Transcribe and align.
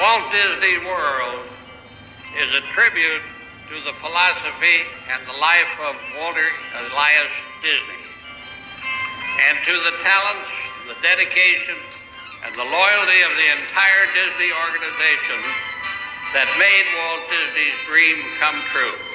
Walt 0.00 0.24
Disney 0.32 0.78
World 0.88 1.44
is 2.40 2.48
a 2.56 2.64
tribute 2.72 3.20
to 3.68 3.76
the 3.84 3.92
philosophy 4.00 4.88
and 5.12 5.20
the 5.28 5.36
life 5.36 5.68
of 5.84 5.92
Walter 6.16 6.48
Elias 6.80 7.28
Disney, 7.60 8.00
and 9.52 9.60
to 9.68 9.74
the 9.84 9.92
talents, 10.00 10.48
the 10.88 10.96
dedication, 11.04 11.76
and 12.40 12.56
the 12.56 12.64
loyalty 12.64 13.20
of 13.20 13.36
the 13.36 13.48
entire 13.52 14.08
Disney 14.16 14.48
organization 14.64 15.40
that 16.32 16.48
made 16.56 16.88
Walt 16.96 17.28
Disney's 17.28 17.76
dream 17.84 18.16
come 18.40 18.56
true. 18.72 19.11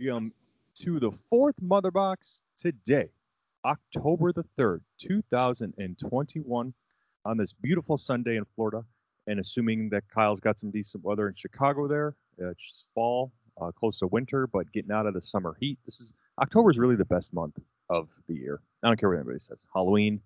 Welcome 0.00 0.32
to 0.82 1.00
the 1.00 1.10
fourth 1.10 1.56
Mother 1.60 1.90
Box 1.90 2.44
today, 2.56 3.08
October 3.64 4.32
the 4.32 4.44
3rd, 4.56 4.80
2021, 5.00 6.74
on 7.24 7.36
this 7.36 7.52
beautiful 7.52 7.98
Sunday 7.98 8.36
in 8.36 8.44
Florida. 8.54 8.84
And 9.26 9.40
assuming 9.40 9.88
that 9.88 10.04
Kyle's 10.08 10.38
got 10.38 10.56
some 10.58 10.70
decent 10.70 11.02
weather 11.02 11.26
in 11.26 11.34
Chicago 11.34 11.88
there, 11.88 12.14
uh, 12.40 12.50
it's 12.50 12.84
fall, 12.94 13.32
uh, 13.60 13.72
close 13.72 13.98
to 13.98 14.06
winter, 14.06 14.46
but 14.46 14.70
getting 14.72 14.92
out 14.92 15.06
of 15.06 15.14
the 15.14 15.20
summer 15.20 15.56
heat. 15.58 15.78
This 15.84 15.98
is 15.98 16.14
October 16.40 16.70
is 16.70 16.78
really 16.78 16.96
the 16.96 17.04
best 17.04 17.34
month 17.34 17.58
of 17.90 18.08
the 18.28 18.34
year. 18.34 18.60
I 18.84 18.88
don't 18.88 19.00
care 19.00 19.08
what 19.08 19.16
anybody 19.16 19.40
says. 19.40 19.66
Halloween, 19.74 20.20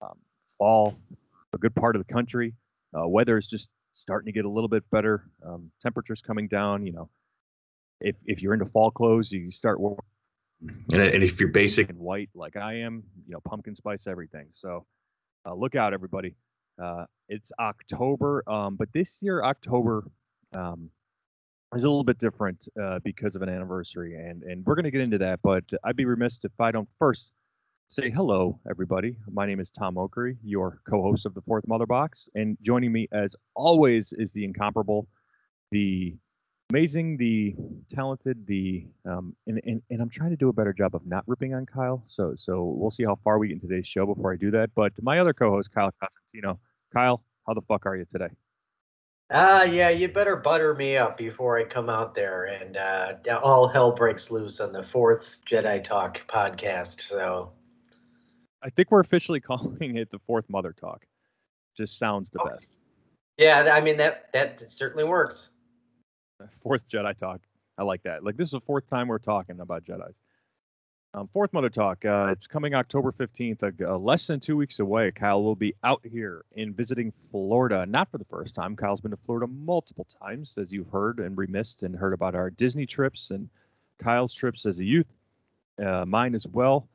um, 0.00 0.16
fall, 0.56 0.94
a 1.52 1.58
good 1.58 1.74
part 1.74 1.94
of 1.94 2.06
the 2.06 2.10
country. 2.10 2.54
Uh, 2.98 3.06
weather 3.06 3.36
is 3.36 3.48
just 3.48 3.68
starting 3.92 4.26
to 4.26 4.32
get 4.32 4.46
a 4.46 4.50
little 4.50 4.68
bit 4.68 4.88
better. 4.90 5.24
Um, 5.44 5.70
temperatures 5.78 6.22
coming 6.22 6.48
down. 6.48 6.86
You 6.86 6.92
know, 6.92 7.10
if 8.00 8.16
if 8.26 8.42
you're 8.42 8.52
into 8.54 8.66
fall 8.66 8.90
clothes, 8.90 9.32
you 9.32 9.50
start 9.50 9.80
wearing 9.80 9.98
And, 10.92 11.02
and 11.02 11.22
if 11.22 11.40
you're 11.40 11.50
basic, 11.50 11.90
and 11.90 11.98
white 11.98 12.30
like 12.34 12.56
I 12.56 12.74
am. 12.80 13.02
You 13.26 13.34
know, 13.34 13.40
pumpkin 13.40 13.74
spice 13.74 14.06
everything. 14.06 14.46
So 14.52 14.86
uh, 15.46 15.54
look 15.54 15.74
out, 15.74 15.94
everybody. 15.94 16.34
Uh, 16.82 17.04
it's 17.28 17.52
October, 17.60 18.42
um, 18.48 18.76
but 18.76 18.88
this 18.92 19.18
year 19.20 19.44
October 19.44 20.04
um, 20.54 20.90
is 21.74 21.84
a 21.84 21.88
little 21.88 22.04
bit 22.04 22.18
different 22.18 22.66
uh, 22.82 22.98
because 23.04 23.36
of 23.36 23.42
an 23.42 23.48
anniversary, 23.48 24.14
and 24.14 24.42
and 24.42 24.64
we're 24.66 24.74
going 24.74 24.84
to 24.84 24.90
get 24.90 25.00
into 25.00 25.18
that. 25.18 25.40
But 25.42 25.64
I'd 25.84 25.96
be 25.96 26.04
remiss 26.04 26.40
if 26.42 26.52
I 26.60 26.70
don't 26.70 26.88
first 26.98 27.32
say 27.88 28.10
hello, 28.10 28.58
everybody. 28.68 29.16
My 29.30 29.46
name 29.46 29.60
is 29.60 29.70
Tom 29.70 29.96
Okery, 29.96 30.36
your 30.42 30.80
co-host 30.88 31.26
of 31.26 31.34
the 31.34 31.42
Fourth 31.42 31.66
Mother 31.68 31.86
Box, 31.86 32.28
and 32.34 32.56
joining 32.62 32.92
me 32.92 33.08
as 33.12 33.36
always 33.54 34.12
is 34.14 34.32
the 34.32 34.44
incomparable, 34.44 35.06
the 35.70 36.16
amazing, 36.70 37.16
the 37.16 37.54
talented, 37.88 38.46
the 38.46 38.86
um, 39.06 39.34
and, 39.46 39.60
and 39.64 39.82
and 39.90 40.00
I'm 40.02 40.08
trying 40.10 40.30
to 40.30 40.36
do 40.36 40.48
a 40.48 40.52
better 40.52 40.72
job 40.72 40.94
of 40.94 41.06
not 41.06 41.24
ripping 41.26 41.54
on 41.54 41.66
Kyle. 41.66 42.02
So 42.06 42.34
so 42.36 42.64
we'll 42.64 42.90
see 42.90 43.04
how 43.04 43.16
far 43.24 43.38
we 43.38 43.48
get 43.48 43.54
in 43.54 43.60
today's 43.60 43.86
show 43.86 44.06
before 44.06 44.32
I 44.32 44.36
do 44.36 44.50
that. 44.52 44.70
But 44.74 44.92
my 45.02 45.18
other 45.18 45.32
co-host, 45.32 45.72
Kyle 45.74 45.90
Cosentino. 46.02 46.58
Kyle, 46.92 47.22
how 47.46 47.54
the 47.54 47.62
fuck 47.62 47.86
are 47.86 47.96
you 47.96 48.04
today? 48.04 48.28
Ah, 49.30 49.64
yeah, 49.64 49.88
you 49.88 50.06
better 50.08 50.36
butter 50.36 50.74
me 50.74 50.96
up 50.96 51.16
before 51.16 51.58
I 51.58 51.64
come 51.64 51.88
out 51.88 52.14
there 52.14 52.44
and 52.44 52.76
uh, 52.76 53.14
all 53.42 53.66
hell 53.66 53.90
breaks 53.90 54.30
loose 54.30 54.60
on 54.60 54.72
the 54.72 54.82
fourth 54.82 55.40
Jedi 55.46 55.82
Talk 55.82 56.20
podcast. 56.28 57.00
So, 57.00 57.50
I 58.62 58.68
think 58.68 58.90
we're 58.90 59.00
officially 59.00 59.40
calling 59.40 59.96
it 59.96 60.10
the 60.10 60.20
Fourth 60.26 60.48
Mother 60.48 60.72
Talk. 60.78 61.04
Just 61.76 61.98
sounds 61.98 62.30
the 62.30 62.40
Oh. 62.42 62.48
best. 62.48 62.76
yeah, 63.38 63.70
I 63.72 63.80
mean 63.80 63.96
that 63.96 64.30
that 64.32 64.62
certainly 64.70 65.04
works. 65.04 65.48
Fourth 66.62 66.88
Jedi 66.88 67.16
Talk. 67.16 67.40
I 67.78 67.82
like 67.82 68.02
that. 68.04 68.24
Like 68.24 68.36
this 68.36 68.48
is 68.48 68.52
the 68.52 68.60
fourth 68.60 68.88
time 68.88 69.08
we're 69.08 69.18
talking 69.18 69.60
about 69.60 69.84
Jedi's. 69.84 70.16
Um, 71.12 71.28
fourth 71.32 71.52
Mother 71.52 71.68
Talk. 71.68 72.04
Uh, 72.04 72.26
it's 72.30 72.48
coming 72.48 72.74
October 72.74 73.12
15th, 73.12 73.62
uh, 73.62 73.94
uh, 73.94 73.96
less 73.96 74.26
than 74.26 74.40
two 74.40 74.56
weeks 74.56 74.80
away. 74.80 75.12
Kyle 75.12 75.44
will 75.44 75.54
be 75.54 75.72
out 75.84 76.00
here 76.04 76.44
in 76.52 76.74
visiting 76.74 77.12
Florida, 77.30 77.86
not 77.86 78.10
for 78.10 78.18
the 78.18 78.24
first 78.24 78.54
time. 78.56 78.74
Kyle's 78.74 79.00
been 79.00 79.12
to 79.12 79.16
Florida 79.16 79.46
multiple 79.46 80.06
times, 80.20 80.58
as 80.58 80.72
you've 80.72 80.88
heard 80.88 81.20
and 81.20 81.38
remissed 81.38 81.84
and 81.84 81.94
heard 81.94 82.14
about 82.14 82.34
our 82.34 82.50
Disney 82.50 82.84
trips 82.84 83.30
and 83.30 83.48
Kyle's 83.98 84.34
trips 84.34 84.66
as 84.66 84.80
a 84.80 84.84
youth, 84.84 85.06
uh, 85.84 86.04
mine 86.04 86.34
as 86.34 86.48
well. 86.48 86.88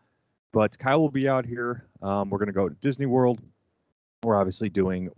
But 0.51 0.77
Kyle 0.77 0.99
will 0.99 1.11
be 1.11 1.29
out 1.29 1.45
here. 1.45 1.85
Um, 2.01 2.29
we're 2.29 2.39
going 2.39 2.47
to 2.47 2.53
go 2.53 2.67
to 2.67 2.75
Disney 2.75 3.05
World. 3.05 3.39
We're 4.23 4.37
obviously 4.37 4.67
doing 4.67 5.09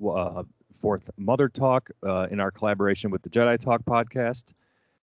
Fourth 0.82 1.12
Mother 1.16 1.48
Talk 1.48 1.92
uh, 2.04 2.28
in 2.32 2.40
our 2.40 2.50
collaboration 2.50 3.12
with 3.12 3.22
the 3.22 3.30
Jedi 3.30 3.60
Talk 3.60 3.84
podcast 3.86 4.54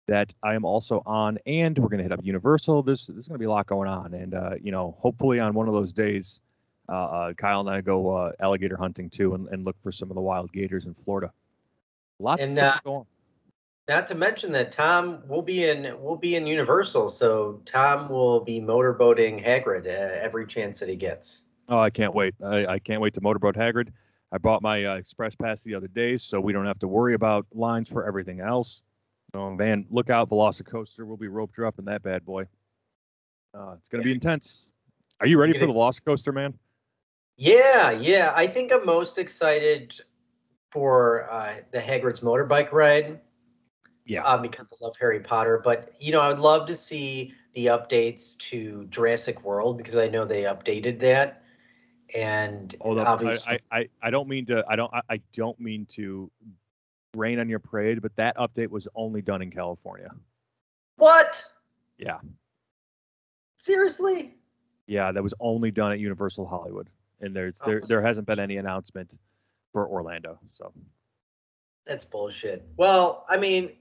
that 0.07 0.33
I 0.45 0.55
am 0.55 0.65
also 0.65 1.03
on, 1.05 1.39
and 1.45 1.77
we're 1.77 1.89
going 1.89 1.99
to 1.99 2.05
hit 2.05 2.13
up 2.13 2.21
Universal. 2.23 2.85
There's 2.85 3.09
there's 3.09 3.27
going 3.27 3.35
to 3.35 3.41
be 3.41 3.47
a 3.47 3.51
lot 3.51 3.67
going 3.67 3.89
on, 3.89 4.15
and 4.15 4.35
uh, 4.35 4.51
you 4.63 4.71
know, 4.71 4.97
hopefully 5.01 5.41
on 5.41 5.55
one 5.55 5.67
of 5.67 5.75
those 5.75 5.93
days, 5.93 6.41
uh, 6.89 6.93
uh, 6.93 7.33
Kyle 7.35 7.59
and 7.59 7.69
I 7.69 7.81
go 7.81 8.17
uh, 8.17 8.33
alligator 8.39 8.77
hunting 8.77 9.11
too, 9.11 9.35
and, 9.35 9.49
and 9.49 9.65
look 9.65 9.77
for 9.83 9.91
some 9.91 10.09
of 10.09 10.15
the 10.15 10.21
wild 10.21 10.53
gators 10.53 10.87
in 10.87 10.95
Florida. 10.95 11.33
Lots 12.21 12.41
of 12.43 12.49
And, 12.49 12.57
stuff 12.57 12.77
uh, 12.77 12.81
going. 12.85 12.97
on. 12.99 13.07
Not 13.89 14.07
to 14.09 14.15
mention 14.15 14.53
that 14.53 14.71
Tom 14.71 15.23
will 15.27 15.43
be 15.43 15.69
in 15.69 16.01
will 16.01 16.17
be 16.17 16.37
in 16.37 16.47
Universal, 16.47 17.09
so 17.09 17.61
Tom 17.65 18.09
will 18.09 18.41
be 18.41 18.61
motorboating 18.61 19.45
Hagrid 19.45 19.87
uh, 19.87 20.23
every 20.23 20.47
chance 20.47 20.79
that 20.79 20.89
he 20.89 20.97
gets. 20.97 21.43
Oh, 21.69 21.79
I 21.79 21.91
can't 21.91 22.15
wait! 22.15 22.35
I, 22.45 22.67
I 22.67 22.79
can't 22.79 23.01
wait 23.01 23.15
to 23.15 23.21
motorboat 23.21 23.57
Hagrid. 23.57 23.89
I 24.33 24.39
bought 24.39 24.63
my 24.63 24.85
uh, 24.85 24.95
express 24.95 25.35
pass 25.35 25.63
the 25.63 25.75
other 25.75 25.89
day, 25.89 26.17
so 26.17 26.41
we 26.41 26.53
don't 26.53 26.67
have 26.67 26.79
to 26.81 26.89
worry 26.89 27.15
about 27.15 27.47
lines 27.53 27.89
for 27.89 28.07
everything 28.07 28.41
else. 28.41 28.83
So, 29.33 29.51
man, 29.51 29.87
look 29.91 30.11
out, 30.11 30.29
Velocicoaster. 30.31 31.07
We'll 31.07 31.17
be 31.17 31.29
roped 31.29 31.59
up 31.59 31.79
in 31.79 31.85
that 31.87 32.03
bad 32.03 32.25
boy. 32.25 32.43
Uh, 33.55 33.75
it's 33.79 33.89
going 33.89 34.03
to 34.03 34.07
be 34.07 34.13
intense. 34.13 34.73
Are 35.21 35.27
you 35.27 35.39
ready 35.39 35.59
for 35.59 35.67
the 35.67 35.73
Velocicoaster, 35.73 36.35
man? 36.35 36.55
Yeah, 37.37 37.91
yeah. 37.91 38.33
I 38.35 38.47
think 38.47 38.73
I'm 38.73 38.85
most 38.85 39.19
excited 39.19 39.99
for 40.71 41.31
uh, 41.31 41.55
the 41.73 41.79
Hagrid's 41.79 42.21
motorbike 42.21 42.73
ride. 42.73 43.21
Yeah. 44.07 44.23
uh, 44.23 44.39
because 44.39 44.69
I 44.73 44.85
love 44.85 44.95
Harry 45.01 45.21
Potter. 45.21 45.61
But 45.63 45.93
you 45.99 46.13
know, 46.13 46.21
I 46.21 46.29
would 46.29 46.39
love 46.39 46.67
to 46.69 46.75
see 46.75 47.35
the 47.55 47.67
updates 47.67 48.37
to 48.39 48.87
Jurassic 48.89 49.43
World 49.43 49.79
because 49.79 49.97
I 49.97 50.09
know 50.09 50.25
they 50.25 50.43
updated 50.43 50.99
that. 51.01 51.43
And 52.15 52.75
Hold 52.81 53.01
obviously, 53.01 53.59
I, 53.71 53.79
I, 53.79 53.89
I 54.03 54.11
don't 54.11 54.29
mean 54.29 54.47
to 54.47 54.65
I 54.69 54.77
don't 54.77 54.93
I, 54.95 55.01
I 55.11 55.21
don't 55.33 55.59
mean 55.59 55.87
to 55.91 56.31
rain 57.15 57.39
on 57.41 57.49
your 57.49 57.59
parade, 57.59 58.01
but 58.03 58.15
that 58.17 58.37
update 58.37 58.69
was 58.69 58.87
only 58.95 59.23
done 59.23 59.43
in 59.43 59.51
California. 59.51 60.11
what? 60.97 61.45
Yeah. 61.99 62.19
Seriously? 63.57 64.35
Yeah, 64.87 65.11
that 65.13 65.23
was 65.23 65.35
only 65.41 65.71
done 65.71 65.93
at 65.93 65.99
Universal 65.99 66.47
Hollywood. 66.47 66.89
And 67.21 67.35
there's 67.35 67.59
there 67.65 67.81
Oh. 67.83 67.87
there 67.87 68.03
hasn't 68.03 68.27
been 68.27 68.39
any 68.39 68.59
announcement 68.59 69.19
for 69.73 69.89
Orlando. 69.89 70.39
So 70.49 70.73
That's 71.87 72.05
bullshit. 72.05 72.67
Well, 72.77 73.25
I 73.29 73.37
mean, 73.37 73.73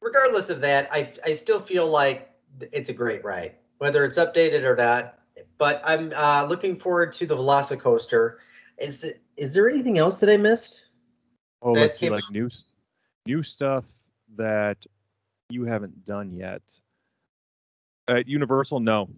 regardless 0.00 0.48
of 0.48 0.60
that, 0.62 0.88
I 0.92 1.12
I 1.24 1.32
still 1.32 1.60
feel 1.60 1.88
like 1.90 2.30
it's 2.72 2.88
a 2.90 2.94
great 2.94 3.24
ride, 3.24 3.56
whether 3.78 4.04
it's 4.04 4.18
updated 4.18 4.62
or 4.62 4.76
not. 4.76 5.17
But 5.58 5.82
I'm 5.84 6.12
uh, 6.14 6.46
looking 6.48 6.76
forward 6.76 7.12
to 7.14 7.26
the 7.26 7.36
Velocicoaster. 7.36 8.36
Is 8.78 9.04
it- 9.04 9.20
is 9.36 9.52
there 9.54 9.68
anything 9.68 9.98
else 9.98 10.18
that 10.20 10.28
I 10.30 10.36
missed? 10.36 10.82
oh 11.62 11.72
That 11.74 11.80
let's 11.80 11.98
see 11.98 12.10
like 12.10 12.24
new 12.30 12.48
new 13.26 13.42
stuff 13.42 13.84
that 14.36 14.84
you 15.50 15.64
haven't 15.64 16.04
done 16.04 16.32
yet. 16.32 16.62
At 18.08 18.26
Universal, 18.26 18.80
no. 18.80 19.08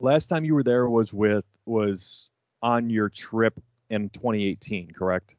Last 0.00 0.26
time 0.26 0.44
you 0.44 0.54
were 0.54 0.62
there 0.62 0.88
was 0.88 1.12
with 1.12 1.44
was 1.66 2.30
on 2.62 2.88
your 2.88 3.08
trip 3.10 3.60
in 3.90 4.08
2018, 4.10 4.92
correct? 4.92 5.34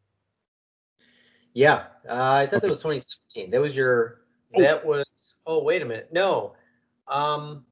Yeah, 1.54 1.86
uh, 2.08 2.34
I 2.34 2.46
thought 2.46 2.58
Okay. 2.58 2.60
that 2.60 2.70
was 2.70 2.80
2017. 2.80 3.50
That 3.52 3.62
was 3.62 3.76
your. 3.76 4.22
Oh. 4.56 4.62
That 4.62 4.86
was. 4.86 5.36
Oh, 5.48 5.64
wait 5.64 5.82
a 5.82 5.86
minute. 5.86 6.10
No. 6.12 6.56
Um. 7.08 7.66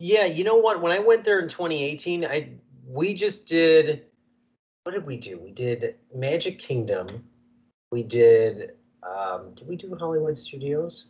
Yeah, 0.00 0.24
you 0.24 0.44
know 0.44 0.56
what? 0.56 0.80
When 0.80 0.92
I 0.92 0.98
went 0.98 1.24
there 1.24 1.40
in 1.40 1.48
2018, 1.50 2.24
I 2.24 2.54
we 2.86 3.12
just 3.12 3.46
did. 3.46 4.06
What 4.84 4.92
did 4.92 5.04
we 5.04 5.18
do? 5.18 5.38
We 5.38 5.50
did 5.50 5.96
Magic 6.14 6.58
Kingdom. 6.58 7.22
We 7.92 8.02
did. 8.02 8.72
Um, 9.02 9.54
did 9.54 9.68
we 9.68 9.76
do 9.76 9.94
Hollywood 9.94 10.38
Studios? 10.38 11.08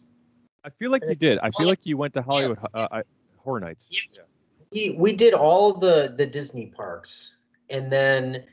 I 0.64 0.70
feel 0.70 0.90
like 0.90 1.04
you 1.08 1.14
did. 1.14 1.38
I 1.38 1.52
feel 1.52 1.68
like 1.68 1.78
you 1.84 1.96
went 1.96 2.14
to 2.14 2.22
Hollywood 2.22 2.58
uh, 2.74 3.02
Horror 3.38 3.60
Nights. 3.60 3.88
Yeah. 3.90 4.22
We 4.72 4.90
we 4.98 5.12
did 5.12 5.34
all 5.34 5.72
the 5.72 6.12
the 6.16 6.26
Disney 6.26 6.66
parks, 6.66 7.36
and 7.70 7.92
then 7.92 8.44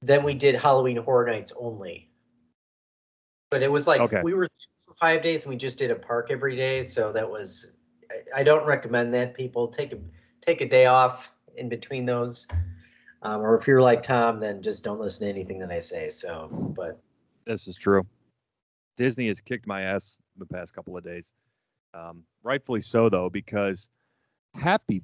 then 0.00 0.22
we 0.22 0.32
did 0.32 0.54
Halloween 0.54 0.96
Horror 0.96 1.30
Nights 1.30 1.52
only. 1.58 2.08
But 3.50 3.62
it 3.62 3.70
was 3.70 3.86
like 3.86 4.00
Okay. 4.00 4.22
we 4.22 4.32
were 4.32 4.48
for 4.86 4.94
five 4.94 5.22
days 5.22 5.44
and 5.44 5.50
we 5.50 5.56
just 5.56 5.76
did 5.76 5.90
a 5.90 5.94
park 5.94 6.30
every 6.30 6.56
day, 6.56 6.82
so 6.82 7.12
that 7.12 7.30
was. 7.30 7.72
I, 8.34 8.42
don't 8.42 8.66
recommend 8.66 9.14
that 9.14 9.34
people 9.34 9.68
take 9.68 9.92
a 9.92 9.98
take 10.40 10.60
a 10.60 10.68
day 10.68 10.86
off 10.86 11.32
in 11.56 11.68
between 11.68 12.06
those, 12.06 12.46
um, 13.22 13.40
or 13.40 13.56
if 13.58 13.66
you're 13.66 13.82
like 13.82 14.02
Tom, 14.02 14.40
then 14.40 14.62
just 14.62 14.84
don't 14.84 15.00
listen 15.00 15.26
to 15.26 15.32
anything 15.32 15.58
that 15.60 15.70
I 15.70 15.80
say. 15.80 16.10
So, 16.10 16.48
but 16.76 17.00
This 17.46 17.68
is 17.68 17.76
true. 17.76 18.06
Disney 18.96 19.28
has 19.28 19.40
kicked 19.40 19.66
my 19.66 19.82
ass 19.82 20.20
the 20.36 20.46
past 20.46 20.74
couple 20.74 20.96
of 20.96 21.04
days. 21.04 21.32
Um, 21.94 22.24
rightfully 22.42 22.80
so, 22.80 23.08
though, 23.08 23.30
because 23.30 23.88
happy 24.54 25.02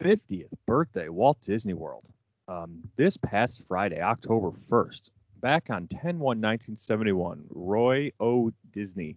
50th 0.00 0.48
birthday, 0.66 1.08
Walt 1.08 1.40
Disney 1.42 1.74
World. 1.74 2.06
Um, 2.48 2.82
this 2.96 3.16
past 3.16 3.66
Friday, 3.68 4.00
October 4.00 4.50
1st, 4.50 5.10
back 5.40 5.70
on 5.70 5.86
10 5.86 6.18
1 6.18 6.40
1971, 6.40 7.44
Roy 7.50 8.10
O. 8.18 8.50
Disney 8.72 9.16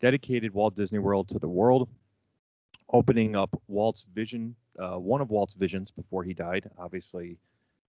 dedicated 0.00 0.52
Walt 0.52 0.74
Disney 0.74 0.98
World 0.98 1.28
to 1.28 1.38
the 1.38 1.48
world, 1.48 1.88
opening 2.94 3.34
up 3.34 3.50
Walt's 3.66 4.06
vision, 4.14 4.54
uh, 4.78 4.98
one 4.98 5.20
of 5.20 5.28
Walt's 5.28 5.54
visions 5.54 5.90
before 5.90 6.22
he 6.22 6.32
died. 6.32 6.70
Obviously, 6.78 7.36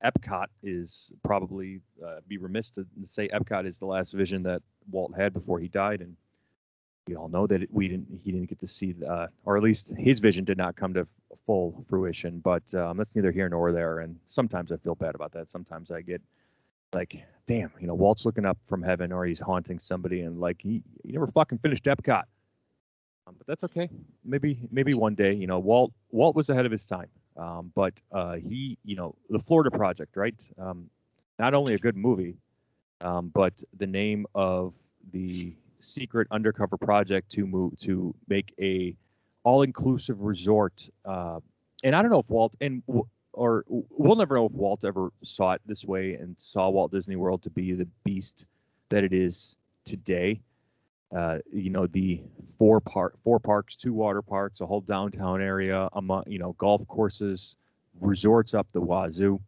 Epcot 0.04 0.48
is 0.63 1.13
probably 1.24 1.80
uh, 2.06 2.18
be 2.28 2.38
remiss 2.38 2.72
to 2.72 2.86
say 3.06 3.28
Epcot 3.30 3.66
is 3.66 3.80
the 3.80 3.86
last 3.86 4.13
vision 4.13 4.42
that 4.44 4.63
Walt 4.92 5.16
had 5.16 5.31
before 5.31 5.60
he 5.60 5.68
died, 5.68 6.02
and 6.02 6.18
we 7.07 7.16
all 7.16 7.30
know 7.30 7.46
that 7.46 7.72
we 7.72 7.88
didn't 7.88 8.07
he 8.24 8.31
didn't 8.31 8.50
get 8.50 8.60
to 8.60 8.68
see, 8.68 8.96
uh, 9.07 9.28
or 9.46 9.56
at 9.56 9.63
least 9.63 9.96
his 9.96 10.19
vision 10.19 10.44
did 10.44 10.57
not 10.57 10.75
come 10.75 10.94
to 10.96 11.07
full 11.46 11.86
fruition. 11.88 12.40
But 12.40 12.74
um, 12.74 12.98
that's 12.98 13.16
neither 13.16 13.31
here 13.31 13.48
nor 13.48 13.72
there. 13.72 14.00
And 14.00 14.18
sometimes 14.25 14.72
I 14.72 14.78
feel 14.78 14.96
bad 14.96 15.13
about 15.13 15.31
that. 15.34 15.52
Sometimes 15.52 15.92
I 15.92 16.02
get 16.02 16.22
like, 16.94 17.24
damn, 17.46 17.72
you 17.80 17.86
know, 17.86 17.94
Walt's 17.94 18.25
looking 18.25 18.46
up 18.46 18.57
from 18.68 18.81
heaven, 18.81 19.12
or 19.12 19.24
he's 19.25 19.40
haunting 19.40 19.78
somebody, 19.78 20.22
and 20.22 20.40
like 20.40 20.62
he, 20.62 20.81
he 21.04 21.12
never 21.12 21.28
fucking 21.28 21.60
finished 21.60 21.84
Epcot. 21.84 22.24
Um, 23.27 23.36
but 23.38 23.48
that's 23.48 23.63
okay. 23.63 23.89
Maybe 24.24 24.60
maybe 24.72 24.94
one 24.94 25.16
day, 25.16 25.33
you 25.33 25.48
know, 25.48 25.60
Walt 25.60 25.92
Walt 26.12 26.36
was 26.36 26.50
ahead 26.50 26.66
of 26.66 26.72
his 26.72 26.86
time. 26.86 27.10
Um, 27.38 27.72
but 27.75 27.94
uh, 28.12 28.36
he, 28.36 28.77
you 28.83 28.95
know, 28.95 29.16
the 29.30 29.39
Florida 29.39 29.69
Project, 29.69 30.16
right? 30.16 30.42
Um, 30.57 30.89
not 31.38 31.54
only 31.54 31.74
a 31.74 31.77
good 31.77 31.98
movie, 31.98 32.38
um, 33.01 33.30
but 33.33 33.62
the 33.77 33.88
name 33.88 34.25
of 34.36 34.74
the 35.12 35.54
secret 35.80 36.27
undercover 36.31 36.77
project 36.77 37.30
to 37.31 37.45
move 37.45 37.77
to 37.80 38.16
make 38.30 38.54
a 38.60 38.95
all-inclusive 39.44 40.21
resort. 40.21 40.89
Uh, 41.04 41.39
and 41.83 41.95
I 41.95 42.01
don't 42.01 42.10
know 42.10 42.19
if 42.19 42.30
Walt 42.30 42.56
and 42.62 42.81
or 43.33 43.66
we'll 43.68 44.16
never 44.16 44.36
know 44.36 44.45
if 44.45 44.54
Walt 44.54 44.86
ever 44.86 45.12
saw 45.24 45.51
it 45.54 45.62
this 45.66 45.83
way 45.83 46.13
and 46.13 46.36
saw 46.39 46.69
Walt 46.69 46.92
Disney 46.92 47.18
World 47.18 47.44
to 47.44 47.50
be 47.50 47.74
the 47.74 47.88
beast 48.04 48.45
that 48.89 49.04
it 49.04 49.12
is 49.12 49.57
today. 49.83 50.39
Uh, 51.16 51.40
you 51.52 51.69
know, 51.69 51.88
the 51.88 52.22
four 52.57 52.80
park, 52.81 53.16
four 53.24 53.40
parks, 53.40 53.75
two 53.75 53.94
water 53.94 54.22
parks, 54.22 54.62
a 54.62 54.66
whole 54.66 54.81
downtown 54.81 55.42
area, 55.42 55.88
among 55.94 56.24
you 56.28 56.40
know, 56.40 56.54
golf 56.54 56.86
courses, 56.88 57.56
resorts 58.02 58.54
up 58.54 58.68
the 58.72 58.81
wazoo. 58.81 59.40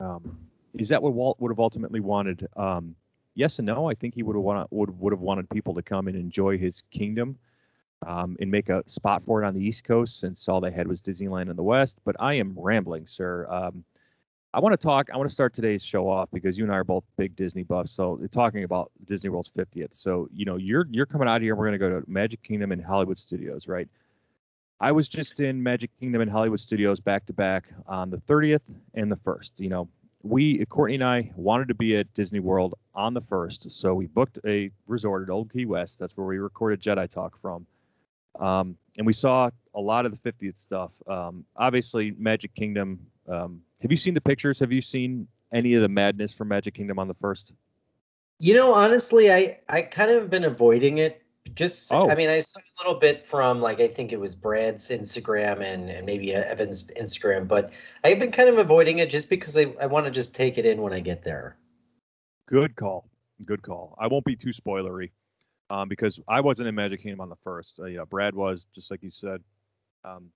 Um, 0.00 0.38
is 0.78 0.88
that 0.88 1.02
what 1.02 1.12
Walt 1.12 1.38
would 1.40 1.50
have 1.50 1.60
ultimately 1.60 2.00
wanted? 2.00 2.48
Um, 2.56 2.96
yes 3.34 3.58
and 3.58 3.66
no. 3.66 3.88
I 3.88 3.94
think 3.94 4.14
he 4.14 4.22
would 4.22 4.36
have 4.36 4.42
wanted 4.42 4.66
would 4.70 4.98
would 4.98 5.12
have 5.12 5.20
wanted 5.20 5.48
people 5.50 5.74
to 5.74 5.82
come 5.82 6.08
and 6.08 6.16
enjoy 6.16 6.58
his 6.58 6.82
kingdom, 6.90 7.38
um, 8.06 8.36
and 8.40 8.50
make 8.50 8.68
a 8.68 8.82
spot 8.86 9.22
for 9.22 9.42
it 9.42 9.46
on 9.46 9.54
the 9.54 9.64
East 9.64 9.84
Coast, 9.84 10.18
since 10.18 10.48
all 10.48 10.60
they 10.60 10.72
had 10.72 10.88
was 10.88 11.00
Disneyland 11.00 11.50
in 11.50 11.56
the 11.56 11.62
West. 11.62 11.98
But 12.04 12.16
I 12.18 12.34
am 12.34 12.54
rambling, 12.56 13.06
sir. 13.06 13.46
Um, 13.48 13.84
I 14.54 14.60
want 14.60 14.72
to 14.72 14.76
talk. 14.76 15.08
I 15.12 15.16
want 15.16 15.28
to 15.28 15.34
start 15.34 15.52
today's 15.52 15.84
show 15.84 16.08
off 16.08 16.28
because 16.32 16.56
you 16.56 16.62
and 16.64 16.72
I 16.72 16.76
are 16.76 16.84
both 16.84 17.02
big 17.16 17.34
Disney 17.34 17.64
buffs. 17.64 17.90
So 17.90 18.20
talking 18.30 18.62
about 18.62 18.92
Disney 19.04 19.28
World's 19.28 19.50
50th. 19.50 19.92
So 19.92 20.28
you 20.32 20.44
know 20.44 20.56
you're 20.56 20.86
you're 20.90 21.06
coming 21.06 21.26
out 21.26 21.42
here. 21.42 21.56
We're 21.56 21.66
going 21.66 21.72
to 21.72 21.78
go 21.78 22.00
to 22.00 22.08
Magic 22.08 22.40
Kingdom 22.44 22.70
and 22.70 22.82
Hollywood 22.82 23.18
Studios, 23.18 23.66
right? 23.66 23.88
I 24.80 24.92
was 24.92 25.08
just 25.08 25.40
in 25.40 25.60
Magic 25.60 25.90
Kingdom 25.98 26.20
and 26.20 26.30
Hollywood 26.30 26.60
Studios 26.60 27.00
back 27.00 27.26
to 27.26 27.32
back 27.32 27.64
on 27.88 28.10
the 28.10 28.16
30th 28.16 28.60
and 28.94 29.10
the 29.10 29.16
1st. 29.16 29.52
You 29.58 29.70
know, 29.70 29.88
we 30.22 30.64
Courtney 30.66 30.94
and 30.94 31.04
I 31.04 31.32
wanted 31.34 31.66
to 31.66 31.74
be 31.74 31.96
at 31.96 32.14
Disney 32.14 32.40
World 32.40 32.74
on 32.94 33.12
the 33.12 33.22
1st, 33.22 33.72
so 33.72 33.92
we 33.92 34.06
booked 34.06 34.38
a 34.46 34.70
resort 34.86 35.24
at 35.24 35.30
Old 35.30 35.52
Key 35.52 35.66
West. 35.66 35.98
That's 35.98 36.16
where 36.16 36.28
we 36.28 36.38
recorded 36.38 36.80
Jedi 36.80 37.10
Talk 37.10 37.40
from. 37.40 37.66
Um, 38.38 38.76
and 38.98 39.06
we 39.06 39.12
saw 39.12 39.50
a 39.74 39.80
lot 39.80 40.06
of 40.06 40.12
the 40.12 40.32
50th 40.32 40.56
stuff. 40.56 40.92
Um, 41.08 41.44
obviously, 41.56 42.12
Magic 42.18 42.54
Kingdom. 42.54 43.00
Um, 43.28 43.62
have 43.84 43.90
you 43.90 43.98
seen 43.98 44.14
the 44.14 44.20
pictures? 44.20 44.58
Have 44.60 44.72
you 44.72 44.80
seen 44.80 45.28
any 45.52 45.74
of 45.74 45.82
the 45.82 45.88
madness 45.88 46.32
from 46.32 46.48
Magic 46.48 46.72
Kingdom 46.72 46.98
on 46.98 47.06
the 47.06 47.14
first? 47.14 47.52
You 48.38 48.54
know, 48.54 48.72
honestly, 48.72 49.30
I 49.30 49.58
I 49.68 49.82
kind 49.82 50.10
of 50.10 50.30
been 50.30 50.44
avoiding 50.44 50.98
it. 50.98 51.20
Just, 51.54 51.92
Oh. 51.92 52.10
I 52.10 52.14
mean, 52.14 52.30
I 52.30 52.40
saw 52.40 52.58
a 52.58 52.72
little 52.82 52.98
bit 52.98 53.26
from 53.26 53.60
like 53.60 53.80
I 53.80 53.86
think 53.86 54.10
it 54.10 54.18
was 54.18 54.34
Brad's 54.34 54.88
Instagram 54.88 55.60
and 55.60 55.90
and 55.90 56.06
maybe 56.06 56.32
Evan's 56.34 56.84
Instagram, 56.98 57.46
but 57.46 57.72
I've 58.02 58.18
been 58.18 58.32
kind 58.32 58.48
of 58.48 58.56
avoiding 58.56 58.98
it 59.00 59.10
just 59.10 59.28
because 59.28 59.54
I 59.54 59.66
I 59.78 59.84
want 59.84 60.06
to 60.06 60.10
just 60.10 60.34
take 60.34 60.56
it 60.56 60.64
in 60.64 60.80
when 60.80 60.94
I 60.94 61.00
get 61.00 61.20
there. 61.20 61.58
Good 62.48 62.76
call. 62.76 63.10
Good 63.44 63.60
call. 63.60 63.94
I 64.00 64.06
won't 64.06 64.24
be 64.24 64.34
too 64.34 64.50
spoilery, 64.50 65.10
um, 65.68 65.90
because 65.90 66.18
I 66.26 66.40
wasn't 66.40 66.68
in 66.68 66.74
Magic 66.74 67.02
Kingdom 67.02 67.20
on 67.20 67.28
the 67.28 67.36
first. 67.44 67.78
Uh, 67.78 67.84
yeah, 67.84 68.04
Brad 68.08 68.34
was, 68.34 68.66
just 68.74 68.90
like 68.90 69.02
you 69.02 69.10
said, 69.10 69.42
um, 70.06 70.30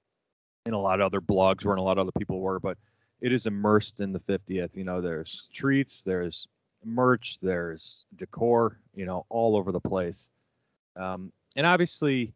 and 0.67 0.75
a 0.75 0.79
lot 0.79 1.01
of 1.01 1.07
other 1.07 1.23
blogs 1.23 1.65
were, 1.65 1.73
and 1.73 1.81
a 1.81 1.83
lot 1.83 1.97
of 1.97 2.03
other 2.03 2.13
people 2.19 2.41
were. 2.41 2.61
But 2.61 2.77
it 3.21 3.33
is 3.33 3.47
immersed 3.47 4.01
in 4.01 4.13
the 4.13 4.21
50th. 4.21 4.77
You 4.77 4.85
know, 4.85 5.01
there's 5.01 5.51
treats, 5.53 6.03
there's 6.03 6.49
merch, 6.85 7.39
there's 7.41 8.05
decor. 8.17 8.79
You 8.95 9.07
know, 9.07 9.27
all 9.29 9.57
over 9.57 9.73
the 9.73 9.81
place. 9.81 10.31
Um, 10.97 11.33
and 11.57 11.67
obviously, 11.67 12.33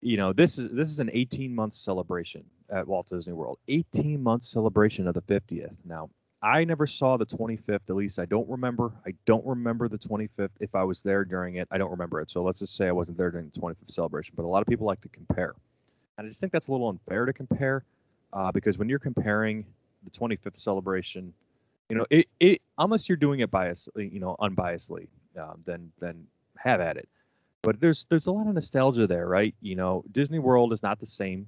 you 0.00 0.16
know, 0.16 0.32
this 0.32 0.58
is 0.58 0.70
this 0.70 0.90
is 0.90 1.00
an 1.00 1.10
18 1.12 1.54
month 1.54 1.72
celebration 1.72 2.44
at 2.70 2.86
Walt 2.86 3.08
Disney 3.08 3.32
World. 3.32 3.58
18 3.68 4.22
month 4.22 4.44
celebration 4.44 5.08
of 5.08 5.14
the 5.14 5.22
50th. 5.22 5.74
Now, 5.84 6.10
I 6.40 6.64
never 6.64 6.86
saw 6.86 7.16
the 7.16 7.26
25th. 7.26 7.80
At 7.88 7.96
least 7.96 8.18
I 8.18 8.26
don't 8.26 8.48
remember. 8.48 8.92
I 9.04 9.14
don't 9.24 9.44
remember 9.44 9.88
the 9.88 9.98
25th. 9.98 10.50
If 10.60 10.74
I 10.74 10.84
was 10.84 11.02
there 11.02 11.24
during 11.24 11.56
it, 11.56 11.66
I 11.70 11.78
don't 11.78 11.90
remember 11.90 12.20
it. 12.20 12.30
So 12.30 12.42
let's 12.42 12.60
just 12.60 12.76
say 12.76 12.86
I 12.86 12.92
wasn't 12.92 13.18
there 13.18 13.30
during 13.30 13.50
the 13.52 13.60
25th 13.60 13.90
celebration. 13.90 14.34
But 14.36 14.44
a 14.44 14.48
lot 14.48 14.62
of 14.62 14.68
people 14.68 14.86
like 14.86 15.00
to 15.00 15.08
compare, 15.08 15.54
and 16.16 16.26
I 16.26 16.28
just 16.28 16.40
think 16.40 16.52
that's 16.52 16.68
a 16.68 16.72
little 16.72 16.88
unfair 16.88 17.26
to 17.26 17.32
compare, 17.32 17.84
uh, 18.32 18.52
because 18.52 18.78
when 18.78 18.88
you're 18.88 18.98
comparing 18.98 19.64
the 20.04 20.10
25th 20.10 20.56
celebration, 20.56 21.32
you 21.88 21.96
know, 21.96 22.06
it, 22.10 22.28
it 22.40 22.60
unless 22.78 23.08
you're 23.08 23.16
doing 23.16 23.40
it 23.40 23.50
bias, 23.50 23.88
you 23.96 24.20
know, 24.20 24.36
unbiasedly, 24.40 25.08
um, 25.38 25.60
then 25.64 25.90
then 26.00 26.26
have 26.56 26.80
at 26.80 26.96
it. 26.96 27.08
But 27.62 27.80
there's 27.80 28.04
there's 28.06 28.26
a 28.26 28.32
lot 28.32 28.46
of 28.46 28.54
nostalgia 28.54 29.06
there, 29.06 29.26
right? 29.26 29.54
You 29.60 29.76
know, 29.76 30.04
Disney 30.12 30.38
World 30.38 30.72
is 30.72 30.82
not 30.82 31.00
the 31.00 31.06
same. 31.06 31.46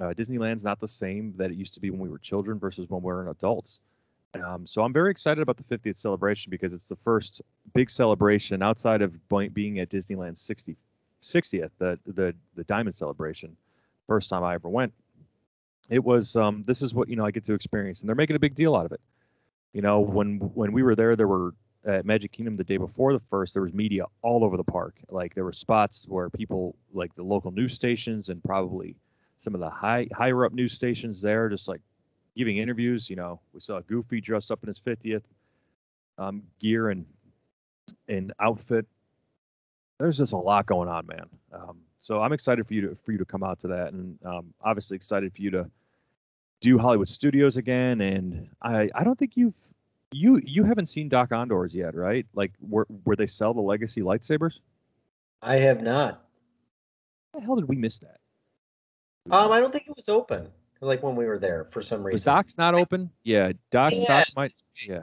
Uh, 0.00 0.12
Disneyland's 0.14 0.62
not 0.62 0.78
the 0.78 0.88
same 0.88 1.34
that 1.38 1.50
it 1.50 1.56
used 1.56 1.74
to 1.74 1.80
be 1.80 1.90
when 1.90 1.98
we 1.98 2.08
were 2.08 2.18
children 2.18 2.58
versus 2.58 2.88
when 2.88 3.02
we 3.02 3.06
were 3.06 3.28
adults. 3.30 3.80
Um, 4.34 4.66
so 4.66 4.82
I'm 4.82 4.92
very 4.92 5.10
excited 5.10 5.40
about 5.40 5.56
the 5.56 5.64
50th 5.64 5.96
celebration 5.96 6.50
because 6.50 6.74
it's 6.74 6.88
the 6.88 6.96
first 6.96 7.40
big 7.74 7.90
celebration 7.90 8.62
outside 8.62 9.02
of 9.02 9.12
being 9.28 9.80
at 9.80 9.88
Disneyland 9.88 10.36
60, 10.36 10.76
60th, 11.22 11.70
the 11.78 11.98
the 12.06 12.34
the 12.54 12.64
Diamond 12.64 12.94
Celebration. 12.94 13.56
First 14.06 14.30
time 14.30 14.44
I 14.44 14.54
ever 14.54 14.68
went, 14.68 14.92
it 15.88 16.02
was 16.04 16.36
um, 16.36 16.62
this 16.64 16.82
is 16.82 16.94
what 16.94 17.08
you 17.08 17.16
know 17.16 17.24
I 17.24 17.30
get 17.30 17.44
to 17.44 17.54
experience, 17.54 18.00
and 18.00 18.08
they're 18.08 18.16
making 18.16 18.36
a 18.36 18.40
big 18.40 18.54
deal 18.54 18.76
out 18.76 18.86
of 18.86 18.92
it. 18.92 19.00
You 19.72 19.82
know, 19.82 20.00
when 20.00 20.38
when 20.54 20.72
we 20.72 20.82
were 20.82 20.94
there, 20.94 21.16
there 21.16 21.28
were 21.28 21.54
at 21.84 22.04
Magic 22.04 22.32
Kingdom 22.32 22.56
the 22.56 22.64
day 22.64 22.76
before 22.76 23.12
the 23.12 23.20
first, 23.30 23.54
there 23.54 23.62
was 23.62 23.72
media 23.72 24.04
all 24.22 24.44
over 24.44 24.56
the 24.56 24.64
park. 24.64 24.96
Like 25.08 25.34
there 25.34 25.44
were 25.44 25.52
spots 25.52 26.04
where 26.08 26.28
people, 26.28 26.76
like 26.92 27.14
the 27.14 27.22
local 27.22 27.50
news 27.50 27.72
stations 27.72 28.28
and 28.28 28.42
probably 28.42 28.96
some 29.38 29.54
of 29.54 29.60
the 29.60 29.70
high 29.70 30.08
higher 30.12 30.44
up 30.44 30.52
news 30.52 30.72
stations 30.72 31.20
there, 31.20 31.48
just 31.48 31.68
like 31.68 31.80
giving 32.36 32.58
interviews. 32.58 33.08
You 33.08 33.16
know, 33.16 33.40
we 33.52 33.60
saw 33.60 33.80
Goofy 33.80 34.20
dressed 34.20 34.50
up 34.50 34.62
in 34.62 34.68
his 34.68 34.80
50th 34.80 35.22
um, 36.18 36.42
gear 36.60 36.90
and 36.90 37.06
and 38.08 38.32
outfit. 38.40 38.86
There's 39.98 40.18
just 40.18 40.32
a 40.32 40.36
lot 40.36 40.66
going 40.66 40.88
on, 40.88 41.06
man. 41.06 41.26
Um, 41.52 41.78
so 42.00 42.20
I'm 42.22 42.32
excited 42.32 42.66
for 42.66 42.74
you 42.74 42.88
to 42.88 42.94
for 42.94 43.12
you 43.12 43.18
to 43.18 43.24
come 43.24 43.42
out 43.42 43.60
to 43.60 43.68
that, 43.68 43.92
and 43.92 44.18
um, 44.24 44.54
obviously 44.62 44.96
excited 44.96 45.34
for 45.34 45.42
you 45.42 45.50
to 45.50 45.70
do 46.60 46.78
Hollywood 46.78 47.08
Studios 47.08 47.56
again. 47.56 48.00
And 48.00 48.48
I 48.62 48.88
I 48.94 49.04
don't 49.04 49.18
think 49.18 49.36
you've 49.36 49.54
you 50.12 50.40
you 50.44 50.64
haven't 50.64 50.86
seen 50.86 51.08
Dok-Ondar's 51.08 51.74
yet, 51.74 51.94
right? 51.94 52.26
Like 52.34 52.52
where 52.60 52.86
where 53.04 53.16
they 53.16 53.26
sell 53.26 53.54
the 53.54 53.60
legacy 53.60 54.00
lightsabers. 54.02 54.60
I 55.42 55.56
have 55.56 55.82
not. 55.82 56.24
How 57.32 57.40
the 57.40 57.44
hell 57.44 57.56
did 57.56 57.68
we 57.68 57.76
miss 57.76 57.98
that? 57.98 58.18
Um, 59.30 59.52
I 59.52 59.60
don't 59.60 59.72
think 59.72 59.86
it 59.86 59.94
was 59.94 60.08
open 60.08 60.48
like 60.80 61.02
when 61.02 61.16
we 61.16 61.26
were 61.26 61.38
there 61.38 61.64
for 61.70 61.82
some 61.82 62.02
reason. 62.02 62.14
Was 62.14 62.24
Doc's 62.24 62.58
not 62.58 62.74
open? 62.74 63.10
Yeah, 63.24 63.52
Doc's 63.70 64.00
Yeah. 64.00 64.06
Doc 64.06 64.26
might. 64.36 64.52
Yeah. 64.86 65.02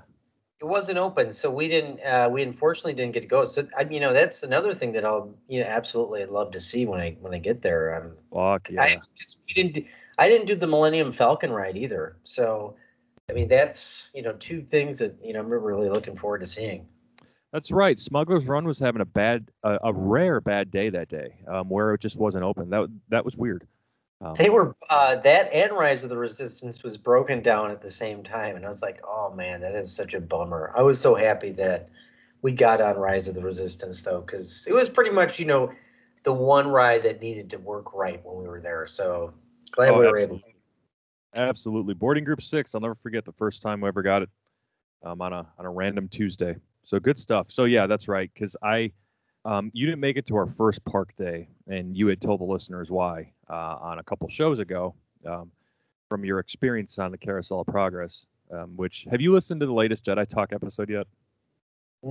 It 0.61 0.65
wasn't 0.65 0.97
open, 0.97 1.31
so 1.31 1.51
we 1.51 1.67
didn't. 1.67 1.99
Uh, 2.01 2.29
we 2.31 2.41
unfortunately 2.41 2.93
didn't 2.93 3.13
get 3.13 3.21
to 3.21 3.27
go. 3.27 3.43
So 3.43 3.67
I, 3.77 3.85
you 3.89 3.99
know, 3.99 4.13
that's 4.13 4.41
another 4.41 4.73
thing 4.73 4.93
that 4.93 5.03
I'll, 5.03 5.33
you 5.49 5.61
know, 5.61 5.67
absolutely 5.67 6.25
love 6.25 6.51
to 6.51 6.59
see 6.59 6.85
when 6.85 7.01
I 7.01 7.17
when 7.19 7.33
I 7.33 7.39
get 7.39 7.61
there. 7.61 7.95
Um, 7.95 8.11
Fuck 8.33 8.69
yeah. 8.69 8.81
I 8.81 8.97
just 9.15 9.41
we 9.47 9.53
didn't. 9.53 9.73
Do, 9.73 9.85
I 10.17 10.29
didn't 10.29 10.47
do 10.47 10.55
the 10.55 10.67
Millennium 10.67 11.11
Falcon 11.11 11.51
ride 11.51 11.75
either. 11.75 12.15
So 12.23 12.75
I 13.29 13.33
mean, 13.33 13.47
that's 13.47 14.11
you 14.13 14.21
know 14.21 14.33
two 14.33 14.61
things 14.61 14.97
that 14.99 15.15
you 15.21 15.33
know 15.33 15.39
I'm 15.39 15.49
really 15.49 15.89
looking 15.89 16.15
forward 16.15 16.39
to 16.39 16.47
seeing. 16.47 16.87
That's 17.51 17.71
right. 17.71 17.99
Smuggler's 17.99 18.47
Run 18.47 18.65
was 18.65 18.79
having 18.79 19.01
a 19.01 19.05
bad, 19.05 19.49
a, 19.63 19.77
a 19.85 19.93
rare 19.93 20.41
bad 20.41 20.71
day 20.71 20.89
that 20.89 21.07
day, 21.07 21.35
um, 21.47 21.69
where 21.69 21.93
it 21.93 22.01
just 22.01 22.17
wasn't 22.17 22.43
open. 22.43 22.69
That 22.69 22.89
that 23.09 23.25
was 23.25 23.37
weird. 23.37 23.67
Um, 24.25 24.33
They 24.37 24.49
were 24.49 24.75
uh, 24.89 25.17
that 25.17 25.53
and 25.53 25.71
Rise 25.71 26.03
of 26.03 26.09
the 26.09 26.17
Resistance 26.17 26.81
was 26.81 26.97
broken 26.97 27.41
down 27.41 27.69
at 27.69 27.81
the 27.81 27.91
same 27.91 28.23
time, 28.23 28.55
and 28.55 28.65
I 28.65 28.69
was 28.69 28.81
like, 28.81 28.99
oh 29.07 29.31
man, 29.35 29.61
that 29.61 29.75
is 29.75 29.93
such 29.93 30.15
a 30.15 30.19
bummer. 30.19 30.73
I 30.75 30.81
was 30.81 30.99
so 30.99 31.13
happy 31.13 31.51
that 31.51 31.89
we 32.41 32.51
got 32.51 32.81
on 32.81 32.97
Rise 32.97 33.27
of 33.27 33.35
the 33.35 33.43
Resistance 33.43 34.01
though, 34.01 34.21
because 34.21 34.65
it 34.67 34.73
was 34.73 34.89
pretty 34.89 35.11
much 35.11 35.37
you 35.37 35.45
know 35.45 35.71
the 36.23 36.33
one 36.33 36.67
ride 36.67 37.03
that 37.03 37.21
needed 37.21 37.51
to 37.51 37.57
work 37.57 37.93
right 37.93 38.19
when 38.25 38.37
we 38.41 38.47
were 38.47 38.59
there. 38.59 38.87
So 38.87 39.31
glad 39.71 39.91
Oh, 39.91 39.99
we 39.99 40.05
were 40.05 40.17
absolutely. 40.17 40.55
able. 41.35 41.47
Absolutely. 41.47 41.93
Boarding 41.93 42.23
group 42.23 42.41
six. 42.41 42.73
I'll 42.73 42.81
never 42.81 42.95
forget 42.95 43.25
the 43.25 43.33
first 43.33 43.61
time 43.61 43.81
we 43.81 43.87
ever 43.89 44.01
got 44.01 44.23
it 44.23 44.29
um, 45.03 45.21
on 45.21 45.33
a 45.33 45.45
on 45.59 45.65
a 45.65 45.69
random 45.69 46.07
Tuesday. 46.07 46.55
So 46.83 46.99
good 46.99 47.19
stuff. 47.19 47.51
So 47.51 47.65
yeah, 47.65 47.85
that's 47.85 48.07
right. 48.07 48.31
Because 48.33 48.55
I, 48.63 48.91
um, 49.45 49.69
you 49.73 49.85
didn't 49.85 50.01
make 50.01 50.17
it 50.17 50.25
to 50.27 50.35
our 50.35 50.47
first 50.47 50.83
park 50.85 51.15
day, 51.15 51.47
and 51.67 51.95
you 51.95 52.07
had 52.07 52.19
told 52.19 52.39
the 52.39 52.45
listeners 52.45 52.91
why 52.91 53.31
uh, 53.49 53.77
on 53.79 53.99
a 53.99 54.03
couple 54.03 54.27
shows 54.27 54.59
ago 54.59 54.95
um, 55.25 55.51
from 56.09 56.25
your 56.25 56.39
experience 56.39 56.97
on 56.97 57.11
the 57.11 57.17
Carousel 57.17 57.61
of 57.61 57.67
Progress. 57.67 58.25
Um, 58.51 58.75
which 58.75 59.07
have 59.09 59.21
you 59.21 59.33
listened 59.33 59.59
to 59.61 59.65
the 59.65 59.73
latest 59.73 60.05
Jedi 60.05 60.27
Talk 60.27 60.51
episode 60.51 60.89
yet? 60.89 61.07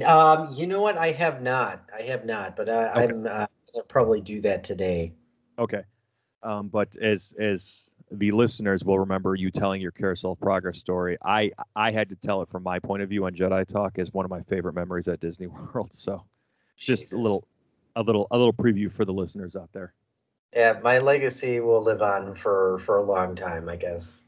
Um, 0.05 0.53
you 0.53 0.67
know 0.67 0.81
what? 0.81 0.99
I 0.99 1.13
have 1.13 1.43
not. 1.43 1.89
I 1.97 2.03
have 2.03 2.25
not, 2.25 2.57
but 2.57 2.69
I, 2.69 2.89
Okay. 2.91 3.03
I'm 3.05 3.27
uh, 3.27 3.47
gonna 3.73 3.85
probably 3.89 4.21
do 4.21 4.41
that 4.41 4.65
today. 4.65 5.13
Okay. 5.59 5.83
Um, 6.43 6.69
but 6.69 6.97
as 6.97 7.35
as 7.39 7.95
the 8.11 8.31
listeners 8.33 8.85
will 8.85 8.99
remember 8.99 9.35
you 9.35 9.51
telling 9.51 9.81
your 9.81 9.93
carousel 9.93 10.33
of 10.33 10.41
progress 10.41 10.79
story, 10.79 11.17
I 11.25 11.53
I 11.75 11.91
had 11.91 12.09
to 12.11 12.17
tell 12.17 12.43
it 12.43 12.49
from 12.49 12.63
my 12.63 12.79
point 12.79 13.03
of 13.03 13.09
view 13.09 13.25
on 13.27 13.35
Jedi 13.35 13.67
Talk 13.67 13.99
as 13.99 14.13
one 14.13 14.25
of 14.25 14.31
my 14.31 14.43
favorite 14.43 14.75
memories 14.75 15.09
at 15.09 15.21
Disney 15.21 15.47
World. 15.75 15.95
So 15.95 16.25
just 16.77 17.05
Jesus. 17.05 17.13
a 17.13 17.19
little 17.19 17.47
a 17.97 18.03
little 18.03 18.27
a 18.31 18.37
little 18.37 18.53
preview 18.53 18.93
for 18.93 19.05
the 19.05 19.13
listeners 19.13 19.57
out 19.57 19.71
there. 19.73 19.95
Yeah, 20.55 20.79
my 20.83 20.99
legacy 20.99 21.61
will 21.61 21.83
live 21.83 22.03
on 22.03 22.35
for 22.35 22.79
for 22.81 22.99
a 22.99 23.03
long 23.03 23.35
time, 23.35 23.69
I 23.69 23.77
guess. 23.77 24.23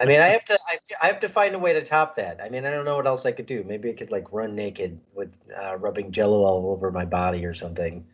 I 0.00 0.06
mean, 0.06 0.20
I 0.20 0.26
have 0.28 0.44
to 0.46 0.58
I, 0.68 0.78
I 1.02 1.06
have 1.06 1.20
to 1.20 1.28
find 1.28 1.54
a 1.54 1.58
way 1.58 1.72
to 1.72 1.82
top 1.82 2.14
that. 2.16 2.40
I 2.42 2.48
mean, 2.48 2.64
I 2.64 2.70
don't 2.70 2.84
know 2.84 2.96
what 2.96 3.06
else 3.06 3.26
I 3.26 3.32
could 3.32 3.46
do. 3.46 3.64
Maybe 3.64 3.90
I 3.90 3.94
could 3.94 4.10
like 4.10 4.32
run 4.32 4.54
naked 4.54 5.00
with 5.14 5.38
uh, 5.60 5.76
rubbing 5.76 6.12
Jello 6.12 6.44
all 6.44 6.72
over 6.72 6.90
my 6.90 7.04
body 7.04 7.44
or 7.44 7.54
something. 7.54 8.06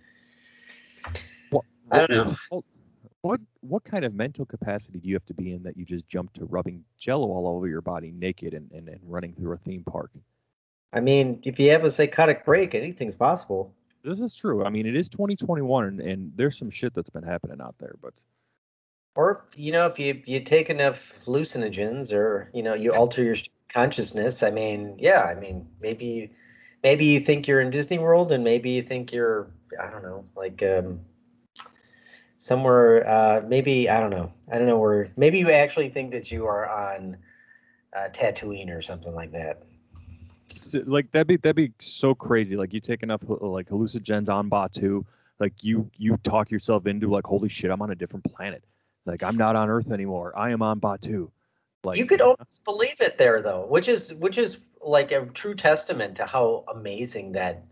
What, 1.50 1.64
I 1.90 2.06
don't 2.06 2.10
know. 2.10 2.36
What, 2.48 2.64
what 3.22 3.40
what 3.60 3.84
kind 3.84 4.04
of 4.04 4.14
mental 4.14 4.46
capacity 4.46 4.98
do 4.98 5.08
you 5.08 5.14
have 5.14 5.26
to 5.26 5.34
be 5.34 5.52
in 5.52 5.62
that 5.62 5.76
you 5.76 5.84
just 5.84 6.08
jump 6.08 6.32
to 6.34 6.44
rubbing 6.44 6.84
jello 6.98 7.26
all 7.26 7.48
over 7.48 7.66
your 7.66 7.80
body 7.80 8.12
naked 8.12 8.54
and, 8.54 8.70
and, 8.72 8.88
and 8.88 9.00
running 9.04 9.34
through 9.34 9.54
a 9.54 9.58
theme 9.58 9.84
park? 9.84 10.10
I 10.92 11.00
mean, 11.00 11.40
if 11.44 11.58
you 11.58 11.70
have 11.70 11.84
a 11.84 11.90
psychotic 11.90 12.44
break, 12.44 12.74
anything's 12.74 13.14
possible. 13.14 13.74
This 14.02 14.20
is 14.20 14.34
true. 14.34 14.64
I 14.64 14.70
mean, 14.70 14.86
it 14.86 14.96
is 14.96 15.08
2021 15.08 15.84
and, 15.84 16.00
and 16.00 16.32
there's 16.36 16.56
some 16.56 16.70
shit 16.70 16.94
that's 16.94 17.10
been 17.10 17.22
happening 17.24 17.60
out 17.60 17.76
there, 17.78 17.96
but 18.00 18.14
Or 19.14 19.30
if 19.32 19.58
you 19.58 19.72
know, 19.72 19.86
if 19.86 19.98
you 19.98 20.22
you 20.24 20.40
take 20.40 20.70
enough 20.70 21.12
hallucinogens, 21.26 22.12
or 22.12 22.50
you 22.54 22.62
know, 22.62 22.74
you 22.74 22.92
alter 22.92 23.22
your 23.22 23.36
consciousness. 23.68 24.42
I 24.42 24.50
mean, 24.50 24.96
yeah, 24.98 25.22
I 25.22 25.34
mean, 25.34 25.66
maybe 25.80 26.30
maybe 26.82 27.04
you 27.04 27.20
think 27.20 27.46
you're 27.46 27.60
in 27.60 27.70
Disney 27.70 27.98
World, 27.98 28.32
and 28.32 28.44
maybe 28.44 28.70
you 28.70 28.82
think 28.82 29.12
you're 29.12 29.50
I 29.82 29.90
don't 29.90 30.02
know, 30.02 30.24
like 30.36 30.62
um, 30.62 31.00
somewhere. 32.36 33.06
Uh, 33.06 33.42
maybe 33.46 33.90
I 33.90 34.00
don't 34.00 34.10
know. 34.10 34.32
I 34.50 34.58
don't 34.58 34.68
know 34.68 34.78
where. 34.78 35.10
Maybe 35.16 35.38
you 35.40 35.50
actually 35.50 35.90
think 35.90 36.12
that 36.12 36.30
you 36.30 36.46
are 36.46 36.68
on 36.68 37.18
uh, 37.94 38.08
Tatooine 38.10 38.70
or 38.70 38.80
something 38.80 39.14
like 39.14 39.32
that. 39.32 39.62
Like 40.86 41.10
that'd 41.12 41.26
be 41.26 41.36
that'd 41.36 41.56
be 41.56 41.72
so 41.78 42.14
crazy. 42.14 42.56
Like 42.56 42.72
you 42.72 42.80
take 42.80 43.02
enough 43.02 43.22
uh, 43.28 43.34
like 43.46 43.68
hallucinogens 43.68 44.28
on 44.28 44.48
Batuu, 44.50 45.04
like 45.38 45.62
you 45.62 45.90
you 45.96 46.16
talk 46.18 46.50
yourself 46.50 46.86
into 46.86 47.08
like 47.08 47.26
holy 47.26 47.48
shit, 47.48 47.70
I'm 47.70 47.82
on 47.82 47.90
a 47.90 47.94
different 47.94 48.24
planet. 48.24 48.64
Like 49.06 49.22
I'm 49.22 49.36
not 49.36 49.56
on 49.56 49.68
Earth 49.68 49.90
anymore. 49.90 50.32
I 50.36 50.50
am 50.50 50.62
on 50.62 50.80
Batuu. 50.80 51.30
Like 51.84 51.98
you 51.98 52.06
could 52.06 52.20
almost 52.20 52.64
believe 52.64 53.00
it 53.00 53.18
there 53.18 53.40
though 53.40 53.64
which 53.66 53.86
is 53.88 54.14
which 54.14 54.36
is 54.36 54.58
like 54.80 55.12
a 55.12 55.26
true 55.26 55.54
testament 55.54 56.16
to 56.16 56.26
how 56.26 56.64
amazing 56.74 57.32
that 57.32 57.64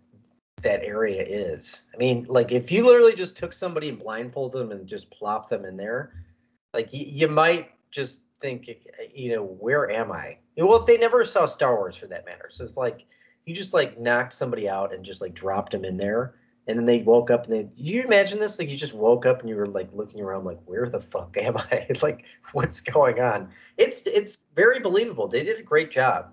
that 0.62 0.83
area 0.83 1.23
is 1.23 1.85
i 1.95 1.97
mean 1.99 2.25
like 2.28 2.52
if 2.52 2.73
you 2.73 2.87
literally 2.87 3.14
just 3.14 3.37
took 3.37 3.52
somebody 3.52 3.88
and 3.88 3.99
blindfolded 3.99 4.61
them 4.61 4.71
and 4.71 4.87
just 4.87 5.11
plopped 5.11 5.50
them 5.50 5.64
in 5.64 5.76
there 5.76 6.25
like 6.73 6.92
you, 6.92 7.04
you 7.04 7.28
might 7.28 7.73
just 7.90 8.23
think 8.40 8.71
you 9.12 9.35
know 9.35 9.45
where 9.45 9.90
am 9.90 10.12
i 10.12 10.38
well 10.65 10.81
if 10.81 10.87
they 10.87 10.97
never 10.97 11.25
saw 11.25 11.47
star 11.47 11.77
wars 11.77 11.97
for 11.97 12.07
that 12.07 12.25
matter. 12.25 12.49
So 12.51 12.65
it's 12.65 12.77
like 12.77 13.05
you 13.45 13.55
just 13.55 13.75
like 13.75 13.99
knocked 13.99 14.35
somebody 14.35 14.69
out 14.69 14.93
and 14.95 15.05
just 15.05 15.21
like 15.21 15.35
dropped 15.35 15.73
them 15.73 15.85
in 15.85 15.97
there. 15.97 16.35
And 16.69 16.77
then 16.77 16.85
they 16.85 16.99
woke 16.99 17.31
up 17.31 17.45
and 17.45 17.53
they 17.53 17.69
you 17.77 18.03
imagine 18.03 18.39
this? 18.39 18.59
Like 18.59 18.69
you 18.69 18.77
just 18.77 18.95
woke 18.95 19.25
up 19.25 19.41
and 19.41 19.49
you 19.49 19.57
were 19.57 19.69
like 19.69 19.89
looking 19.93 20.21
around 20.21 20.45
like 20.45 20.59
where 20.65 20.89
the 20.89 21.01
fuck 21.01 21.37
am 21.41 21.57
i? 21.57 21.87
Like 22.03 22.25
what's 22.53 22.81
going 22.81 23.21
on? 23.21 23.51
It's 23.77 24.07
it's 24.07 24.43
very 24.55 24.81
believable. 24.81 25.29
They 25.29 25.45
did 25.45 25.59
a 25.59 25.63
great 25.63 25.91
job. 25.91 26.33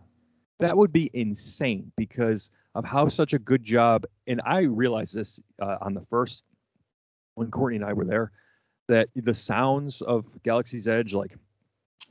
That 0.59 0.77
would 0.77 0.93
be 0.93 1.09
insane 1.13 1.91
because 1.97 2.51
of 2.75 2.85
how 2.85 3.07
such 3.07 3.33
a 3.33 3.39
good 3.39 3.63
job. 3.63 4.05
And 4.27 4.41
I 4.45 4.61
realized 4.61 5.13
this 5.13 5.39
uh, 5.61 5.77
on 5.81 5.93
the 5.93 6.01
first 6.01 6.43
when 7.35 7.51
Courtney 7.51 7.77
and 7.77 7.85
I 7.85 7.93
were 7.93 8.05
there 8.05 8.31
that 8.87 9.09
the 9.15 9.33
sounds 9.33 10.01
of 10.01 10.25
Galaxy's 10.43 10.87
Edge, 10.87 11.13
like 11.13 11.35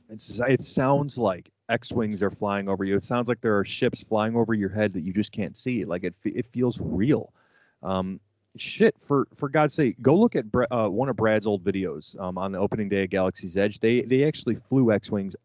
it's 0.09 0.39
it 0.47 0.61
sounds 0.61 1.17
like 1.17 1.49
X-wings 1.73 2.21
are 2.21 2.29
flying 2.29 2.69
over 2.69 2.83
you. 2.83 2.95
It 2.95 3.03
sounds 3.03 3.27
like 3.27 3.41
there 3.41 3.57
are 3.57 3.65
ships 3.65 4.03
flying 4.03 4.35
over 4.35 4.53
your 4.53 4.69
head 4.69 4.93
that 4.93 5.01
you 5.01 5.11
just 5.11 5.31
can't 5.31 5.57
see. 5.57 5.85
Like 5.85 6.03
it, 6.03 6.13
it 6.23 6.45
feels 6.47 6.79
real. 6.79 7.33
Um, 7.81 8.19
shit, 8.55 8.95
for 8.99 9.27
for 9.35 9.49
God's 9.49 9.73
sake, 9.73 9.95
go 10.01 10.15
look 10.15 10.35
at 10.35 10.45
uh, 10.71 10.87
one 10.87 11.09
of 11.09 11.15
Brad's 11.15 11.47
old 11.47 11.63
videos 11.63 12.19
um, 12.19 12.37
on 12.37 12.51
the 12.51 12.59
opening 12.59 12.89
day 12.89 13.03
of 13.03 13.09
Galaxy's 13.09 13.57
Edge. 13.57 13.79
They 13.79 14.01
they 14.01 14.23
actually 14.25 14.55
flew 14.55 14.91
X-wings 14.91 15.35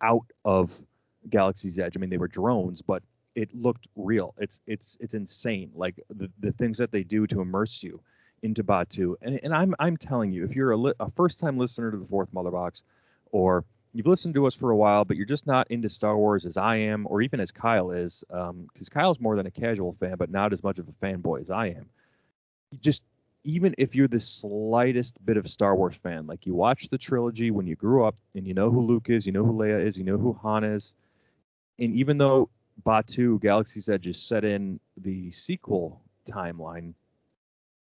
out 0.00 0.26
of 0.44 0.80
Galaxy's 1.28 1.78
Edge. 1.78 1.96
I 1.96 2.00
mean, 2.00 2.10
they 2.10 2.18
were 2.18 2.28
drones, 2.28 2.82
but 2.82 3.02
it 3.34 3.48
looked 3.54 3.88
real. 3.96 4.34
It's 4.38 4.60
it's 4.66 4.96
it's 5.00 5.14
insane. 5.14 5.72
Like 5.74 5.96
the, 6.08 6.30
the 6.38 6.52
things 6.52 6.78
that 6.78 6.92
they 6.92 7.02
do 7.02 7.26
to 7.26 7.40
immerse 7.40 7.82
you 7.82 8.00
into 8.42 8.62
Batuu. 8.62 9.14
And 9.22 9.40
and 9.42 9.52
I'm 9.52 9.74
I'm 9.78 9.96
telling 9.96 10.32
you, 10.32 10.44
if 10.44 10.54
you're 10.54 10.70
a, 10.70 10.76
li- 10.76 11.00
a 11.00 11.10
first 11.10 11.40
time 11.40 11.58
listener 11.58 11.90
to 11.90 11.96
the 11.96 12.06
Fourth 12.06 12.32
Mother 12.32 12.50
Box, 12.50 12.84
or 13.32 13.64
you've 13.92 14.06
listened 14.06 14.34
to 14.34 14.46
us 14.46 14.54
for 14.54 14.70
a 14.70 14.76
while, 14.76 15.04
but 15.04 15.16
you're 15.16 15.26
just 15.26 15.46
not 15.46 15.70
into 15.70 15.88
Star 15.88 16.16
Wars 16.16 16.46
as 16.46 16.56
I 16.56 16.76
am, 16.76 17.06
or 17.08 17.22
even 17.22 17.40
as 17.40 17.50
Kyle 17.50 17.90
is, 17.90 18.24
um, 18.30 18.68
because 18.72 18.88
Kyle's 18.88 19.20
more 19.20 19.36
than 19.36 19.46
a 19.46 19.50
casual 19.50 19.92
fan, 19.92 20.16
but 20.16 20.30
not 20.30 20.52
as 20.52 20.62
much 20.62 20.78
of 20.78 20.88
a 20.88 20.92
fanboy 20.92 21.40
as 21.40 21.50
I 21.50 21.68
am. 21.68 21.86
You 22.70 22.78
just 22.78 23.02
even 23.44 23.74
if 23.76 23.96
you're 23.96 24.08
the 24.08 24.20
slightest 24.20 25.24
bit 25.24 25.36
of 25.36 25.48
Star 25.48 25.74
Wars 25.74 25.96
fan, 25.96 26.26
like 26.26 26.46
you 26.46 26.54
watched 26.54 26.90
the 26.90 26.98
trilogy 26.98 27.50
when 27.50 27.66
you 27.66 27.74
grew 27.74 28.04
up 28.04 28.14
and 28.36 28.46
you 28.46 28.54
know 28.54 28.70
who 28.70 28.82
Luke 28.82 29.10
is, 29.10 29.26
you 29.26 29.32
know 29.32 29.44
who 29.44 29.52
Leia 29.52 29.84
is, 29.84 29.98
you 29.98 30.04
know 30.04 30.16
who 30.16 30.32
Han 30.34 30.62
is, 30.62 30.94
and 31.78 31.94
even 31.94 32.18
though 32.18 32.48
Batuu 32.86 33.40
Galaxy's 33.40 33.88
Edge 33.88 34.06
is 34.06 34.20
set 34.20 34.44
in 34.44 34.78
the 34.96 35.30
sequel 35.32 36.00
timeline, 36.30 36.94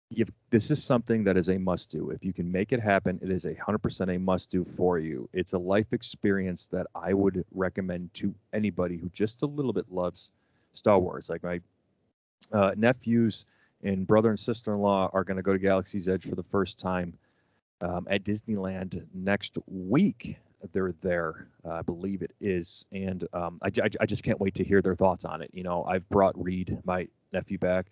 you've, 0.10 0.32
this 0.50 0.72
is 0.72 0.84
something 0.84 1.24
that 1.24 1.38
is 1.38 1.50
a 1.50 1.58
must 1.58 1.92
do. 1.92 2.10
If 2.10 2.24
you 2.24 2.34
can 2.34 2.52
make 2.52 2.72
it 2.72 2.80
happen, 2.80 3.20
it 3.22 3.30
is 3.30 3.46
a 3.46 3.54
hundred 3.56 3.80
percent 3.80 4.10
a 4.10 4.18
must 4.18 4.50
do 4.50 4.64
for 4.64 5.00
you. 5.00 5.30
It's 5.34 5.54
a 5.54 5.58
life 5.58 5.94
experience 5.94 6.68
that 6.68 6.88
I 6.96 7.14
would 7.14 7.46
recommend 7.54 8.14
to 8.16 8.34
anybody 8.54 8.98
who 8.98 9.10
just 9.10 9.44
a 9.44 9.46
little 9.46 9.74
bit 9.74 9.86
loves 9.92 10.32
Star 10.74 11.00
Wars. 11.00 11.30
Like 11.30 11.44
my 11.44 11.60
uh, 12.52 12.72
nephews 12.76 13.46
and 13.84 14.06
brother 14.06 14.30
and 14.30 14.40
sister 14.40 14.74
in 14.74 14.80
law 14.80 15.10
are 15.14 15.24
going 15.24 15.38
to 15.38 15.44
go 15.44 15.54
to 15.54 15.60
Galaxy's 15.60 16.08
Edge 16.08 16.28
for 16.28 16.36
the 16.36 16.44
first 16.44 16.80
time 16.80 17.14
um, 17.82 18.08
at 18.10 18.24
Disneyland 18.24 19.06
next 19.14 19.58
week. 19.68 20.38
They're 20.74 20.94
there, 21.02 21.48
uh, 21.66 21.76
I 21.76 21.82
believe 21.84 22.22
it 22.22 22.32
is, 22.42 22.86
and 22.92 23.26
um, 23.32 23.60
I, 23.62 23.68
I, 23.82 23.90
I 24.02 24.06
just 24.06 24.26
can't 24.26 24.42
wait 24.42 24.56
to 24.56 24.64
hear 24.66 24.82
their 24.82 24.96
thoughts 24.96 25.24
on 25.24 25.42
it. 25.42 25.52
You 25.54 25.64
know, 25.64 25.86
I've 25.86 26.08
brought 26.10 26.42
Reed, 26.42 26.78
my 26.84 27.08
nephew, 27.32 27.58
back 27.58 27.86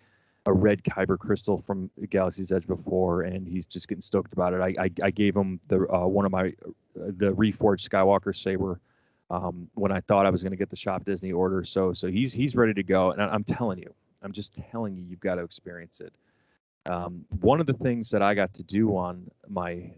a 0.48 0.52
red 0.52 0.82
kyber 0.82 1.18
crystal 1.18 1.58
from 1.58 1.90
Galaxy's 2.08 2.50
Edge 2.50 2.66
before, 2.66 3.22
and 3.22 3.46
he's 3.46 3.66
just 3.66 3.86
getting 3.86 4.00
stoked 4.00 4.32
about 4.32 4.54
it. 4.54 4.60
I 4.60 4.84
I, 4.84 4.90
I 5.02 5.10
gave 5.10 5.36
him 5.36 5.60
the 5.68 5.86
uh, 5.92 6.06
one 6.06 6.24
of 6.24 6.32
my 6.32 6.54
the 6.94 7.32
reforged 7.34 7.86
Skywalker 7.86 8.34
saber 8.34 8.80
um, 9.30 9.68
when 9.74 9.92
I 9.92 10.00
thought 10.00 10.24
I 10.24 10.30
was 10.30 10.42
going 10.42 10.52
to 10.52 10.56
get 10.56 10.70
the 10.70 10.76
Shop 10.76 11.04
Disney 11.04 11.32
order. 11.32 11.64
So 11.64 11.92
so 11.92 12.08
he's 12.08 12.32
he's 12.32 12.56
ready 12.56 12.72
to 12.74 12.82
go, 12.82 13.10
and 13.10 13.22
I, 13.22 13.26
I'm 13.26 13.44
telling 13.44 13.78
you, 13.78 13.92
I'm 14.22 14.32
just 14.32 14.58
telling 14.70 14.96
you, 14.96 15.02
you've 15.02 15.20
got 15.20 15.34
to 15.34 15.42
experience 15.42 16.00
it. 16.00 16.14
Um, 16.90 17.26
one 17.40 17.60
of 17.60 17.66
the 17.66 17.74
things 17.74 18.10
that 18.10 18.22
I 18.22 18.32
got 18.32 18.54
to 18.54 18.62
do 18.62 18.96
on 18.96 19.30
my 19.46 19.90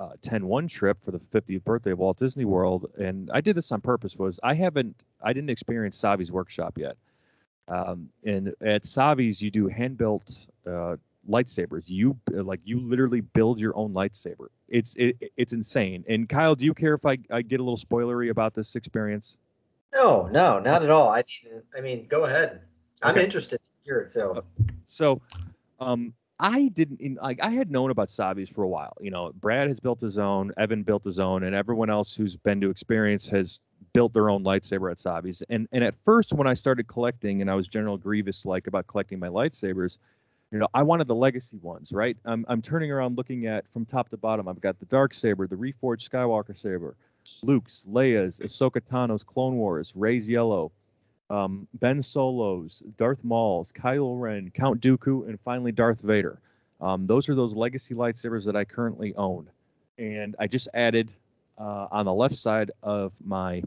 uh, 0.00 0.10
10-1 0.20 0.68
trip 0.68 1.02
for 1.02 1.10
the 1.10 1.18
50th 1.18 1.64
birthday 1.64 1.92
of 1.92 1.98
Walt 1.98 2.18
Disney 2.18 2.44
World, 2.44 2.90
and 2.98 3.30
I 3.32 3.40
did 3.40 3.56
this 3.56 3.72
on 3.72 3.80
purpose, 3.80 4.16
was 4.16 4.38
I 4.42 4.52
haven't, 4.52 5.02
I 5.22 5.32
didn't 5.32 5.48
experience 5.48 5.98
Savi's 5.98 6.30
workshop 6.30 6.76
yet. 6.76 6.98
Um, 7.68 8.08
and 8.24 8.54
at 8.60 8.84
Savi's, 8.84 9.42
you 9.42 9.50
do 9.50 9.66
hand-built 9.66 10.46
uh, 10.66 10.96
lightsabers. 11.28 11.84
You 11.86 12.16
like 12.30 12.60
you 12.64 12.78
literally 12.80 13.20
build 13.20 13.60
your 13.60 13.76
own 13.76 13.92
lightsaber. 13.92 14.46
It's 14.68 14.94
it, 14.96 15.16
it's 15.36 15.52
insane. 15.52 16.04
And 16.08 16.28
Kyle, 16.28 16.54
do 16.54 16.64
you 16.64 16.74
care 16.74 16.94
if 16.94 17.04
I, 17.04 17.18
I 17.30 17.42
get 17.42 17.60
a 17.60 17.62
little 17.62 17.76
spoilery 17.76 18.30
about 18.30 18.54
this 18.54 18.76
experience? 18.76 19.36
No, 19.92 20.26
no, 20.26 20.58
not 20.58 20.82
at 20.82 20.90
all. 20.90 21.08
I 21.08 21.24
mean, 21.44 21.62
I 21.76 21.80
mean, 21.80 22.06
go 22.08 22.24
ahead. 22.24 22.60
I'm 23.02 23.14
Okay. 23.14 23.24
interested 23.24 23.56
to 23.58 23.62
hear 23.84 23.98
it. 23.98 24.10
So, 24.10 24.44
So, 24.88 25.20
um, 25.80 26.12
I 26.38 26.68
didn't 26.68 27.00
in, 27.00 27.14
like 27.20 27.40
I 27.42 27.50
had 27.50 27.70
known 27.70 27.90
about 27.90 28.08
Savi's 28.08 28.50
for 28.50 28.62
a 28.62 28.68
while. 28.68 28.96
You 29.00 29.10
know, 29.10 29.32
Brad 29.40 29.68
has 29.68 29.80
built 29.80 30.00
his 30.00 30.18
own, 30.18 30.52
Evan 30.58 30.82
built 30.82 31.02
his 31.02 31.18
own, 31.18 31.44
and 31.44 31.54
everyone 31.54 31.88
else 31.88 32.14
who's 32.14 32.36
been 32.36 32.60
to 32.60 32.70
experience 32.70 33.26
has 33.28 33.60
built 33.96 34.12
their 34.12 34.28
own 34.28 34.44
lightsaber 34.44 34.90
at 34.90 34.98
Savi's. 34.98 35.42
And 35.48 35.66
and 35.72 35.82
at 35.82 35.94
first, 36.04 36.34
when 36.34 36.46
I 36.46 36.52
started 36.52 36.86
collecting, 36.86 37.40
and 37.40 37.50
I 37.50 37.54
was 37.54 37.66
General 37.66 37.96
Grievous 37.96 38.44
like 38.44 38.66
about 38.66 38.86
collecting 38.86 39.18
my 39.18 39.28
lightsabers, 39.28 39.96
you 40.52 40.58
know, 40.58 40.68
I 40.74 40.82
wanted 40.82 41.08
the 41.08 41.14
legacy 41.14 41.56
ones, 41.62 41.94
right? 41.94 42.14
I'm 42.26 42.44
I'm 42.46 42.60
turning 42.60 42.92
around 42.92 43.16
looking 43.16 43.46
at 43.46 43.64
from 43.72 43.86
top 43.86 44.10
to 44.10 44.18
bottom. 44.18 44.48
I've 44.48 44.60
got 44.60 44.78
the 44.78 44.84
dark 44.84 45.14
saber, 45.14 45.46
the 45.46 45.56
reforged 45.56 46.10
Skywalker 46.10 46.54
saber, 46.54 46.94
Luke's, 47.42 47.86
Leia's, 47.90 48.40
Ahsoka 48.40 48.84
Tano's 48.84 49.24
Clone 49.24 49.56
Wars, 49.56 49.94
Rey's 49.96 50.28
Yellow, 50.28 50.72
um, 51.30 51.66
Ben 51.72 52.02
Solo's, 52.02 52.82
Darth 52.98 53.24
Maul's, 53.24 53.72
Kylo 53.72 54.20
Ren, 54.20 54.50
Count 54.50 54.82
Dooku, 54.82 55.26
and 55.26 55.40
finally 55.40 55.72
Darth 55.72 56.02
Vader. 56.02 56.38
Um, 56.82 57.06
those 57.06 57.30
are 57.30 57.34
those 57.34 57.56
legacy 57.56 57.94
lightsabers 57.94 58.44
that 58.44 58.56
I 58.56 58.66
currently 58.66 59.14
own, 59.14 59.48
and 59.96 60.36
I 60.38 60.48
just 60.48 60.68
added 60.74 61.10
uh, 61.56 61.86
on 61.90 62.04
the 62.04 62.12
left 62.12 62.36
side 62.36 62.70
of 62.82 63.14
my 63.24 63.62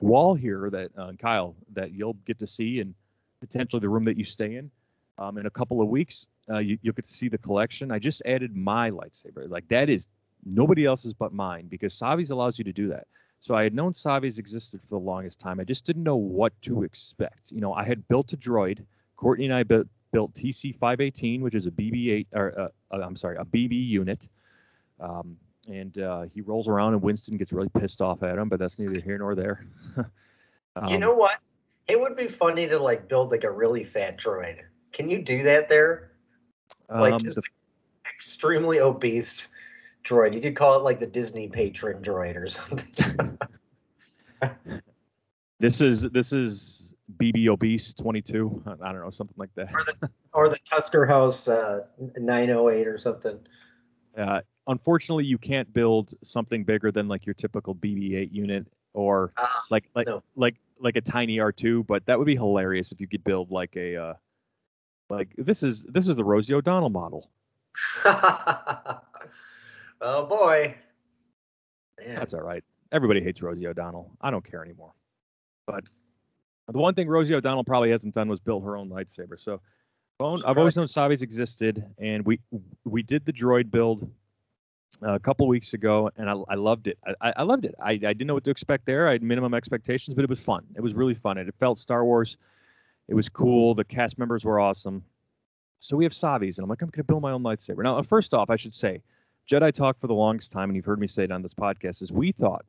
wall 0.00 0.34
here 0.34 0.68
that 0.70 0.90
uh, 0.96 1.12
Kyle 1.18 1.54
that 1.72 1.92
you'll 1.92 2.16
get 2.26 2.38
to 2.38 2.46
see 2.46 2.80
and 2.80 2.94
potentially 3.40 3.80
the 3.80 3.88
room 3.88 4.04
that 4.04 4.16
you 4.16 4.24
stay 4.24 4.56
in 4.56 4.70
um, 5.18 5.38
in 5.38 5.46
a 5.46 5.50
couple 5.50 5.80
of 5.80 5.88
weeks. 5.88 6.26
Uh, 6.48 6.58
you, 6.58 6.78
you'll 6.82 6.94
get 6.94 7.04
to 7.04 7.12
see 7.12 7.28
the 7.28 7.38
collection. 7.38 7.90
I 7.90 7.98
just 7.98 8.22
added 8.26 8.54
my 8.54 8.90
lightsaber. 8.90 9.48
Like 9.48 9.68
that 9.68 9.88
is 9.88 10.08
nobody 10.44 10.84
else's 10.84 11.14
but 11.14 11.32
mine 11.32 11.66
because 11.68 11.94
Savi's 11.94 12.30
allows 12.30 12.58
you 12.58 12.64
to 12.64 12.72
do 12.72 12.88
that. 12.88 13.06
So 13.40 13.54
I 13.54 13.62
had 13.62 13.74
known 13.74 13.92
Savi's 13.92 14.38
existed 14.38 14.80
for 14.80 14.88
the 14.88 14.98
longest 14.98 15.38
time. 15.38 15.60
I 15.60 15.64
just 15.64 15.84
didn't 15.84 16.02
know 16.02 16.16
what 16.16 16.52
to 16.62 16.82
expect. 16.82 17.52
You 17.52 17.60
know, 17.60 17.72
I 17.72 17.84
had 17.84 18.06
built 18.08 18.32
a 18.32 18.36
droid. 18.36 18.84
Courtney 19.16 19.46
and 19.46 19.54
I 19.54 19.62
built 19.62 19.86
built 20.12 20.34
TC518, 20.34 21.40
which 21.40 21.54
is 21.54 21.66
a 21.66 21.70
BB8 21.70 22.26
or 22.32 22.58
uh, 22.58 22.68
uh, 22.94 23.02
I'm 23.02 23.16
sorry, 23.16 23.36
a 23.36 23.44
BB 23.44 23.88
unit. 23.88 24.28
Um, 25.00 25.36
and 25.66 25.98
uh, 25.98 26.22
he 26.32 26.40
rolls 26.40 26.68
around 26.68 26.94
and 26.94 27.02
Winston 27.02 27.36
gets 27.36 27.52
really 27.52 27.68
pissed 27.70 28.00
off 28.02 28.22
at 28.22 28.38
him, 28.38 28.48
but 28.48 28.58
that's 28.58 28.78
neither 28.78 29.00
here 29.00 29.18
nor 29.18 29.34
there. 29.34 29.66
you 29.96 30.04
Um, 30.76 31.00
know 31.00 31.14
what? 31.14 31.38
It 31.88 32.00
would 32.00 32.16
be 32.16 32.28
funny 32.28 32.66
to 32.68 32.78
like 32.78 33.08
build 33.08 33.30
like 33.30 33.44
a 33.44 33.50
really 33.50 33.84
fat 33.84 34.18
droid. 34.18 34.58
Can 34.92 35.08
you 35.08 35.22
do 35.22 35.42
that 35.42 35.68
there? 35.68 36.12
Like 36.88 37.12
um, 37.14 37.20
just 37.20 37.36
the- 37.36 37.42
extremely 38.08 38.80
obese 38.80 39.48
droid. 40.04 40.34
You 40.34 40.40
could 40.40 40.56
call 40.56 40.76
it 40.78 40.82
like 40.82 41.00
the 41.00 41.06
Disney 41.06 41.48
patron 41.48 42.02
droid 42.02 42.36
or 42.36 42.46
something. 42.48 43.38
this 45.60 45.80
is 45.80 46.02
this 46.10 46.32
is 46.32 46.94
BB 47.18 47.48
obese 47.48 47.94
22. 47.94 48.62
I 48.66 48.70
I 48.88 48.92
don't 48.92 49.00
know 49.02 49.10
something 49.10 49.36
like 49.38 49.54
that. 49.54 49.72
or 49.72 49.84
the 49.84 50.10
or 50.32 50.48
the 50.48 50.58
Tusker 50.70 51.06
House 51.06 51.48
uh, 51.48 51.80
908 52.16 52.86
or 52.86 52.98
something. 52.98 53.38
Uh, 54.16 54.40
unfortunately, 54.66 55.24
you 55.24 55.38
can't 55.38 55.72
build 55.72 56.14
something 56.22 56.64
bigger 56.64 56.90
than 56.92 57.08
like 57.08 57.26
your 57.26 57.34
typical 57.34 57.74
BB-8 57.74 58.32
unit 58.32 58.66
or 58.94 59.32
Ah, 59.36 59.62
like 59.70 59.88
like 59.94 60.06
no. 60.06 60.22
like 60.34 60.56
like 60.80 60.96
a 60.96 61.00
tiny 61.00 61.36
R2. 61.38 61.86
But 61.86 62.06
that 62.06 62.18
would 62.18 62.26
be 62.26 62.36
hilarious 62.36 62.92
if 62.92 63.00
you 63.00 63.08
could 63.08 63.24
build 63.24 63.50
like 63.50 63.76
a 63.76 63.96
uh, 63.96 64.14
like 65.10 65.34
this 65.36 65.62
is 65.62 65.84
this 65.84 66.08
is 66.08 66.16
the 66.16 66.24
Rosie 66.24 66.54
O'Donnell 66.54 66.90
model. 66.90 67.30
oh 68.04 69.00
boy. 70.00 70.74
Man. 72.04 72.14
That's 72.16 72.34
all 72.34 72.42
right. 72.42 72.62
Everybody 72.92 73.22
hates 73.22 73.42
Rosie 73.42 73.66
O'Donnell. 73.66 74.16
I 74.20 74.30
don't 74.30 74.44
care 74.48 74.62
anymore. 74.64 74.92
But 75.66 75.88
the 76.68 76.78
one 76.78 76.94
thing 76.94 77.08
Rosie 77.08 77.34
O'Donnell 77.34 77.64
probably 77.64 77.90
hasn't 77.90 78.14
done 78.14 78.28
was 78.28 78.40
build 78.40 78.64
her 78.64 78.76
own 78.76 78.88
lightsaber. 78.88 79.38
So 79.38 79.60
I've 80.20 80.56
always 80.58 80.76
known 80.76 80.86
Savi's 80.86 81.22
existed, 81.22 81.84
and 81.98 82.24
we 82.24 82.40
we 82.84 83.02
did 83.02 83.24
the 83.26 83.32
droid 83.32 83.70
build 83.70 84.02
uh, 84.02 84.06
a 85.02 85.18
couple 85.18 85.46
weeks 85.48 85.74
ago, 85.74 86.10
and 86.16 86.28
I, 86.30 86.34
I 86.48 86.54
loved 86.54 86.86
it. 86.88 86.98
I, 87.20 87.32
I- 87.36 87.42
loved 87.42 87.64
it. 87.64 87.74
I, 87.82 87.92
I 87.92 87.96
didn't 87.98 88.26
know 88.26 88.34
what 88.34 88.44
to 88.44 88.50
expect 88.50 88.86
there. 88.86 89.08
I 89.08 89.12
had 89.12 89.22
minimum 89.22 89.54
expectations, 89.54 90.14
but 90.14 90.24
it 90.24 90.30
was 90.30 90.40
fun. 90.40 90.64
It 90.74 90.80
was 90.80 90.94
really 90.94 91.14
fun. 91.14 91.38
It 91.38 91.52
felt 91.58 91.78
Star 91.78 92.04
Wars. 92.04 92.38
It 93.08 93.14
was 93.14 93.28
cool. 93.28 93.74
The 93.74 93.84
cast 93.84 94.18
members 94.18 94.44
were 94.44 94.58
awesome. 94.58 95.04
So 95.78 95.96
we 95.96 96.04
have 96.04 96.12
Savi's, 96.12 96.58
and 96.58 96.64
I'm 96.64 96.70
like, 96.70 96.82
I'm 96.82 96.88
going 96.88 97.02
to 97.02 97.04
build 97.04 97.22
my 97.22 97.32
own 97.32 97.42
lightsaber. 97.42 97.82
Now, 97.82 98.00
first 98.02 98.32
off, 98.34 98.50
I 98.50 98.56
should 98.56 98.74
say, 98.74 99.02
Jedi 99.48 99.72
Talk 99.72 100.00
for 100.00 100.06
the 100.06 100.14
longest 100.14 100.50
time, 100.50 100.70
and 100.70 100.76
you've 100.76 100.86
heard 100.86 100.98
me 100.98 101.06
say 101.06 101.24
it 101.24 101.30
on 101.30 101.42
this 101.42 101.54
podcast, 101.54 102.02
is 102.02 102.10
we 102.12 102.32
thought 102.32 102.64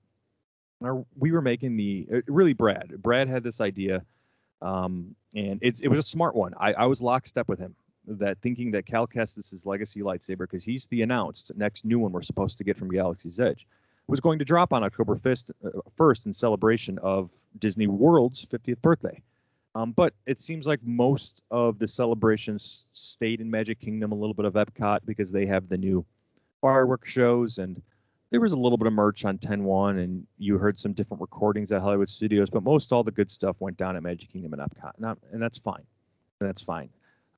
we 1.17 1.31
were 1.31 1.41
making 1.41 1.75
the 1.77 2.07
uh, 2.13 2.21
really 2.27 2.53
Brad. 2.53 3.01
Brad 3.01 3.27
had 3.27 3.43
this 3.43 3.61
idea, 3.61 4.03
um, 4.61 5.15
and 5.33 5.59
it 5.61 5.87
was 5.87 5.97
a 5.99 6.03
smart 6.03 6.35
one. 6.35 6.53
I, 6.59 6.73
I 6.73 6.85
was 6.85 7.01
lockstep 7.01 7.47
with 7.47 7.57
him 7.57 7.73
that 8.07 8.39
thinking 8.41 8.71
that 8.71 8.85
Cal 8.85 9.05
Kestis' 9.05 9.65
legacy 9.65 10.01
lightsaber, 10.01 10.39
because 10.39 10.63
he's 10.63 10.87
the 10.87 11.01
announced 11.01 11.51
next 11.55 11.85
new 11.85 11.99
one 11.99 12.11
we're 12.11 12.21
supposed 12.21 12.57
to 12.57 12.63
get 12.63 12.77
from 12.77 12.89
Galaxy's 12.89 13.39
Edge, 13.39 13.67
was 14.07 14.19
going 14.19 14.39
to 14.39 14.45
drop 14.45 14.73
on 14.73 14.83
October 14.83 15.15
1st, 15.15 15.51
uh, 15.65 15.69
1st 15.97 16.27
in 16.27 16.33
celebration 16.33 16.97
of 16.99 17.31
Disney 17.59 17.87
World's 17.87 18.45
50th 18.45 18.81
birthday. 18.81 19.21
Um, 19.75 19.91
but 19.91 20.13
it 20.25 20.39
seems 20.39 20.65
like 20.65 20.79
most 20.83 21.43
of 21.51 21.77
the 21.77 21.87
celebrations 21.87 22.87
stayed 22.93 23.41
in 23.41 23.51
Magic 23.51 23.79
Kingdom, 23.79 24.11
a 24.11 24.15
little 24.15 24.33
bit 24.33 24.45
of 24.45 24.53
Epcot 24.53 25.01
because 25.05 25.31
they 25.31 25.45
have 25.45 25.69
the 25.69 25.77
new 25.77 26.03
fireworks 26.61 27.11
shows 27.11 27.59
and 27.59 27.81
there 28.31 28.41
was 28.41 28.53
a 28.53 28.57
little 28.57 28.77
bit 28.77 28.87
of 28.87 28.93
merch 28.93 29.23
on 29.23 29.37
10-1 29.37 30.03
and 30.03 30.25
you 30.37 30.57
heard 30.57 30.79
some 30.79 30.93
different 30.93 31.21
recordings 31.21 31.71
at 31.71 31.81
Hollywood 31.81 32.09
Studios, 32.09 32.49
but 32.49 32.63
most 32.63 32.91
all 32.91 33.03
the 33.03 33.11
good 33.11 33.29
stuff 33.29 33.55
went 33.59 33.77
down 33.77 33.95
at 33.95 34.03
Magic 34.03 34.31
Kingdom 34.31 34.53
and 34.53 34.61
Epcot. 34.61 34.93
And, 34.97 35.17
and 35.31 35.41
that's 35.41 35.59
fine. 35.59 35.83
That's 36.39 36.61
fine. 36.61 36.89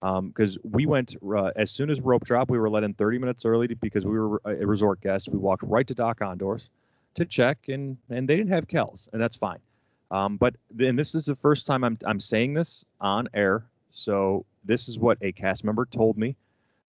Because 0.01 0.57
we 0.63 0.85
went 0.85 1.15
uh, 1.23 1.51
as 1.55 1.71
soon 1.71 1.89
as 1.89 1.99
rope 2.01 2.23
drop, 2.23 2.49
we 2.49 2.57
were 2.57 2.69
let 2.69 2.83
in 2.83 2.93
30 2.93 3.19
minutes 3.19 3.45
early 3.45 3.67
because 3.67 4.05
we 4.05 4.17
were 4.17 4.41
a 4.45 4.65
resort 4.65 5.01
guest. 5.01 5.29
We 5.29 5.37
walked 5.37 5.63
right 5.63 5.85
to 5.87 5.93
Dok-Ondar's 5.93 6.69
to 7.15 7.25
check, 7.25 7.57
and 7.67 7.97
and 8.09 8.27
they 8.27 8.37
didn't 8.37 8.51
have 8.51 8.67
Kells, 8.67 9.09
and 9.11 9.21
that's 9.21 9.35
fine. 9.35 9.59
Um, 10.11 10.37
but 10.37 10.55
then 10.71 10.95
this 10.95 11.13
is 11.15 11.25
the 11.25 11.35
first 11.35 11.67
time 11.67 11.83
I'm 11.83 11.97
I'm 12.05 12.19
saying 12.19 12.53
this 12.53 12.85
on 12.99 13.27
air, 13.33 13.65
so 13.91 14.45
this 14.65 14.89
is 14.89 14.99
what 14.99 15.17
a 15.21 15.31
cast 15.31 15.63
member 15.63 15.85
told 15.85 16.17
me 16.17 16.35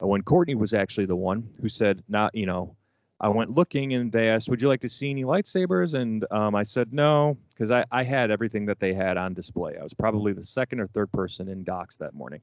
uh, 0.02 0.06
when 0.06 0.22
Courtney 0.22 0.54
was 0.54 0.74
actually 0.74 1.06
the 1.06 1.16
one 1.16 1.48
who 1.60 1.68
said, 1.68 2.02
"Not 2.08 2.34
you 2.34 2.46
know." 2.46 2.76
I 3.22 3.28
went 3.28 3.54
looking 3.54 3.92
and 3.92 4.10
they 4.10 4.30
asked, 4.30 4.48
"Would 4.48 4.62
you 4.62 4.68
like 4.68 4.80
to 4.80 4.88
see 4.88 5.10
any 5.10 5.24
lightsabers?" 5.24 5.92
And 5.92 6.24
um, 6.30 6.54
I 6.54 6.62
said 6.62 6.94
no 6.94 7.36
because 7.50 7.70
I, 7.70 7.84
I 7.92 8.02
had 8.02 8.30
everything 8.30 8.64
that 8.64 8.80
they 8.80 8.94
had 8.94 9.18
on 9.18 9.34
display. 9.34 9.76
I 9.78 9.82
was 9.82 9.92
probably 9.92 10.32
the 10.32 10.42
second 10.42 10.80
or 10.80 10.86
third 10.86 11.12
person 11.12 11.48
in 11.48 11.62
docks 11.62 11.98
that 11.98 12.14
morning, 12.14 12.40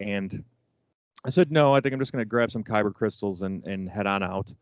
and 0.00 0.42
I 1.24 1.30
said 1.30 1.52
no. 1.52 1.74
I 1.74 1.80
think 1.80 1.92
I'm 1.92 1.98
just 1.98 2.12
going 2.12 2.24
to 2.24 2.28
grab 2.28 2.50
some 2.50 2.64
kyber 2.64 2.94
crystals 2.94 3.42
and 3.42 3.64
and 3.64 3.88
head 3.88 4.06
on 4.06 4.22
out. 4.22 4.52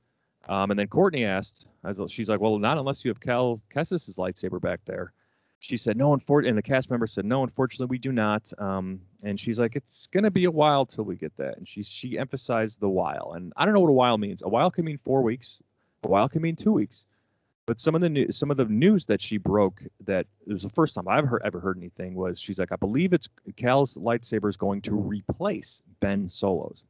Um, 0.48 0.70
and 0.70 0.80
then 0.80 0.86
Courtney 0.86 1.24
asked, 1.24 1.68
she's 2.08 2.28
like, 2.28 2.40
"Well, 2.40 2.58
not 2.58 2.78
unless 2.78 3.04
you 3.04 3.10
have 3.10 3.20
Cal 3.20 3.60
Kestis' 3.74 4.18
lightsaber 4.18 4.60
back 4.60 4.80
there." 4.86 5.12
She 5.60 5.76
said, 5.76 5.96
"No, 5.96 6.16
unfor-, 6.16 6.48
and 6.48 6.56
the 6.56 6.62
cast 6.62 6.88
member 6.90 7.06
said, 7.06 7.24
"No, 7.24 7.42
unfortunately, 7.42 7.90
we 7.90 7.98
do 7.98 8.12
not." 8.12 8.50
Um, 8.58 9.00
and 9.22 9.38
she's 9.38 9.58
like, 9.58 9.76
"It's 9.76 10.06
gonna 10.06 10.30
be 10.30 10.44
a 10.44 10.50
while 10.50 10.86
till 10.86 11.04
we 11.04 11.16
get 11.16 11.36
that." 11.36 11.58
And 11.58 11.68
she 11.68 11.82
she 11.82 12.18
emphasized 12.18 12.80
the 12.80 12.88
while, 12.88 13.32
and 13.36 13.52
I 13.56 13.64
don't 13.64 13.74
know 13.74 13.80
what 13.80 13.90
a 13.90 13.92
while 13.92 14.18
means. 14.18 14.42
A 14.42 14.48
while 14.48 14.70
can 14.70 14.84
mean 14.84 14.98
four 14.98 15.22
weeks, 15.22 15.60
a 16.04 16.08
while 16.08 16.28
can 16.28 16.42
mean 16.42 16.56
two 16.56 16.72
weeks. 16.72 17.06
But 17.68 17.80
some 17.80 17.94
of 17.94 18.00
the 18.00 18.08
new, 18.08 18.32
some 18.32 18.50
of 18.50 18.56
the 18.56 18.64
news 18.64 19.04
that 19.06 19.20
she 19.20 19.36
broke 19.36 19.82
that 20.06 20.24
it 20.46 20.52
was 20.54 20.62
the 20.62 20.70
first 20.70 20.94
time 20.94 21.06
I've 21.06 21.26
heard, 21.26 21.42
ever 21.44 21.60
heard 21.60 21.76
anything 21.76 22.14
was 22.14 22.40
she's 22.40 22.58
like, 22.58 22.72
I 22.72 22.76
believe 22.76 23.12
it's 23.12 23.28
Cal's 23.56 23.94
lightsaber 23.98 24.48
is 24.48 24.56
going 24.56 24.80
to 24.82 24.94
replace 24.94 25.82
Ben 26.00 26.30
Solo's. 26.30 26.82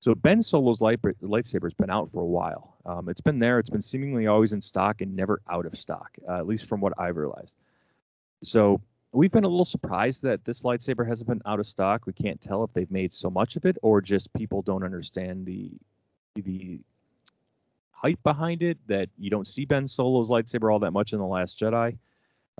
So 0.00 0.16
Ben 0.16 0.42
Solo's 0.42 0.80
light, 0.80 1.00
lightsaber 1.00 1.66
has 1.66 1.74
been 1.74 1.90
out 1.90 2.10
for 2.10 2.22
a 2.22 2.26
while. 2.26 2.74
Um, 2.84 3.08
it's 3.08 3.20
been 3.20 3.38
there. 3.38 3.60
It's 3.60 3.70
been 3.70 3.80
seemingly 3.80 4.26
always 4.26 4.52
in 4.52 4.60
stock 4.60 5.00
and 5.00 5.14
never 5.14 5.40
out 5.48 5.64
of 5.64 5.78
stock, 5.78 6.10
uh, 6.28 6.38
at 6.38 6.48
least 6.48 6.66
from 6.66 6.80
what 6.80 6.92
I've 6.98 7.16
realized. 7.16 7.54
So 8.42 8.80
we've 9.12 9.30
been 9.30 9.44
a 9.44 9.48
little 9.48 9.64
surprised 9.64 10.24
that 10.24 10.44
this 10.44 10.64
lightsaber 10.64 11.06
hasn't 11.06 11.28
been 11.28 11.42
out 11.46 11.60
of 11.60 11.68
stock. 11.68 12.04
We 12.04 12.12
can't 12.12 12.40
tell 12.40 12.64
if 12.64 12.72
they've 12.72 12.90
made 12.90 13.12
so 13.12 13.30
much 13.30 13.54
of 13.54 13.64
it 13.64 13.78
or 13.80 14.00
just 14.00 14.32
people 14.34 14.60
don't 14.62 14.82
understand 14.82 15.46
the 15.46 15.70
the 16.34 16.80
hype 17.96 18.22
behind 18.22 18.62
it 18.62 18.78
that 18.86 19.08
you 19.18 19.30
don't 19.30 19.48
see 19.48 19.64
Ben 19.64 19.86
Solo's 19.86 20.30
lightsaber 20.30 20.72
all 20.72 20.78
that 20.80 20.92
much 20.92 21.12
in 21.12 21.18
the 21.18 21.26
Last 21.26 21.58
Jedi. 21.58 21.96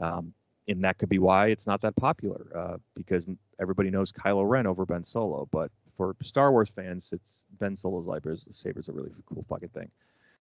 Um, 0.00 0.32
and 0.68 0.82
that 0.82 0.98
could 0.98 1.08
be 1.08 1.18
why 1.18 1.48
it's 1.48 1.66
not 1.66 1.80
that 1.82 1.94
popular 1.96 2.46
uh, 2.54 2.76
because 2.94 3.24
everybody 3.60 3.90
knows 3.90 4.12
Kylo 4.12 4.48
Ren 4.48 4.66
over 4.66 4.84
Ben 4.84 5.04
Solo. 5.04 5.48
But 5.52 5.70
for 5.96 6.16
Star 6.22 6.50
Wars 6.50 6.70
fans, 6.70 7.12
it's 7.12 7.46
Ben 7.60 7.76
Solo's 7.76 8.06
lightsaber 8.06 8.78
is 8.78 8.88
a 8.88 8.92
really 8.92 9.10
cool 9.26 9.44
fucking 9.48 9.68
thing. 9.68 9.90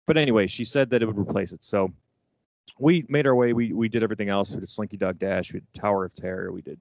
But 0.05 0.17
anyway, 0.17 0.47
she 0.47 0.65
said 0.65 0.89
that 0.89 1.01
it 1.01 1.05
would 1.05 1.17
replace 1.17 1.51
it. 1.51 1.63
So 1.63 1.91
we 2.79 3.05
made 3.07 3.25
our 3.27 3.35
way. 3.35 3.53
We 3.53 3.71
we 3.71 3.87
did 3.87 4.03
everything 4.03 4.29
else. 4.29 4.51
We 4.51 4.59
did 4.59 4.69
Slinky 4.69 4.97
Dog 4.97 5.19
Dash. 5.19 5.53
We 5.53 5.59
did 5.59 5.73
Tower 5.73 6.05
of 6.05 6.13
Terror. 6.13 6.51
We 6.51 6.61
did 6.61 6.79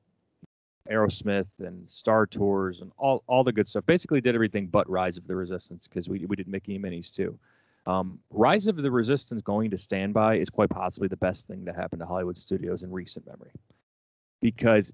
Aerosmith 0.91 1.47
and 1.59 1.91
Star 1.91 2.27
Tours 2.27 2.81
and 2.81 2.91
all 2.97 3.23
all 3.27 3.45
the 3.45 3.53
good 3.53 3.69
stuff. 3.69 3.87
Basically, 3.87 4.21
did 4.21 4.35
everything 4.35 4.67
but 4.67 4.89
Rise 4.91 5.17
of 5.17 5.27
the 5.27 5.37
Resistance 5.37 5.87
because 5.87 6.09
we 6.09 6.25
we 6.27 6.37
did 6.37 6.49
Mickey 6.49 6.75
and 6.75 6.83
Minnie's 6.83 7.11
too. 7.11 7.39
Um, 7.91 8.21
Rise 8.31 8.69
of 8.69 8.77
the 8.77 8.91
Resistance 8.91 9.43
going 9.43 9.71
to 9.71 9.79
standby 9.79 10.37
is 10.37 10.49
quite 10.49 10.71
possibly 10.71 11.09
the 11.09 11.17
best 11.17 11.49
thing 11.49 11.65
to 11.65 11.73
happen 11.73 11.99
to 11.99 12.07
Hollywood 12.07 12.39
studios 12.39 12.85
in 12.85 12.93
recent 12.93 13.27
memory 13.27 13.51
because 14.41 14.93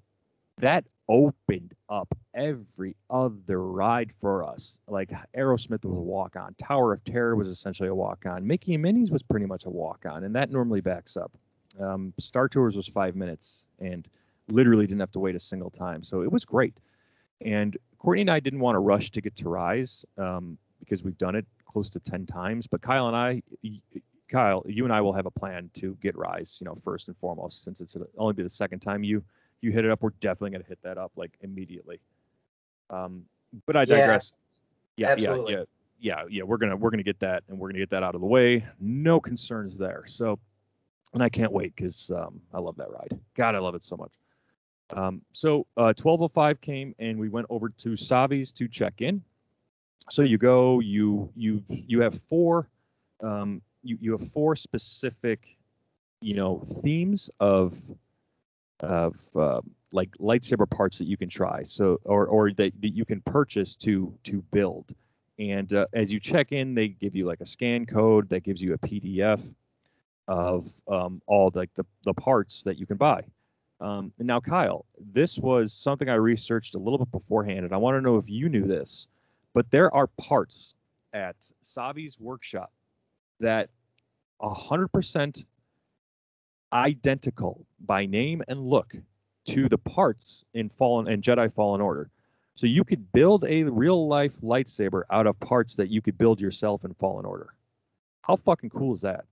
that 0.59 0.85
opened 1.09 1.75
up 1.91 2.09
every 2.35 2.97
other 3.11 3.63
ride 3.63 4.13
for 4.19 4.45
us. 4.45 4.81
Like 4.89 5.13
Aerosmith 5.37 5.85
was 5.85 5.99
a 5.99 6.01
walk 6.01 6.37
on, 6.37 6.55
Tower 6.55 6.95
of 6.95 7.05
Terror 7.05 7.37
was 7.37 7.49
essentially 7.49 7.91
a 7.91 7.95
walk 7.95 8.25
on, 8.25 8.47
Mickey 8.47 8.75
and 8.75 8.83
Minnie's 8.83 9.11
was 9.11 9.23
pretty 9.23 9.47
much 9.47 9.67
a 9.67 9.71
walk 9.71 10.07
on, 10.07 10.25
and 10.25 10.35
that 10.35 10.51
normally 10.51 10.81
backs 10.81 11.19
up. 11.19 11.33
Um, 11.79 12.15
Star 12.19 12.49
Tours 12.49 12.79
was 12.79 12.89
five 12.89 13.15
minutes 13.15 13.67
and 13.79 14.09
literally 14.49 14.87
didn't 14.87 15.01
have 15.01 15.13
to 15.13 15.21
wait 15.21 15.37
a 15.37 15.41
single 15.41 15.71
time. 15.71 16.03
So 16.03 16.23
it 16.23 16.33
was 16.33 16.47
great. 16.47 16.73
And 17.43 17.77
Courtney 17.99 18.23
and 18.23 18.31
I 18.31 18.41
didn't 18.41 18.61
want 18.61 18.77
to 18.77 18.81
rush 18.81 19.11
to 19.11 19.21
get 19.21 19.37
to 19.37 19.51
Rise 19.51 20.07
um, 20.17 20.57
because 20.81 21.03
we've 21.03 21.19
done 21.19 21.35
it 21.35 21.45
close 21.77 21.91
to 21.91 22.01
10 22.01 22.25
times. 22.25 22.67
But 22.67 22.81
Kyle 22.81 23.07
and 23.07 23.15
I, 23.15 23.43
Kyle, 24.31 24.65
you 24.67 24.85
and 24.85 24.93
I 24.93 25.03
will 25.03 25.13
have 25.13 25.27
a 25.27 25.31
plan 25.31 25.69
to 25.75 25.95
get 26.01 26.17
Rise, 26.17 26.57
you 26.59 26.65
know, 26.65 26.75
first 26.75 27.09
and 27.09 27.17
foremost, 27.19 27.65
since 27.65 27.83
it's 27.83 27.95
only 28.17 28.33
be 28.33 28.43
the 28.43 28.49
second 28.49 28.81
time 28.81 29.05
you 29.05 29.23
you 29.61 29.73
hit 29.73 29.85
it 29.85 29.91
up. 29.91 30.01
We're 30.01 30.15
definitely 30.21 30.53
going 30.53 30.63
to 30.63 30.69
hit 30.69 30.79
that 30.85 30.97
up 30.97 31.13
like 31.17 31.33
immediately. 31.43 32.01
Um, 32.89 33.27
but 33.67 33.77
I 33.77 33.85
digress. 33.85 34.33
Yeah, 34.97 35.17
yeah, 35.19 35.37
yeah, 35.47 35.65
yeah, 36.01 36.23
yeah. 36.31 36.43
We're 36.45 36.57
gonna 36.57 36.77
we're 36.77 36.89
gonna 36.89 37.03
get 37.03 37.21
that, 37.21 37.43
and 37.49 37.59
we're 37.59 37.69
gonna 37.69 37.81
get 37.81 37.91
that 37.91 38.03
out 38.03 38.15
of 38.15 38.23
the 38.23 38.27
way. 38.27 38.65
No 38.81 39.21
concerns 39.21 39.77
there. 39.77 40.05
So, 40.07 40.39
and 41.13 41.23
I 41.23 41.29
can't 41.29 41.53
wait 41.53 41.77
because 41.77 42.11
um, 42.11 42.41
I 42.55 42.59
love 42.59 42.77
that 42.77 42.91
ride. 42.91 43.21
God, 43.35 43.55
I 43.55 43.59
love 43.59 43.75
it 43.75 43.85
so 43.85 43.99
much. 43.99 44.13
Um, 44.95 45.21
so 45.33 45.67
uh, 45.77 45.93
1205 45.93 46.59
came 46.63 46.95
and 46.99 47.19
we 47.19 47.29
went 47.29 47.49
over 47.51 47.69
to 47.69 47.97
Savi's 47.97 48.51
to 48.53 48.67
check 48.67 49.03
in. 49.03 49.23
So 50.11 50.23
you 50.23 50.39
go, 50.39 50.81
you 50.81 51.31
you 51.35 51.65
you 51.69 52.01
have 52.01 52.15
four, 52.15 52.69
um, 53.23 53.61
you 53.83 53.99
you 54.01 54.13
have 54.13 54.29
four 54.31 54.55
specific, 54.55 55.57
you 56.21 56.35
know, 56.35 56.63
themes 56.83 57.31
of 57.41 57.79
of 58.81 59.17
uh, 59.37 59.61
like 59.93 60.11
lightsaber 60.19 60.69
parts 60.69 60.99
that 60.99 61.07
you 61.07 61.17
can 61.17 61.29
try. 61.29 61.63
So 61.65 62.01
or 62.05 62.27
or 62.27 62.53
that, 62.53 62.73
that 62.81 62.91
you 62.91 63.05
can 63.05 63.21
purchase 63.23 63.75
to 63.77 64.17
to 64.25 64.43
build. 64.53 64.95
And 65.39 65.73
uh, 65.75 65.87
as 65.93 66.13
you 66.13 66.21
check 66.21 66.53
in, 66.53 66.75
they 66.75 66.89
give 66.89 67.15
you 67.15 67.27
like 67.27 67.41
a 67.41 67.47
scan 67.47 67.85
code 67.85 68.29
that 68.31 68.43
gives 68.43 68.63
you 68.63 68.75
a 68.75 68.79
PDF 68.79 69.53
of 70.29 70.73
um, 70.89 71.21
all 71.27 71.51
the, 71.51 71.69
the 71.75 71.85
the 72.05 72.15
parts 72.15 72.63
that 72.65 72.79
you 72.79 72.87
can 72.87 72.97
buy. 72.97 73.23
Um, 73.81 74.13
now, 74.19 74.41
Kyle, 74.41 74.87
this 75.13 75.39
was 75.39 75.73
something 75.73 76.09
I 76.09 76.15
researched 76.15 76.75
a 76.75 76.79
little 76.79 76.99
bit 76.99 77.11
beforehand, 77.11 77.65
and 77.65 77.75
I 77.75 77.77
want 77.77 77.97
to 77.97 78.01
know 78.01 78.17
if 78.17 78.29
you 78.31 78.49
knew 78.49 78.67
this, 78.67 79.09
but 79.57 79.71
there 79.71 79.93
are 79.95 80.07
parts 80.07 80.75
at 81.15 81.35
Savi's 81.65 82.21
workshop 82.21 82.71
that 83.41 83.71
100% 84.43 85.45
identical 86.75 87.67
by 87.81 88.05
name 88.05 88.43
and 88.49 88.61
look 88.61 88.95
to 89.47 89.67
the 89.71 89.79
parts 89.79 90.45
in 90.53 90.69
Fallen 90.69 91.09
and 91.09 91.23
Jedi 91.23 91.51
Fallen 91.51 91.81
Order. 91.81 92.11
So 92.55 92.67
you 92.67 92.85
could 92.85 93.11
build 93.13 93.45
a 93.45 93.65
real 93.65 94.07
life 94.07 94.43
lightsaber 94.43 95.05
out 95.11 95.27
of 95.27 95.41
parts 95.41 95.77
that 95.77 95.89
you 95.89 96.03
could 96.03 96.19
build 96.19 96.39
yourself 96.39 96.85
in 96.85 96.93
Fallen 96.93 97.25
Order. 97.25 97.55
How 98.21 98.37
fucking 98.37 98.69
cool 98.69 98.95
is 98.95 99.01
that? 99.01 99.25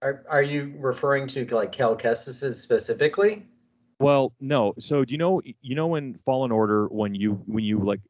Are, 0.00 0.24
are 0.30 0.42
you 0.42 0.72
referring 0.78 1.26
to 1.26 1.44
like 1.54 1.72
Cal 1.72 1.94
Kestis's 1.94 2.58
specifically? 2.58 3.44
Well, 3.98 4.32
no. 4.40 4.72
So 4.78 5.04
do 5.04 5.12
you 5.12 5.18
know 5.18 5.42
you 5.60 5.74
know 5.74 5.94
in 5.96 6.14
Fallen 6.24 6.50
Order 6.50 6.86
when 6.88 7.14
you 7.14 7.34
when 7.46 7.64
you 7.64 7.78
like 7.78 8.00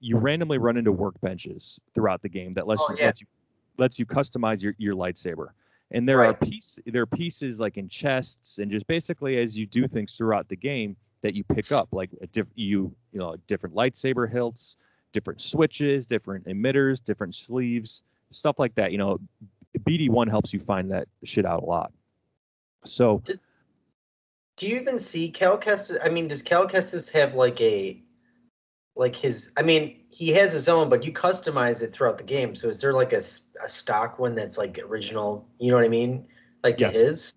you 0.00 0.16
randomly 0.16 0.58
run 0.58 0.76
into 0.76 0.92
workbenches 0.92 1.78
throughout 1.94 2.22
the 2.22 2.28
game 2.28 2.54
that 2.54 2.66
lets 2.66 2.82
oh, 2.82 2.92
you 2.92 2.96
yeah. 2.98 3.06
lets 3.06 3.20
you 3.20 3.26
lets 3.78 3.98
you 3.98 4.06
customize 4.06 4.62
your, 4.62 4.74
your 4.78 4.94
lightsaber. 4.94 5.48
And 5.92 6.08
there 6.08 6.18
right. 6.18 6.28
are 6.28 6.34
piece 6.34 6.78
there 6.86 7.02
are 7.02 7.06
pieces 7.06 7.60
like 7.60 7.76
in 7.76 7.88
chests 7.88 8.58
and 8.58 8.70
just 8.70 8.86
basically 8.86 9.38
as 9.38 9.56
you 9.56 9.66
do 9.66 9.86
things 9.88 10.16
throughout 10.16 10.48
the 10.48 10.56
game 10.56 10.96
that 11.22 11.34
you 11.34 11.44
pick 11.44 11.72
up 11.72 11.88
like 11.92 12.10
a 12.20 12.26
diff, 12.28 12.46
you 12.54 12.92
you 13.12 13.18
know 13.18 13.36
different 13.46 13.74
lightsaber 13.74 14.30
hilts, 14.30 14.76
different 15.12 15.40
switches, 15.40 16.06
different 16.06 16.46
emitters, 16.46 17.02
different 17.02 17.34
sleeves, 17.34 18.02
stuff 18.30 18.58
like 18.58 18.74
that. 18.76 18.92
You 18.92 18.98
know, 18.98 19.18
BD1 19.80 20.28
helps 20.28 20.52
you 20.52 20.60
find 20.60 20.90
that 20.90 21.08
shit 21.24 21.44
out 21.44 21.62
a 21.62 21.66
lot. 21.66 21.92
So 22.84 23.22
do 24.56 24.68
you 24.68 24.78
even 24.78 24.98
see 24.98 25.28
Cal 25.30 25.58
Kestis? 25.58 25.98
I 26.04 26.08
mean, 26.08 26.28
does 26.28 26.42
Cal 26.42 26.68
Kestis 26.68 27.10
have 27.12 27.34
like 27.34 27.60
a 27.60 28.00
like 29.00 29.16
his? 29.16 29.50
I 29.56 29.62
mean, 29.62 29.96
he 30.10 30.28
has 30.34 30.52
his 30.52 30.68
own, 30.68 30.88
but 30.90 31.02
you 31.02 31.12
customize 31.12 31.82
it 31.82 31.92
throughout 31.92 32.18
the 32.18 32.24
game. 32.24 32.54
So 32.54 32.68
is 32.68 32.80
there 32.80 32.92
like 32.92 33.12
a, 33.14 33.22
a 33.64 33.66
stock 33.66 34.18
one 34.18 34.34
that's 34.34 34.58
like 34.58 34.78
original? 34.78 35.48
You 35.58 35.70
know 35.70 35.76
what 35.78 35.84
I 35.84 35.88
mean? 35.88 36.26
Like 36.62 36.78
yes. 36.78 36.96
his? 36.96 37.34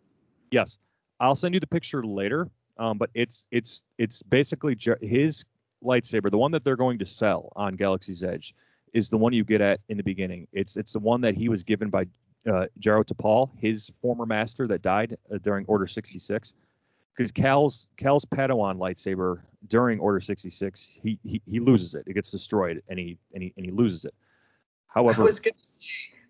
Yes, 0.51 0.77
I'll 1.19 1.35
send 1.35 1.53
you 1.53 1.59
the 1.59 1.67
picture 1.67 2.03
later. 2.03 2.49
Um, 2.77 2.97
but 2.97 3.09
it's 3.13 3.47
it's 3.49 3.85
it's 3.97 4.21
basically 4.23 4.77
his 5.01 5.45
lightsaber, 5.83 6.29
the 6.29 6.37
one 6.37 6.51
that 6.51 6.63
they're 6.63 6.75
going 6.75 6.99
to 6.99 7.05
sell 7.05 7.53
on 7.55 7.75
Galaxy's 7.75 8.23
Edge, 8.23 8.53
is 8.93 9.09
the 9.09 9.17
one 9.17 9.31
you 9.31 9.45
get 9.45 9.61
at 9.61 9.79
in 9.87 9.95
the 9.95 10.03
beginning. 10.03 10.47
It's 10.51 10.75
it's 10.75 10.91
the 10.91 10.99
one 10.99 11.21
that 11.21 11.35
he 11.35 11.47
was 11.47 11.63
given 11.63 11.89
by 11.89 12.01
uh, 12.45 12.65
Jaro 12.79 13.05
Tapal, 13.05 13.49
his 13.57 13.89
former 14.01 14.25
master 14.25 14.67
that 14.67 14.81
died 14.81 15.17
uh, 15.33 15.37
during 15.41 15.65
Order 15.67 15.87
66 15.87 16.53
because 17.15 17.31
Cal's 17.31 17.87
Cal's 17.97 18.25
Padawan 18.25 18.77
lightsaber 18.77 19.41
during 19.67 19.99
Order 19.99 20.19
66, 20.19 20.99
he, 21.03 21.19
he 21.23 21.41
he 21.45 21.59
loses 21.59 21.95
it. 21.95 22.03
It 22.07 22.13
gets 22.13 22.31
destroyed, 22.31 22.81
and 22.89 22.97
he 22.99 23.17
and 23.33 23.43
he 23.43 23.53
and 23.57 23.65
he 23.65 23.71
loses 23.71 24.05
it. 24.05 24.13
However, 24.87 25.21
I 25.21 25.25
was 25.25 25.39
gonna 25.39 25.55
say, 25.57 25.85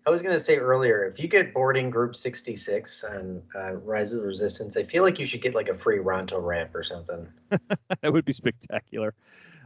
I 0.06 0.10
was 0.10 0.22
gonna 0.22 0.38
say 0.38 0.56
earlier, 0.56 1.04
if 1.04 1.18
you 1.18 1.28
get 1.28 1.54
boarding 1.54 1.90
Group 1.90 2.14
66 2.14 3.04
on 3.04 3.42
uh, 3.54 3.74
Rise 3.76 4.12
of 4.12 4.20
the 4.20 4.26
Resistance, 4.26 4.76
I 4.76 4.84
feel 4.84 5.02
like 5.02 5.18
you 5.18 5.26
should 5.26 5.42
get 5.42 5.54
like 5.54 5.68
a 5.68 5.74
free 5.74 5.98
Ronto 5.98 6.42
wrap 6.42 6.74
or 6.74 6.82
something. 6.82 7.26
that 8.02 8.12
would 8.12 8.24
be 8.24 8.32
spectacular. 8.32 9.14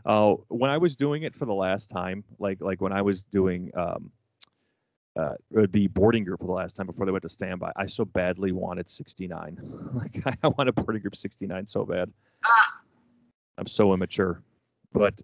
Uh, 0.07 0.35
when 0.49 0.71
I 0.71 0.79
was 0.79 0.97
doing 0.97 1.25
it 1.25 1.35
for 1.35 1.45
the 1.45 1.55
last 1.55 1.91
time, 1.91 2.25
like 2.39 2.61
like 2.61 2.81
when 2.81 2.93
I 2.93 3.03
was 3.03 3.23
doing 3.23 3.71
um, 3.77 4.11
uh, 5.19 5.35
the 5.71 5.89
boarding 5.89 6.25
group 6.25 6.39
for 6.41 6.47
the 6.47 6.53
last 6.53 6.77
time 6.77 6.87
before 6.87 7.05
they 7.05 7.13
went 7.13 7.23
to 7.23 7.29
standby. 7.29 7.73
I 7.77 7.87
so 7.87 8.05
badly 8.05 8.53
wanted 8.53 8.89
69. 8.89 9.59
like 9.95 10.23
I 10.43 10.49
wanted 10.49 10.75
boarding 10.77 11.03
group 11.03 11.17
69 11.17 11.67
so 11.67 11.85
bad. 11.85 12.11
Ah! 12.47 12.81
I'm 13.59 13.67
so 13.67 13.93
immature, 13.93 14.43
but 14.93 15.21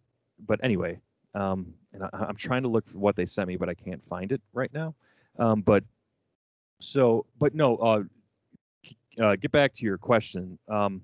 but 0.46 0.58
anyway, 0.64 0.98
um, 1.34 1.72
and 1.92 2.02
I, 2.02 2.28
am 2.28 2.34
trying 2.34 2.62
to 2.62 2.68
look 2.68 2.88
for 2.88 2.98
what 2.98 3.14
they 3.14 3.24
sent 3.24 3.46
me, 3.46 3.56
but 3.56 3.68
I 3.68 3.74
can't 3.74 4.04
find 4.04 4.32
it 4.32 4.42
right 4.52 4.72
now. 4.74 4.96
Um, 5.38 5.62
but 5.62 5.84
so, 6.80 7.26
but 7.38 7.54
no. 7.54 7.76
Uh, 7.76 8.02
uh, 9.22 9.36
get 9.36 9.52
back 9.52 9.72
to 9.74 9.84
your 9.84 9.96
question. 9.96 10.58
Um, 10.68 11.02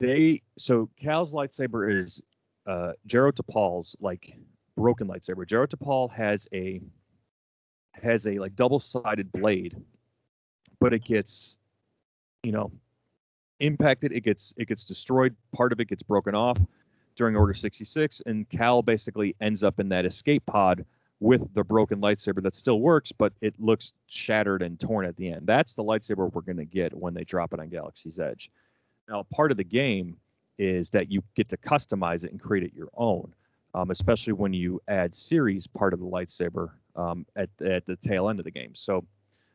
they 0.00 0.42
so 0.58 0.90
Cal's 0.96 1.32
lightsaber 1.32 1.96
is 1.96 2.20
uh, 2.66 2.92
Jaro 3.08 3.32
Tapal's 3.32 3.94
like 4.00 4.36
broken 4.76 5.06
lightsaber. 5.06 5.46
Jaro 5.46 5.68
Tapal 5.68 6.10
has 6.10 6.48
a 6.52 6.80
has 8.02 8.26
a 8.26 8.38
like 8.38 8.54
double-sided 8.56 9.30
blade, 9.32 9.76
but 10.80 10.92
it 10.92 11.04
gets, 11.04 11.56
you 12.42 12.52
know, 12.52 12.70
impacted. 13.60 14.12
It 14.12 14.22
gets 14.22 14.54
it 14.56 14.68
gets 14.68 14.84
destroyed. 14.84 15.34
Part 15.54 15.72
of 15.72 15.80
it 15.80 15.88
gets 15.88 16.02
broken 16.02 16.34
off 16.34 16.58
during 17.16 17.36
Order 17.36 17.54
66, 17.54 18.22
and 18.26 18.48
Cal 18.48 18.82
basically 18.82 19.36
ends 19.40 19.62
up 19.62 19.78
in 19.78 19.88
that 19.90 20.04
escape 20.04 20.44
pod 20.46 20.84
with 21.20 21.52
the 21.54 21.62
broken 21.64 22.00
lightsaber 22.00 22.42
that 22.42 22.54
still 22.54 22.80
works, 22.80 23.12
but 23.12 23.32
it 23.40 23.54
looks 23.58 23.92
shattered 24.08 24.62
and 24.62 24.78
torn 24.78 25.06
at 25.06 25.16
the 25.16 25.30
end. 25.30 25.46
That's 25.46 25.74
the 25.74 25.84
lightsaber 25.84 26.30
we're 26.32 26.42
going 26.42 26.58
to 26.58 26.64
get 26.64 26.92
when 26.94 27.14
they 27.14 27.24
drop 27.24 27.54
it 27.54 27.60
on 27.60 27.68
Galaxy's 27.68 28.18
Edge. 28.18 28.50
Now, 29.08 29.24
part 29.32 29.50
of 29.50 29.56
the 29.56 29.64
game 29.64 30.16
is 30.58 30.90
that 30.90 31.10
you 31.10 31.22
get 31.34 31.48
to 31.48 31.56
customize 31.56 32.24
it 32.24 32.32
and 32.32 32.40
create 32.40 32.64
it 32.64 32.72
your 32.74 32.90
own, 32.96 33.32
um, 33.74 33.90
especially 33.90 34.32
when 34.32 34.52
you 34.52 34.80
add 34.88 35.14
series 35.14 35.66
part 35.66 35.92
of 35.92 36.00
the 36.00 36.06
lightsaber 36.06 36.70
um, 36.96 37.26
at, 37.36 37.48
at 37.64 37.86
the 37.86 37.96
tail 37.96 38.28
end 38.28 38.38
of 38.38 38.44
the 38.44 38.50
game. 38.50 38.74
So 38.74 39.04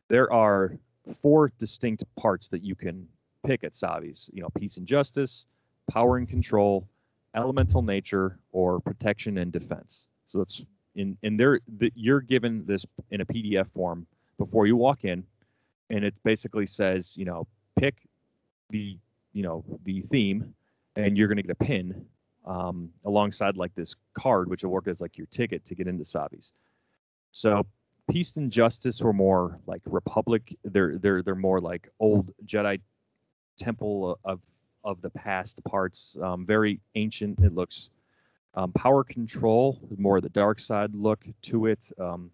there 0.08 0.32
are 0.32 0.76
four 1.22 1.52
distinct 1.58 2.04
parts 2.16 2.48
that 2.48 2.62
you 2.62 2.74
can 2.74 3.06
pick 3.46 3.64
at 3.64 3.72
Savi's. 3.72 4.30
You 4.32 4.42
know, 4.42 4.50
peace 4.50 4.76
and 4.76 4.86
justice, 4.86 5.46
power 5.90 6.16
and 6.16 6.28
control, 6.28 6.88
elemental 7.34 7.82
nature, 7.82 8.38
or 8.52 8.80
protection 8.80 9.38
and 9.38 9.52
defense. 9.52 10.08
So 10.28 10.38
that's 10.38 10.66
in 10.94 11.16
in 11.22 11.36
there 11.36 11.60
that 11.78 11.92
you're 11.94 12.20
given 12.20 12.64
this 12.66 12.84
in 13.10 13.20
a 13.20 13.26
PDF 13.26 13.68
form 13.68 14.06
before 14.38 14.66
you 14.66 14.76
walk 14.76 15.04
in, 15.04 15.24
and 15.90 16.04
it 16.04 16.14
basically 16.24 16.66
says, 16.66 17.16
you 17.16 17.24
know, 17.24 17.46
pick 17.78 17.94
the 18.70 18.98
you 19.32 19.42
know 19.42 19.64
the 19.84 20.00
theme, 20.00 20.54
and 20.96 21.16
you're 21.16 21.28
going 21.28 21.36
to 21.36 21.42
get 21.42 21.52
a 21.52 21.64
pin 21.64 22.06
um, 22.46 22.90
alongside 23.04 23.56
like 23.56 23.74
this 23.74 23.94
card, 24.14 24.48
which 24.48 24.64
will 24.64 24.70
work 24.70 24.88
as 24.88 25.00
like 25.00 25.16
your 25.16 25.26
ticket 25.26 25.64
to 25.66 25.74
get 25.74 25.86
into 25.86 26.04
Savi's. 26.04 26.52
So 27.32 27.66
peace 28.10 28.36
and 28.36 28.50
justice 28.50 29.02
were 29.02 29.12
more 29.12 29.58
like 29.66 29.82
republic. 29.86 30.56
They're 30.64 30.98
they're 30.98 31.22
they're 31.22 31.34
more 31.34 31.60
like 31.60 31.88
old 32.00 32.32
Jedi 32.44 32.80
temple 33.56 34.18
of 34.24 34.40
of 34.84 35.00
the 35.02 35.10
past 35.10 35.62
parts. 35.64 36.16
Um, 36.22 36.46
very 36.46 36.80
ancient. 36.94 37.42
It 37.44 37.54
looks. 37.54 37.90
Um, 38.54 38.72
power 38.72 39.04
control, 39.04 39.78
more 39.96 40.20
the 40.20 40.28
dark 40.28 40.58
side 40.58 40.92
look 40.92 41.24
to 41.42 41.66
it. 41.66 41.92
Um, 42.00 42.32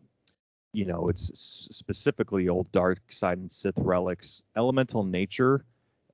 you 0.73 0.85
know, 0.85 1.09
it's 1.09 1.31
specifically 1.35 2.49
old 2.49 2.71
dark 2.73 3.01
side 3.09 3.39
and 3.39 3.51
Sith 3.53 3.79
relics. 3.79 4.43
Elemental 4.57 5.05
nature 5.05 5.65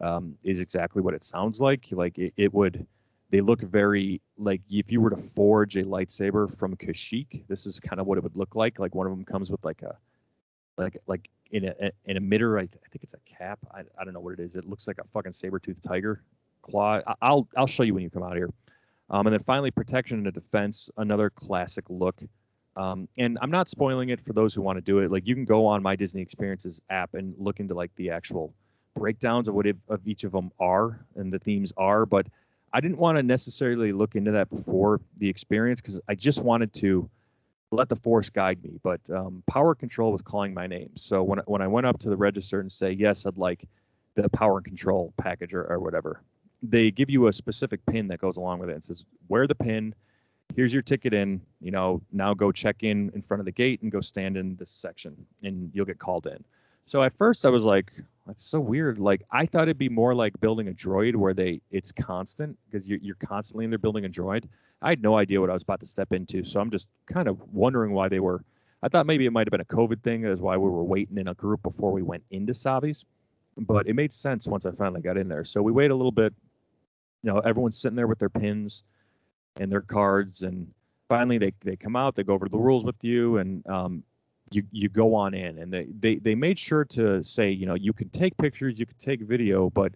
um, 0.00 0.36
is 0.42 0.60
exactly 0.60 1.02
what 1.02 1.14
it 1.14 1.24
sounds 1.24 1.60
like. 1.60 1.86
Like 1.90 2.18
it, 2.18 2.32
it 2.36 2.52
would, 2.54 2.86
they 3.32 3.40
look 3.40 3.62
very 3.62 4.20
like 4.36 4.60
if 4.70 4.92
you 4.92 5.00
were 5.00 5.10
to 5.10 5.16
forge 5.16 5.76
a 5.76 5.82
lightsaber 5.82 6.54
from 6.56 6.76
Kashyyyk, 6.76 7.48
this 7.48 7.66
is 7.66 7.80
kind 7.80 7.98
of 7.98 8.06
what 8.06 8.18
it 8.18 8.22
would 8.22 8.36
look 8.36 8.54
like. 8.54 8.78
Like 8.78 8.94
one 8.94 9.06
of 9.06 9.12
them 9.12 9.24
comes 9.24 9.50
with 9.50 9.64
like 9.64 9.82
a, 9.82 9.96
like 10.76 10.98
like 11.06 11.30
in 11.50 11.64
a 11.64 11.74
an 12.06 12.16
emitter. 12.18 12.60
I, 12.60 12.64
I 12.64 12.88
think 12.90 13.02
it's 13.02 13.14
a 13.14 13.38
cap. 13.38 13.58
I, 13.74 13.80
I 13.98 14.04
don't 14.04 14.12
know 14.12 14.20
what 14.20 14.34
it 14.34 14.40
is. 14.40 14.54
It 14.54 14.68
looks 14.68 14.86
like 14.86 14.98
a 14.98 15.04
fucking 15.14 15.32
saber 15.32 15.58
tooth 15.58 15.80
tiger 15.80 16.22
claw. 16.60 17.00
I, 17.06 17.14
I'll 17.22 17.48
I'll 17.56 17.66
show 17.66 17.82
you 17.82 17.94
when 17.94 18.02
you 18.02 18.10
come 18.10 18.22
out 18.22 18.36
here. 18.36 18.50
Um, 19.08 19.26
and 19.26 19.32
then 19.32 19.40
finally, 19.40 19.70
protection 19.70 20.24
and 20.26 20.32
defense, 20.32 20.90
another 20.98 21.30
classic 21.30 21.84
look. 21.88 22.22
Um, 22.76 23.08
and 23.16 23.38
I'm 23.40 23.50
not 23.50 23.68
spoiling 23.68 24.10
it 24.10 24.20
for 24.20 24.34
those 24.34 24.54
who 24.54 24.60
want 24.60 24.76
to 24.76 24.82
do 24.82 24.98
it. 24.98 25.10
Like 25.10 25.26
you 25.26 25.34
can 25.34 25.46
go 25.46 25.66
on 25.66 25.82
my 25.82 25.96
Disney 25.96 26.20
Experiences 26.20 26.82
app 26.90 27.14
and 27.14 27.34
look 27.38 27.60
into 27.60 27.74
like 27.74 27.94
the 27.96 28.10
actual 28.10 28.54
breakdowns 28.94 29.48
of 29.48 29.54
what 29.54 29.66
it, 29.66 29.76
of 29.88 30.06
each 30.06 30.24
of 30.24 30.32
them 30.32 30.50
are 30.60 31.06
and 31.16 31.32
the 31.32 31.38
themes 31.38 31.72
are. 31.78 32.04
But 32.04 32.26
I 32.72 32.80
didn't 32.80 32.98
want 32.98 33.16
to 33.18 33.22
necessarily 33.22 33.92
look 33.92 34.14
into 34.14 34.30
that 34.32 34.50
before 34.50 35.00
the 35.18 35.28
experience 35.28 35.80
because 35.80 36.00
I 36.08 36.14
just 36.14 36.40
wanted 36.40 36.72
to 36.74 37.08
let 37.70 37.88
the 37.88 37.96
force 37.96 38.30
guide 38.30 38.62
me. 38.62 38.78
But 38.82 39.00
um, 39.10 39.42
power 39.46 39.74
control 39.74 40.12
was 40.12 40.22
calling 40.22 40.54
my 40.54 40.66
name. 40.66 40.90
So 40.96 41.22
when 41.22 41.38
when 41.46 41.62
I 41.62 41.66
went 41.66 41.86
up 41.86 41.98
to 42.00 42.08
the 42.08 42.16
register 42.16 42.60
and 42.60 42.70
say 42.70 42.92
yes, 42.92 43.26
I'd 43.26 43.36
like 43.36 43.68
the 44.14 44.28
power 44.30 44.58
and 44.58 44.64
control 44.64 45.14
package 45.16 45.54
or, 45.54 45.64
or 45.64 45.80
whatever, 45.80 46.22
they 46.62 46.90
give 46.90 47.08
you 47.08 47.28
a 47.28 47.32
specific 47.32 47.84
pin 47.86 48.08
that 48.08 48.20
goes 48.20 48.36
along 48.36 48.58
with 48.58 48.70
it. 48.70 48.76
It 48.76 48.84
says 48.84 49.04
wear 49.28 49.46
the 49.46 49.54
pin 49.54 49.94
here's 50.54 50.72
your 50.72 50.82
ticket 50.82 51.12
in 51.12 51.40
you 51.60 51.70
know 51.70 52.02
now 52.12 52.34
go 52.34 52.52
check 52.52 52.82
in 52.82 53.10
in 53.14 53.22
front 53.22 53.40
of 53.40 53.44
the 53.44 53.52
gate 53.52 53.80
and 53.82 53.90
go 53.90 54.00
stand 54.00 54.36
in 54.36 54.56
this 54.56 54.70
section 54.70 55.14
and 55.42 55.70
you'll 55.72 55.86
get 55.86 55.98
called 55.98 56.26
in 56.26 56.44
so 56.86 57.02
at 57.02 57.16
first 57.16 57.44
i 57.44 57.48
was 57.48 57.64
like 57.64 57.92
that's 58.26 58.44
so 58.44 58.60
weird. 58.60 58.98
Like 58.98 59.22
i 59.30 59.46
thought 59.46 59.64
it'd 59.64 59.78
be 59.78 59.88
more 59.88 60.14
like 60.14 60.38
building 60.40 60.68
a 60.68 60.72
droid 60.72 61.16
where 61.16 61.34
they 61.34 61.60
it's 61.70 61.92
constant 61.92 62.56
because 62.70 62.86
you're, 62.88 63.00
you're 63.02 63.16
constantly 63.16 63.64
in 63.64 63.70
there 63.70 63.78
building 63.78 64.04
a 64.04 64.08
droid. 64.08 64.44
I 64.80 64.90
had 64.90 65.02
no 65.02 65.16
idea 65.16 65.40
what 65.40 65.50
i 65.50 65.52
was 65.52 65.62
about 65.62 65.80
to 65.80 65.86
step 65.86 66.12
into 66.12 66.44
so 66.44 66.60
i'm 66.60 66.70
just 66.70 66.88
kind 67.06 67.28
of 67.28 67.40
wondering 67.52 67.92
why 67.92 68.08
they 68.08 68.20
were 68.20 68.44
i 68.82 68.88
thought 68.88 69.06
maybe 69.06 69.26
it 69.26 69.30
might 69.32 69.46
have 69.46 69.52
been 69.52 69.60
a 69.60 69.64
covid 69.64 70.02
thing 70.02 70.24
as 70.24 70.40
why 70.40 70.56
we 70.56 70.68
were 70.68 70.82
waiting 70.82 71.18
in 71.18 71.28
a 71.28 71.34
group 71.34 71.62
before 71.62 71.92
we 71.92 72.02
went 72.02 72.24
into 72.30 72.52
savi's 72.52 73.04
but 73.56 73.86
it 73.86 73.94
made 73.94 74.12
sense 74.12 74.46
once 74.46 74.66
i 74.66 74.72
finally 74.72 75.00
got 75.00 75.16
in 75.16 75.28
there. 75.28 75.44
So 75.44 75.62
we 75.62 75.72
wait 75.72 75.90
a 75.90 75.94
little 75.94 76.12
bit 76.12 76.34
you 77.22 77.32
know 77.32 77.38
everyone's 77.38 77.78
sitting 77.78 77.96
there 77.96 78.06
with 78.06 78.18
their 78.18 78.28
pins 78.28 78.82
and 79.60 79.70
their 79.70 79.80
cards 79.80 80.42
and 80.42 80.68
finally 81.08 81.38
they, 81.38 81.52
they 81.60 81.76
come 81.76 81.96
out 81.96 82.14
they 82.14 82.22
go 82.22 82.34
over 82.34 82.48
the 82.48 82.58
rules 82.58 82.84
with 82.84 83.02
you 83.02 83.36
and 83.36 83.66
um, 83.66 84.02
you 84.54 84.64
you 84.70 84.88
go 84.88 85.14
on 85.14 85.34
in. 85.34 85.58
And 85.58 85.72
they, 85.72 85.86
they 85.98 86.16
they 86.16 86.34
made 86.34 86.58
sure 86.58 86.84
to 86.86 87.22
say 87.22 87.50
you 87.50 87.66
know 87.66 87.74
you 87.74 87.92
can 87.92 88.08
take 88.10 88.36
pictures 88.36 88.78
you 88.78 88.86
can 88.86 88.96
take 88.98 89.20
video 89.20 89.70
but 89.70 89.92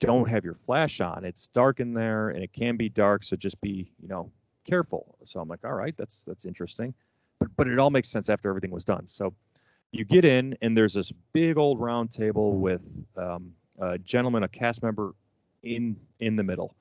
don't 0.00 0.28
have 0.28 0.44
your 0.44 0.54
flash 0.54 1.00
on. 1.00 1.24
It's 1.24 1.48
dark 1.48 1.80
in 1.80 1.92
there 1.92 2.30
and 2.30 2.42
it 2.42 2.52
can 2.52 2.76
be 2.76 2.88
dark 2.88 3.22
so 3.24 3.36
just 3.36 3.60
be 3.60 3.90
you 4.00 4.08
know 4.08 4.30
careful. 4.64 5.16
So 5.24 5.40
i'm 5.40 5.48
like 5.48 5.64
all 5.64 5.74
right 5.74 5.94
that's 5.96 6.24
that's 6.24 6.44
interesting. 6.44 6.94
But 7.38 7.48
but 7.56 7.68
it 7.68 7.78
all 7.78 7.90
makes 7.90 8.08
sense 8.08 8.28
after 8.28 8.48
everything 8.48 8.70
was 8.70 8.84
done. 8.84 9.06
So 9.06 9.34
you 9.92 10.04
get 10.04 10.24
in 10.24 10.56
and 10.62 10.76
there's 10.76 10.94
this 10.94 11.12
big 11.32 11.58
old 11.58 11.80
round 11.80 12.10
table 12.10 12.56
with 12.56 12.84
um, 13.16 13.52
a 13.80 13.98
gentleman 13.98 14.42
a 14.42 14.48
cast 14.48 14.82
member 14.82 15.14
in 15.62 15.96
in 16.20 16.36
the 16.36 16.42
middle. 16.42 16.74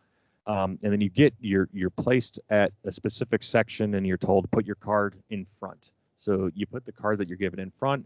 Um, 0.47 0.79
and 0.81 0.91
then 0.91 1.01
you 1.01 1.09
get 1.09 1.33
you're 1.39 1.69
you're 1.73 1.89
placed 1.89 2.39
at 2.49 2.71
a 2.85 2.91
specific 2.91 3.43
section 3.43 3.95
and 3.95 4.07
you're 4.07 4.17
told 4.17 4.45
to 4.45 4.47
put 4.47 4.65
your 4.65 4.75
card 4.75 5.15
in 5.29 5.45
front 5.59 5.91
so 6.19 6.51
you 6.53 6.67
put 6.67 6.85
the 6.85 6.91
card 6.91 7.17
that 7.17 7.27
you're 7.27 7.37
given 7.37 7.59
in 7.59 7.71
front 7.71 8.05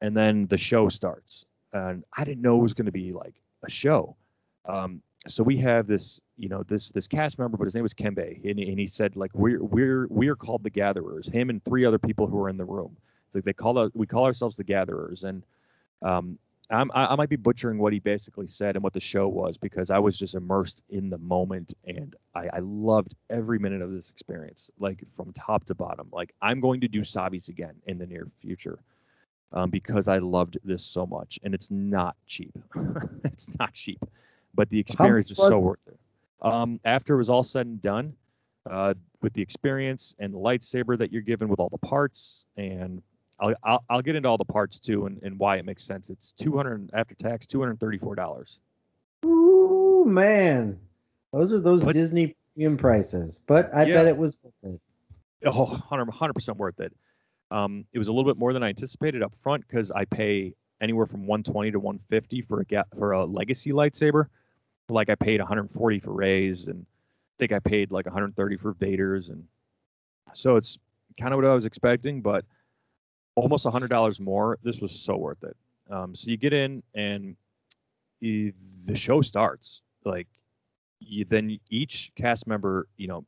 and 0.00 0.16
then 0.16 0.46
the 0.46 0.56
show 0.56 0.88
starts. 0.88 1.44
And 1.72 2.04
i 2.16 2.24
didn't 2.24 2.40
know 2.40 2.56
it 2.58 2.62
was 2.62 2.74
going 2.74 2.86
to 2.86 2.92
be 2.92 3.12
like 3.12 3.34
a 3.64 3.70
show. 3.70 4.16
Um, 4.66 5.02
so 5.26 5.42
we 5.42 5.58
have 5.58 5.86
this 5.86 6.20
you 6.36 6.48
know 6.48 6.62
this 6.62 6.92
this 6.92 7.08
cast 7.08 7.38
member 7.38 7.56
but 7.56 7.64
his 7.64 7.74
name 7.74 7.82
was 7.82 7.92
kembe 7.92 8.38
and, 8.48 8.60
and 8.60 8.78
he 8.78 8.86
said 8.86 9.16
like 9.16 9.32
we're 9.34 9.62
we're 9.62 10.06
we're 10.08 10.36
called 10.36 10.62
the 10.62 10.70
gatherers 10.70 11.28
him 11.28 11.50
and 11.50 11.62
three 11.64 11.84
other 11.84 11.98
people 11.98 12.26
who 12.26 12.38
are 12.40 12.48
in 12.48 12.56
the 12.56 12.64
room. 12.64 12.96
So 13.30 13.40
they 13.40 13.52
call 13.52 13.78
us 13.78 13.90
we 13.94 14.06
call 14.06 14.24
ourselves 14.24 14.56
the 14.56 14.64
gatherers 14.64 15.24
and 15.24 15.42
um, 16.02 16.38
I'm, 16.70 16.90
I, 16.94 17.16
might 17.16 17.30
be 17.30 17.36
butchering 17.36 17.78
what 17.78 17.94
he 17.94 17.98
basically 17.98 18.46
said 18.46 18.76
and 18.76 18.82
what 18.82 18.92
the 18.92 19.00
show 19.00 19.26
was 19.26 19.56
because 19.56 19.90
I 19.90 19.98
was 19.98 20.18
just 20.18 20.34
immersed 20.34 20.82
in 20.90 21.08
the 21.08 21.16
moment 21.18 21.72
and 21.86 22.14
I, 22.34 22.48
I 22.52 22.58
loved 22.60 23.14
every 23.30 23.58
minute 23.58 23.80
of 23.80 23.90
this 23.90 24.10
experience, 24.10 24.70
like 24.78 25.02
from 25.16 25.32
top 25.32 25.64
to 25.66 25.74
bottom. 25.74 26.08
Like 26.12 26.34
I'm 26.42 26.60
going 26.60 26.80
to 26.82 26.88
do 26.88 27.00
Savi's 27.00 27.48
again 27.48 27.74
in 27.86 27.98
the 27.98 28.06
near 28.06 28.28
future 28.42 28.78
um, 29.52 29.70
because 29.70 30.08
I 30.08 30.18
loved 30.18 30.58
this 30.62 30.84
so 30.84 31.06
much 31.06 31.38
and 31.42 31.54
it's 31.54 31.70
not 31.70 32.16
cheap. 32.26 32.52
it's 33.24 33.48
not 33.58 33.72
cheap, 33.72 34.04
but 34.54 34.68
the 34.68 34.78
experience 34.78 35.30
is 35.30 35.38
so 35.38 35.60
worth 35.60 35.86
it. 35.86 35.98
Um, 36.42 36.80
after 36.84 37.14
it 37.14 37.18
was 37.18 37.30
all 37.30 37.42
said 37.42 37.66
and 37.66 37.80
done, 37.80 38.14
uh, 38.70 38.92
with 39.22 39.32
the 39.32 39.42
experience 39.42 40.14
and 40.18 40.34
the 40.34 40.38
lightsaber 40.38 40.98
that 40.98 41.10
you're 41.10 41.22
given 41.22 41.48
with 41.48 41.58
all 41.58 41.70
the 41.70 41.78
parts 41.78 42.46
and 42.56 43.02
I'll, 43.40 43.54
I'll, 43.62 43.84
I'll 43.88 44.02
get 44.02 44.16
into 44.16 44.28
all 44.28 44.38
the 44.38 44.44
parts 44.44 44.78
too 44.80 45.06
and, 45.06 45.22
and 45.22 45.38
why 45.38 45.56
it 45.56 45.64
makes 45.64 45.84
sense. 45.84 46.10
It's 46.10 46.32
200 46.32 46.90
after 46.92 47.14
tax, 47.14 47.46
$234. 47.46 48.58
Ooh, 49.24 50.04
man. 50.06 50.78
Those 51.32 51.52
are 51.52 51.60
those 51.60 51.84
but, 51.84 51.92
Disney 51.92 52.34
premium 52.54 52.76
prices, 52.76 53.40
but 53.46 53.74
I 53.74 53.84
yeah. 53.84 53.94
bet 53.94 54.06
it 54.06 54.16
was 54.16 54.36
worth 54.42 54.74
it. 54.74 54.80
Oh, 55.44 55.66
100 55.88 56.32
percent 56.32 56.58
worth 56.58 56.80
it. 56.80 56.92
Um, 57.50 57.84
it 57.92 57.98
was 57.98 58.08
a 58.08 58.12
little 58.12 58.30
bit 58.30 58.38
more 58.38 58.52
than 58.52 58.62
I 58.62 58.68
anticipated 58.68 59.22
up 59.22 59.32
front 59.42 59.66
because 59.66 59.90
I 59.90 60.04
pay 60.04 60.54
anywhere 60.80 61.06
from 61.06 61.26
120 61.26 61.70
to 61.72 61.80
150 61.80 62.42
for 62.42 62.60
a 62.62 62.84
for 62.96 63.12
a 63.12 63.24
legacy 63.24 63.72
lightsaber. 63.72 64.26
Like 64.88 65.10
I 65.10 65.14
paid 65.14 65.40
140 65.40 66.00
for 66.00 66.12
Rey's, 66.12 66.68
and 66.68 66.80
I 66.80 67.34
think 67.38 67.52
I 67.52 67.58
paid 67.58 67.90
like 67.90 68.06
130 68.06 68.56
for 68.56 68.72
Vader's, 68.72 69.28
and 69.28 69.44
so 70.32 70.56
it's 70.56 70.78
kind 71.20 71.32
of 71.32 71.38
what 71.38 71.46
I 71.46 71.54
was 71.54 71.66
expecting. 71.66 72.20
But 72.20 72.44
almost 73.38 73.66
a 73.66 73.70
hundred 73.70 73.88
dollars 73.88 74.20
more. 74.20 74.58
This 74.62 74.80
was 74.80 74.92
so 74.92 75.16
worth 75.16 75.42
it. 75.44 75.56
Um, 75.90 76.14
so 76.14 76.30
you 76.30 76.36
get 76.36 76.52
in 76.52 76.82
and 76.94 77.36
you, 78.20 78.52
the 78.86 78.96
show 78.96 79.22
starts. 79.22 79.82
Like 80.04 80.26
you, 81.00 81.24
then 81.24 81.58
each 81.70 82.12
cast 82.16 82.46
member, 82.46 82.88
you 82.96 83.08
know, 83.08 83.24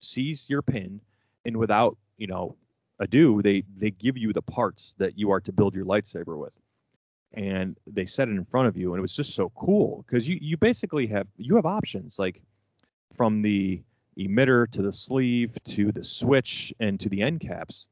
sees 0.00 0.48
your 0.48 0.62
pin, 0.62 1.00
and 1.44 1.56
without 1.56 1.96
you 2.16 2.26
know 2.26 2.56
ado, 2.98 3.42
they 3.42 3.64
they 3.76 3.90
give 3.90 4.16
you 4.16 4.32
the 4.32 4.42
parts 4.42 4.94
that 4.98 5.18
you 5.18 5.30
are 5.30 5.40
to 5.40 5.52
build 5.52 5.74
your 5.74 5.84
lightsaber 5.84 6.38
with, 6.38 6.52
and 7.32 7.76
they 7.86 8.04
set 8.04 8.28
it 8.28 8.32
in 8.32 8.44
front 8.44 8.68
of 8.68 8.76
you, 8.76 8.92
and 8.92 8.98
it 8.98 9.02
was 9.02 9.16
just 9.16 9.34
so 9.34 9.50
cool 9.50 10.04
because 10.06 10.28
you 10.28 10.38
you 10.40 10.56
basically 10.56 11.06
have 11.06 11.26
you 11.36 11.56
have 11.56 11.66
options 11.66 12.18
like 12.18 12.40
from 13.14 13.42
the 13.42 13.82
emitter 14.18 14.68
to 14.70 14.82
the 14.82 14.92
sleeve 14.92 15.56
to 15.64 15.92
the 15.92 16.02
switch 16.02 16.74
and 16.80 16.98
to 16.98 17.08
the 17.08 17.22
end 17.22 17.40
caps 17.40 17.88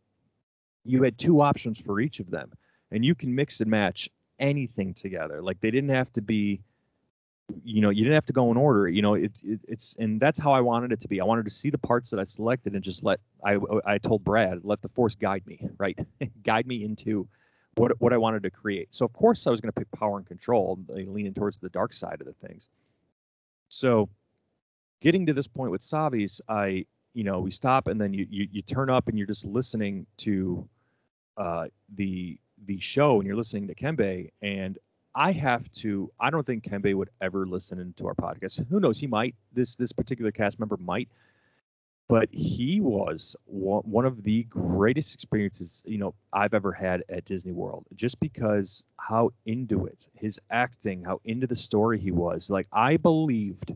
you 0.87 1.03
had 1.03 1.19
two 1.19 1.41
options 1.41 1.81
for 1.81 2.01
each 2.01 2.21
of 2.21 2.31
them 2.31 2.51
and 2.91 3.05
you 3.05 3.15
can 3.15 3.35
mix 3.35 3.61
and 3.61 3.71
match 3.71 4.09
anything 4.39 4.95
together. 4.95 5.43
Like 5.43 5.61
they 5.61 5.71
didn't 5.71 5.91
have 5.91 6.13
to 6.13 6.23
be 6.23 6.61
you 7.63 7.81
know 7.81 7.91
you 7.91 8.03
didn't 8.03 8.15
have 8.15 8.25
to 8.25 8.33
go 8.33 8.51
in 8.51 8.57
order 8.57 8.89
you 8.89 9.01
know 9.01 9.15
it, 9.15 9.41
it, 9.45 9.61
it's 9.69 9.95
and 10.01 10.21
that's 10.21 10.37
how 10.37 10.53
i 10.53 10.61
wanted 10.61 10.91
it 10.91 11.01
to 11.01 11.09
be. 11.09 11.21
I 11.21 11.25
wanted 11.25 11.45
to 11.45 11.51
see 11.51 11.71
the 11.71 11.79
parts 11.79 12.11
that 12.11 12.19
i 12.19 12.25
selected 12.25 12.75
and 12.75 12.83
just 12.83 13.05
let 13.05 13.21
i 13.45 13.57
i 13.85 13.99
told 13.99 14.25
brad 14.25 14.61
let 14.65 14.83
the 14.83 14.89
force 14.89 15.15
guide 15.15 15.47
me 15.47 15.61
right? 15.79 15.99
Guide 16.45 16.67
me 16.67 16.85
into 16.85 17.29
what 17.77 17.93
what 18.01 18.13
i 18.13 18.17
wanted 18.17 18.43
to 18.43 18.51
create. 18.51 18.95
So 18.95 19.05
of 19.05 19.13
course 19.13 19.47
i 19.47 19.51
was 19.51 19.61
going 19.61 19.73
to 19.73 19.81
pick 19.81 19.91
power 19.93 20.17
and 20.17 20.27
control 20.27 20.79
uh, 20.91 20.95
leaning 20.95 21.35
towards 21.35 21.61
the 21.61 21.69
dark 21.69 21.93
side 21.93 22.21
of 22.21 22.27
the 22.27 22.47
things. 22.47 22.69
So 23.69 24.09
getting 25.01 25.27
to 25.27 25.33
this 25.33 25.47
point 25.47 25.71
with 25.71 25.83
savi's 25.83 26.41
i 26.49 26.85
you 27.15 27.23
know 27.23 27.39
we 27.41 27.51
stop 27.51 27.87
and 27.87 28.01
then 28.01 28.13
you 28.13 28.27
you, 28.29 28.49
you 28.51 28.63
turn 28.63 28.91
up 28.91 29.09
and 29.09 29.17
you're 29.17 29.27
just 29.27 29.47
listening 29.47 30.05
to 30.17 30.69
uh, 31.37 31.67
the 31.95 32.39
the 32.65 32.79
show 32.81 33.19
and 33.19 33.27
you're 33.27 33.37
listening 33.37 33.69
to 33.69 33.75
Kembe, 33.75 34.31
and 34.43 34.79
I 35.15 35.33
have 35.33 35.71
to. 35.73 36.11
I 36.21 36.31
don't 36.31 36.45
think 36.45 36.65
Kembe 36.65 36.95
would 36.95 37.11
ever 37.21 37.47
listen 37.47 37.79
into 37.79 38.07
our 38.07 38.15
podcast. 38.15 38.67
Who 38.69 38.81
knows? 38.81 39.01
He 39.01 39.07
might. 39.07 39.35
This 39.53 39.77
this 39.77 39.93
particular 39.93 40.31
cast 40.31 40.59
member 40.59 40.77
might. 40.77 41.09
But 42.09 42.29
he 42.31 42.81
was 42.81 43.35
one 43.47 44.05
of 44.05 44.23
the 44.23 44.45
greatest 44.45 45.13
experiences 45.15 45.83
you 45.87 45.99
know 45.99 46.15
I've 46.33 46.55
ever 46.55 46.71
had 46.71 47.03
at 47.09 47.25
Disney 47.25 47.53
World. 47.53 47.87
Just 47.95 48.21
because 48.21 48.85
how 48.99 49.31
into 49.47 49.87
it, 49.87 50.07
his 50.15 50.39
acting, 50.51 51.03
how 51.03 51.21
into 51.25 51.47
the 51.47 51.57
story 51.57 51.99
he 51.99 52.13
was. 52.13 52.51
Like 52.51 52.69
I 52.73 52.97
believed 52.97 53.75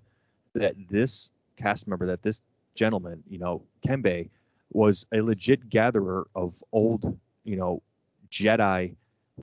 that 0.54 0.74
this 0.88 1.32
cast 1.56 1.88
member, 1.88 2.06
that 2.06 2.22
this 2.22 2.42
gentleman, 2.74 3.22
you 3.28 3.38
know, 3.38 3.62
Kembe, 3.86 4.28
was 4.72 5.06
a 5.12 5.20
legit 5.20 5.68
gatherer 5.68 6.26
of 6.34 6.62
old 6.72 7.18
you 7.44 7.56
know, 7.56 7.82
Jedi 8.30 8.94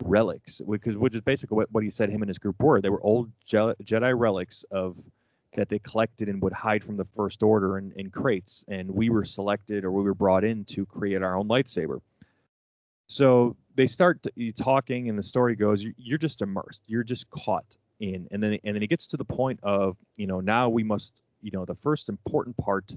relics, 0.03 0.62
because 0.69 0.95
which 0.95 1.15
is 1.15 1.21
basically 1.21 1.55
what, 1.55 1.71
what 1.71 1.83
he 1.83 1.89
said 1.89 2.10
him 2.10 2.21
and 2.21 2.29
his 2.29 2.38
group 2.38 2.62
were. 2.62 2.81
They 2.81 2.89
were 2.89 3.03
old 3.03 3.31
Je- 3.45 3.73
Jedi 3.83 4.13
relics 4.17 4.63
of 4.71 4.97
that 5.55 5.69
they 5.69 5.79
collected 5.79 6.29
and 6.29 6.41
would 6.41 6.53
hide 6.53 6.83
from 6.83 6.97
the 6.97 7.05
First 7.05 7.41
Order 7.41 7.77
in, 7.79 7.91
in 7.95 8.12
crates, 8.12 8.63
and 8.67 8.89
we 8.91 9.10
were 9.10 9.25
selected 9.25 9.83
or 9.83 9.91
we 9.91 10.03
were 10.03 10.13
brought 10.13 10.43
in 10.43 10.65
to 10.65 10.86
create 10.86 11.23
our 11.23 11.36
own 11.36 11.47
lightsaber. 11.47 11.99
So 13.07 13.55
they 13.75 13.88
start 13.88 14.25
talking, 14.57 15.10
and 15.10 15.17
the 15.17 15.23
story 15.23 15.55
goes, 15.55 15.86
you're 15.97 16.17
just 16.17 16.41
immersed. 16.41 16.81
You're 16.88 17.03
just 17.03 17.29
caught 17.29 17.77
in, 17.99 18.27
and 18.31 18.43
then 18.43 18.60
and 18.63 18.75
then 18.75 18.83
it 18.83 18.89
gets 18.89 19.07
to 19.07 19.17
the 19.17 19.25
point 19.25 19.60
of, 19.63 19.97
you 20.17 20.27
know, 20.27 20.41
now 20.41 20.69
we 20.69 20.83
must, 20.83 21.21
you 21.41 21.51
know, 21.51 21.65
the 21.65 21.73
first 21.75 22.10
important 22.10 22.55
part 22.57 22.93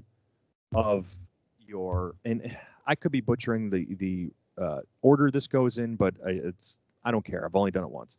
of 0.75 1.15
your, 1.59 2.15
and 2.25 2.57
I 2.87 2.95
could 2.95 3.13
be 3.13 3.21
butchering 3.21 3.71
the 3.71 3.87
the 3.95 4.33
uh, 4.61 4.81
order 5.03 5.31
this 5.31 5.47
goes 5.47 5.79
in, 5.79 5.97
but 5.97 6.15
I, 6.27 6.31
it's 6.31 6.79
I 7.05 7.11
don't 7.11 7.25
care. 7.25 7.45
I've 7.45 7.57
only 7.57 7.71
done 7.71 7.85
it 7.85 7.91
once. 7.91 8.17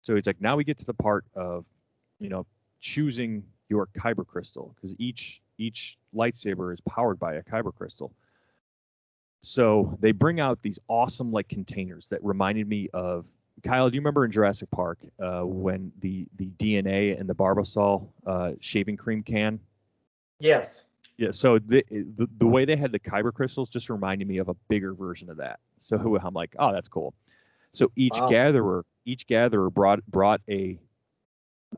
So 0.00 0.16
it's 0.16 0.26
like 0.26 0.40
now 0.40 0.56
we 0.56 0.64
get 0.64 0.78
to 0.78 0.84
the 0.84 0.94
part 0.94 1.24
of, 1.34 1.64
you 2.18 2.28
know, 2.28 2.46
choosing 2.80 3.42
your 3.68 3.88
kyber 3.98 4.26
crystal 4.26 4.74
because 4.74 4.94
each 4.98 5.40
each 5.58 5.98
lightsaber 6.14 6.72
is 6.72 6.80
powered 6.82 7.18
by 7.18 7.34
a 7.34 7.42
kyber 7.42 7.74
crystal. 7.74 8.12
So 9.42 9.96
they 10.00 10.12
bring 10.12 10.40
out 10.40 10.62
these 10.62 10.78
awesome 10.88 11.30
like 11.32 11.48
containers 11.48 12.08
that 12.08 12.22
reminded 12.24 12.68
me 12.68 12.88
of 12.94 13.26
Kyle. 13.62 13.88
Do 13.88 13.94
you 13.94 14.00
remember 14.00 14.24
in 14.24 14.30
Jurassic 14.30 14.70
Park 14.70 14.98
uh, 15.20 15.42
when 15.42 15.92
the 16.00 16.26
the 16.36 16.50
DNA 16.58 17.18
and 17.18 17.28
the 17.28 17.34
Barbasol 17.34 18.08
uh, 18.26 18.52
shaving 18.60 18.96
cream 18.96 19.22
can? 19.22 19.60
Yes. 20.40 20.90
Yeah. 21.16 21.30
So 21.30 21.58
the, 21.58 21.84
the 21.90 22.28
the 22.38 22.46
way 22.46 22.64
they 22.64 22.76
had 22.76 22.92
the 22.92 22.98
kyber 22.98 23.32
crystals 23.32 23.68
just 23.68 23.88
reminded 23.88 24.26
me 24.26 24.38
of 24.38 24.48
a 24.48 24.54
bigger 24.68 24.94
version 24.94 25.30
of 25.30 25.38
that. 25.38 25.60
So 25.76 26.18
I'm 26.22 26.34
like, 26.34 26.54
oh, 26.58 26.72
that's 26.72 26.88
cool. 26.88 27.14
So 27.72 27.90
each 27.96 28.14
wow. 28.14 28.28
gatherer 28.28 28.84
each 29.04 29.26
gatherer 29.26 29.68
brought 29.70 30.04
brought 30.06 30.40
a 30.48 30.78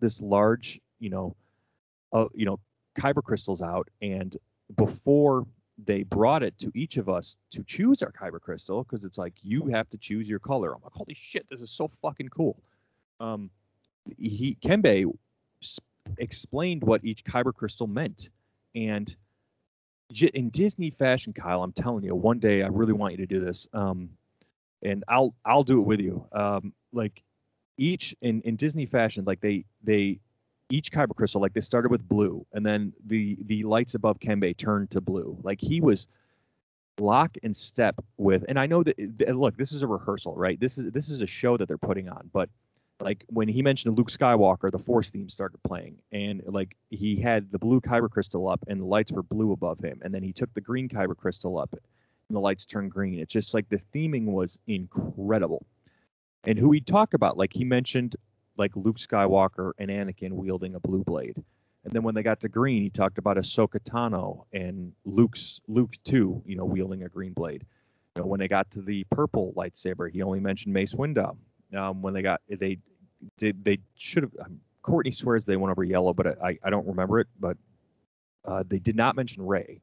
this 0.01 0.21
large, 0.21 0.81
you 1.01 1.11
know, 1.11 1.35
uh, 2.13 2.27
you 2.35 2.45
know, 2.45 2.61
kyber 2.99 3.23
crystals 3.23 3.63
out, 3.63 3.89
and 4.03 4.37
before 4.77 5.47
they 5.85 6.03
brought 6.03 6.43
it 6.43 6.59
to 6.59 6.71
each 6.75 6.97
of 6.97 7.09
us 7.09 7.37
to 7.51 7.63
choose 7.65 8.03
our 8.03 8.13
kyber 8.13 8.41
crystal, 8.41 8.83
because 8.83 9.05
it's 9.05 9.19
like 9.19 9.35
you 9.43 9.67
have 9.67 9.89
to 9.91 9.99
choose 9.99 10.29
your 10.29 10.39
color. 10.39 10.75
I'm 10.75 10.81
like, 10.83 10.93
holy 10.93 11.15
shit, 11.15 11.47
this 11.51 11.61
is 11.61 11.71
so 11.71 11.89
fucking 12.01 12.29
cool. 12.29 12.63
Um, 13.19 13.51
he 14.19 14.57
Kembe 14.63 15.11
explained 16.19 16.83
what 16.83 17.05
each 17.05 17.25
kyber 17.25 17.55
crystal 17.55 17.87
meant, 17.87 18.31
and 18.75 19.15
in 20.35 20.51
Disney 20.51 20.91
fashion, 20.91 21.33
Kyle, 21.33 21.63
I'm 21.63 21.73
telling 21.73 22.05
you, 22.05 22.15
one 22.15 22.39
day 22.39 22.63
I 22.63 22.69
really 22.69 22.93
want 22.93 23.13
you 23.13 23.19
to 23.19 23.27
do 23.27 23.45
this. 23.45 23.67
Um, 23.73 24.11
and 24.83 25.05
I'll 25.09 25.35
I'll 25.45 25.65
do 25.65 25.81
it 25.81 25.87
with 25.87 26.01
you. 26.01 26.27
Um, 26.33 26.73
like 26.93 27.23
each 27.77 28.15
in 28.23 28.41
in 28.43 28.57
Disney 28.57 28.87
fashion, 28.87 29.25
like 29.25 29.41
they 29.41 29.65
they 29.83 30.21
each 30.71 30.91
kyber 30.93 31.15
crystal, 31.15 31.41
like 31.41 31.55
they 31.55 31.61
started 31.61 31.91
with 31.91 32.07
blue, 32.09 32.47
and 32.53 32.65
then 32.65 32.93
the 33.07 33.37
the 33.47 33.65
lights 33.65 33.95
above 33.95 34.19
Kembe 34.21 34.57
turned 34.57 34.91
to 34.91 35.01
blue. 35.01 35.37
Like 35.43 35.61
he 35.61 35.81
was 35.81 36.09
lock 36.99 37.37
and 37.43 37.57
step 37.57 37.97
with, 38.17 38.45
and 38.49 38.59
I 38.59 38.67
know 38.67 38.83
that 38.83 38.99
look, 39.37 39.57
this 39.57 39.73
is 39.73 39.83
a 39.83 39.87
rehearsal, 39.87 40.35
right? 40.35 40.59
This 40.59 40.79
is 40.79 40.91
this 40.93 41.11
is 41.11 41.23
a 41.23 41.27
show 41.27 41.57
that 41.57 41.69
they're 41.69 41.79
putting 41.79 42.09
on, 42.09 42.31
but 42.33 42.49
like 43.01 43.25
when 43.29 43.49
he 43.49 43.63
mentioned 43.63 43.97
Luke 43.97 44.11
Skywalker, 44.11 44.71
the 44.71 44.79
Force 44.79 45.11
theme 45.11 45.29
started 45.29 45.59
playing, 45.63 45.99
and 46.13 46.43
like 46.47 46.77
he 46.91 47.21
had 47.21 47.51
the 47.51 47.59
blue 47.59 47.81
kyber 47.81 48.11
crystal 48.11 48.49
up, 48.49 48.65
and 48.69 48.81
the 48.81 48.87
lights 48.87 49.13
were 49.13 49.23
blue 49.23 49.53
above 49.53 49.79
him, 49.81 50.01
and 50.03 50.15
then 50.15 50.23
he 50.23 50.33
took 50.33 50.53
the 50.55 50.61
green 50.61 50.89
kyber 50.89 51.17
crystal 51.17 51.59
up, 51.59 51.73
and 51.73 52.37
the 52.37 52.41
lights 52.41 52.65
turned 52.65 52.91
green. 52.91 53.19
It's 53.19 53.33
just 53.33 53.55
like 53.55 53.69
the 53.69 53.81
theming 53.95 54.27
was 54.27 54.59
incredible. 54.67 55.67
And 56.45 56.59
who 56.59 56.73
he 56.73 56.81
talked 56.81 57.15
about, 57.15 57.37
like 57.37 57.53
he 57.53 57.65
mentioned 57.65 58.17
like 58.57 58.73
Luke 58.75 58.99
Skywalker 58.99 59.73
and 59.79 59.91
Anakin 59.91 60.33
wielding 60.33 60.75
a 60.75 60.81
blue 60.81 61.05
blade. 61.05 61.43
And 61.85 61.93
then 61.93 62.03
when 62.03 62.15
they 62.15 62.23
got 62.23 62.41
to 62.41 62.49
green, 62.49 62.83
he 62.83 62.91
talked 62.91 63.19
about 63.19 63.37
Ahsoka 63.37 63.79
Tano 63.79 64.45
and 64.53 64.93
Luke's 65.05 65.61
Luke 65.69 65.95
too, 66.05 66.43
you 66.45 66.57
know, 66.57 66.65
wielding 66.65 67.03
a 67.05 67.09
green 67.09 67.33
blade. 67.33 67.65
You 68.17 68.23
know, 68.23 68.27
when 68.27 68.41
they 68.41 68.49
got 68.49 68.71
to 68.73 68.83
the 68.83 69.05
purple 69.11 69.53
lightsaber, 69.57 70.11
he 70.11 70.23
only 70.23 70.41
mentioned 70.41 70.73
Mace 70.73 70.95
Windu. 70.95 71.37
Um, 71.75 72.03
when 72.03 72.15
they 72.15 72.23
got 72.23 72.41
they 72.49 72.79
did 73.39 73.65
they 73.65 73.79
should 73.97 74.23
have 74.25 74.33
um, 74.45 74.61
Courtney 74.83 75.11
swears 75.11 75.45
they 75.45 75.57
went 75.57 75.71
over 75.71 75.85
yellow, 75.85 76.13
but 76.13 76.41
I 76.43 76.59
I 76.63 76.71
don't 76.71 76.87
remember 76.87 77.19
it. 77.21 77.29
But 77.41 77.57
uh, 78.45 78.63
they 78.67 78.79
did 78.79 78.97
not 78.97 79.17
mention 79.17 79.45
Rey 79.45 79.81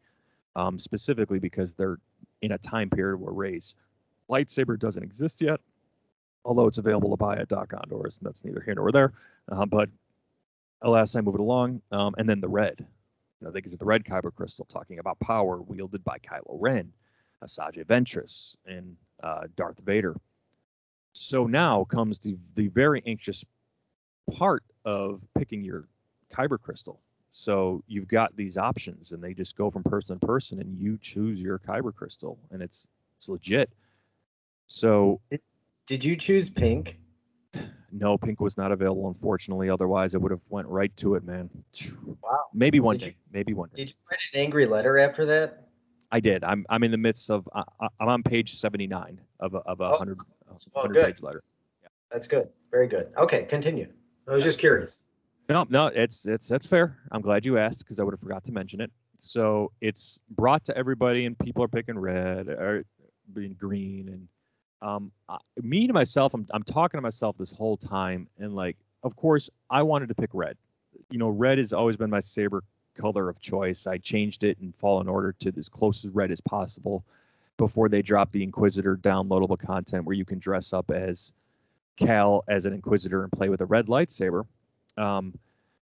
um, 0.55 0.79
specifically 0.79 1.39
because 1.39 1.75
they're 1.75 1.97
in 2.41 2.53
a 2.53 2.57
time 2.57 2.89
period 2.89 3.17
where 3.17 3.33
Rey's 3.33 3.75
lightsaber 4.29 4.79
doesn't 4.79 5.03
exist 5.03 5.41
yet, 5.41 5.59
although 6.45 6.67
it's 6.67 6.77
available 6.77 7.09
to 7.09 7.17
buy 7.17 7.35
at 7.37 7.49
Dok-Ondar's, 7.49 8.17
and 8.17 8.25
that's 8.25 8.45
neither 8.45 8.61
here 8.61 8.75
nor 8.75 8.91
there. 8.91 9.13
Uh, 9.51 9.65
but 9.65 9.89
alas, 10.81 11.15
I 11.15 11.21
move 11.21 11.35
it 11.35 11.41
along. 11.41 11.81
Um, 11.91 12.15
and 12.17 12.27
then 12.29 12.39
the 12.39 12.47
red. 12.47 12.75
You 12.79 13.47
know, 13.47 13.51
they 13.51 13.61
get 13.61 13.71
to 13.71 13.77
the 13.77 13.85
red 13.85 14.05
kyber 14.05 14.33
crystal, 14.33 14.65
talking 14.65 14.99
about 14.99 15.19
power 15.19 15.61
wielded 15.61 16.03
by 16.03 16.17
Kylo 16.19 16.57
Ren, 16.59 16.93
Asajj 17.43 17.85
Ventress, 17.85 18.55
and 18.65 18.95
uh, 19.21 19.41
Darth 19.55 19.79
Vader. 19.79 20.15
So 21.13 21.45
now 21.45 21.85
comes 21.85 22.19
the 22.19 22.37
the 22.55 22.67
very 22.67 23.01
anxious 23.05 23.45
part 24.31 24.63
of 24.85 25.21
picking 25.37 25.63
your 25.63 25.87
kyber 26.33 26.59
crystal. 26.59 26.99
So 27.31 27.83
you've 27.87 28.07
got 28.07 28.35
these 28.35 28.57
options, 28.57 29.11
and 29.11 29.23
they 29.23 29.33
just 29.33 29.55
go 29.55 29.71
from 29.71 29.83
person 29.83 30.19
to 30.19 30.25
person, 30.25 30.59
and 30.59 30.77
you 30.77 30.99
choose 31.01 31.39
your 31.39 31.59
kyber 31.59 31.93
crystal, 31.93 32.37
and 32.51 32.61
it's 32.61 32.87
it's 33.17 33.29
legit. 33.29 33.71
So, 34.67 35.19
did 35.87 36.03
you 36.03 36.15
choose 36.15 36.49
pink? 36.49 36.99
No, 37.91 38.17
pink 38.17 38.39
was 38.39 38.57
not 38.57 38.71
available, 38.71 39.07
unfortunately. 39.07 39.69
Otherwise, 39.69 40.15
I 40.15 40.17
would 40.17 40.31
have 40.31 40.41
went 40.49 40.67
right 40.67 40.95
to 40.97 41.15
it, 41.15 41.23
man. 41.23 41.49
Wow. 42.23 42.45
Maybe 42.53 42.79
one 42.79 42.97
did 42.97 43.05
day. 43.05 43.11
You, 43.11 43.15
maybe 43.31 43.53
one 43.53 43.69
day. 43.69 43.83
Did 43.83 43.89
you 43.91 43.95
write 44.09 44.19
an 44.33 44.39
angry 44.39 44.65
letter 44.65 44.97
after 44.97 45.25
that? 45.27 45.67
I 46.13 46.19
did. 46.19 46.43
I'm 46.43 46.63
I'm 46.69 46.83
in 46.83 46.91
the 46.91 46.97
midst 46.97 47.31
of. 47.31 47.49
Uh, 47.51 47.63
I'm 47.99 48.07
on 48.07 48.21
page 48.21 48.55
79 48.55 49.19
of 49.39 49.55
a 49.55 49.57
of 49.57 49.81
a 49.81 49.85
oh, 49.85 49.97
hundred 49.97 50.19
oh, 50.75 50.87
page 50.87 51.23
letter. 51.23 51.43
Yeah. 51.81 51.89
That's 52.11 52.27
good. 52.27 52.49
Very 52.69 52.87
good. 52.87 53.07
Okay, 53.17 53.45
continue. 53.45 53.87
I 54.27 54.35
was 54.35 54.43
just 54.43 54.59
curious. 54.59 55.07
No, 55.49 55.65
no, 55.69 55.87
it's 55.87 56.27
it's 56.27 56.47
that's 56.47 56.67
fair. 56.67 56.99
I'm 57.11 57.21
glad 57.21 57.47
you 57.47 57.57
asked 57.57 57.79
because 57.79 57.99
I 57.99 58.03
would 58.03 58.13
have 58.13 58.19
forgot 58.19 58.43
to 58.43 58.51
mention 58.51 58.79
it. 58.79 58.91
So 59.17 59.71
it's 59.81 60.19
brought 60.29 60.63
to 60.65 60.77
everybody, 60.77 61.25
and 61.25 61.37
people 61.37 61.63
are 61.63 61.67
picking 61.67 61.97
red 61.97 62.47
or 62.47 62.85
being 63.33 63.53
green, 63.53 64.09
and 64.09 64.27
um, 64.87 65.11
I, 65.27 65.37
me 65.63 65.87
to 65.87 65.93
myself, 65.93 66.35
I'm 66.35 66.45
I'm 66.53 66.63
talking 66.63 66.99
to 66.99 67.01
myself 67.01 67.37
this 67.39 67.51
whole 67.51 67.75
time, 67.75 68.27
and 68.37 68.53
like, 68.53 68.77
of 69.01 69.15
course, 69.15 69.49
I 69.67 69.81
wanted 69.81 70.09
to 70.09 70.15
pick 70.15 70.29
red. 70.33 70.57
You 71.09 71.17
know, 71.17 71.29
red 71.29 71.57
has 71.57 71.73
always 71.73 71.97
been 71.97 72.11
my 72.11 72.19
saber 72.19 72.63
color 72.95 73.29
of 73.29 73.39
choice. 73.39 73.87
I 73.87 73.97
changed 73.97 74.43
it 74.43 74.57
in 74.61 74.73
Fallen 74.73 75.07
Order 75.07 75.33
to 75.39 75.53
as 75.57 75.69
close 75.69 76.05
as 76.05 76.11
red 76.11 76.31
as 76.31 76.41
possible 76.41 77.03
before 77.57 77.89
they 77.89 78.01
dropped 78.01 78.31
the 78.31 78.43
Inquisitor 78.43 78.97
downloadable 78.97 79.59
content 79.59 80.05
where 80.05 80.15
you 80.15 80.25
can 80.25 80.39
dress 80.39 80.73
up 80.73 80.91
as 80.91 81.33
Cal 81.97 82.43
as 82.47 82.65
an 82.65 82.73
Inquisitor 82.73 83.23
and 83.23 83.31
play 83.31 83.49
with 83.49 83.61
a 83.61 83.65
red 83.65 83.87
lightsaber. 83.87 84.45
Um, 84.97 85.37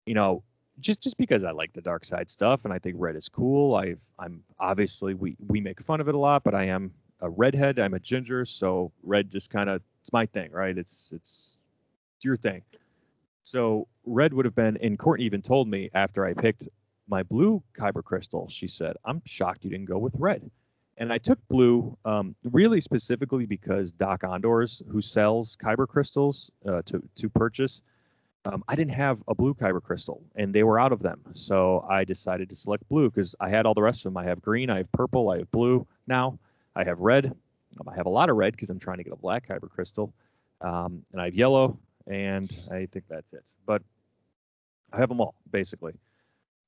you 0.05 0.13
know, 0.13 0.43
just 0.79 1.01
just 1.01 1.17
because 1.17 1.43
I 1.43 1.51
like 1.51 1.73
the 1.73 1.81
dark 1.81 2.05
side 2.05 2.29
stuff 2.29 2.65
and 2.65 2.73
I 2.73 2.79
think 2.79 2.95
red 2.99 3.15
is 3.15 3.29
cool. 3.29 3.75
I've 3.75 3.99
I'm 4.19 4.43
obviously 4.59 5.13
we 5.13 5.35
we 5.47 5.59
make 5.59 5.81
fun 5.81 6.01
of 6.01 6.07
it 6.07 6.15
a 6.15 6.17
lot, 6.19 6.43
but 6.43 6.53
I 6.53 6.65
am 6.65 6.93
a 7.21 7.29
redhead. 7.29 7.79
I'm 7.79 7.95
a 7.95 7.99
ginger, 7.99 8.45
so 8.45 8.91
red 9.03 9.31
just 9.31 9.49
kind 9.49 9.69
of 9.69 9.81
it's 10.01 10.13
my 10.13 10.25
thing, 10.25 10.51
right? 10.51 10.77
It's 10.77 11.11
it's 11.13 11.57
it's 12.15 12.25
your 12.25 12.37
thing. 12.37 12.61
So 13.41 13.87
red 14.05 14.33
would 14.33 14.45
have 14.45 14.55
been, 14.55 14.77
and 14.77 14.99
Courtney 14.99 15.25
even 15.25 15.41
told 15.41 15.67
me 15.67 15.89
after 15.93 16.25
I 16.25 16.33
picked 16.33 16.67
my 17.07 17.23
blue 17.23 17.63
kyber 17.77 18.03
crystal, 18.03 18.47
she 18.49 18.67
said, 18.67 18.95
"I'm 19.05 19.21
shocked 19.25 19.63
you 19.63 19.69
didn't 19.69 19.85
go 19.85 19.97
with 19.97 20.13
red." 20.17 20.49
And 20.97 21.13
I 21.13 21.19
took 21.19 21.39
blue 21.47 21.95
um, 22.05 22.35
really 22.43 22.81
specifically 22.81 23.45
because 23.45 23.91
Dok-Ondar's, 23.91 24.81
who 24.89 24.99
sells 25.01 25.55
kyber 25.57 25.87
crystals 25.87 26.51
uh, 26.67 26.81
to 26.85 27.03
to 27.15 27.29
purchase, 27.29 27.81
um, 28.45 28.63
I 28.67 28.75
didn't 28.75 28.93
have 28.93 29.23
a 29.27 29.35
blue 29.35 29.53
kyber 29.53 29.81
crystal, 29.81 30.21
and 30.35 30.53
they 30.53 30.63
were 30.63 30.79
out 30.79 30.91
of 30.91 31.01
them. 31.01 31.19
So 31.33 31.85
I 31.89 32.03
decided 32.03 32.49
to 32.49 32.55
select 32.55 32.87
blue 32.89 33.09
because 33.09 33.35
I 33.39 33.49
had 33.49 33.65
all 33.65 33.73
the 33.73 33.81
rest 33.81 34.05
of 34.05 34.13
them. 34.13 34.17
I 34.17 34.23
have 34.23 34.41
green, 34.41 34.69
I 34.69 34.77
have 34.77 34.91
purple, 34.91 35.29
I 35.29 35.39
have 35.39 35.51
blue 35.51 35.85
now, 36.07 36.39
I 36.75 36.83
have 36.83 36.99
red. 36.99 37.25
Um, 37.79 37.89
I 37.89 37.95
have 37.95 38.05
a 38.05 38.09
lot 38.09 38.29
of 38.29 38.37
red 38.37 38.53
because 38.53 38.69
I'm 38.69 38.79
trying 38.79 38.97
to 38.97 39.03
get 39.03 39.13
a 39.13 39.17
black 39.17 39.47
kyber 39.47 39.69
crystal, 39.69 40.13
um, 40.61 41.03
and 41.11 41.21
I 41.21 41.25
have 41.25 41.35
yellow, 41.35 41.77
and 42.07 42.55
I 42.71 42.87
think 42.87 43.05
that's 43.09 43.33
it. 43.33 43.43
But 43.65 43.81
I 44.93 44.97
have 44.97 45.09
them 45.09 45.19
all 45.19 45.35
basically. 45.51 45.93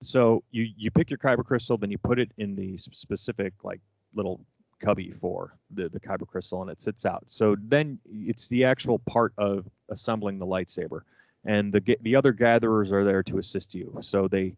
So 0.01 0.43
you 0.51 0.67
you 0.77 0.91
pick 0.91 1.09
your 1.09 1.17
kyber 1.17 1.45
crystal, 1.45 1.77
then 1.77 1.91
you 1.91 1.97
put 1.97 2.19
it 2.19 2.31
in 2.37 2.55
the 2.55 2.77
specific 2.77 3.53
like 3.63 3.81
little 4.13 4.39
cubby 4.79 5.11
for 5.11 5.57
the 5.71 5.89
the 5.89 5.99
kyber 5.99 6.27
crystal, 6.27 6.61
and 6.61 6.71
it 6.71 6.81
sits 6.81 7.05
out. 7.05 7.25
So 7.27 7.55
then 7.61 7.99
it's 8.05 8.47
the 8.47 8.63
actual 8.65 8.99
part 8.99 9.33
of 9.37 9.67
assembling 9.89 10.39
the 10.39 10.45
lightsaber 10.47 11.01
and 11.45 11.71
the 11.71 11.97
the 12.01 12.15
other 12.15 12.31
gatherers 12.31 12.91
are 12.91 13.03
there 13.03 13.23
to 13.23 13.37
assist 13.37 13.75
you. 13.75 13.97
So 14.01 14.27
they 14.27 14.55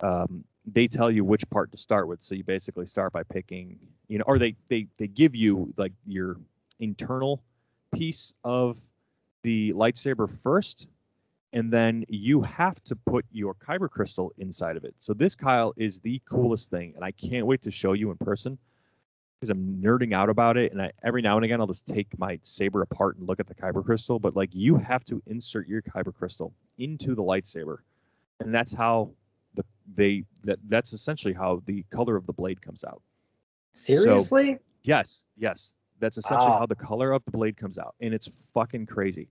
um, 0.00 0.44
they 0.66 0.88
tell 0.88 1.10
you 1.10 1.24
which 1.24 1.48
part 1.50 1.70
to 1.72 1.78
start 1.78 2.08
with. 2.08 2.22
So 2.22 2.34
you 2.34 2.44
basically 2.44 2.86
start 2.86 3.12
by 3.12 3.22
picking, 3.22 3.78
you 4.08 4.18
know, 4.18 4.24
or 4.26 4.38
they 4.38 4.56
they 4.68 4.88
they 4.98 5.06
give 5.06 5.34
you 5.34 5.72
like 5.76 5.92
your 6.06 6.36
internal 6.80 7.42
piece 7.94 8.34
of 8.44 8.78
the 9.42 9.72
lightsaber 9.72 10.28
first, 10.42 10.88
and 11.56 11.72
then 11.72 12.04
you 12.08 12.42
have 12.42 12.78
to 12.84 12.94
put 12.94 13.24
your 13.32 13.54
kyber 13.54 13.88
crystal 13.90 14.30
inside 14.36 14.76
of 14.76 14.84
it. 14.84 14.94
So 14.98 15.14
this 15.14 15.34
Kyle 15.34 15.72
is 15.76 16.00
the 16.00 16.20
coolest 16.28 16.70
thing, 16.70 16.92
and 16.94 17.02
I 17.04 17.12
can't 17.12 17.46
wait 17.46 17.62
to 17.62 17.70
show 17.70 17.94
you 17.94 18.10
in 18.10 18.18
person. 18.18 18.58
because 19.38 19.50
I'm 19.50 19.80
nerding 19.82 20.12
out 20.14 20.30
about 20.30 20.56
it, 20.56 20.72
and 20.72 20.80
I, 20.80 20.92
every 21.02 21.20
now 21.22 21.36
and 21.36 21.44
again 21.44 21.60
I'll 21.60 21.66
just 21.66 21.86
take 21.86 22.08
my 22.18 22.38
saber 22.42 22.80
apart 22.82 23.16
and 23.18 23.26
look 23.28 23.38
at 23.40 23.46
the 23.46 23.54
kyber 23.54 23.84
crystal. 23.84 24.18
But 24.18 24.34
like 24.36 24.50
you 24.54 24.76
have 24.76 25.04
to 25.06 25.22
insert 25.26 25.66
your 25.68 25.82
kyber 25.82 26.14
crystal 26.14 26.52
into 26.78 27.14
the 27.14 27.22
lightsaber, 27.22 27.78
and 28.40 28.54
that's 28.54 28.72
how 28.72 29.10
the 29.54 29.64
they 29.94 30.24
that 30.44 30.58
that's 30.68 30.92
essentially 30.92 31.34
how 31.34 31.62
the 31.66 31.84
color 31.90 32.16
of 32.16 32.26
the 32.26 32.32
blade 32.32 32.60
comes 32.62 32.82
out. 32.84 33.02
Seriously? 33.72 34.58
Yes, 34.84 35.24
yes, 35.36 35.72
that's 36.00 36.16
essentially 36.16 36.52
Ah. 36.52 36.58
how 36.60 36.66
the 36.66 36.74
color 36.90 37.12
of 37.12 37.22
the 37.26 37.30
blade 37.30 37.56
comes 37.56 37.76
out, 37.78 37.94
and 38.00 38.14
it's 38.14 38.28
fucking 38.54 38.86
crazy. 38.86 39.28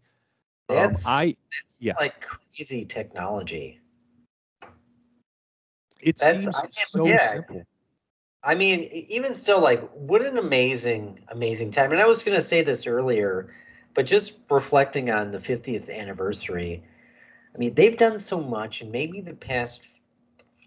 Um, 0.70 0.76
that's 0.78 1.08
I 1.08 1.36
that's 1.60 1.82
yeah. 1.82 1.94
like 2.00 2.22
crazy 2.22 2.86
technology. 2.86 3.80
it 6.02 6.18
That's- 6.18 6.44
seems 6.44 6.56
I 6.58 6.62
can't- 6.62 6.76
so 6.76 7.08
yeah. 7.08 7.32
simple. 7.32 7.64
I 8.44 8.54
mean, 8.54 8.82
even 9.10 9.34
still, 9.34 9.60
like, 9.60 9.82
what 9.94 10.24
an 10.24 10.38
amazing, 10.38 11.20
amazing 11.30 11.72
time. 11.72 11.92
And 11.92 12.00
I 12.00 12.06
was 12.06 12.24
going 12.24 12.38
to 12.38 12.44
say 12.44 12.62
this 12.62 12.86
earlier, 12.86 13.52
but 13.96 14.06
just 14.06 14.34
reflecting 14.52 15.10
on 15.10 15.32
the 15.32 15.40
50th 15.40 15.90
anniversary, 15.90 16.84
I 17.56 17.58
mean, 17.58 17.74
they've 17.74 17.98
done 17.98 18.20
so 18.20 18.40
much, 18.40 18.82
and 18.82 18.92
maybe 18.92 19.20
the 19.20 19.34
past, 19.34 19.88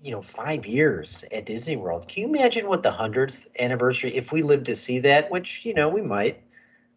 you 0.03 0.11
know, 0.11 0.23
five 0.23 0.67
years 0.67 1.25
at 1.31 1.47
Disney 1.47 1.77
World. 1.77 2.09
Can 2.09 2.23
you 2.23 2.29
imagine 2.31 2.67
what 2.69 2.83
the 2.83 2.91
100th 2.91 3.47
anniversary, 3.61 4.13
if 4.17 4.33
we 4.33 4.43
live 4.43 4.65
to 4.65 4.75
see 4.75 4.99
that, 5.01 5.31
which, 5.31 5.65
you 5.65 5.73
know, 5.75 5.89
we 5.89 6.03
might, 6.03 6.43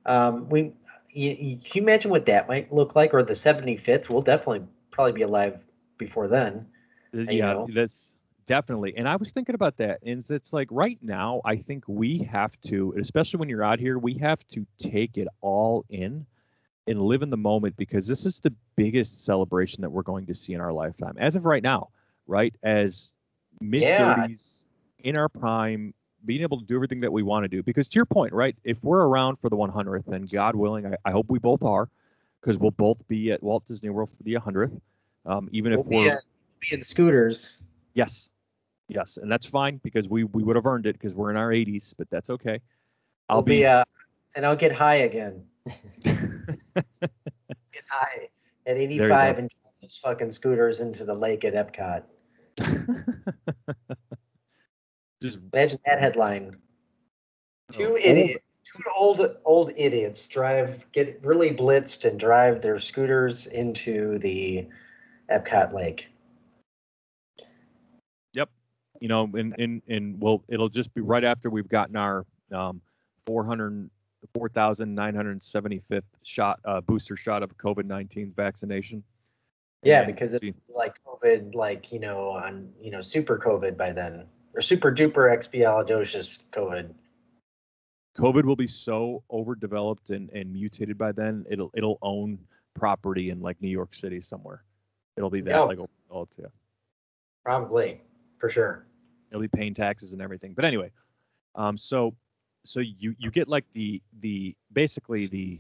um, 0.08 0.50
we, 0.50 0.74
you, 1.14 1.32
you, 1.40 1.58
can 1.58 1.72
you 1.74 1.82
imagine 1.82 2.12
what 2.12 2.26
that 2.26 2.48
might 2.48 2.72
look 2.72 2.96
like? 2.96 3.14
Or 3.14 3.24
the 3.24 3.34
75th? 3.34 4.10
We'll 4.10 4.22
definitely 4.22 4.68
probably 4.92 5.14
be 5.14 5.22
alive 5.22 5.66
before 5.98 6.28
then. 6.28 6.68
Uh, 7.16 7.22
you 7.22 7.40
yeah 7.40 7.54
know? 7.54 7.68
that's 7.74 8.16
definitely 8.46 8.94
and 8.98 9.08
i 9.08 9.16
was 9.16 9.32
thinking 9.32 9.54
about 9.54 9.78
that 9.78 10.00
and 10.06 10.24
it's 10.30 10.52
like 10.52 10.68
right 10.72 10.98
now 11.02 11.42
i 11.46 11.56
think 11.56 11.84
we 11.88 12.18
have 12.18 12.60
to 12.62 12.94
especially 13.00 13.38
when 13.38 13.50
you're 13.50 13.64
out 13.64 13.80
here 13.80 14.00
we 14.00 14.14
have 14.14 14.46
to 14.48 14.66
take 14.78 15.18
it 15.18 15.28
all 15.42 15.86
in 15.90 16.26
and 16.88 17.02
live 17.02 17.22
in 17.22 17.30
the 17.30 17.38
moment 17.38 17.76
because 17.78 18.08
this 18.08 18.26
is 18.26 18.40
the 18.40 18.54
biggest 18.76 19.24
celebration 19.24 19.82
that 19.82 19.90
we're 19.90 20.02
going 20.02 20.26
to 20.26 20.34
see 20.34 20.54
in 20.54 20.62
our 20.62 20.74
lifetime 20.74 21.16
as 21.20 21.36
of 21.36 21.46
right 21.46 21.64
now 21.64 21.90
right 22.28 22.56
as 22.64 23.14
mid 23.60 23.84
30s 23.84 24.64
in 25.04 25.16
our 25.16 25.30
prime 25.30 25.94
being 26.26 26.42
able 26.42 26.60
to 26.60 26.66
do 26.66 26.76
everything 26.76 27.00
that 27.02 27.12
we 27.12 27.24
want 27.24 27.44
to 27.44 27.48
do 27.48 27.64
because 27.64 27.88
to 27.88 27.96
your 27.96 28.06
point 28.06 28.32
right 28.34 28.56
if 28.64 28.84
we're 28.84 29.06
around 29.06 29.38
for 29.38 29.50
the 29.50 29.58
100th 29.58 30.08
and 30.08 30.30
god 30.32 30.56
willing 30.56 30.86
i, 30.86 30.96
I 31.04 31.12
hope 31.12 31.26
we 31.30 31.40
both 31.40 31.64
are 31.64 31.90
because 32.42 32.58
we'll 32.58 32.72
both 32.72 32.98
be 33.08 33.32
at 33.32 33.42
walt 33.42 33.66
disney 33.66 33.90
world 33.90 34.10
for 34.16 34.24
the 34.24 34.34
100th 34.34 34.80
um, 35.26 35.50
even 35.52 35.74
if 35.74 35.78
We'll 35.78 35.86
be 35.86 35.96
we're 35.98 36.14
in- 36.14 36.20
be 36.60 36.76
in 36.76 36.82
scooters. 36.82 37.58
Yes. 37.94 38.30
Yes. 38.88 39.18
And 39.18 39.32
that's 39.32 39.46
fine 39.46 39.80
because 39.84 40.08
we, 40.08 40.24
we 40.26 40.44
would 40.44 40.56
have 40.56 40.66
earned 40.66 40.86
it 40.86 40.94
because 40.94 41.14
we're 41.16 41.32
in 41.32 41.38
our 41.38 41.50
80s, 41.50 41.94
but 41.98 42.10
that's 42.10 42.30
okay. 42.30 42.62
I'll 43.30 43.38
I'll 43.38 43.42
be, 43.42 43.60
be, 43.60 43.66
uh, 43.66 43.84
and 44.36 44.46
I'll 44.46 44.56
get 44.56 44.72
high 44.72 44.96
again. 44.96 45.44
get 46.04 47.84
high 47.90 48.30
at 48.66 48.78
85 48.78 49.40
and 49.40 49.50
drive 49.50 49.74
those 49.82 49.98
fucking 49.98 50.32
scooters 50.32 50.82
into 50.82 51.06
the 51.06 51.16
lake 51.16 51.46
at 51.46 51.54
Epcot. 51.54 52.04
just 55.22 55.40
Imagine 55.54 55.80
that 55.86 56.00
headline. 56.00 56.58
Two 57.72 57.94
Oh, 57.94 57.98
idiot, 57.98 58.44
two 58.64 58.84
old 58.98 59.22
old 59.46 59.72
idiots 59.76 60.28
drive 60.28 60.84
get 60.92 61.20
really 61.24 61.52
blitzed 61.56 62.06
and 62.06 62.20
drive 62.20 62.62
their 62.62 62.80
scooters 62.80 63.48
into 63.48 64.18
the 64.20 64.68
Epcot 65.30 65.74
lake. 65.74 66.10
Yep. 68.34 68.50
You 69.00 69.08
know, 69.08 69.30
and, 69.34 69.56
and, 69.58 69.82
and 69.88 70.20
well, 70.20 70.44
it'll 70.48 70.70
just 70.70 70.94
be 70.94 71.02
right 71.02 71.24
after 71.24 71.50
we've 71.50 71.70
gotten 71.70 71.96
our 71.96 72.26
um, 72.52 72.82
400, 73.26 73.90
4,975th 74.38 76.02
shot, 76.24 76.60
uh, 76.66 76.82
booster 76.82 77.16
shot 77.16 77.44
of 77.44 77.58
COVID-19 77.58 78.36
vaccination. 78.36 79.04
Yeah, 79.84 80.04
because 80.04 80.34
it 80.34 80.42
see- 80.42 80.54
like 80.70 81.04
COVID, 81.04 81.56
like 81.56 81.92
you 81.92 82.00
know, 82.00 82.30
on 82.30 82.72
you 82.80 82.92
know, 82.92 83.02
super 83.02 83.40
COVID 83.40 83.78
by 83.78 83.92
then, 83.92 84.28
or 84.54 84.62
super 84.62 84.92
duper 84.92 85.30
expialidocious 85.36 86.40
COVID. 86.52 86.94
COVID 88.18 88.44
will 88.44 88.56
be 88.56 88.68
so 88.68 89.24
overdeveloped 89.32 90.10
and, 90.10 90.30
and 90.32 90.52
mutated 90.52 90.98
by 90.98 91.12
then. 91.12 91.46
It'll, 91.50 91.72
it'll 91.74 91.98
own 92.02 92.40
property 92.74 93.30
in 93.30 93.42
like 93.42 93.62
New 93.62 93.70
York 93.70 93.96
City 93.96 94.22
somewhere. 94.22 94.64
It'll 95.16 95.30
be 95.30 95.42
that 95.42 95.50
Yeah. 95.52 95.62
like 95.62 95.80
overdeveloped. 95.80 96.36
Yeah. 96.38 96.48
Probably, 97.44 98.02
for 98.40 98.50
sure. 98.50 98.86
It'll 99.32 99.42
be 99.42 99.48
paying 99.48 99.74
taxes 99.74 100.14
and 100.14 100.22
everything. 100.22 100.54
But 100.54 100.66
anyway, 100.66 100.92
um, 101.56 101.78
so 101.78 102.16
so 102.66 102.80
you 102.82 103.16
you 103.18 103.32
get 103.32 103.48
like 103.48 103.66
the 103.74 104.02
the 104.20 104.56
basically 104.72 105.28
the 105.28 105.60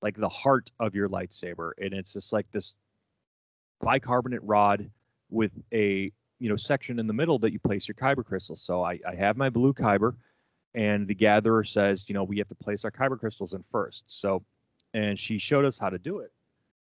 like 0.00 0.16
the 0.16 0.28
heart 0.28 0.70
of 0.78 0.94
your 0.94 1.08
lightsaber, 1.08 1.72
and 1.78 1.92
it's 1.92 2.12
just 2.12 2.32
like 2.32 2.46
this 2.52 2.74
bicarbonate 3.80 4.42
rod 4.44 4.90
with 5.28 5.52
a 5.72 6.12
you 6.38 6.48
know 6.48 6.56
section 6.56 6.98
in 6.98 7.06
the 7.06 7.12
middle 7.12 7.38
that 7.40 7.52
you 7.52 7.58
place 7.58 7.88
your 7.88 7.94
kyber 7.94 8.24
crystals. 8.24 8.62
So 8.62 8.82
I, 8.82 8.98
I 9.06 9.14
have 9.14 9.36
my 9.36 9.50
blue 9.50 9.72
kyber, 9.72 10.14
and 10.74 11.06
the 11.06 11.14
gatherer 11.14 11.64
says, 11.64 12.04
you 12.08 12.14
know, 12.14 12.24
we 12.24 12.38
have 12.38 12.48
to 12.48 12.54
place 12.54 12.84
our 12.84 12.90
kyber 12.90 13.18
crystals 13.18 13.54
in 13.54 13.64
first. 13.70 14.04
So, 14.06 14.42
and 14.94 15.18
she 15.18 15.38
showed 15.38 15.64
us 15.64 15.78
how 15.78 15.90
to 15.90 15.98
do 15.98 16.20
it. 16.20 16.32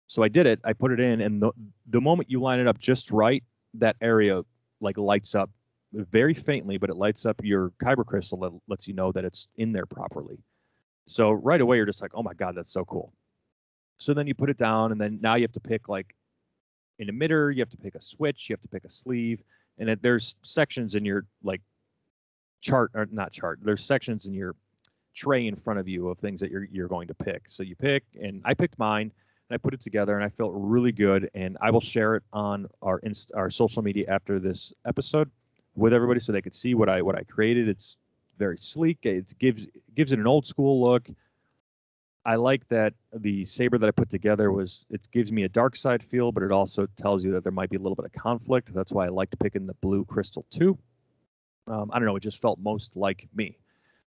So 0.08 0.24
I 0.24 0.30
did 0.30 0.45
it. 0.45 0.60
I 0.64 0.74
put 0.74 0.91
it 0.91 0.99
in, 0.99 1.22
and 1.22 1.41
the 1.41 1.51
the 1.88 2.01
moment 2.01 2.30
you 2.32 2.41
line 2.41 2.60
it 2.60 2.68
up 2.68 2.80
just 2.80 3.12
right, 3.12 3.43
that 3.76 3.95
area 4.01 4.43
like 4.80 4.97
lights 4.97 5.36
up 5.36 5.49
very 5.93 6.34
faintly, 6.34 6.78
but 6.78 6.89
it 6.89 6.95
lights 6.95 7.26
up 7.26 7.43
your 7.43 7.72
kyber 7.82 8.05
crystal 8.05 8.39
that 8.39 8.51
lets 8.68 8.88
you 8.88 8.93
know 8.93 9.12
that 9.12 9.26
it's 9.26 9.47
in 9.58 9.72
there 9.72 9.86
properly. 9.86 10.38
So 11.08 11.32
right 11.32 11.60
away 11.60 11.78
you're 11.78 11.86
just 11.86 12.01
like, 12.01 12.12
oh 12.14 12.24
my 12.24 12.34
god, 12.34 12.55
that's 12.55 12.72
so 12.72 12.86
cool. 12.86 13.14
So 13.97 14.14
then 14.14 14.28
you 14.28 14.36
put 14.36 14.49
it 14.49 14.58
down, 14.58 14.91
and 14.91 15.01
then 15.01 15.20
now 15.22 15.36
you 15.36 15.43
have 15.43 15.53
to 15.53 15.60
pick 15.60 15.89
like 15.89 16.14
an 17.00 17.08
emitter, 17.08 17.54
you 17.54 17.62
have 17.62 17.70
to 17.70 17.78
pick 17.78 17.95
a 17.95 18.02
switch, 18.02 18.50
you 18.50 18.54
have 18.54 18.62
to 18.62 18.68
pick 18.68 18.84
a 18.84 18.89
sleeve, 18.89 19.41
and 19.78 19.89
it, 19.89 20.02
there's 20.02 20.36
sections 20.43 20.95
in 20.95 21.06
your 21.06 21.26
like 21.43 21.62
chart 22.62 22.91
or 22.93 23.08
not 23.12 23.32
chart. 23.32 23.60
There's 23.62 23.84
sections 23.84 24.26
in 24.26 24.34
your 24.34 24.56
tray 25.14 25.48
in 25.48 25.56
front 25.56 25.80
of 25.80 25.88
you 25.88 26.10
of 26.10 26.18
things 26.20 26.39
that 26.41 26.52
you're 26.52 26.66
you're 26.72 26.88
going 26.88 27.08
to 27.08 27.14
pick. 27.14 27.43
So 27.48 27.64
you 27.64 27.76
pick, 27.76 28.04
and 28.22 28.41
I 28.45 28.54
picked 28.54 28.78
mine, 28.78 29.12
and 29.50 29.56
I 29.56 29.58
put 29.58 29.74
it 29.74 29.82
together, 29.82 30.16
and 30.16 30.24
I 30.24 30.30
felt 30.30 30.52
really 30.56 30.91
good. 30.91 31.30
And 31.34 31.58
I 31.62 31.72
will 31.72 31.82
share 31.82 32.16
it 32.16 32.24
on 32.34 32.68
our 32.82 33.00
inst- 33.00 33.32
our 33.34 33.50
social 33.50 33.84
media 33.84 34.06
after 34.08 34.39
this 34.39 34.74
episode 34.86 35.30
with 35.76 35.93
everybody, 35.93 36.20
so 36.20 36.32
they 36.32 36.41
could 36.41 36.56
see 36.56 36.74
what 36.74 36.89
I 36.89 37.02
what 37.02 37.16
I 37.16 37.24
created. 37.24 37.68
It's 37.68 37.98
very 38.38 38.58
sleek. 38.58 39.00
It 39.04 39.34
gives 39.39 39.68
gives 39.95 40.12
it 40.12 40.20
an 40.20 40.28
old 40.28 40.45
school 40.45 40.82
look. 40.82 41.08
I 42.28 42.36
like 42.36 42.68
that 42.68 42.94
the 43.14 43.46
saber 43.46 43.78
that 43.78 43.88
I 43.88 43.92
put 43.92 44.10
together 44.10 44.52
was 44.52 44.86
it 44.90 45.08
gives 45.14 45.32
me 45.32 45.44
a 45.44 45.50
dark 45.50 45.78
side 45.78 46.04
feel, 46.04 46.34
but 46.34 46.44
it 46.44 46.52
also 46.52 46.86
tells 46.98 47.24
you 47.24 47.32
that 47.32 47.44
there 47.44 47.54
might 47.54 47.70
be 47.70 47.78
a 47.78 47.80
little 47.80 47.96
bit 47.96 48.04
of 48.04 48.12
conflict. 48.12 48.74
That's 48.74 48.92
why 48.92 49.06
I 49.06 49.10
liked 49.10 49.40
picking 49.40 49.66
the 49.66 49.74
blue 49.76 50.04
crystal 50.04 50.46
too. 50.50 50.78
Um, 51.68 51.90
I 51.94 52.00
don't 52.00 52.06
know, 52.06 52.18
it 52.18 52.24
just 52.24 52.42
felt 52.42 52.60
most 52.60 52.98
like 52.98 53.30
me. 53.34 53.58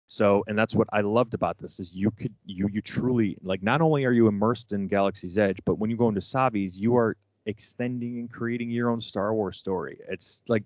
So, 0.08 0.44
and 0.48 0.58
that's 0.58 0.74
what 0.74 0.88
I 0.92 1.02
loved 1.02 1.36
about 1.36 1.60
this 1.60 1.80
is 1.80 1.94
you 1.94 2.10
could 2.10 2.34
you 2.46 2.68
you 2.72 2.82
truly 2.82 3.38
like 3.44 3.62
not 3.62 3.80
only 3.80 4.06
are 4.06 4.12
you 4.12 4.28
immersed 4.28 4.74
in 4.74 4.88
Galaxy's 4.88 5.38
Edge, 5.38 5.60
but 5.64 5.76
when 5.76 5.92
you 5.92 5.96
go 5.96 6.10
into 6.10 6.22
Savi's, 6.22 6.80
you 6.80 6.98
are 6.98 7.16
extending 7.46 8.18
and 8.18 8.32
creating 8.32 8.72
your 8.72 8.90
own 8.90 9.02
Star 9.02 9.36
Wars 9.36 9.58
story. 9.58 10.00
It's 10.10 10.42
like 10.48 10.64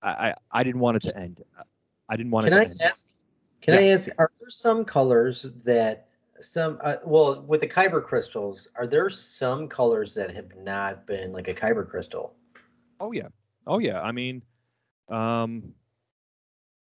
I 0.00 0.10
I, 0.10 0.34
I 0.52 0.62
didn't 0.62 0.80
want 0.80 0.98
it 0.98 1.02
to 1.08 1.16
end. 1.18 1.42
I 2.08 2.16
didn't 2.16 2.30
want 2.30 2.44
Can 2.44 2.52
it 2.52 2.56
to 2.56 2.68
I 2.68 2.70
end. 2.70 2.82
ask? 2.82 3.10
Can 3.62 3.74
I 3.74 3.88
ask? 3.88 4.10
Are 4.16 4.30
there 4.38 4.48
some 4.48 4.84
colors 4.84 5.50
that 5.64 6.05
some? 6.40 6.78
Uh, 6.82 6.96
well, 7.04 7.42
with 7.42 7.60
the 7.60 7.68
kyber 7.68 8.02
crystals, 8.02 8.68
are 8.76 8.86
there 8.86 9.08
some 9.10 9.68
colors 9.68 10.14
that 10.14 10.34
have 10.34 10.56
not 10.56 11.06
been 11.06 11.32
like 11.32 11.48
a 11.48 11.54
kyber 11.54 11.88
crystal? 11.88 12.34
Oh 13.00 13.12
yeah. 13.12 13.28
Oh 13.66 13.78
yeah. 13.78 14.00
I 14.00 14.12
mean, 14.12 14.42
um, 15.08 15.72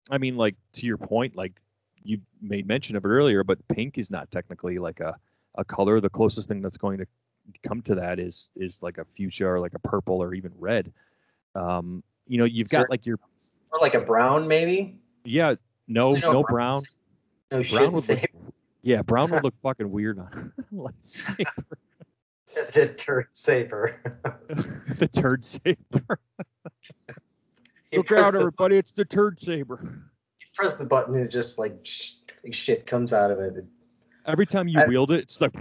I 0.10 0.18
mean, 0.18 0.38
like 0.38 0.56
to 0.74 0.86
your 0.86 0.98
point, 0.98 1.36
like 1.36 1.60
you 2.04 2.20
made 2.42 2.68
mention 2.68 2.96
of 2.96 3.04
it 3.06 3.08
earlier, 3.10 3.44
but 3.44 3.66
pink 3.68 3.98
is 3.98 4.10
not 4.12 4.32
technically 4.32 4.80
like 4.80 5.00
a, 5.00 5.16
a 5.56 5.66
color. 5.66 6.00
The 6.00 6.10
closest 6.10 6.48
thing 6.48 6.62
that's 6.62 6.78
going 6.78 6.98
to 7.00 7.08
come 7.68 7.82
to 7.84 7.96
that 7.96 8.20
is 8.20 8.50
is 8.56 8.82
like 8.84 8.98
a 8.98 9.06
fuchsia 9.06 9.48
or 9.48 9.60
like 9.60 9.74
a 9.74 9.80
purple 9.80 10.22
or 10.22 10.34
even 10.34 10.52
red. 10.58 10.94
Um, 11.56 12.04
you 12.28 12.38
know, 12.38 12.46
you've 12.46 12.70
got 12.70 12.90
like 12.90 13.06
your 13.06 13.18
Or 13.72 13.80
like 13.80 13.96
a 13.96 14.00
brown, 14.02 14.48
maybe? 14.48 15.00
yeah, 15.26 15.56
no, 15.88 16.12
know, 16.12 16.34
no 16.34 16.44
brown. 16.44 16.82
No 17.52 17.62
Brown 17.62 17.64
shit. 17.64 17.92
would 17.94 18.10
look. 18.10 18.20
Yeah, 18.88 19.02
brown 19.02 19.30
would 19.32 19.44
look 19.44 19.54
fucking 19.62 19.92
weird 19.92 20.18
on 20.18 20.54
lightsaber. 20.74 21.46
the 22.74 22.86
turd 22.98 23.28
saber. 23.34 24.02
the 24.96 25.08
turd 25.10 25.44
saber. 25.44 26.20
Look 27.94 28.12
out, 28.14 28.34
everybody! 28.36 28.78
It's 28.78 28.92
the 28.94 29.04
turd 29.04 29.40
saber. 29.42 30.02
you 30.40 30.46
press 30.56 30.76
the 30.78 30.86
button, 30.86 31.16
and 31.16 31.26
it 31.26 31.30
just 31.32 31.60
like, 31.60 31.76
sh- 31.84 32.14
shit 32.52 32.88
comes 32.88 33.12
out 33.12 33.30
of 33.32 33.40
it. 33.40 33.66
Every 34.26 34.46
time 34.46 34.70
you 34.70 34.80
I- 34.80 34.88
wield 34.88 35.12
it, 35.12 35.20
it's 35.20 35.42
like. 35.42 35.52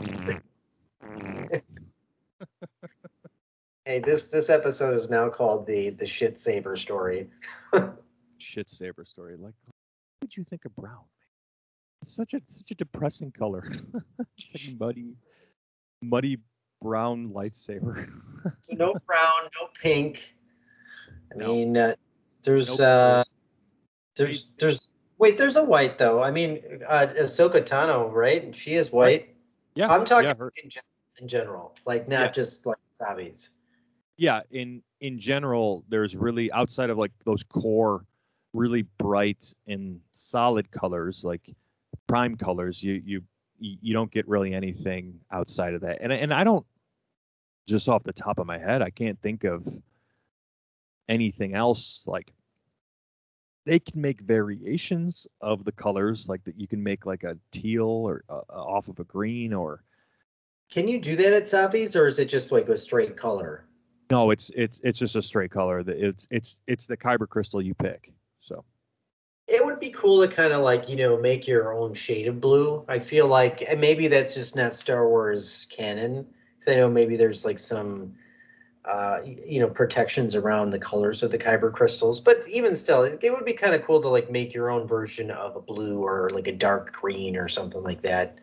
Hey, 3.85 4.01
this 4.01 4.31
this 4.31 4.51
episode 4.51 4.95
is 4.95 5.11
now 5.11 5.29
called 5.29 5.67
the 5.67 5.91
the 5.91 6.07
shit 6.07 6.39
saber 6.39 6.77
story. 6.77 7.29
shit 8.39 8.69
saber 8.69 9.05
story. 9.05 9.33
Like 9.37 9.55
What 9.65 9.75
did 10.21 10.37
you 10.37 10.45
think 10.45 10.65
of 10.65 10.75
brown? 10.77 11.03
Such 12.05 12.35
a 12.35 12.41
such 12.47 12.71
a 12.71 12.75
depressing 12.75 13.33
color. 13.33 13.65
it's 14.39 14.55
like 14.69 14.79
muddy, 14.79 15.15
muddy 16.03 16.39
brown 16.83 17.31
lightsaber. 17.31 18.11
No 18.71 18.95
brown, 19.09 19.51
no 19.61 19.69
pink. 19.83 20.35
I 21.33 21.39
No. 21.39 21.49
mean, 21.49 21.77
uh, 21.77 21.97
there's 22.45 22.69
Nope. 22.79 22.81
uh, 22.81 23.25
there's 24.15 24.47
there's 24.59 24.93
wait, 25.19 25.37
there's 25.37 25.57
a 25.57 25.65
white 25.65 25.99
though. 25.99 26.23
I 26.23 26.31
mean, 26.31 26.63
uh, 26.87 27.09
Ahsoka 27.19 27.61
Tano, 27.67 28.13
right? 28.13 28.55
She 28.55 28.75
is 28.75 28.93
white. 28.93 29.35
yeah, 29.75 29.89
I'm 29.91 30.05
talking 30.05 30.29
Yeah, 30.29 30.49
in, 30.63 30.71
gen- 30.71 30.83
in 31.19 31.27
general, 31.27 31.75
like 31.87 32.07
not 32.09 32.21
Yeah. 32.21 32.31
just 32.31 32.67
like 32.67 32.79
Savi's. 32.93 33.51
yeah. 34.17 34.43
In 34.53 34.81
in 35.01 35.19
general, 35.19 35.85
there's 35.89 36.15
really 36.15 36.53
outside 36.53 36.91
of 36.91 36.99
like 36.99 37.13
those 37.25 37.43
core, 37.43 38.05
really 38.53 38.83
bright 38.99 39.53
and 39.67 40.01
solid 40.13 40.71
colors 40.71 41.25
like 41.25 41.43
prime 42.07 42.37
colors. 42.37 42.83
You 42.83 43.03
you 43.05 43.23
you 43.59 43.95
don't 43.95 44.11
get 44.11 44.29
really 44.29 44.55
anything 44.55 45.19
outside 45.33 45.75
of 45.75 45.81
that. 45.81 45.99
And 46.03 46.13
I- 46.13 46.17
and 46.17 46.33
I 46.35 46.45
don't 46.45 46.67
just 47.67 47.89
off 47.89 48.03
the 48.05 48.13
top 48.13 48.39
of 48.39 48.47
my 48.47 48.59
head, 48.59 48.83
I 48.83 48.91
can't 48.91 49.21
think 49.23 49.45
of 49.45 49.67
anything 51.09 51.55
else 51.55 52.05
like 52.07 52.33
they 53.65 53.79
can 53.81 54.01
make 54.01 54.21
variations 54.21 55.27
of 55.41 55.65
the 55.65 55.73
colors 55.73 56.29
like 56.29 56.45
that 56.45 56.61
you 56.61 56.69
can 56.69 56.83
make 56.83 57.07
like 57.07 57.25
a 57.25 57.37
teal 57.51 57.87
or 57.89 58.23
uh, 58.29 58.41
uh, 58.51 58.63
off 58.63 58.89
of 58.89 58.99
a 59.01 59.05
green 59.05 59.53
or 59.53 59.83
Can 60.71 60.87
you 60.87 61.01
do 61.01 61.17
that 61.17 61.33
at 61.33 61.45
Savi's, 61.45 61.97
or 61.97 62.07
is 62.07 62.19
it 62.19 62.27
just 62.29 62.53
like 62.53 62.69
a 62.69 62.77
straight 62.77 63.17
color? 63.17 63.65
no 64.11 64.31
it's 64.31 64.51
it's 64.55 64.81
it's 64.85 64.99
just 65.01 65.17
a 65.17 65.23
straight 65.23 65.51
color 65.51 65.83
that 65.83 65.97
it's 65.97 66.29
it's 66.31 66.61
it's 66.69 66.87
the 66.87 66.97
kyber 66.97 67.29
crystal 67.29 67.61
you 67.63 67.75
pick 67.75 68.13
so 68.39 68.65
It 69.49 69.65
would 69.65 69.79
be 69.79 69.91
cool 69.91 70.27
to 70.27 70.33
kind 70.33 70.53
of 70.53 70.63
like 70.63 70.89
you 70.89 70.97
know 70.97 71.19
make 71.21 71.47
your 71.47 71.73
own 71.73 71.95
shade 71.95 72.27
of 72.29 72.41
blue. 72.41 72.85
I 72.89 72.99
feel 72.99 73.27
like 73.29 73.63
and 73.63 73.81
maybe 73.81 74.09
that's 74.09 74.35
just 74.35 74.57
not 74.57 74.75
Star 74.75 75.09
Wars 75.09 75.67
canon. 75.71 76.27
Because 76.59 76.73
I 76.73 76.77
know 76.77 76.89
maybe 76.91 77.17
there's 77.17 77.45
like 77.45 77.59
some 77.59 78.15
uh, 78.87 79.21
you 79.25 79.61
know 79.61 79.69
protections 79.69 80.35
around 80.35 80.71
the 80.71 80.79
colors 80.79 81.23
of 81.23 81.31
the 81.31 81.39
kyber 81.39 81.73
crystals, 81.73 82.21
but 82.21 82.47
even 82.49 82.75
still, 82.75 83.03
it, 83.03 83.21
would 83.23 83.45
be 83.45 83.53
kind 83.53 83.75
of 83.75 83.85
cool 83.85 84.01
to 84.01 84.09
like 84.09 84.31
make 84.31 84.55
your 84.55 84.71
own 84.71 84.87
version 84.87 85.31
of 85.31 85.57
a 85.57 85.61
blue 85.61 86.01
or 86.01 86.31
like 86.31 86.47
a 86.47 86.53
dark 86.53 86.93
green 86.93 87.37
or 87.37 87.49
something 87.49 87.83
like 87.83 88.01
that. 88.03 88.39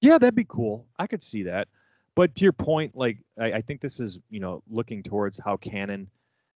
yeah 0.00 0.18
that'd 0.18 0.34
be 0.34 0.46
cool 0.48 0.86
i 0.98 1.06
could 1.06 1.22
see 1.22 1.42
that 1.42 1.68
but 2.14 2.34
to 2.34 2.44
your 2.44 2.52
point 2.52 2.96
like 2.96 3.18
I, 3.38 3.52
I 3.54 3.60
think 3.60 3.80
this 3.80 4.00
is 4.00 4.18
you 4.30 4.40
know 4.40 4.62
looking 4.68 5.02
towards 5.02 5.38
how 5.38 5.56
canon 5.56 6.08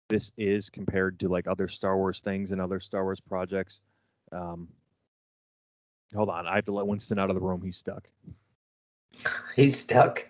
this 0.08 0.32
is 0.36 0.70
compared 0.70 1.18
to 1.20 1.28
like 1.28 1.46
other 1.46 1.68
star 1.68 1.96
wars 1.96 2.20
things 2.20 2.52
and 2.52 2.60
other 2.60 2.80
star 2.80 3.04
wars 3.04 3.20
projects 3.20 3.80
um 4.32 4.68
hold 6.14 6.28
on 6.28 6.46
i 6.46 6.54
have 6.54 6.64
to 6.64 6.72
let 6.72 6.86
winston 6.86 7.18
out 7.18 7.30
of 7.30 7.34
the 7.34 7.40
room 7.42 7.60
he's 7.62 7.76
stuck 7.76 8.08
He's 9.54 9.78
stuck. 9.78 10.26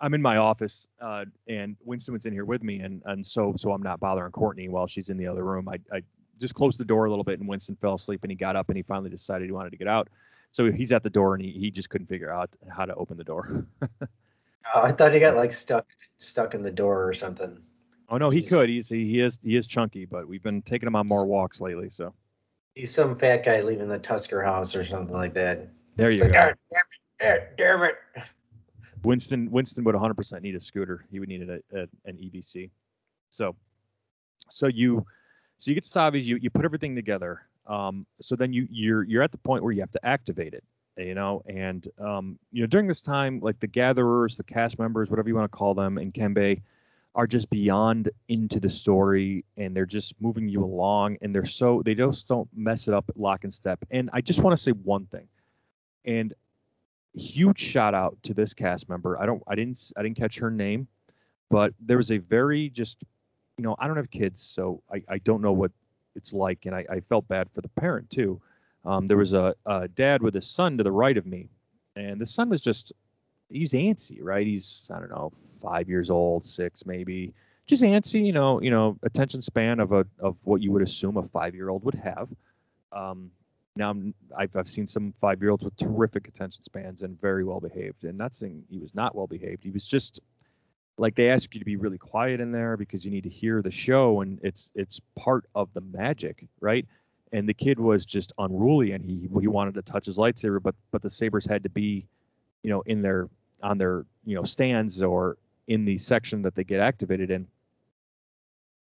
I'm 0.00 0.14
in 0.14 0.22
my 0.22 0.36
office, 0.36 0.86
uh, 1.00 1.24
and 1.48 1.76
Winston 1.84 2.14
was 2.14 2.24
in 2.26 2.32
here 2.32 2.44
with 2.44 2.62
me, 2.62 2.80
and 2.80 3.02
and 3.06 3.26
so 3.26 3.54
so 3.56 3.72
I'm 3.72 3.82
not 3.82 3.98
bothering 3.98 4.30
Courtney 4.30 4.68
while 4.68 4.86
she's 4.86 5.10
in 5.10 5.16
the 5.16 5.26
other 5.26 5.44
room. 5.44 5.68
I 5.68 5.78
I 5.92 6.02
just 6.38 6.54
closed 6.54 6.78
the 6.78 6.84
door 6.84 7.06
a 7.06 7.10
little 7.10 7.24
bit, 7.24 7.40
and 7.40 7.48
Winston 7.48 7.76
fell 7.80 7.94
asleep, 7.94 8.20
and 8.22 8.30
he 8.30 8.36
got 8.36 8.54
up, 8.54 8.68
and 8.68 8.76
he 8.76 8.82
finally 8.82 9.10
decided 9.10 9.46
he 9.46 9.52
wanted 9.52 9.70
to 9.70 9.76
get 9.76 9.88
out. 9.88 10.08
So 10.52 10.70
he's 10.70 10.92
at 10.92 11.02
the 11.02 11.10
door, 11.10 11.34
and 11.34 11.44
he, 11.44 11.50
he 11.50 11.70
just 11.70 11.90
couldn't 11.90 12.06
figure 12.06 12.30
out 12.30 12.54
how 12.68 12.84
to 12.84 12.94
open 12.94 13.16
the 13.16 13.24
door. 13.24 13.66
Oh, 14.74 14.82
I 14.82 14.92
thought 14.92 15.12
he 15.12 15.20
got 15.20 15.36
like 15.36 15.52
stuck 15.52 15.86
stuck 16.18 16.54
in 16.54 16.62
the 16.62 16.70
door 16.70 17.06
or 17.08 17.12
something. 17.12 17.62
oh 18.08 18.18
no, 18.18 18.30
he 18.30 18.40
Jeez. 18.40 18.48
could. 18.48 18.68
He's 18.68 18.88
he, 18.88 19.06
he 19.06 19.20
is 19.20 19.40
he 19.42 19.56
is 19.56 19.66
chunky, 19.66 20.04
but 20.04 20.26
we've 20.28 20.42
been 20.42 20.62
taking 20.62 20.86
him 20.86 20.96
on 20.96 21.06
more 21.08 21.26
walks 21.26 21.60
lately. 21.60 21.90
So 21.90 22.12
He's 22.74 22.92
some 22.94 23.16
fat 23.16 23.44
guy 23.44 23.60
leaving 23.62 23.88
the 23.88 23.98
Tusker 23.98 24.42
house 24.42 24.76
or 24.76 24.84
something 24.84 25.16
like 25.16 25.34
that. 25.34 25.68
there 25.96 26.10
you 26.10 26.14
It's 26.14 26.22
like, 26.22 26.32
go. 26.32 26.38
"God 26.38 26.54
damn 27.20 27.36
it, 27.36 27.54
damn 27.56 27.82
it. 27.82 27.94
Winston 29.04 29.50
Winston 29.50 29.84
would 29.84 29.94
100% 29.94 30.42
need 30.42 30.54
a 30.54 30.60
scooter. 30.60 31.04
He 31.10 31.20
would 31.20 31.28
need 31.28 31.48
a, 31.48 31.60
a, 31.72 31.80
an 32.04 32.16
EVC. 32.16 32.70
So 33.30 33.54
so 34.48 34.66
you 34.66 35.04
so 35.58 35.70
you 35.70 35.74
get 35.74 35.84
Savis, 35.84 36.24
you 36.24 36.36
you 36.40 36.50
put 36.50 36.64
everything 36.64 36.94
together. 36.94 37.42
Um, 37.66 38.06
so 38.20 38.36
then 38.36 38.52
you 38.52 38.66
you're 38.70 39.02
you're 39.04 39.22
at 39.22 39.32
the 39.32 39.38
point 39.38 39.62
where 39.62 39.72
you 39.72 39.80
have 39.80 39.92
to 39.92 40.06
activate 40.06 40.54
it, 40.54 40.64
you 40.98 41.14
know, 41.14 41.42
and 41.46 41.86
um, 41.98 42.38
you 42.52 42.62
know 42.62 42.66
during 42.66 42.86
this 42.86 43.02
time, 43.02 43.40
like 43.40 43.58
the 43.60 43.66
gatherers, 43.66 44.36
the 44.36 44.44
cast 44.44 44.78
members, 44.78 45.10
whatever 45.10 45.28
you 45.28 45.34
want 45.34 45.50
to 45.50 45.56
call 45.56 45.74
them, 45.74 45.98
in 45.98 46.12
Kembe, 46.12 46.60
are 47.14 47.26
just 47.26 47.48
beyond 47.50 48.10
into 48.28 48.60
the 48.60 48.70
story, 48.70 49.44
and 49.56 49.74
they're 49.74 49.86
just 49.86 50.14
moving 50.20 50.48
you 50.48 50.62
along, 50.64 51.16
and 51.22 51.34
they're 51.34 51.44
so 51.44 51.82
they 51.84 51.94
just 51.94 52.28
don't 52.28 52.48
mess 52.54 52.88
it 52.88 52.94
up 52.94 53.10
lock 53.16 53.44
and 53.44 53.52
step. 53.52 53.78
And 53.90 54.10
I 54.12 54.20
just 54.20 54.42
want 54.42 54.56
to 54.56 54.62
say 54.62 54.72
one 54.72 55.06
thing, 55.06 55.28
and 56.04 56.34
huge 57.14 57.58
shout 57.58 57.94
out 57.94 58.16
to 58.24 58.34
this 58.34 58.52
cast 58.52 58.88
member. 58.88 59.20
I 59.20 59.26
don't 59.26 59.42
I 59.46 59.54
didn't 59.54 59.92
i 59.96 60.02
didn't 60.02 60.16
catch 60.16 60.38
her 60.38 60.50
name, 60.50 60.88
but 61.50 61.72
there 61.80 61.96
was 61.96 62.10
a 62.10 62.18
very 62.18 62.68
just 62.70 63.04
you 63.58 63.64
know, 63.64 63.76
I 63.78 63.86
don't 63.88 63.96
have 63.96 64.10
kids, 64.10 64.40
so 64.40 64.82
I, 64.90 65.02
I 65.08 65.18
don't 65.18 65.42
know 65.42 65.52
what 65.52 65.72
it's 66.14 66.32
like, 66.32 66.64
and 66.64 66.74
I, 66.74 66.86
I 66.88 67.00
felt 67.00 67.28
bad 67.28 67.48
for 67.52 67.60
the 67.60 67.68
parent 67.68 68.08
too. 68.08 68.40
Um, 68.84 69.06
there 69.06 69.16
was 69.16 69.34
a, 69.34 69.54
a 69.66 69.88
dad 69.88 70.22
with 70.22 70.36
a 70.36 70.42
son 70.42 70.78
to 70.78 70.84
the 70.84 70.92
right 70.92 71.16
of 71.16 71.26
me, 71.26 71.48
and 71.96 72.20
the 72.20 72.26
son 72.26 72.48
was 72.48 72.60
just 72.60 72.92
he's 73.50 73.72
antsy, 73.72 74.18
right? 74.22 74.46
He's 74.46 74.90
I 74.94 74.98
don't 75.00 75.10
know, 75.10 75.30
five 75.60 75.88
years 75.88 76.10
old, 76.10 76.44
six 76.44 76.86
maybe, 76.86 77.34
just 77.66 77.82
antsy, 77.82 78.24
you 78.24 78.32
know, 78.32 78.60
you 78.60 78.70
know, 78.70 78.98
attention 79.02 79.42
span 79.42 79.80
of 79.80 79.92
a 79.92 80.06
of 80.18 80.38
what 80.44 80.62
you 80.62 80.72
would 80.72 80.82
assume 80.82 81.16
a 81.16 81.22
five 81.22 81.54
year 81.54 81.68
old 81.68 81.84
would 81.84 81.94
have. 81.96 82.28
Um, 82.92 83.30
now 83.76 83.88
I'm- 83.88 84.14
I've 84.36 84.56
I've 84.56 84.68
seen 84.68 84.86
some 84.86 85.12
five 85.12 85.40
year 85.40 85.50
olds 85.50 85.64
with 85.64 85.76
terrific 85.76 86.26
attention 86.28 86.64
spans 86.64 87.02
and 87.02 87.20
very 87.20 87.44
well 87.44 87.60
behaved, 87.60 88.04
and 88.04 88.16
not 88.18 88.34
saying 88.34 88.64
he 88.70 88.78
was 88.78 88.94
not 88.94 89.14
well 89.14 89.26
behaved. 89.26 89.62
He 89.62 89.70
was 89.70 89.86
just 89.86 90.20
like 90.98 91.14
they 91.14 91.30
ask 91.30 91.54
you 91.54 91.60
to 91.60 91.64
be 91.64 91.76
really 91.76 91.98
quiet 91.98 92.40
in 92.40 92.50
there 92.52 92.76
because 92.76 93.04
you 93.04 93.10
need 93.10 93.22
to 93.24 93.28
hear 93.30 93.62
the 93.62 93.70
show 93.70 94.20
and 94.20 94.40
it's 94.42 94.70
it's 94.74 95.00
part 95.16 95.44
of 95.54 95.72
the 95.72 95.80
magic 95.80 96.44
right 96.60 96.86
and 97.32 97.48
the 97.48 97.54
kid 97.54 97.78
was 97.78 98.04
just 98.04 98.32
unruly 98.38 98.92
and 98.92 99.04
he 99.04 99.28
he 99.40 99.48
wanted 99.48 99.74
to 99.74 99.82
touch 99.82 100.06
his 100.06 100.18
lightsaber 100.18 100.62
but 100.62 100.74
but 100.90 101.02
the 101.02 101.10
sabers 101.10 101.46
had 101.46 101.62
to 101.62 101.68
be 101.68 102.06
you 102.62 102.70
know 102.70 102.80
in 102.82 103.02
their 103.02 103.28
on 103.62 103.78
their 103.78 104.04
you 104.24 104.34
know 104.34 104.44
stands 104.44 105.02
or 105.02 105.36
in 105.66 105.84
the 105.84 105.96
section 105.98 106.40
that 106.42 106.54
they 106.54 106.64
get 106.64 106.80
activated 106.80 107.30
in. 107.30 107.46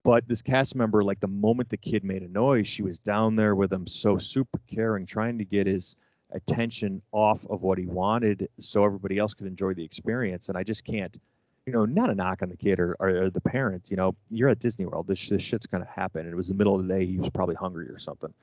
But 0.04 0.28
this 0.28 0.42
cast 0.42 0.76
member 0.76 1.04
like 1.04 1.20
the 1.20 1.28
moment 1.28 1.70
the 1.70 1.78
kid 1.78 2.04
made 2.04 2.24
a 2.24 2.28
noise 2.28 2.68
she 2.68 2.82
was 2.82 2.98
down 2.98 3.36
there 3.36 3.56
with 3.56 3.72
him 3.72 3.86
so 3.86 4.18
super 4.18 4.60
caring 4.68 5.06
trying 5.06 5.38
to 5.38 5.46
get 5.46 5.68
his 5.68 5.96
attention 6.32 7.02
off 7.12 7.46
of 7.50 7.62
what 7.62 7.78
he 7.78 7.86
wanted 7.86 8.50
so 8.60 8.84
everybody 8.84 9.20
else 9.20 9.34
could 9.34 9.46
enjoy 9.46 9.74
the 9.74 9.84
experience 9.84 10.48
and 10.50 10.58
i 10.58 10.64
just 10.64 10.86
can't 10.86 11.20
you 11.66 11.74
know, 11.74 11.86
not 11.86 12.10
a 12.10 12.16
knock 12.16 12.42
on 12.42 12.50
the 12.50 12.58
kid 12.58 12.80
or, 12.80 12.96
or 13.00 13.30
the 13.30 13.42
parent. 13.42 13.90
You 13.90 13.98
know, 13.98 14.16
you're 14.30 14.50
at 14.50 14.60
Disney 14.60 14.86
World. 14.86 15.08
This 15.08 15.30
this 15.30 15.42
shit's 15.42 15.68
gonna 15.68 15.88
happen. 15.94 16.22
And 16.22 16.32
it 16.32 16.36
was 16.36 16.48
the 16.48 16.54
middle 16.54 16.80
of 16.80 16.88
the 16.88 16.94
day. 16.94 17.06
He 17.06 17.18
was 17.18 17.30
probably 17.30 17.56
hungry 17.56 17.88
or 17.88 18.00
something. 18.00 18.34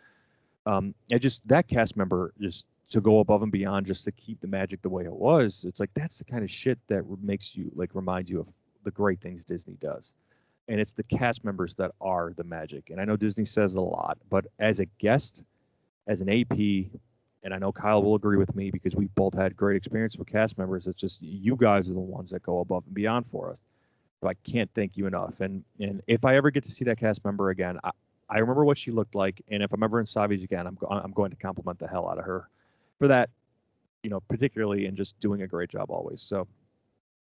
Um, 0.66 0.94
and 1.10 1.20
just 1.20 1.46
that 1.48 1.66
cast 1.66 1.96
member 1.96 2.32
just 2.40 2.66
to 2.90 3.00
go 3.00 3.20
above 3.20 3.42
and 3.42 3.52
beyond 3.52 3.86
just 3.86 4.04
to 4.04 4.12
keep 4.12 4.40
the 4.40 4.46
magic 4.46 4.82
the 4.82 4.88
way 4.88 5.04
it 5.04 5.12
was. 5.12 5.64
It's 5.66 5.80
like 5.80 5.90
that's 5.94 6.18
the 6.18 6.24
kind 6.24 6.44
of 6.44 6.50
shit 6.50 6.78
that 6.88 7.04
makes 7.22 7.54
you 7.54 7.70
like 7.74 7.94
remind 7.94 8.28
you 8.28 8.40
of 8.40 8.48
the 8.84 8.90
great 8.90 9.20
things 9.20 9.44
Disney 9.44 9.76
does. 9.80 10.14
And 10.68 10.78
it's 10.80 10.92
the 10.92 11.02
cast 11.02 11.44
members 11.44 11.74
that 11.76 11.92
are 12.00 12.32
the 12.36 12.44
magic. 12.44 12.90
And 12.90 13.00
I 13.00 13.04
know 13.04 13.16
Disney 13.16 13.46
says 13.46 13.76
a 13.76 13.80
lot, 13.80 14.18
but 14.28 14.46
as 14.58 14.80
a 14.80 14.84
guest, 14.98 15.42
as 16.06 16.20
an 16.20 16.28
AP, 16.28 16.90
and 17.42 17.54
I 17.54 17.58
know 17.58 17.72
Kyle 17.72 18.02
will 18.02 18.14
agree 18.14 18.36
with 18.36 18.54
me 18.54 18.70
because 18.70 18.96
we've 18.96 19.14
both 19.14 19.34
had 19.34 19.56
great 19.56 19.76
experience 19.76 20.16
with 20.16 20.28
cast 20.28 20.58
members. 20.58 20.86
It's 20.86 21.00
just 21.00 21.22
you 21.22 21.56
guys 21.56 21.88
are 21.88 21.94
the 21.94 22.00
ones 22.00 22.30
that 22.30 22.42
go 22.42 22.60
above 22.60 22.84
and 22.86 22.94
beyond 22.94 23.26
for 23.30 23.50
us. 23.50 23.62
So 24.20 24.28
I 24.28 24.34
can't 24.34 24.70
thank 24.74 24.96
you 24.96 25.06
enough. 25.06 25.40
And 25.40 25.64
and 25.78 26.02
if 26.06 26.24
I 26.24 26.36
ever 26.36 26.50
get 26.50 26.64
to 26.64 26.72
see 26.72 26.84
that 26.86 26.98
cast 26.98 27.24
member 27.24 27.50
again, 27.50 27.78
I, 27.84 27.90
I 28.28 28.38
remember 28.38 28.64
what 28.64 28.76
she 28.76 28.90
looked 28.90 29.14
like, 29.14 29.42
and 29.48 29.62
if 29.62 29.72
I'm 29.72 29.82
ever 29.82 30.00
in 30.00 30.06
Savi's 30.06 30.44
again, 30.44 30.66
I'm 30.66 30.76
I'm 30.90 31.12
going 31.12 31.30
to 31.30 31.36
compliment 31.36 31.78
the 31.78 31.86
hell 31.86 32.08
out 32.08 32.18
of 32.18 32.24
her 32.24 32.48
for 32.98 33.08
that, 33.08 33.30
you 34.02 34.10
know, 34.10 34.20
particularly 34.20 34.86
and 34.86 34.96
just 34.96 35.18
doing 35.20 35.42
a 35.42 35.46
great 35.46 35.70
job 35.70 35.90
always. 35.90 36.20
So 36.20 36.48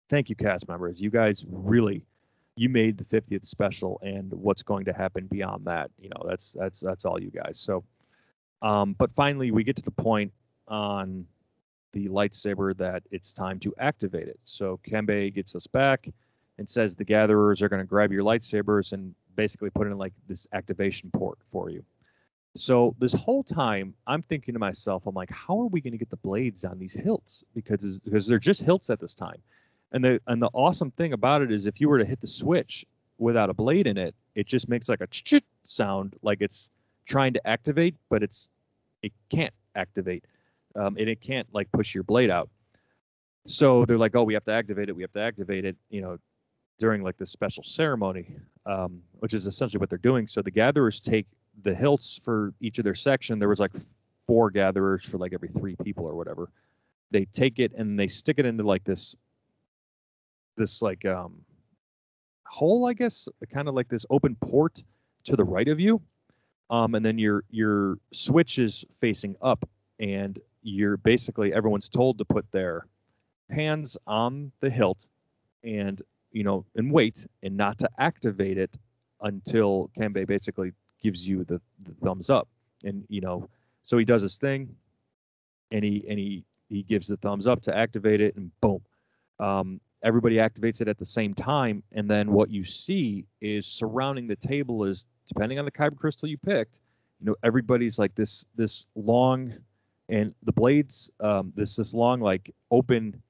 thank 0.09 0.29
you, 0.29 0.35
cast 0.35 0.67
members. 0.67 0.99
You 0.99 1.09
guys 1.09 1.45
really 1.49 2.05
you 2.57 2.67
made 2.67 2.97
the 2.97 3.05
50th 3.05 3.45
special, 3.45 3.99
and 4.03 4.31
what's 4.33 4.61
going 4.61 4.85
to 4.85 4.93
happen 4.93 5.27
beyond 5.27 5.65
that, 5.65 5.89
you 5.97 6.09
know, 6.09 6.25
that's 6.27 6.51
that's 6.51 6.81
that's 6.81 7.05
all 7.05 7.21
you 7.21 7.31
guys. 7.31 7.57
So. 7.57 7.83
Um, 8.61 8.93
but 8.97 9.13
finally, 9.15 9.51
we 9.51 9.63
get 9.63 9.75
to 9.77 9.81
the 9.81 9.91
point 9.91 10.31
on 10.67 11.25
the 11.93 12.07
lightsaber 12.07 12.75
that 12.77 13.03
it's 13.11 13.33
time 13.33 13.59
to 13.59 13.73
activate 13.79 14.27
it. 14.27 14.39
So 14.43 14.79
Kembe 14.87 15.33
gets 15.33 15.55
us 15.55 15.67
back 15.67 16.07
and 16.57 16.69
says 16.69 16.95
the 16.95 17.03
gatherers 17.03 17.61
are 17.61 17.69
going 17.69 17.81
to 17.81 17.87
grab 17.87 18.11
your 18.11 18.23
lightsabers 18.23 18.93
and 18.93 19.13
basically 19.35 19.69
put 19.69 19.87
in 19.87 19.97
like 19.97 20.13
this 20.27 20.47
activation 20.53 21.09
port 21.11 21.39
for 21.51 21.69
you. 21.69 21.83
So 22.57 22.95
this 22.99 23.13
whole 23.13 23.43
time, 23.43 23.93
I'm 24.07 24.21
thinking 24.21 24.53
to 24.53 24.59
myself, 24.59 25.07
I'm 25.07 25.15
like, 25.15 25.31
how 25.31 25.59
are 25.59 25.67
we 25.67 25.79
going 25.79 25.93
to 25.93 25.97
get 25.97 26.09
the 26.09 26.17
blades 26.17 26.65
on 26.65 26.77
these 26.77 26.93
hilts? 26.93 27.43
Because 27.55 27.99
because 28.01 28.27
they're 28.27 28.39
just 28.39 28.61
hilts 28.61 28.89
at 28.89 28.99
this 28.99 29.15
time. 29.15 29.41
And 29.93 30.03
the 30.03 30.21
and 30.27 30.41
the 30.41 30.49
awesome 30.53 30.91
thing 30.91 31.13
about 31.13 31.41
it 31.41 31.51
is, 31.51 31.65
if 31.65 31.79
you 31.79 31.87
were 31.87 31.97
to 31.97 32.05
hit 32.05 32.19
the 32.19 32.27
switch 32.27 32.85
without 33.17 33.49
a 33.49 33.53
blade 33.53 33.87
in 33.87 33.97
it, 33.97 34.15
it 34.35 34.47
just 34.47 34.67
makes 34.67 34.89
like 34.89 35.01
a 35.01 35.07
sound, 35.63 36.15
like 36.21 36.41
it's 36.41 36.71
trying 37.05 37.33
to 37.33 37.47
activate, 37.47 37.95
but 38.09 38.23
it's 38.23 38.51
it 39.01 39.11
can't 39.29 39.53
activate, 39.75 40.25
um, 40.75 40.97
and 40.97 41.09
it 41.09 41.21
can't 41.21 41.47
like 41.53 41.71
push 41.71 41.93
your 41.93 42.03
blade 42.03 42.29
out. 42.29 42.49
So 43.47 43.85
they're 43.85 43.97
like, 43.97 44.15
oh, 44.15 44.23
we 44.23 44.33
have 44.35 44.43
to 44.45 44.53
activate 44.53 44.89
it. 44.89 44.95
We 44.95 45.01
have 45.01 45.13
to 45.13 45.21
activate 45.21 45.65
it. 45.65 45.75
You 45.89 46.01
know, 46.01 46.17
during 46.81 47.03
like 47.03 47.17
this 47.17 47.31
special 47.31 47.63
ceremony, 47.63 48.35
um, 48.65 49.01
which 49.19 49.33
is 49.33 49.47
essentially 49.47 49.79
what 49.79 49.89
they're 49.89 49.99
doing. 49.99 50.27
So 50.27 50.41
the 50.41 50.51
gatherers 50.51 50.99
take 50.99 51.27
the 51.61 51.75
hilts 51.75 52.19
for 52.23 52.53
each 52.59 52.79
of 52.79 52.83
their 52.83 52.95
section. 52.95 53.39
There 53.39 53.49
was 53.49 53.59
like 53.59 53.71
four 54.25 54.49
gatherers 54.49 55.05
for 55.05 55.17
like 55.17 55.31
every 55.31 55.49
three 55.49 55.75
people 55.83 56.05
or 56.05 56.15
whatever. 56.15 56.49
They 57.11 57.25
take 57.25 57.59
it 57.59 57.73
and 57.77 57.99
they 57.99 58.07
stick 58.07 58.39
it 58.39 58.45
into 58.45 58.63
like 58.63 58.83
this, 58.83 59.15
this 60.57 60.81
like 60.81 61.05
um, 61.05 61.41
hole, 62.47 62.87
I 62.87 62.93
guess, 62.93 63.29
kind 63.53 63.67
of 63.67 63.75
like 63.75 63.87
this 63.87 64.05
open 64.09 64.35
port 64.41 64.81
to 65.25 65.35
the 65.35 65.43
right 65.43 65.67
of 65.67 65.79
you. 65.79 66.01
Um, 66.71 66.95
and 66.95 67.05
then 67.05 67.19
your 67.19 67.43
your 67.51 67.97
switch 68.13 68.57
is 68.57 68.85
facing 69.01 69.35
up, 69.41 69.69
and 69.99 70.39
you're 70.63 70.97
basically 70.97 71.53
everyone's 71.53 71.89
told 71.89 72.17
to 72.17 72.25
put 72.25 72.49
their 72.51 72.87
hands 73.49 73.97
on 74.07 74.51
the 74.61 74.69
hilt 74.69 75.05
and 75.63 76.01
you 76.31 76.43
know 76.43 76.65
and 76.75 76.91
wait 76.91 77.27
and 77.43 77.57
not 77.57 77.77
to 77.79 77.89
activate 77.99 78.57
it 78.57 78.77
until 79.21 79.91
Kanbei 79.97 80.25
basically 80.25 80.71
gives 81.01 81.27
you 81.27 81.43
the, 81.43 81.61
the 81.83 81.93
thumbs 82.03 82.29
up. 82.29 82.47
And 82.83 83.03
you 83.09 83.21
know 83.21 83.49
so 83.83 83.97
he 83.97 84.05
does 84.05 84.21
his 84.21 84.37
thing 84.37 84.75
and 85.71 85.83
he 85.83 86.05
and 86.09 86.17
he 86.17 86.45
he 86.69 86.83
gives 86.83 87.07
the 87.07 87.17
thumbs 87.17 87.47
up 87.47 87.61
to 87.63 87.77
activate 87.77 88.21
it 88.21 88.35
and 88.37 88.49
boom. 88.61 88.81
Um, 89.39 89.81
everybody 90.03 90.35
activates 90.37 90.81
it 90.81 90.87
at 90.87 90.97
the 90.97 91.05
same 91.05 91.33
time. 91.33 91.83
And 91.91 92.09
then 92.09 92.31
what 92.31 92.49
you 92.49 92.63
see 92.63 93.25
is 93.41 93.67
surrounding 93.67 94.27
the 94.27 94.35
table 94.37 94.85
is 94.85 95.05
depending 95.27 95.59
on 95.59 95.65
the 95.65 95.71
kyber 95.71 95.97
crystal 95.97 96.27
you 96.27 96.37
picked 96.37 96.79
you 97.19 97.25
know 97.25 97.35
everybody's 97.43 97.99
like 97.99 98.13
this 98.15 98.45
this 98.55 98.85
long 98.95 99.53
and 100.09 100.33
the 100.43 100.51
blades 100.51 101.09
um, 101.19 101.53
this 101.55 101.75
this 101.75 101.93
long 101.93 102.19
like 102.19 102.53
open 102.69 103.21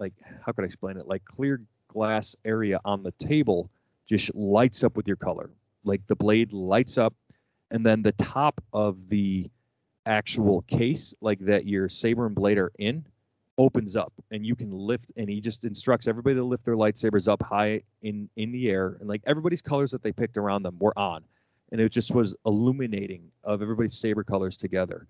like 0.00 0.14
how 0.44 0.50
could 0.52 0.64
i 0.64 0.66
explain 0.66 0.96
it? 0.96 1.06
Like 1.06 1.24
clear 1.24 1.62
glass 1.88 2.34
area 2.44 2.80
on 2.84 3.02
the 3.02 3.12
table 3.12 3.70
just 4.08 4.34
lights 4.34 4.82
up 4.82 4.96
with 4.96 5.06
your 5.06 5.16
color. 5.16 5.50
Like 5.84 6.04
the 6.06 6.16
blade 6.16 6.52
lights 6.52 6.98
up 6.98 7.14
and 7.70 7.84
then 7.86 8.02
the 8.02 8.12
top 8.12 8.60
of 8.72 9.08
the 9.08 9.48
actual 10.06 10.62
case 10.62 11.14
like 11.20 11.38
that 11.40 11.66
your 11.66 11.88
saber 11.88 12.26
and 12.26 12.34
blade 12.34 12.58
are 12.58 12.72
in 12.78 13.04
opens 13.60 13.94
up 13.94 14.12
and 14.30 14.46
you 14.46 14.56
can 14.56 14.70
lift 14.70 15.12
and 15.18 15.28
he 15.28 15.38
just 15.38 15.64
instructs 15.64 16.08
everybody 16.08 16.34
to 16.34 16.42
lift 16.42 16.64
their 16.64 16.76
lightsabers 16.76 17.28
up 17.28 17.42
high 17.42 17.82
in 18.00 18.26
in 18.36 18.50
the 18.52 18.70
air 18.70 18.96
and 19.00 19.06
like 19.06 19.20
everybody's 19.26 19.60
colors 19.60 19.90
that 19.90 20.02
they 20.02 20.12
picked 20.12 20.38
around 20.38 20.62
them 20.62 20.74
were 20.80 20.98
on 20.98 21.22
and 21.70 21.78
it 21.78 21.92
just 21.92 22.14
was 22.14 22.34
illuminating 22.46 23.30
of 23.44 23.60
everybody's 23.60 23.96
saber 23.96 24.24
colors 24.24 24.56
together. 24.56 25.06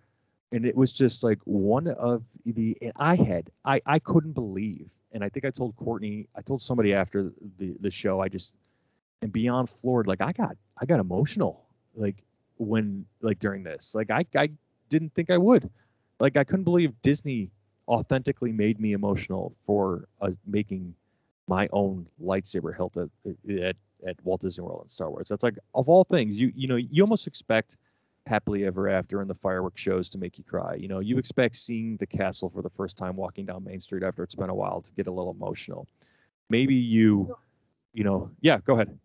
And 0.50 0.66
it 0.66 0.76
was 0.76 0.92
just 0.92 1.22
like 1.22 1.38
one 1.44 1.86
of 1.86 2.24
the 2.44 2.76
i 2.96 3.14
had 3.14 3.48
i 3.64 3.80
i 3.86 4.00
couldn't 4.00 4.32
believe 4.32 4.90
and 5.12 5.22
i 5.22 5.28
think 5.28 5.44
i 5.44 5.50
told 5.50 5.76
courtney 5.76 6.26
i 6.34 6.40
told 6.42 6.60
somebody 6.60 6.92
after 6.92 7.32
the 7.58 7.76
the 7.80 7.90
show 7.90 8.20
i 8.20 8.28
just 8.28 8.56
and 9.22 9.32
beyond 9.32 9.70
floored 9.70 10.08
like 10.08 10.20
i 10.20 10.32
got 10.32 10.56
i 10.80 10.84
got 10.84 10.98
emotional 10.98 11.66
like 11.94 12.16
when 12.58 13.06
like 13.20 13.38
during 13.38 13.62
this 13.62 13.94
like 13.94 14.10
i 14.10 14.24
i 14.36 14.48
didn't 14.88 15.14
think 15.14 15.30
i 15.30 15.38
would. 15.38 15.70
Like 16.18 16.36
i 16.36 16.42
couldn't 16.42 16.64
believe 16.64 17.00
disney 17.00 17.52
authentically 17.90 18.52
made 18.52 18.80
me 18.80 18.92
emotional 18.92 19.54
for 19.66 20.08
uh, 20.22 20.30
making 20.46 20.94
my 21.48 21.68
own 21.72 22.06
lightsaber 22.22 22.74
hilt 22.74 22.96
at, 22.96 23.08
at, 23.50 23.76
at 24.06 24.16
Walt 24.24 24.40
Disney 24.40 24.64
World 24.64 24.82
and 24.82 24.90
Star 24.90 25.10
Wars. 25.10 25.28
That's 25.28 25.42
like 25.42 25.58
of 25.74 25.88
all 25.88 26.04
things, 26.04 26.40
you 26.40 26.52
you 26.54 26.68
know, 26.68 26.76
you 26.76 27.02
almost 27.02 27.26
expect 27.26 27.76
happily 28.26 28.64
ever 28.64 28.88
after 28.88 29.20
and 29.20 29.28
the 29.28 29.34
fireworks 29.34 29.80
shows 29.80 30.08
to 30.10 30.18
make 30.18 30.38
you 30.38 30.44
cry. 30.44 30.74
You 30.74 30.88
know, 30.88 31.00
you 31.00 31.18
expect 31.18 31.56
seeing 31.56 31.96
the 31.96 32.06
castle 32.06 32.48
for 32.48 32.62
the 32.62 32.70
first 32.70 32.96
time 32.96 33.16
walking 33.16 33.46
down 33.46 33.64
Main 33.64 33.80
Street 33.80 34.04
after 34.04 34.22
it's 34.22 34.36
been 34.36 34.50
a 34.50 34.54
while 34.54 34.80
to 34.82 34.92
get 34.92 35.08
a 35.08 35.10
little 35.10 35.32
emotional. 35.32 35.88
Maybe 36.48 36.76
you, 36.76 37.34
you 37.92 38.04
know, 38.04 38.30
yeah, 38.40 38.58
go 38.64 38.74
ahead. 38.74 38.96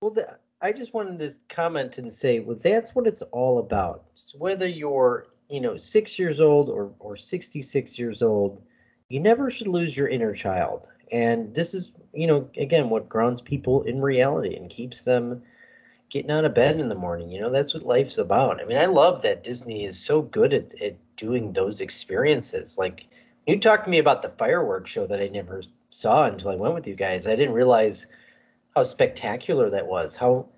Well, 0.00 0.12
the, 0.12 0.38
I 0.60 0.72
just 0.72 0.94
wanted 0.94 1.18
to 1.18 1.32
comment 1.48 1.98
and 1.98 2.12
say, 2.12 2.40
well, 2.40 2.56
that's 2.56 2.94
what 2.94 3.06
it's 3.06 3.22
all 3.22 3.58
about. 3.58 4.04
So 4.14 4.38
whether 4.38 4.68
you're 4.68 5.26
you 5.48 5.60
know, 5.60 5.76
six 5.76 6.18
years 6.18 6.40
old 6.40 6.68
or, 6.68 6.92
or 6.98 7.16
66 7.16 7.98
years 7.98 8.22
old, 8.22 8.62
you 9.08 9.20
never 9.20 9.50
should 9.50 9.68
lose 9.68 9.96
your 9.96 10.08
inner 10.08 10.34
child. 10.34 10.88
And 11.12 11.54
this 11.54 11.74
is, 11.74 11.92
you 12.12 12.26
know, 12.26 12.48
again, 12.56 12.90
what 12.90 13.08
grounds 13.08 13.40
people 13.40 13.82
in 13.82 14.00
reality 14.00 14.56
and 14.56 14.68
keeps 14.68 15.02
them 15.02 15.42
getting 16.08 16.30
out 16.30 16.44
of 16.44 16.54
bed 16.54 16.78
in 16.78 16.88
the 16.88 16.94
morning. 16.94 17.30
You 17.30 17.40
know, 17.40 17.50
that's 17.50 17.74
what 17.74 17.84
life's 17.84 18.18
about. 18.18 18.60
I 18.60 18.64
mean, 18.64 18.78
I 18.78 18.86
love 18.86 19.22
that 19.22 19.44
Disney 19.44 19.84
is 19.84 19.98
so 19.98 20.22
good 20.22 20.52
at, 20.52 20.80
at 20.80 20.96
doing 21.16 21.52
those 21.52 21.80
experiences. 21.80 22.76
Like, 22.78 23.06
you 23.46 23.58
talked 23.60 23.84
to 23.84 23.90
me 23.90 23.98
about 23.98 24.22
the 24.22 24.30
fireworks 24.30 24.90
show 24.90 25.06
that 25.06 25.22
I 25.22 25.28
never 25.28 25.62
saw 25.88 26.26
until 26.26 26.50
I 26.50 26.56
went 26.56 26.74
with 26.74 26.86
you 26.86 26.94
guys. 26.94 27.26
I 27.26 27.36
didn't 27.36 27.54
realize 27.54 28.06
how 28.74 28.82
spectacular 28.82 29.70
that 29.70 29.86
was. 29.86 30.16
How 30.16 30.48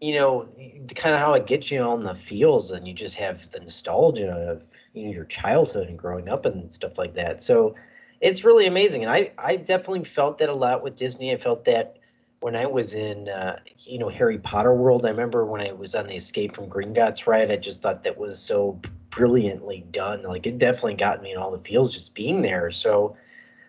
you 0.00 0.14
know, 0.14 0.46
kind 0.94 1.14
of 1.14 1.20
how 1.20 1.34
it 1.34 1.46
gets 1.46 1.70
you 1.70 1.80
on 1.80 2.04
the 2.04 2.14
feels, 2.14 2.70
and 2.70 2.86
you 2.86 2.94
just 2.94 3.14
have 3.16 3.50
the 3.50 3.60
nostalgia 3.60 4.30
of 4.30 4.62
you 4.94 5.06
know 5.06 5.12
your 5.12 5.24
childhood 5.24 5.88
and 5.88 5.98
growing 5.98 6.28
up 6.28 6.46
and 6.46 6.72
stuff 6.72 6.98
like 6.98 7.14
that. 7.14 7.42
So 7.42 7.74
it's 8.20 8.44
really 8.44 8.66
amazing, 8.66 9.02
and 9.02 9.10
I 9.10 9.32
I 9.38 9.56
definitely 9.56 10.04
felt 10.04 10.38
that 10.38 10.48
a 10.48 10.54
lot 10.54 10.82
with 10.82 10.96
Disney. 10.96 11.32
I 11.32 11.36
felt 11.36 11.64
that 11.64 11.98
when 12.40 12.54
I 12.54 12.66
was 12.66 12.94
in 12.94 13.28
uh, 13.28 13.58
you 13.80 13.98
know 13.98 14.08
Harry 14.08 14.38
Potter 14.38 14.74
World. 14.74 15.04
I 15.04 15.10
remember 15.10 15.44
when 15.44 15.60
I 15.60 15.72
was 15.72 15.94
on 15.94 16.06
the 16.06 16.14
Escape 16.14 16.54
from 16.54 16.68
Gringotts 16.68 17.26
ride. 17.26 17.50
I 17.50 17.56
just 17.56 17.82
thought 17.82 18.02
that 18.04 18.18
was 18.18 18.40
so 18.40 18.80
brilliantly 19.10 19.84
done. 19.90 20.22
Like 20.22 20.46
it 20.46 20.58
definitely 20.58 20.94
got 20.94 21.22
me 21.22 21.32
in 21.32 21.38
all 21.38 21.50
the 21.50 21.58
feels 21.58 21.92
just 21.92 22.14
being 22.14 22.42
there. 22.42 22.70
So, 22.70 23.16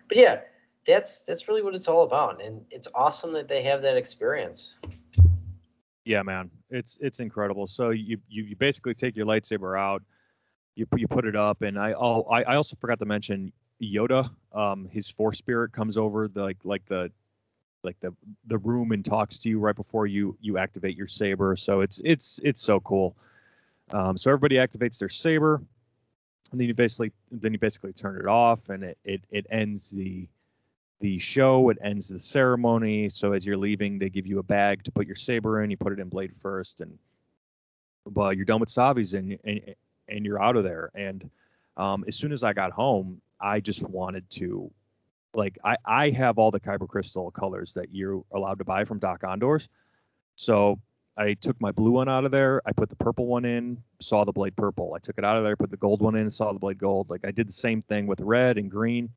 but 0.08 0.16
yeah, 0.16 0.40
that's 0.86 1.24
that's 1.24 1.48
really 1.48 1.62
what 1.62 1.74
it's 1.74 1.88
all 1.88 2.04
about, 2.04 2.42
and 2.42 2.64
it's 2.70 2.88
awesome 2.94 3.32
that 3.32 3.48
they 3.48 3.62
have 3.62 3.82
that 3.82 3.96
experience. 3.96 4.74
Yeah, 6.10 6.22
man, 6.22 6.50
it's 6.70 6.98
it's 7.00 7.20
incredible. 7.20 7.68
So 7.68 7.90
you 7.90 8.18
you, 8.28 8.42
you 8.42 8.56
basically 8.56 8.94
take 8.94 9.14
your 9.14 9.26
lightsaber 9.26 9.78
out, 9.78 10.02
you 10.74 10.84
you 10.96 11.06
put 11.06 11.24
it 11.24 11.36
up, 11.36 11.62
and 11.62 11.78
I 11.78 11.92
oh 11.92 12.22
I, 12.22 12.42
I 12.42 12.56
also 12.56 12.74
forgot 12.74 12.98
to 12.98 13.04
mention 13.06 13.52
Yoda. 13.80 14.28
Um, 14.52 14.88
his 14.90 15.08
force 15.08 15.38
spirit 15.38 15.70
comes 15.72 15.96
over 15.96 16.26
the 16.26 16.42
like 16.42 16.56
like 16.64 16.84
the 16.86 17.12
like 17.84 17.94
the 18.00 18.12
the 18.48 18.58
room 18.58 18.90
and 18.90 19.04
talks 19.04 19.38
to 19.38 19.48
you 19.48 19.60
right 19.60 19.76
before 19.76 20.08
you 20.08 20.36
you 20.40 20.58
activate 20.58 20.96
your 20.96 21.06
saber. 21.06 21.54
So 21.54 21.80
it's 21.80 22.00
it's 22.04 22.40
it's 22.42 22.60
so 22.60 22.80
cool. 22.80 23.14
Um, 23.92 24.18
so 24.18 24.32
everybody 24.32 24.56
activates 24.56 24.98
their 24.98 25.08
saber, 25.08 25.62
and 26.50 26.60
then 26.60 26.66
you 26.66 26.74
basically 26.74 27.12
then 27.30 27.52
you 27.52 27.60
basically 27.60 27.92
turn 27.92 28.18
it 28.18 28.26
off, 28.26 28.68
and 28.68 28.82
it 28.82 28.98
it 29.04 29.20
it 29.30 29.46
ends 29.48 29.92
the 29.92 30.26
the 31.00 31.18
show. 31.18 31.70
It 31.70 31.78
ends 31.82 32.08
the 32.08 32.18
ceremony. 32.18 33.08
So 33.08 33.32
as 33.32 33.44
you're 33.44 33.56
leaving, 33.56 33.98
they 33.98 34.10
give 34.10 34.26
you 34.26 34.38
a 34.38 34.42
bag 34.42 34.84
to 34.84 34.92
put 34.92 35.06
your 35.06 35.16
saber 35.16 35.62
in. 35.62 35.70
You 35.70 35.76
put 35.76 35.92
it 35.92 35.98
in 35.98 36.08
blade 36.08 36.32
first, 36.40 36.80
and 36.80 36.98
but 38.06 38.36
you're 38.36 38.44
done 38.44 38.60
with 38.60 38.68
Savi's 38.68 39.14
and 39.14 39.38
and, 39.44 39.74
and 40.08 40.24
you're 40.24 40.42
out 40.42 40.56
of 40.56 40.64
there. 40.64 40.90
And 40.94 41.28
um, 41.76 42.04
as 42.06 42.16
soon 42.16 42.32
as 42.32 42.44
I 42.44 42.52
got 42.52 42.72
home, 42.72 43.20
I 43.40 43.60
just 43.60 43.82
wanted 43.88 44.28
to, 44.30 44.70
like, 45.34 45.58
I 45.64 45.76
I 45.84 46.10
have 46.10 46.38
all 46.38 46.50
the 46.50 46.60
kyber 46.60 46.88
crystal 46.88 47.30
colors 47.30 47.74
that 47.74 47.92
you're 47.92 48.22
allowed 48.32 48.58
to 48.58 48.64
buy 48.64 48.84
from 48.84 48.98
Dok-Ondar's. 48.98 49.68
So 50.34 50.78
I 51.16 51.34
took 51.34 51.60
my 51.60 51.72
blue 51.72 51.92
one 51.92 52.08
out 52.08 52.24
of 52.24 52.30
there. 52.30 52.62
I 52.66 52.72
put 52.72 52.88
the 52.88 52.96
purple 52.96 53.26
one 53.26 53.44
in, 53.44 53.82
saw 54.00 54.24
the 54.24 54.32
blade 54.32 54.56
purple. 54.56 54.94
I 54.94 54.98
took 54.98 55.18
it 55.18 55.24
out 55.24 55.36
of 55.36 55.44
there, 55.44 55.56
put 55.56 55.70
the 55.70 55.76
gold 55.76 56.02
one 56.02 56.16
in, 56.16 56.28
saw 56.30 56.52
the 56.52 56.58
blade 56.58 56.78
gold. 56.78 57.08
Like 57.08 57.24
I 57.24 57.30
did 57.30 57.48
the 57.48 57.52
same 57.52 57.82
thing 57.82 58.06
with 58.06 58.20
red 58.20 58.58
and 58.58 58.70
green 58.70 59.10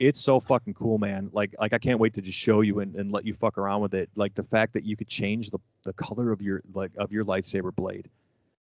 it's 0.00 0.18
so 0.18 0.40
fucking 0.40 0.74
cool, 0.74 0.98
man. 0.98 1.28
Like 1.32 1.54
like 1.60 1.74
I 1.74 1.78
can't 1.78 2.00
wait 2.00 2.14
to 2.14 2.22
just 2.22 2.38
show 2.38 2.62
you 2.62 2.80
and, 2.80 2.96
and 2.96 3.12
let 3.12 3.26
you 3.26 3.34
fuck 3.34 3.58
around 3.58 3.82
with 3.82 3.94
it. 3.94 4.08
Like 4.16 4.34
the 4.34 4.42
fact 4.42 4.72
that 4.72 4.84
you 4.84 4.96
could 4.96 5.08
change 5.08 5.50
the, 5.50 5.58
the 5.84 5.92
color 5.92 6.32
of 6.32 6.40
your 6.40 6.62
like 6.74 6.90
of 6.96 7.12
your 7.12 7.24
lightsaber 7.24 7.74
blade. 7.74 8.08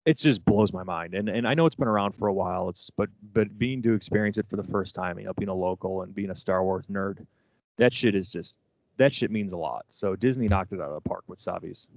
It 0.06 0.18
just 0.18 0.44
blows 0.44 0.72
my 0.72 0.84
mind. 0.84 1.14
And 1.14 1.28
and 1.28 1.46
I 1.46 1.54
know 1.54 1.66
it's 1.66 1.74
been 1.74 1.88
around 1.88 2.12
for 2.12 2.28
a 2.28 2.32
while. 2.32 2.68
It's 2.68 2.90
but 2.90 3.10
but 3.34 3.58
being 3.58 3.82
to 3.82 3.92
experience 3.92 4.38
it 4.38 4.48
for 4.48 4.56
the 4.56 4.62
first 4.62 4.94
time, 4.94 5.18
you 5.18 5.24
know, 5.24 5.32
being 5.34 5.48
a 5.48 5.54
local 5.54 6.02
and 6.02 6.14
being 6.14 6.30
a 6.30 6.36
Star 6.36 6.62
Wars 6.62 6.86
nerd, 6.86 7.26
that 7.76 7.92
shit 7.92 8.14
is 8.14 8.30
just 8.30 8.56
that 8.96 9.12
shit 9.12 9.32
means 9.32 9.52
a 9.52 9.58
lot. 9.58 9.84
So 9.88 10.14
Disney 10.14 10.46
knocked 10.46 10.72
it 10.72 10.80
out 10.80 10.88
of 10.88 11.02
the 11.02 11.08
park 11.08 11.24
with 11.26 11.40
Savi's. 11.40 11.88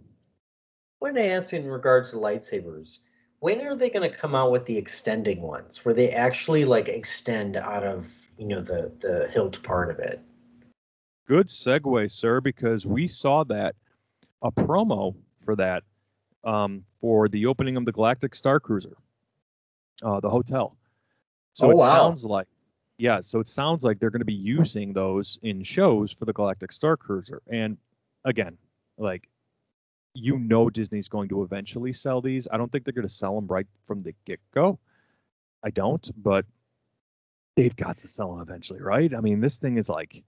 When 0.97 1.17
I 1.17 1.27
ask 1.27 1.53
in 1.53 1.67
regards 1.67 2.11
to 2.11 2.17
lightsabers, 2.17 2.99
when 3.39 3.61
are 3.61 3.75
they 3.75 3.89
going 3.89 4.09
to 4.09 4.15
come 4.15 4.35
out 4.35 4.51
with 4.51 4.65
the 4.65 4.77
extending 4.77 5.41
ones 5.41 5.85
where 5.85 5.93
they 5.93 6.09
actually 6.09 6.65
like 6.65 6.89
extend 6.89 7.55
out 7.55 7.85
of 7.85 8.28
you 8.39 8.47
know 8.47 8.61
the 8.61 8.91
the 8.99 9.29
hilt 9.31 9.61
part 9.63 9.91
of 9.91 9.99
it. 9.99 10.21
Good 11.27 11.47
segue, 11.47 12.09
sir, 12.09 12.41
because 12.41 12.87
we 12.87 13.07
saw 13.07 13.43
that 13.43 13.75
a 14.41 14.51
promo 14.51 15.13
for 15.41 15.55
that 15.57 15.83
um, 16.43 16.83
for 17.01 17.27
the 17.27 17.45
opening 17.45 17.77
of 17.77 17.85
the 17.85 17.91
Galactic 17.91 18.33
Star 18.33 18.59
Cruiser, 18.59 18.97
uh, 20.01 20.19
the 20.21 20.29
hotel. 20.29 20.75
So 21.53 21.67
oh, 21.67 21.71
it 21.71 21.77
wow. 21.77 21.89
sounds 21.89 22.25
like, 22.25 22.47
yeah, 22.97 23.19
so 23.21 23.39
it 23.39 23.47
sounds 23.47 23.83
like 23.83 23.99
they're 23.99 24.09
going 24.09 24.21
to 24.21 24.25
be 24.25 24.33
using 24.33 24.93
those 24.93 25.37
in 25.43 25.61
shows 25.61 26.11
for 26.11 26.25
the 26.25 26.33
Galactic 26.33 26.71
Star 26.71 26.95
Cruiser. 26.95 27.41
And 27.47 27.77
again, 28.23 28.57
like 28.97 29.27
you 30.13 30.39
know 30.39 30.69
Disney's 30.69 31.09
going 31.09 31.29
to 31.29 31.43
eventually 31.43 31.93
sell 31.93 32.21
these. 32.21 32.47
I 32.51 32.57
don't 32.57 32.71
think 32.71 32.85
they're 32.85 32.93
going 32.93 33.07
to 33.07 33.13
sell 33.13 33.35
them 33.35 33.47
right 33.47 33.67
from 33.85 33.99
the 33.99 34.15
get 34.25 34.39
go. 34.53 34.79
I 35.61 35.69
don't, 35.71 36.09
but 36.23 36.45
they've 37.59 37.75
got 37.75 37.97
to 37.97 38.07
sell 38.07 38.31
them 38.31 38.41
eventually, 38.41 38.79
right? 38.79 39.13
I 39.13 39.19
mean, 39.19 39.41
this 39.41 39.59
thing 39.59 39.77
is 39.77 39.89
like 39.89 40.23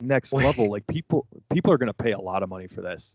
next 0.00 0.32
level. 0.32 0.68
Like 0.68 0.84
people, 0.88 1.28
people 1.52 1.72
are 1.72 1.78
going 1.78 1.86
to 1.86 1.94
pay 1.94 2.10
a 2.10 2.18
lot 2.18 2.42
of 2.42 2.48
money 2.48 2.66
for 2.66 2.82
this. 2.82 3.14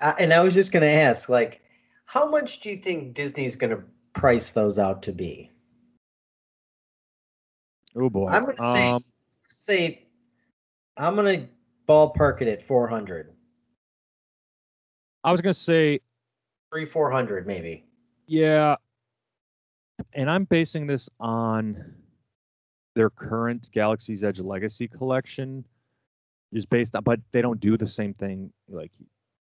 Uh, 0.00 0.14
and 0.20 0.32
I 0.32 0.40
was 0.40 0.54
just 0.54 0.70
going 0.70 0.82
to 0.84 0.90
ask, 0.90 1.28
like, 1.28 1.62
how 2.04 2.30
much 2.30 2.60
do 2.60 2.70
you 2.70 2.76
think 2.76 3.14
Disney's 3.14 3.56
going 3.56 3.70
to 3.70 3.82
price 4.12 4.52
those 4.52 4.78
out 4.78 5.02
to 5.04 5.12
be? 5.12 5.50
Oh 7.96 8.10
boy, 8.10 8.28
I'm 8.28 8.44
going 8.44 8.56
to 8.56 8.70
say, 8.70 8.90
Um, 8.90 9.04
say, 9.50 10.06
I'm 10.96 11.16
going 11.16 11.40
to 11.40 11.48
ballpark 11.88 12.42
it 12.42 12.48
at 12.48 12.62
400, 12.62 13.32
I 15.24 15.32
was 15.32 15.40
going 15.40 15.52
to 15.52 15.58
say 15.58 15.98
three, 16.70 16.86
400 16.86 17.48
maybe. 17.48 17.84
Yeah. 18.28 18.76
And 20.12 20.30
I'm 20.30 20.44
basing 20.44 20.86
this 20.86 21.10
on 21.18 21.96
their 22.96 23.10
current 23.10 23.70
Galaxy's 23.72 24.24
Edge 24.24 24.40
Legacy 24.40 24.88
collection. 24.88 25.64
Just 26.52 26.70
based 26.70 26.96
on, 26.96 27.04
but 27.04 27.20
they 27.30 27.42
don't 27.42 27.60
do 27.60 27.76
the 27.76 27.86
same 27.86 28.14
thing 28.14 28.52
like 28.68 28.90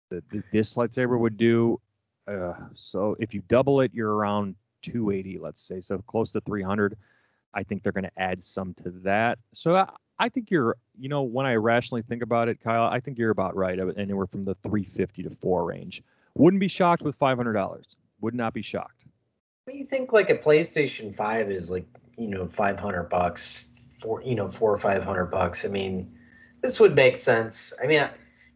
the, 0.10 0.22
the, 0.30 0.44
this 0.52 0.76
lightsaber 0.76 1.18
would 1.18 1.38
do. 1.38 1.80
Uh, 2.28 2.54
so 2.74 3.16
if 3.20 3.34
you 3.34 3.42
double 3.48 3.82
it, 3.82 3.92
you're 3.94 4.14
around 4.14 4.56
280, 4.82 5.40
let's 5.40 5.62
say, 5.62 5.80
so 5.80 6.00
close 6.00 6.32
to 6.34 6.42
300. 6.42 6.98
I 7.54 7.64
think 7.64 7.84
they're 7.84 7.94
going 7.94 8.04
to 8.04 8.22
add 8.22 8.44
some 8.44 8.74
to 8.84 8.90
that. 9.04 9.40
So 9.54 9.76
I, 9.76 9.90
I 10.20 10.30
think 10.30 10.52
you're, 10.52 10.76
you 11.00 11.08
know, 11.08 11.24
when 11.24 11.46
I 11.46 11.56
rationally 11.56 12.02
think 12.02 12.22
about 12.22 12.50
it, 12.50 12.60
Kyle, 12.60 12.90
I 12.92 13.00
think 13.00 13.18
you're 13.18 13.30
about 13.30 13.56
right. 13.56 13.80
Anywhere 13.98 14.28
from 14.28 14.44
the 14.44 14.56
350 14.56 15.24
to 15.24 15.30
four 15.30 15.64
range. 15.64 16.04
Wouldn't 16.34 16.60
be 16.60 16.68
shocked 16.68 17.04
with 17.04 17.18
$500. 17.18 17.84
Would 18.20 18.34
not 18.34 18.54
be 18.54 18.62
shocked. 18.62 19.06
What 19.66 19.74
do 19.74 19.80
you 19.80 19.86
think 19.86 20.14
like 20.14 20.30
a 20.30 20.38
PlayStation 20.38 21.14
5 21.14 21.50
is 21.50 21.72
like, 21.72 21.88
you 22.18 22.28
know, 22.28 22.48
500 22.48 23.04
bucks, 23.10 23.70
four, 24.00 24.22
you 24.22 24.36
know, 24.36 24.48
four 24.48 24.72
or 24.72 24.78
500 24.78 25.26
bucks? 25.26 25.66
I 25.66 25.70
mean, 25.70 26.16
this 26.62 26.80
would 26.80 26.94
make 26.96 27.18
sense. 27.18 27.74
I 27.84 27.88
mean, 27.88 28.08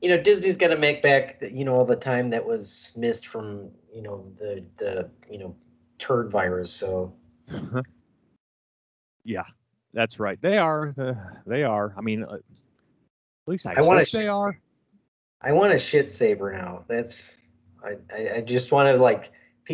you 0.04 0.10
know, 0.10 0.22
Disney's 0.22 0.56
got 0.56 0.68
to 0.68 0.78
make 0.78 1.02
back, 1.02 1.40
the, 1.40 1.52
you 1.52 1.66
know, 1.66 1.74
all 1.74 1.86
the 1.86 1.96
time 1.96 2.30
that 2.30 2.46
was 2.46 2.92
missed 2.96 3.26
from, 3.26 3.72
you 3.92 4.04
know, 4.04 4.32
the, 4.38 4.64
the, 4.78 5.10
you 5.32 5.40
know, 5.40 5.56
turd 5.98 6.30
virus. 6.30 6.72
So, 6.72 7.12
Yeah, 9.24 9.44
that's 9.94 10.20
right. 10.20 10.40
They 10.42 10.60
are. 10.60 10.94
The, 10.96 11.18
they 11.48 11.64
are. 11.64 11.94
I 11.98 12.02
mean, 12.02 12.24
uh, 12.24 12.36
at 12.36 12.42
least 13.48 13.66
I, 13.66 13.74
I 13.78 13.82
wanna 13.82 14.02
hope 14.02 14.12
they 14.12 14.28
are. 14.28 14.60
I 15.42 15.52
want 15.54 15.74
a 15.74 15.80
shit 15.80 16.12
saber 16.12 16.52
now. 16.52 16.84
That's, 16.88 17.38
I, 17.84 17.96
I, 18.16 18.36
I 18.36 18.42
just 18.42 18.72
want 18.72 18.96
to 18.96 19.02
like, 19.02 19.32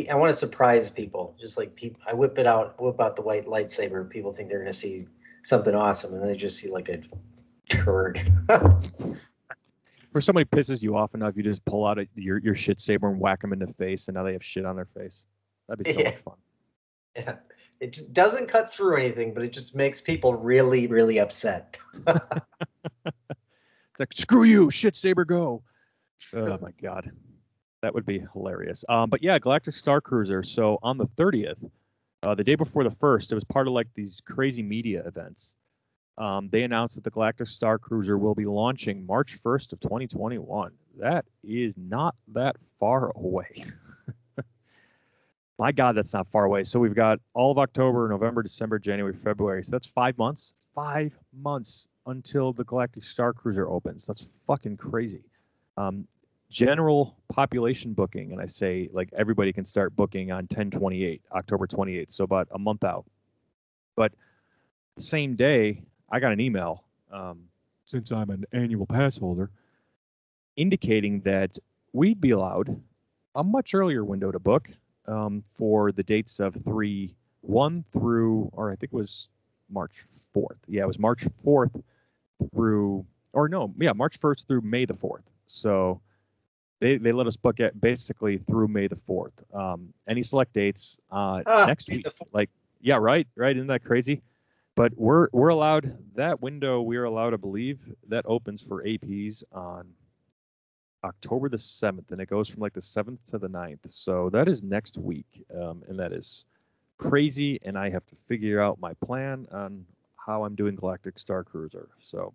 I 0.10 0.16
want 0.16 0.32
to 0.32 0.38
surprise 0.38 0.90
people. 0.90 1.36
Just 1.40 1.58
like 1.58 1.74
people, 1.76 2.02
I 2.08 2.14
whip 2.14 2.38
it 2.38 2.46
out, 2.46 2.80
whip 2.82 3.00
out 3.00 3.16
the 3.16 3.22
white 3.22 3.46
lightsaber. 3.46 4.08
People 4.10 4.34
think 4.34 4.50
they're 4.50 4.60
going 4.60 4.72
to 4.72 4.78
see 4.78 5.08
something 5.44 5.74
awesome 5.74 6.14
and 6.14 6.24
they 6.30 6.36
just 6.36 6.58
see 6.58 6.70
like 6.70 6.90
a 6.90 7.00
turd. 7.70 8.20
Or 10.14 10.22
somebody 10.22 10.46
pisses 10.46 10.82
you 10.82 10.96
off 10.96 11.14
enough, 11.14 11.36
you 11.36 11.44
just 11.44 11.66
pull 11.66 11.86
out 11.86 12.00
a, 12.00 12.08
your 12.16 12.38
your 12.38 12.56
shit 12.56 12.80
saber 12.80 13.10
and 13.10 13.20
whack 13.20 13.42
them 13.42 13.52
in 13.52 13.60
the 13.60 13.68
face, 13.68 14.08
and 14.08 14.16
now 14.16 14.24
they 14.24 14.32
have 14.32 14.42
shit 14.46 14.66
on 14.66 14.78
their 14.78 14.88
face. 14.98 15.26
That'd 15.68 15.84
be 15.84 15.92
so 15.92 16.00
Yeah. 16.00 16.10
much 16.12 16.20
fun. 16.20 16.36
Yeah. 17.18 17.36
It 17.82 18.14
doesn't 18.14 18.48
cut 18.48 18.72
through 18.72 18.96
anything, 18.96 19.34
but 19.34 19.44
it 19.44 19.52
just 19.52 19.76
makes 19.76 20.00
people 20.00 20.34
really, 20.34 20.88
really 20.88 21.20
upset. 21.20 21.78
It's 23.06 24.00
like 24.00 24.14
screw 24.14 24.44
you, 24.44 24.72
shit 24.72 24.96
saber, 24.96 25.26
go. 25.26 25.64
Oh 26.34 26.58
my 26.62 26.72
god, 26.82 27.12
that 27.82 27.94
would 27.94 28.06
be 28.06 28.26
hilarious. 28.34 28.84
Um, 28.90 29.10
but 29.10 29.22
yeah, 29.24 29.38
Galactic 29.40 29.76
Star 29.76 30.02
Cruiser. 30.02 30.44
So 30.44 30.80
on 30.82 30.98
the 30.98 31.06
thirtieth, 31.06 31.58
uh, 32.24 32.36
the 32.36 32.44
day 32.44 32.56
before 32.56 32.84
the 32.84 32.92
first, 32.92 33.32
it 33.32 33.36
was 33.36 33.44
part 33.44 33.68
of 33.68 33.74
like 33.74 33.88
these 33.94 34.22
crazy 34.26 34.64
media 34.64 35.04
events. 35.06 35.56
Um, 36.18 36.50
they 36.50 36.64
announced 36.64 36.96
that 36.96 37.04
the 37.04 37.10
Galactic 37.12 37.48
Star 37.48 37.78
Cruiser 37.78 38.18
will 38.18 38.36
be 38.36 38.46
launching 38.46 39.06
March 39.06 39.36
first 39.36 39.74
of 39.74 39.80
2021. 39.82 40.72
That 41.00 41.26
is 41.44 41.78
not 41.78 42.16
that 42.30 42.56
far 42.80 43.12
away. 43.16 43.66
My 45.58 45.72
God, 45.72 45.96
that's 45.98 46.14
not 46.14 46.28
far 46.32 46.46
away. 46.46 46.64
So 46.64 46.80
we've 46.80 46.96
got 46.96 47.20
all 47.34 47.52
of 47.52 47.58
October, 47.58 48.08
November, 48.08 48.44
December, 48.44 48.80
January, 48.80 49.14
February. 49.14 49.64
So 49.64 49.72
that's 49.72 49.88
five 49.88 50.18
months. 50.18 50.54
Five 50.74 51.18
months 51.34 51.88
until 52.06 52.54
the 52.54 52.64
Galactic 52.64 53.04
Star 53.04 53.34
Cruiser 53.34 53.68
opens. 53.68 54.06
That's 54.06 54.28
fucking 54.48 54.78
crazy. 54.78 55.24
Um, 55.78 56.08
general 56.50 57.18
population 57.36 57.92
booking, 57.92 58.32
and 58.32 58.42
I 58.42 58.46
say 58.46 58.90
like 58.94 59.10
everybody 59.18 59.52
can 59.52 59.66
start 59.66 59.94
booking 59.94 60.32
on 60.32 60.44
1028, 60.44 61.22
October 61.34 61.68
28th. 61.68 62.12
So 62.12 62.24
about 62.24 62.48
a 62.52 62.58
month 62.58 62.86
out. 62.86 63.06
But 63.98 64.14
same 64.98 65.36
day, 65.36 65.84
I 66.10 66.22
got 66.22 66.32
an 66.32 66.40
email. 66.40 66.86
Um, 67.12 67.44
since 67.84 68.12
I'm 68.12 68.30
an 68.30 68.46
annual 68.54 68.86
pass 68.86 69.18
holder, 69.18 69.52
indicating 70.56 71.20
that 71.22 71.58
we'd 71.92 72.22
be 72.22 72.32
allowed 72.32 72.82
a 73.36 73.44
much 73.44 73.76
earlier 73.76 74.06
window 74.06 74.32
to 74.32 74.40
book 74.40 74.70
um, 75.06 75.44
for 75.58 75.92
the 75.92 76.04
dates 76.04 76.40
of 76.40 76.56
3 76.64 77.14
1 77.42 77.86
through, 77.92 78.50
or 78.54 78.72
I 78.72 78.76
think 78.76 78.94
it 78.94 78.96
was 78.96 79.30
March 79.70 80.06
4th. 80.34 80.58
Yeah, 80.68 80.84
it 80.84 80.88
was 80.88 80.98
March 80.98 81.28
4th 81.46 81.84
through, 82.54 83.06
or 83.34 83.50
no, 83.50 83.74
yeah, 83.78 83.92
March 83.92 84.20
1st 84.20 84.48
through 84.48 84.62
May 84.62 84.86
the 84.86 84.94
4th. 84.94 85.24
So 85.48 86.02
they, 86.80 86.98
they 86.98 87.12
let 87.12 87.28
us 87.28 87.36
book 87.36 87.60
it 87.60 87.80
basically 87.80 88.38
through 88.38 88.68
May 88.68 88.88
the 88.88 88.96
4th. 88.96 89.32
Um, 89.56 89.94
any 90.08 90.24
select 90.24 90.54
dates 90.54 91.00
uh, 91.12 91.42
Ah, 91.46 91.66
next 91.66 91.90
week. 91.90 92.06
Like, 92.34 92.50
yeah, 92.82 92.98
right, 92.98 93.28
right. 93.36 93.56
Isn't 93.56 93.68
that 93.68 93.84
crazy? 93.84 94.22
But 94.76 94.92
we're 94.98 95.30
we're 95.32 95.50
allowed 95.50 95.98
that 96.16 96.42
window. 96.42 96.82
We 96.82 96.98
are 96.98 97.06
allowed, 97.06 97.34
I 97.34 97.38
believe, 97.38 97.80
that 98.10 98.26
opens 98.28 98.62
for 98.62 98.84
APs 98.84 99.42
on 99.54 99.88
October 101.04 101.48
the 101.50 101.58
seventh, 101.58 102.12
and 102.12 102.20
it 102.20 102.28
goes 102.30 102.50
from 102.50 102.62
like 102.62 102.74
the 102.74 102.82
seventh 102.82 103.24
to 103.28 103.38
the 103.38 103.48
9th. 103.48 103.80
So 103.88 104.30
that 104.32 104.48
is 104.50 104.64
next 104.64 104.98
week, 104.98 105.46
um, 105.58 105.84
and 105.88 105.98
that 106.00 106.12
is 106.12 106.46
crazy. 106.98 107.60
And 107.64 107.78
I 107.78 107.90
have 107.90 108.06
to 108.08 108.16
figure 108.16 108.62
out 108.62 108.80
my 108.80 108.94
plan 108.96 109.48
on 109.52 109.86
how 110.16 110.44
I'm 110.44 110.56
doing 110.56 110.76
Galactic 110.76 111.20
Star 111.20 111.44
Cruiser. 111.44 111.90
So, 112.00 112.34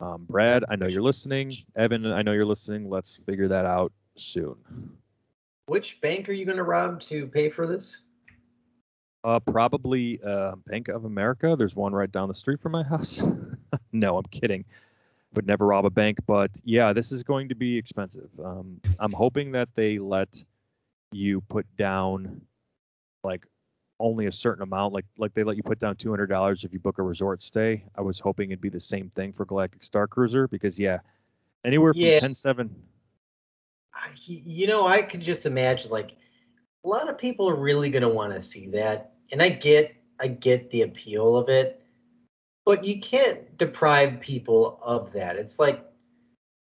um, 0.00 0.26
Brad, 0.28 0.64
I 0.68 0.76
know 0.76 0.86
you're 0.86 1.02
listening. 1.02 1.52
Evan, 1.76 2.06
I 2.06 2.22
know 2.22 2.32
you're 2.32 2.46
listening. 2.46 2.88
Let's 2.88 3.16
figure 3.16 3.48
that 3.48 3.66
out 3.66 3.92
soon. 4.16 4.56
Which 5.66 6.00
bank 6.00 6.28
are 6.28 6.32
you 6.32 6.44
going 6.44 6.56
to 6.56 6.64
rob 6.64 7.00
to 7.02 7.26
pay 7.26 7.50
for 7.50 7.66
this? 7.66 8.02
Uh, 9.22 9.38
probably 9.38 10.18
uh, 10.26 10.56
Bank 10.66 10.88
of 10.88 11.04
America. 11.04 11.54
There's 11.56 11.76
one 11.76 11.92
right 11.92 12.10
down 12.10 12.28
the 12.28 12.34
street 12.34 12.60
from 12.60 12.72
my 12.72 12.82
house. 12.82 13.22
no, 13.92 14.16
I'm 14.16 14.24
kidding. 14.24 14.64
Would 15.34 15.46
never 15.46 15.66
rob 15.66 15.84
a 15.84 15.90
bank, 15.90 16.18
but 16.26 16.50
yeah, 16.64 16.92
this 16.92 17.12
is 17.12 17.22
going 17.22 17.50
to 17.50 17.54
be 17.54 17.76
expensive. 17.76 18.30
Um, 18.42 18.80
I'm 18.98 19.12
hoping 19.12 19.52
that 19.52 19.68
they 19.76 19.98
let 19.98 20.42
you 21.12 21.40
put 21.42 21.66
down 21.76 22.40
like 23.22 23.46
only 24.00 24.26
a 24.26 24.32
certain 24.32 24.62
amount, 24.62 24.92
like 24.92 25.04
like 25.18 25.32
they 25.34 25.44
let 25.44 25.56
you 25.56 25.62
put 25.62 25.78
down 25.78 25.94
two 25.94 26.10
hundred 26.10 26.26
dollars 26.26 26.64
if 26.64 26.72
you 26.72 26.80
book 26.80 26.98
a 26.98 27.02
resort 27.02 27.42
stay. 27.42 27.84
I 27.96 28.00
was 28.00 28.18
hoping 28.18 28.50
it'd 28.50 28.60
be 28.60 28.68
the 28.70 28.80
same 28.80 29.08
thing 29.10 29.32
for 29.32 29.44
Galactic 29.44 29.84
Star 29.84 30.08
Cruiser 30.08 30.48
because 30.48 30.78
yeah, 30.78 30.98
anywhere 31.64 31.92
from 31.92 32.02
Yeah. 32.02 32.18
ten 32.18 32.34
seven. 32.34 32.74
I- 33.94 34.08
You 34.16 34.66
know, 34.66 34.86
I 34.86 35.02
could 35.02 35.20
just 35.20 35.46
imagine 35.46 35.90
like 35.92 36.16
a 36.84 36.88
lot 36.88 37.08
of 37.08 37.18
people 37.18 37.48
are 37.48 37.56
really 37.56 37.90
going 37.90 38.02
to 38.02 38.08
want 38.08 38.32
to 38.34 38.40
see 38.40 38.66
that, 38.68 39.12
and 39.32 39.42
I 39.42 39.50
get, 39.50 39.94
I 40.18 40.28
get 40.28 40.70
the 40.70 40.82
appeal 40.82 41.36
of 41.36 41.48
it, 41.50 41.82
but 42.64 42.84
you 42.84 42.98
can't 43.00 43.56
deprive 43.58 44.20
people 44.20 44.80
of 44.82 45.12
that. 45.12 45.36
It's 45.36 45.58
like 45.58 45.84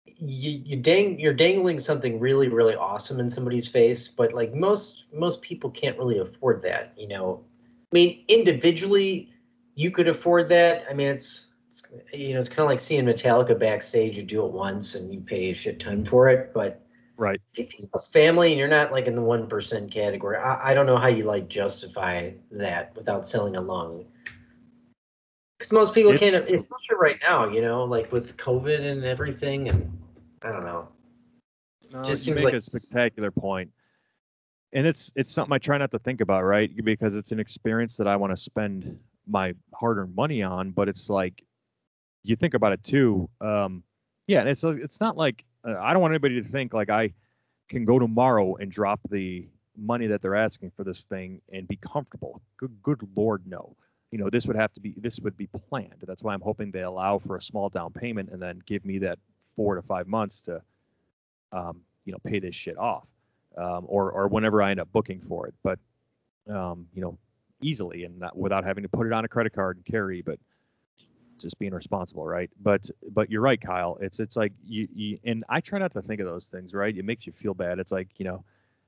you, 0.07 0.62
you 0.64 0.76
dang, 0.76 1.18
you're 1.18 1.32
dangling 1.32 1.78
something 1.78 2.18
really, 2.18 2.48
really 2.48 2.74
awesome 2.74 3.20
in 3.20 3.30
somebody's 3.30 3.68
face, 3.68 4.09
but 4.09 4.32
like 4.32 4.55
most, 4.55 5.05
most 5.12 5.42
people 5.42 5.70
can't 5.70 5.98
really 5.98 6.18
afford 6.18 6.62
that. 6.62 6.92
You 6.96 7.09
know, 7.09 7.44
I 7.92 7.94
mean, 7.94 8.24
individually, 8.28 9.30
you 9.74 9.90
could 9.90 10.09
afford 10.09 10.48
that. 10.50 10.84
I 10.90 10.94
mean, 10.94 11.09
it's, 11.09 11.48
it's 11.68 11.92
you 12.12 12.34
know, 12.34 12.40
it's 12.40 12.48
kind 12.48 12.61
of 12.61 12.66
like 12.66 12.80
seeing 12.80 13.05
Metallica 13.05 13.59
backstage. 13.59 14.16
You 14.16 14.22
do 14.22 14.44
it 14.44 14.53
once 14.53 14.94
and 14.94 15.12
you 15.12 15.20
pay 15.20 15.50
a 15.50 15.55
shit 15.55 15.80
ton 15.80 16.05
for 16.05 16.28
it, 16.28 16.53
but 16.53 16.82
Right. 17.16 17.40
if 17.55 17.78
you 17.78 17.88
have 17.92 18.03
a 18.03 18.05
family 18.05 18.50
and 18.50 18.59
you're 18.59 18.68
not 18.68 18.90
like 18.90 19.07
in 19.07 19.14
the 19.14 19.22
one 19.22 19.46
percent 19.46 19.90
category, 19.90 20.36
I, 20.36 20.70
I 20.70 20.74
don't 20.74 20.86
know 20.86 20.96
how 20.96 21.09
you 21.09 21.24
like 21.24 21.48
justify 21.48 22.32
that 22.50 22.96
without 22.96 23.28
selling 23.28 23.55
a 23.55 23.61
lung. 23.61 24.07
Because 25.63 25.73
most 25.73 25.95
people 25.95 26.11
It's 26.11 26.21
can't, 26.21 26.45
true. 26.45 26.57
especially 26.57 26.97
right 27.01 27.21
now, 27.25 27.49
you 27.49 27.61
know, 27.63 27.85
like 27.85 28.11
with 28.11 28.37
COVID 28.37 28.81
and 28.81 29.05
everything, 29.05 29.69
and 29.69 29.97
I 30.43 30.51
don't 30.51 30.65
know. 30.65 30.89
No, 31.93 32.03
Just 32.03 32.27
you 32.27 32.33
seems 32.33 32.39
make 32.39 32.47
like 32.47 32.55
a 32.55 32.57
s- 32.57 32.73
spectacular 32.73 33.31
point. 33.31 33.71
and 34.73 34.85
it's 34.89 35.13
it's 35.15 35.31
something 35.31 35.53
I 35.53 35.59
try 35.59 35.79
not 35.79 35.93
to 35.93 36.01
think 36.01 36.21
about, 36.21 36.43
right? 36.43 36.69
Because 36.85 37.15
it's 37.15 37.31
an 37.31 37.39
experience 37.39 37.97
that 37.99 38.09
I 38.09 38.17
want 38.17 38.33
to 38.33 38.37
spend 38.37 38.99
my 39.29 39.55
hard-earned 39.73 40.17
money 40.17 40.43
on. 40.43 40.73
But 40.73 40.89
it's 40.89 41.09
like 41.09 41.45
you 42.25 42.35
think 42.35 42.55
about 42.55 42.73
it 42.73 42.83
too. 42.83 43.31
Um, 43.41 43.85
yeah, 44.27 44.41
and 44.41 44.49
it's 44.49 44.65
it's 44.65 45.01
not 45.01 45.17
like 45.17 45.45
uh, 45.65 45.79
I 45.79 45.93
don't 45.93 46.03
want 46.03 46.11
anybody 46.11 46.43
to 46.43 46.49
think 46.49 46.75
like 46.75 46.91
I 46.91 47.13
can 47.69 47.85
go 47.85 48.01
tomorrow 48.01 48.57
and 48.57 48.69
drop 48.69 48.99
the 49.11 49.47
money 49.77 50.09
that 50.09 50.23
they're 50.23 50.35
asking 50.35 50.73
for 50.77 50.83
this 50.83 51.05
thing 51.05 51.41
and 51.53 51.69
be 51.69 51.77
comfortable. 51.77 52.43
Good, 52.57 52.83
good 52.83 53.09
lord, 53.15 53.47
no. 53.47 53.77
You 54.13 54.19
know, 54.19 54.31
this 54.31 54.47
would 54.47 54.57
have 54.57 54.73
to 54.75 54.81
be 54.81 54.95
this 54.97 55.19
would 55.21 55.37
be 55.37 55.49
planned. 55.49 56.05
That's 56.07 56.23
why 56.23 56.35
I'm 56.35 56.41
hoping 56.41 56.71
they 56.71 56.83
allow 56.83 57.19
for 57.19 57.37
a 57.37 57.43
small 57.43 57.69
down 57.69 57.93
payment 57.93 58.29
and 58.31 58.41
then 58.41 58.63
give 58.67 58.85
me 58.85 58.99
that 58.99 59.19
four 59.57 59.75
to 59.75 59.83
five 59.83 60.07
months 60.07 60.43
to, 60.43 60.63
um, 61.51 61.81
you 62.05 62.13
know, 62.13 62.19
pay 62.23 62.39
this 62.39 62.55
shit 62.55 62.79
off, 62.79 63.09
um, 63.57 63.85
or 63.89 64.13
or 64.13 64.29
whenever 64.29 64.63
I 64.63 64.71
end 64.71 64.81
up 64.81 64.93
booking 64.93 65.21
for 65.23 65.49
it. 65.49 65.55
But, 65.65 65.79
um, 66.49 66.87
you 66.95 67.03
know, 67.03 67.19
easily 67.63 68.05
and 68.05 68.19
not 68.19 68.37
without 68.37 68.65
having 68.65 68.83
to 68.83 68.89
put 68.89 69.07
it 69.07 69.13
on 69.13 69.25
a 69.25 69.29
credit 69.29 69.55
card 69.55 69.77
and 69.79 69.85
carry, 69.85 70.23
but 70.23 70.39
just 71.39 71.59
being 71.59 71.75
responsible, 71.75 72.27
right? 72.27 72.51
But 72.63 72.91
but 73.11 73.31
you're 73.31 73.41
right, 73.41 73.61
Kyle. 73.61 73.99
It's 74.01 74.21
it's 74.21 74.37
like 74.37 74.53
you, 74.65 74.89
you 74.95 75.19
and 75.25 75.45
I 75.49 75.61
try 75.61 75.79
not 75.79 75.93
to 75.93 76.03
think 76.03 76.21
of 76.21 76.27
those 76.27 76.49
things, 76.49 76.75
right? 76.75 76.97
It 76.97 77.05
makes 77.05 77.27
you 77.27 77.33
feel 77.33 77.55
bad. 77.55 77.79
It's 77.79 77.93
like 77.93 78.09
you 78.19 78.25
know, 78.25 78.45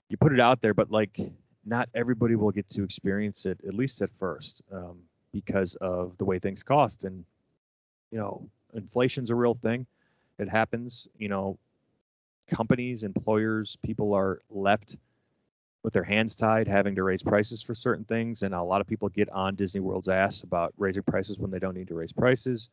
you 0.09 0.17
put 0.17 0.33
it 0.33 0.41
out 0.41 0.61
there, 0.61 0.75
but 0.75 0.91
like 0.91 1.19
not 1.65 1.89
everybody 1.95 2.37
will 2.37 2.51
get 2.51 2.69
to 2.71 2.83
experience 2.83 3.47
it 3.47 3.59
at 3.67 3.75
least 3.75 4.03
at 4.03 4.11
first 4.19 4.63
um, 4.73 4.99
because 5.35 5.75
of 5.77 6.17
the 6.17 6.25
way 6.25 6.39
things 6.39 6.63
cost 6.63 7.05
and 7.05 7.25
you 8.11 8.19
know 8.19 8.49
inflation's 8.73 9.31
a 9.31 9.35
real 9.35 9.55
thing 9.55 9.87
it 10.39 10.49
happens 10.49 11.07
you 11.19 11.29
know 11.29 11.59
companies 12.49 13.03
employers 13.03 13.77
people 13.83 14.15
are 14.15 14.41
left 14.51 14.97
with 15.85 15.93
their 15.93 16.03
hands 16.03 16.35
tied, 16.35 16.67
having 16.67 16.95
to 16.97 17.03
raise 17.03 17.23
prices 17.23 17.63
for 17.63 17.75
certain 17.75 18.05
things. 18.05 18.43
And 18.43 18.55
a 18.55 18.63
lot 18.63 18.81
of 18.81 18.87
people 18.87 19.09
get 19.11 19.29
on 19.31 19.55
Disney 19.55 19.81
World's 19.83 20.09
ass 20.09 20.43
about 20.43 20.73
raising 20.79 21.03
prices 21.05 21.39
when 21.39 21.51
they 21.51 21.59
don't 21.59 21.75
need 21.75 21.89
to 21.89 21.95
raise 21.95 22.13
prices 22.13 22.71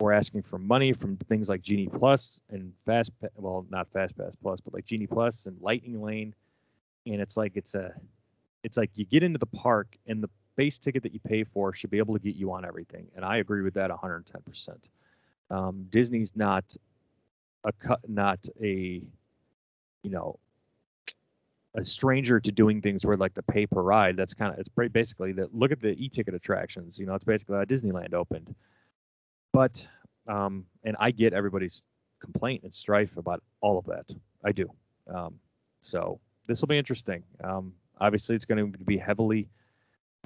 or 0.00 0.12
asking 0.12 0.42
for 0.42 0.58
money 0.58 0.92
from 0.92 1.16
things 1.16 1.48
like 1.48 1.62
Genie 1.62 1.88
Plus 1.88 2.40
and 2.50 2.72
Fast, 2.84 3.12
well, 3.36 3.64
not 3.70 3.88
Fast 3.92 4.18
Pass 4.18 4.34
Plus, 4.42 4.60
but 4.60 4.74
like 4.74 4.84
Genie 4.84 5.06
Plus 5.06 5.46
and 5.46 5.56
Lightning 5.60 6.02
Lane. 6.02 6.34
And 7.06 7.20
it's 7.20 7.36
like, 7.36 7.52
it's 7.54 7.76
a, 7.76 7.94
it's 8.64 8.76
like 8.76 8.90
you 8.94 9.04
get 9.04 9.22
into 9.22 9.38
the 9.38 9.46
park 9.46 9.96
and 10.06 10.22
the 10.22 10.28
base 10.58 10.76
ticket 10.76 11.04
that 11.04 11.14
you 11.14 11.20
pay 11.20 11.44
for 11.44 11.72
should 11.72 11.88
be 11.88 11.98
able 11.98 12.14
to 12.14 12.20
get 12.20 12.34
you 12.34 12.52
on 12.52 12.64
everything. 12.64 13.06
And 13.14 13.24
I 13.24 13.36
agree 13.36 13.62
with 13.62 13.74
that 13.74 13.90
110%. 13.90 14.90
Um, 15.50 15.86
Disney's 15.88 16.34
not 16.36 16.64
a 17.64 17.72
cut, 17.72 18.00
not 18.08 18.44
a, 18.60 19.00
you 20.02 20.10
know, 20.10 20.38
a 21.76 21.84
stranger 21.84 22.40
to 22.40 22.50
doing 22.50 22.82
things 22.82 23.06
where 23.06 23.16
like 23.16 23.34
the 23.34 23.42
pay 23.42 23.66
per 23.66 23.80
ride. 23.80 24.16
That's 24.16 24.34
kind 24.34 24.52
of 24.52 24.58
it's 24.58 24.68
basically 24.92 25.32
that. 25.34 25.54
Look 25.54 25.70
at 25.70 25.80
the 25.80 25.90
e-ticket 25.90 26.34
attractions. 26.34 26.98
You 26.98 27.06
know, 27.06 27.14
it's 27.14 27.24
basically 27.24 27.56
how 27.56 27.64
Disneyland 27.64 28.12
opened. 28.12 28.52
But 29.52 29.86
um, 30.26 30.66
and 30.82 30.96
I 30.98 31.12
get 31.12 31.32
everybody's 31.34 31.84
complaint 32.20 32.64
and 32.64 32.74
strife 32.74 33.16
about 33.16 33.42
all 33.60 33.78
of 33.78 33.86
that. 33.86 34.10
I 34.44 34.50
do. 34.50 34.68
Um, 35.14 35.36
so 35.82 36.18
this 36.48 36.60
will 36.60 36.68
be 36.68 36.78
interesting. 36.78 37.22
Um, 37.44 37.72
obviously, 38.00 38.34
it's 38.34 38.44
going 38.44 38.72
to 38.72 38.78
be 38.84 38.98
heavily 38.98 39.48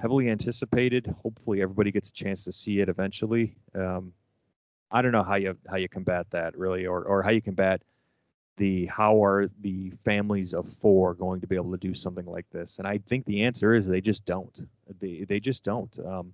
heavily 0.03 0.29
anticipated. 0.29 1.07
Hopefully, 1.23 1.61
everybody 1.61 1.89
gets 1.89 2.09
a 2.09 2.13
chance 2.13 2.43
to 2.43 2.51
see 2.51 2.81
it 2.81 2.89
eventually. 2.89 3.55
Um, 3.73 4.11
I 4.91 5.01
don't 5.01 5.13
know 5.13 5.23
how 5.23 5.35
you 5.35 5.57
how 5.69 5.77
you 5.77 5.87
combat 5.87 6.27
that 6.31 6.57
really, 6.57 6.85
or 6.85 7.03
or 7.03 7.23
how 7.23 7.29
you 7.31 7.41
combat 7.41 7.81
the 8.57 8.85
how 8.87 9.23
are 9.23 9.47
the 9.61 9.91
families 10.03 10.53
of 10.53 10.69
four 10.69 11.13
going 11.13 11.39
to 11.39 11.47
be 11.47 11.55
able 11.55 11.71
to 11.71 11.77
do 11.77 11.93
something 11.93 12.25
like 12.25 12.45
this? 12.51 12.79
And 12.79 12.87
I 12.87 12.97
think 12.97 13.25
the 13.25 13.43
answer 13.43 13.73
is 13.73 13.87
they 13.87 14.01
just 14.01 14.25
don't. 14.25 14.67
They 14.99 15.23
they 15.27 15.39
just 15.39 15.63
don't. 15.63 15.97
Um, 16.05 16.33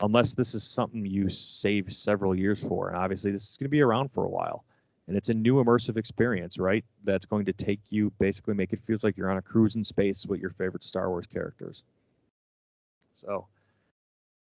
unless 0.00 0.36
this 0.36 0.54
is 0.54 0.62
something 0.62 1.04
you 1.04 1.28
save 1.28 1.92
several 1.92 2.32
years 2.38 2.62
for, 2.62 2.90
and 2.90 2.96
obviously 2.96 3.32
this 3.32 3.50
is 3.50 3.56
going 3.56 3.66
to 3.66 3.70
be 3.70 3.82
around 3.82 4.12
for 4.12 4.24
a 4.24 4.30
while, 4.30 4.64
and 5.08 5.16
it's 5.16 5.30
a 5.30 5.34
new 5.34 5.56
immersive 5.56 5.96
experience, 5.96 6.58
right? 6.58 6.84
That's 7.02 7.26
going 7.26 7.46
to 7.46 7.52
take 7.52 7.80
you 7.90 8.12
basically 8.20 8.54
make 8.54 8.72
it 8.72 8.78
feels 8.78 9.02
like 9.02 9.16
you're 9.16 9.32
on 9.32 9.38
a 9.38 9.42
cruise 9.42 9.74
in 9.74 9.82
space 9.82 10.24
with 10.26 10.40
your 10.40 10.50
favorite 10.50 10.84
Star 10.84 11.10
Wars 11.10 11.26
characters. 11.26 11.82
So. 13.24 13.46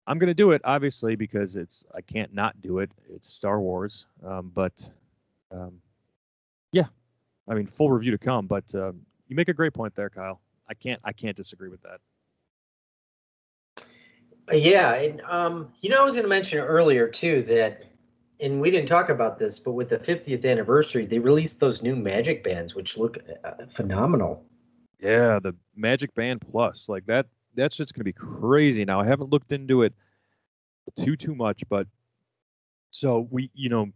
I'm 0.08 0.18
going 0.18 0.28
to 0.28 0.34
do 0.34 0.52
it, 0.52 0.62
obviously, 0.66 1.16
because 1.16 1.56
it's 1.56 1.86
I 1.96 2.02
can't 2.02 2.34
not 2.34 2.60
do 2.62 2.80
it. 2.80 2.92
It's 3.08 3.30
Star 3.30 3.62
Wars, 3.62 4.08
um, 4.26 4.52
but 4.54 4.90
um, 5.52 5.80
yeah, 6.72 6.86
I 7.48 7.54
mean, 7.54 7.68
full 7.68 7.92
review 7.92 8.12
to 8.12 8.18
come, 8.18 8.48
but 8.48 8.74
um, 8.76 9.02
you 9.28 9.36
make 9.36 9.50
a 9.50 9.54
great 9.54 9.74
point 9.74 9.96
there, 9.96 10.10
Kyle. 10.10 10.42
I 10.70 10.74
can't 10.74 11.00
I 11.04 11.14
can't 11.14 11.36
disagree 11.36 11.70
with 11.70 11.82
that. 11.84 12.00
Uh, 14.52 14.56
yeah, 14.56 14.94
and 14.96 15.22
um, 15.30 15.72
you 15.82 15.90
know, 15.90 16.02
I 16.02 16.06
was 16.06 16.16
going 16.16 16.26
to 16.26 16.30
mention 16.30 16.60
earlier 16.60 17.08
too 17.08 17.44
that, 17.44 17.86
and 18.40 18.60
we 18.60 18.72
didn't 18.72 18.88
talk 18.88 19.10
about 19.10 19.38
this, 19.38 19.60
but 19.60 19.74
with 19.74 19.90
the 19.90 20.00
50th 20.00 20.50
anniversary, 20.50 21.06
they 21.06 21.20
released 21.20 21.60
those 21.60 21.84
new 21.84 21.96
Magic 21.96 22.44
Bands, 22.44 22.74
which 22.74 22.98
look 22.98 23.18
uh, 23.44 23.66
phenomenal. 23.68 24.44
Yeah, 25.00 25.40
the 25.40 25.56
Magic 25.76 26.14
Band 26.16 26.42
Plus, 26.42 26.90
like 26.90 27.06
that. 27.06 27.28
That's 27.56 27.76
just 27.76 27.94
going 27.94 28.02
to 28.02 28.06
be 28.06 28.14
crazy. 28.14 28.86
Now, 28.86 29.02
I 29.02 29.06
haven't 29.06 29.30
looked 29.30 29.52
into 29.52 29.84
it 29.84 29.94
too 30.98 31.16
too 31.16 31.36
much, 31.36 31.64
but 31.70 31.88
so 32.90 33.28
we, 33.30 33.50
you 33.54 33.70
know, 33.70 33.92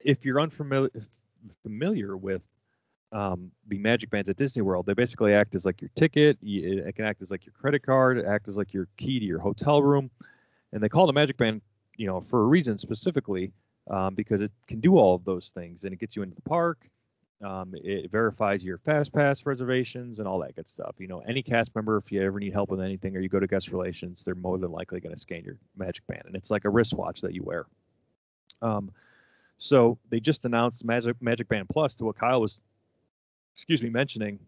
if 0.00 0.24
you're 0.24 0.40
unfamiliar 0.40 0.90
familiar 1.62 2.16
with 2.16 2.42
um, 3.12 3.50
the 3.68 3.78
magic 3.78 4.10
bands 4.10 4.28
at 4.28 4.36
Disney 4.36 4.62
World, 4.62 4.86
they 4.86 4.94
basically 4.94 5.34
act 5.34 5.54
as 5.54 5.66
like 5.66 5.80
your 5.80 5.90
ticket. 5.94 6.38
It 6.42 6.94
can 6.94 7.04
act 7.04 7.22
as 7.22 7.30
like 7.30 7.44
your 7.44 7.52
credit 7.52 7.84
card, 7.84 8.24
act 8.24 8.48
as 8.48 8.56
like 8.56 8.72
your 8.72 8.88
key 8.96 9.18
to 9.18 9.24
your 9.24 9.40
hotel 9.40 9.82
room, 9.82 10.10
and 10.72 10.82
they 10.82 10.88
call 10.88 11.06
the 11.06 11.12
magic 11.12 11.36
band, 11.36 11.60
you 11.96 12.06
know, 12.06 12.20
for 12.20 12.42
a 12.42 12.46
reason 12.46 12.78
specifically, 12.78 13.52
um, 13.90 14.14
because 14.14 14.40
it 14.40 14.50
can 14.66 14.80
do 14.80 14.96
all 14.96 15.14
of 15.14 15.24
those 15.24 15.50
things 15.50 15.84
and 15.84 15.92
it 15.92 16.00
gets 16.00 16.16
you 16.16 16.22
into 16.22 16.34
the 16.34 16.42
park. 16.42 16.78
Um, 17.44 17.72
it 17.74 18.10
verifies 18.10 18.64
your 18.64 18.78
fast 18.78 19.12
pass 19.12 19.44
reservations 19.44 20.20
and 20.20 20.28
all 20.28 20.38
that 20.40 20.54
good 20.54 20.68
stuff. 20.68 20.94
You 20.98 21.08
know, 21.08 21.20
any 21.26 21.42
cast 21.42 21.74
member, 21.74 21.96
if 21.96 22.12
you 22.12 22.22
ever 22.22 22.38
need 22.38 22.52
help 22.52 22.70
with 22.70 22.80
anything 22.80 23.16
or 23.16 23.20
you 23.20 23.28
go 23.28 23.40
to 23.40 23.48
guest 23.48 23.72
relations, 23.72 24.24
they're 24.24 24.36
more 24.36 24.58
than 24.58 24.70
likely 24.70 25.00
going 25.00 25.14
to 25.14 25.20
scan 25.20 25.42
your 25.42 25.56
magic 25.76 26.06
band, 26.06 26.22
and 26.26 26.36
it's 26.36 26.50
like 26.50 26.64
a 26.64 26.70
wristwatch 26.70 27.20
that 27.22 27.34
you 27.34 27.42
wear. 27.42 27.66
Um, 28.60 28.92
so 29.58 29.98
they 30.08 30.20
just 30.20 30.44
announced 30.44 30.84
Magic 30.84 31.16
Magic 31.20 31.48
Band 31.48 31.68
Plus 31.68 31.96
to 31.96 32.04
what 32.04 32.16
Kyle 32.16 32.40
was, 32.40 32.58
excuse 33.54 33.82
me, 33.82 33.90
mentioning. 33.90 34.38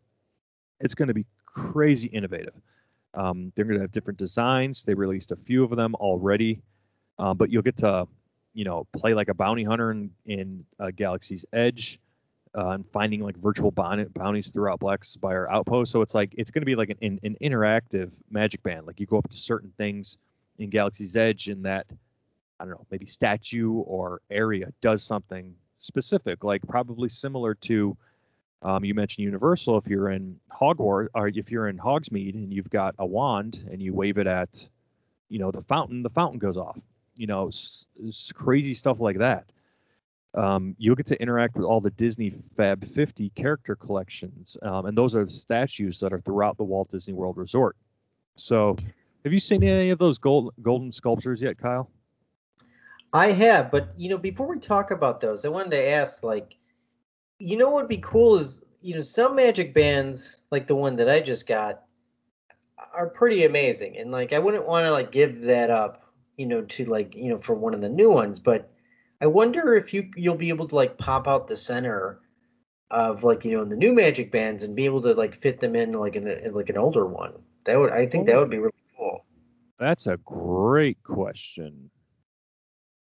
It's 0.81 0.95
going 0.95 1.09
to 1.09 1.15
be 1.15 1.27
crazy 1.47 2.09
innovative. 2.09 2.55
Um, 3.15 3.53
they're 3.55 3.65
going 3.65 3.79
to 3.79 3.83
have 3.83 3.93
different 3.93 4.19
designs. 4.19 4.85
They 4.85 4.95
released 4.95 5.33
a 5.33 5.37
few 5.37 5.65
of 5.65 5.71
them 5.71 5.95
already, 5.97 6.61
um, 7.19 7.37
but 7.37 7.51
you'll 7.51 7.63
get 7.63 7.77
to, 7.79 8.07
you 8.55 8.65
know, 8.65 8.87
play 8.93 9.15
like 9.15 9.29
a 9.29 9.35
bounty 9.35 9.65
hunter 9.65 9.93
in, 9.93 10.11
in 10.27 10.65
uh, 10.81 10.91
Galaxy's 10.95 11.45
Edge. 11.53 12.01
Uh, 12.57 12.69
and 12.69 12.87
finding 12.93 13.21
like 13.21 13.37
virtual 13.37 13.73
bounties 13.73 14.53
throughout 14.53 14.79
Black 14.79 15.05
Spire 15.05 15.49
Outpost. 15.51 15.91
So 15.91 16.03
it's 16.03 16.15
like 16.15 16.33
it's 16.39 16.53
going 16.53 16.63
to 16.63 16.67
be 16.67 16.77
like 16.77 16.91
an, 16.91 16.99
an, 17.03 17.21
an, 17.25 17.37
interactive 17.43 18.13
Magic 18.31 18.63
Band. 18.63 18.87
Like 18.87 19.01
you 19.01 19.07
go 19.07 19.19
up 19.19 19.29
to 19.29 19.37
certain 19.37 19.73
things 19.77 20.19
in 20.59 20.71
Galaxy's 20.71 21.17
Edge, 21.17 21.49
and 21.49 21.65
that 21.65 21.87
I 22.61 22.65
don't 22.65 22.71
know, 22.71 22.87
maybe 22.93 23.07
statue 23.07 23.73
or 23.73 24.21
area 24.31 24.73
does 24.81 25.03
something 25.03 25.53
specific, 25.81 26.45
like 26.45 26.63
probably 26.67 27.09
similar 27.09 27.55
to 27.55 27.97
um, 28.65 28.85
you 28.85 28.95
mentioned 28.95 29.25
Universal. 29.25 29.77
If 29.77 29.89
you're 29.89 30.11
in 30.11 30.41
Hogwarts 30.51 31.09
or 31.15 31.29
if 31.29 31.51
you're 31.51 31.69
in 31.69 31.77
Hogsmeade 31.79 32.35
and 32.35 32.53
you've 32.53 32.71
got 32.71 32.95
a 32.99 33.05
wand 33.07 33.69
and 33.71 33.81
you 33.83 33.93
wave 33.93 34.17
it 34.17 34.27
at, 34.27 34.67
you 35.29 35.39
know, 35.39 35.51
the 35.51 35.61
fountain, 35.61 36.03
the 36.03 36.11
fountain 36.11 36.39
goes 36.39 36.57
off. 36.57 36.81
You 37.17 37.27
know, 37.27 37.49
s- 37.49 37.87
s- 38.09 38.33
crazy 38.33 38.75
stuff 38.75 39.01
like 39.01 39.19
that. 39.19 39.51
Um, 40.35 40.75
you'll 40.79 40.97
get 40.97 41.07
to 41.07 41.23
interact 41.23 41.55
with 41.55 41.65
all 41.65 41.81
the 41.81 41.91
Disney 41.91 42.31
Fab 42.57 42.85
50 42.85 43.31
character 43.31 43.77
collections, 43.77 44.57
um, 44.63 44.87
and 44.87 44.99
those 44.99 45.15
are 45.15 45.25
the 45.25 45.31
statues 45.31 46.01
that 46.01 46.13
are 46.13 46.21
throughout 46.21 46.57
the 46.57 46.65
Walt 46.65 46.91
Disney 46.91 47.15
World 47.15 47.37
Resort. 47.37 47.77
So, 48.35 48.77
have 49.25 49.33
you 49.33 49.39
seen 49.39 49.63
any 49.63 49.91
of 49.91 49.99
those 49.99 50.19
gold, 50.19 50.53
golden 50.61 50.93
sculptures 50.93 51.41
yet, 51.41 51.57
Kyle? 51.57 51.89
I 53.13 53.31
have, 53.31 53.71
but 53.71 53.95
you 53.97 54.09
know, 54.09 54.19
before 54.19 54.49
we 54.49 54.59
talk 54.59 54.91
about 54.91 55.21
those, 55.21 55.45
I 55.45 55.49
wanted 55.49 55.71
to 55.71 55.89
ask, 55.89 56.25
like, 56.25 56.57
you 57.39 57.57
know, 57.57 57.71
what 57.71 57.85
would 57.85 57.89
be 57.89 57.99
cool 57.99 58.37
is, 58.37 58.65
you 58.81 58.97
know, 58.97 59.03
some 59.03 59.37
magic 59.37 59.73
bands, 59.73 60.39
like 60.51 60.67
the 60.67 60.75
one 60.75 60.97
that 60.97 61.09
I 61.09 61.21
just 61.21 61.47
got, 61.47 61.85
are 62.93 63.07
pretty 63.07 63.45
amazing, 63.45 63.99
and 63.99 64.11
like, 64.11 64.33
I 64.33 64.41
wouldn't 64.41 64.67
want 64.67 64.85
to 64.87 64.91
like 64.91 65.13
give 65.13 65.43
that 65.43 65.71
up, 65.71 66.13
you 66.37 66.47
know, 66.47 66.63
to 66.63 66.85
like, 66.87 67.15
you 67.15 67.29
know, 67.29 67.39
for 67.39 67.55
one 67.55 67.73
of 67.73 67.81
the 67.81 67.89
new 67.89 68.11
ones, 68.11 68.41
but 68.41 68.74
I 69.21 69.27
wonder 69.27 69.75
if 69.75 69.95
you 69.95 70.11
you'll 70.17 70.37
be 70.37 70.49
able 70.49 70.67
to 70.69 70.77
like 70.77 70.99
pop 70.99 71.27
out 71.29 71.49
the 71.49 71.57
center 71.57 72.21
of 72.91 73.25
like 73.25 73.45
you 73.45 73.53
know 73.53 73.63
in 73.63 73.69
the 73.69 73.77
new 73.77 73.93
magic 73.93 74.31
bands 74.31 74.65
and 74.65 74.77
be 74.77 74.85
able 74.85 75.03
to 75.03 75.15
like 75.15 75.35
fit 75.35 75.61
them 75.61 75.75
in 75.77 75.93
like 75.93 76.17
in, 76.17 76.27
in 76.29 76.55
like 76.55 76.69
an 76.69 76.79
older 76.79 77.07
one. 77.07 77.33
That 77.65 77.79
would 77.79 77.93
I 77.93 78.07
think 78.07 78.27
that 78.27 78.37
would 78.37 78.51
be 78.51 78.59
really 78.59 78.73
cool. 78.97 79.25
That's 79.79 80.07
a 80.07 80.17
great 80.19 81.03
question 81.03 81.91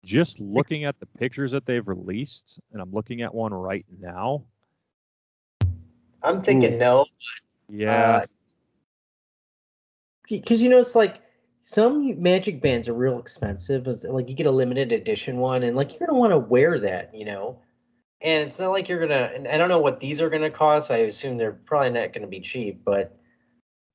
just 0.03 0.39
looking 0.39 0.85
at 0.85 0.97
the 0.99 1.05
pictures 1.05 1.51
that 1.51 1.65
they've 1.65 1.87
released, 1.87 2.59
and 2.71 2.81
I'm 2.81 2.91
looking 2.91 3.21
at 3.21 3.33
one 3.33 3.53
right 3.53 3.85
now. 3.99 4.43
I'm 6.23 6.41
thinking 6.41 6.73
Ooh. 6.75 6.77
no. 6.77 7.05
Yeah. 7.69 8.25
Because 10.27 10.61
uh, 10.61 10.63
you 10.63 10.69
know, 10.69 10.79
it's 10.79 10.95
like 10.95 11.21
some 11.61 12.21
magic 12.21 12.61
bands 12.61 12.87
are 12.87 12.93
real 12.93 13.19
expensive. 13.19 13.87
It's 13.87 14.03
like 14.03 14.29
you 14.29 14.35
get 14.35 14.47
a 14.47 14.51
limited 14.51 14.91
edition 14.91 15.37
one, 15.37 15.63
and 15.63 15.75
like 15.75 15.91
you're 15.99 16.07
gonna 16.07 16.19
want 16.19 16.31
to 16.31 16.37
wear 16.39 16.79
that, 16.79 17.13
you 17.13 17.25
know. 17.25 17.59
and 18.23 18.43
it's 18.45 18.59
not 18.59 18.69
like 18.71 18.89
you're 18.89 18.99
gonna. 19.01 19.31
And 19.35 19.47
I 19.47 19.57
don't 19.57 19.69
know 19.69 19.79
what 19.81 19.99
these 20.01 20.21
are 20.21 20.29
gonna 20.29 20.51
cost. 20.51 20.91
I 20.91 20.97
assume 20.99 21.37
they're 21.37 21.53
probably 21.53 21.91
not 21.91 22.13
gonna 22.13 22.27
be 22.27 22.41
cheap, 22.41 22.83
but 22.85 23.17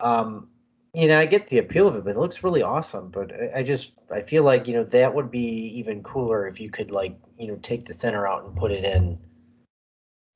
um, 0.01 0.49
you 0.95 1.09
know, 1.09 1.19
I 1.21 1.27
get 1.27 1.49
the 1.49 1.59
appeal 1.59 1.89
of 1.89 1.97
it, 1.97 2.05
but 2.05 2.13
it 2.17 2.19
looks 2.19 2.45
really 2.45 2.63
awesome. 2.63 3.11
But 3.11 3.33
I, 3.33 3.61
I 3.61 3.63
just 3.65 3.93
I 4.13 4.23
feel 4.23 4.45
like 4.45 4.69
you 4.69 4.75
know 4.75 4.85
that 4.85 5.15
would 5.15 5.31
be 5.31 5.41
even 5.79 6.03
cooler 6.05 6.49
if 6.49 6.61
you 6.61 6.71
could 6.71 6.91
like 6.93 7.17
you 7.39 7.49
know 7.49 7.57
take 7.63 7.85
the 7.87 7.95
center 7.95 8.27
out 8.29 8.45
and 8.45 8.57
put 8.57 8.73
it 8.73 8.85
in, 8.85 9.19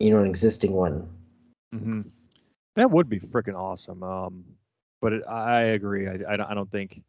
you 0.01 0.11
know, 0.11 0.18
an 0.20 0.26
existing 0.26 0.72
one. 0.72 1.09
hmm 1.72 2.03
That 2.76 2.91
would 2.91 3.09
be 3.09 3.20
freaking 3.20 3.57
awesome. 3.57 4.03
Um, 4.03 4.45
but 5.01 5.14
it, 5.14 5.22
I 5.29 5.62
agree. 5.76 6.09
I, 6.09 6.35
I 6.35 6.55
don't 6.55 6.70
think 6.70 7.03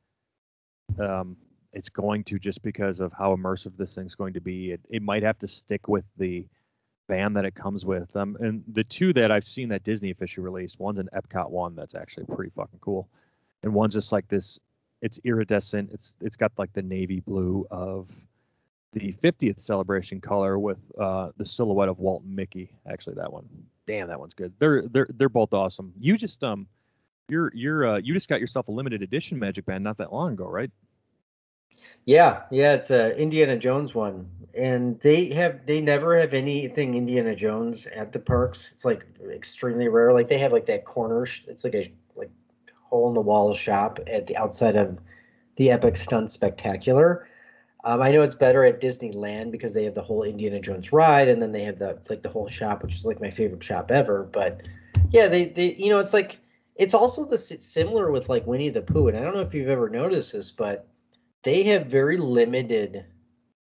um, 1.00 1.36
it's 1.74 1.90
going 1.90 2.24
to 2.26 2.40
just 2.40 2.62
because 2.62 3.00
of 3.00 3.14
how 3.14 3.36
immersive 3.36 3.78
this 3.78 3.96
thing's 3.96 4.16
going 4.16 4.34
to 4.34 4.42
be. 4.42 4.72
It, 4.72 4.82
it 4.90 5.02
might 5.02 5.24
have 5.24 5.38
to 5.40 5.48
stick 5.48 5.88
with 5.88 6.06
the 6.18 6.46
band 7.08 7.36
that 7.36 7.46
it 7.46 7.56
comes 7.56 7.86
with. 7.86 8.16
Um, 8.16 8.38
and 8.40 8.64
the 8.72 8.84
two 8.84 9.14
that 9.14 9.32
I've 9.32 9.44
seen 9.44 9.70
that 9.70 9.84
Disney 9.84 10.12
officially 10.12 10.46
released, 10.46 10.80
one's 10.80 11.00
an 11.00 11.10
Epcot 11.14 11.50
one 11.50 11.76
that's 11.76 11.96
actually 11.96 12.26
pretty 12.26 12.52
fucking 12.56 12.80
cool, 12.80 13.10
and 13.64 13.74
one's 13.74 13.96
just 13.96 14.12
like 14.12 14.28
this. 14.28 14.60
It's 15.02 15.20
iridescent. 15.24 15.90
It's 15.94 16.14
it's 16.22 16.36
got 16.36 16.52
like 16.58 16.74
the 16.74 16.82
navy 16.82 17.20
blue 17.22 17.66
of 17.72 18.10
the 18.94 19.14
50th 19.14 19.60
celebration 19.60 20.20
color 20.20 20.58
with 20.58 20.80
uh, 21.00 21.30
the 21.38 21.46
silhouette 21.46 21.90
of 21.90 22.00
Walt 22.00 22.24
and 22.24 22.36
Mickey. 22.36 22.72
Actually, 22.90 23.16
that 23.16 23.32
one. 23.32 23.48
Damn, 23.86 24.08
that 24.08 24.20
one's 24.20 24.34
good. 24.34 24.54
They're 24.60 24.84
they're 24.88 25.08
they're 25.16 25.30
both 25.30 25.54
awesome. 25.54 25.94
You 25.98 26.18
just 26.18 26.44
um, 26.44 26.68
you're 27.30 27.52
you're 27.56 27.88
uh, 27.88 27.98
you 27.98 28.14
just 28.14 28.30
got 28.30 28.40
yourself 28.40 28.68
a 28.68 28.72
limited 28.72 29.02
edition 29.02 29.40
Magic 29.40 29.66
Band 29.66 29.84
not 29.84 29.98
that 29.98 30.14
long 30.14 30.34
ago, 30.34 30.48
right? 30.48 30.72
Yeah, 32.06 32.44
yeah, 32.52 32.74
it's 32.74 32.92
a 32.92 33.16
Indiana 33.18 33.58
Jones 33.58 33.94
one, 33.94 34.30
and 34.54 35.00
they 35.02 35.30
have 35.34 35.66
they 35.66 35.82
never 35.82 36.18
have 36.18 36.34
anything 36.34 36.96
Indiana 36.96 37.36
Jones 37.36 37.88
at 37.88 38.12
the 38.12 38.20
parks. 38.20 38.72
It's 38.72 38.86
like 38.86 39.06
extremely 39.32 39.88
rare. 39.88 40.14
Like 40.14 40.28
they 40.28 40.38
have 40.40 40.52
like 40.52 40.66
that 40.68 40.86
corner. 40.86 41.24
It's 41.48 41.64
like 41.64 41.76
a 41.76 41.92
like 42.16 42.32
hole 42.84 43.08
in 43.10 43.14
the 43.14 43.22
wall 43.22 43.54
shop 43.54 44.00
at 44.08 44.28
the 44.28 44.36
outside 44.38 44.76
of 44.76 44.98
the 45.56 45.72
Epic 45.72 45.98
Stunt 45.98 46.32
Spectacular. 46.32 47.28
Um, 47.84 48.02
I 48.02 48.12
know 48.12 48.24
it's 48.24 48.36
better 48.36 48.66
at 48.66 48.82
Disneyland 48.82 49.52
because 49.52 49.74
they 49.74 49.86
have 49.86 49.96
the 49.96 50.02
whole 50.02 50.24
Indiana 50.24 50.60
Jones 50.60 50.92
ride, 50.92 51.30
and 51.30 51.42
then 51.42 51.52
they 51.52 51.64
have 51.64 51.80
the 51.80 52.00
like 52.10 52.24
the 52.24 52.30
whole 52.30 52.50
shop, 52.50 52.84
which 52.84 52.96
is 52.96 53.06
like 53.06 53.22
my 53.22 53.30
favorite 53.30 53.64
shop 53.64 53.92
ever. 53.92 54.24
But 54.24 54.64
yeah, 55.12 55.28
they 55.28 55.46
they 55.46 55.76
you 55.76 55.90
know 55.90 56.00
it's 56.00 56.14
like 56.14 56.40
it's 56.80 56.94
also 56.94 57.26
the 57.26 57.38
similar 57.38 58.10
with 58.10 58.30
like 58.30 58.48
Winnie 58.48 58.70
the 58.70 58.82
Pooh, 58.82 59.10
and 59.10 59.18
I 59.18 59.22
don't 59.22 59.34
know 59.34 59.42
if 59.42 59.54
you've 59.54 59.68
ever 59.68 59.90
noticed 59.90 60.32
this, 60.32 60.50
but 60.50 60.88
they 61.44 61.62
have 61.64 61.88
very 61.88 62.16
limited 62.16 63.06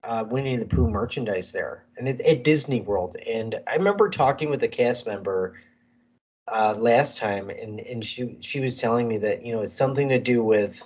uh, 0.03 0.23
Winnie 0.27 0.55
the 0.55 0.65
Pooh 0.65 0.89
merchandise 0.89 1.51
there, 1.51 1.85
and 1.97 2.07
it, 2.07 2.21
at 2.21 2.45
Disney 2.45 2.79
World. 2.79 3.17
And 3.27 3.59
I 3.67 3.75
remember 3.75 4.09
talking 4.09 4.49
with 4.49 4.63
a 4.63 4.67
cast 4.69 5.05
member 5.05 5.59
uh, 6.47 6.73
last 6.79 7.17
time, 7.17 7.49
and 7.49 7.81
and 7.81 8.03
she 8.05 8.37
she 8.39 8.61
was 8.61 8.79
telling 8.79 9.09
me 9.09 9.17
that 9.17 9.45
you 9.45 9.53
know 9.53 9.61
it's 9.61 9.75
something 9.75 10.07
to 10.07 10.17
do 10.17 10.41
with 10.41 10.81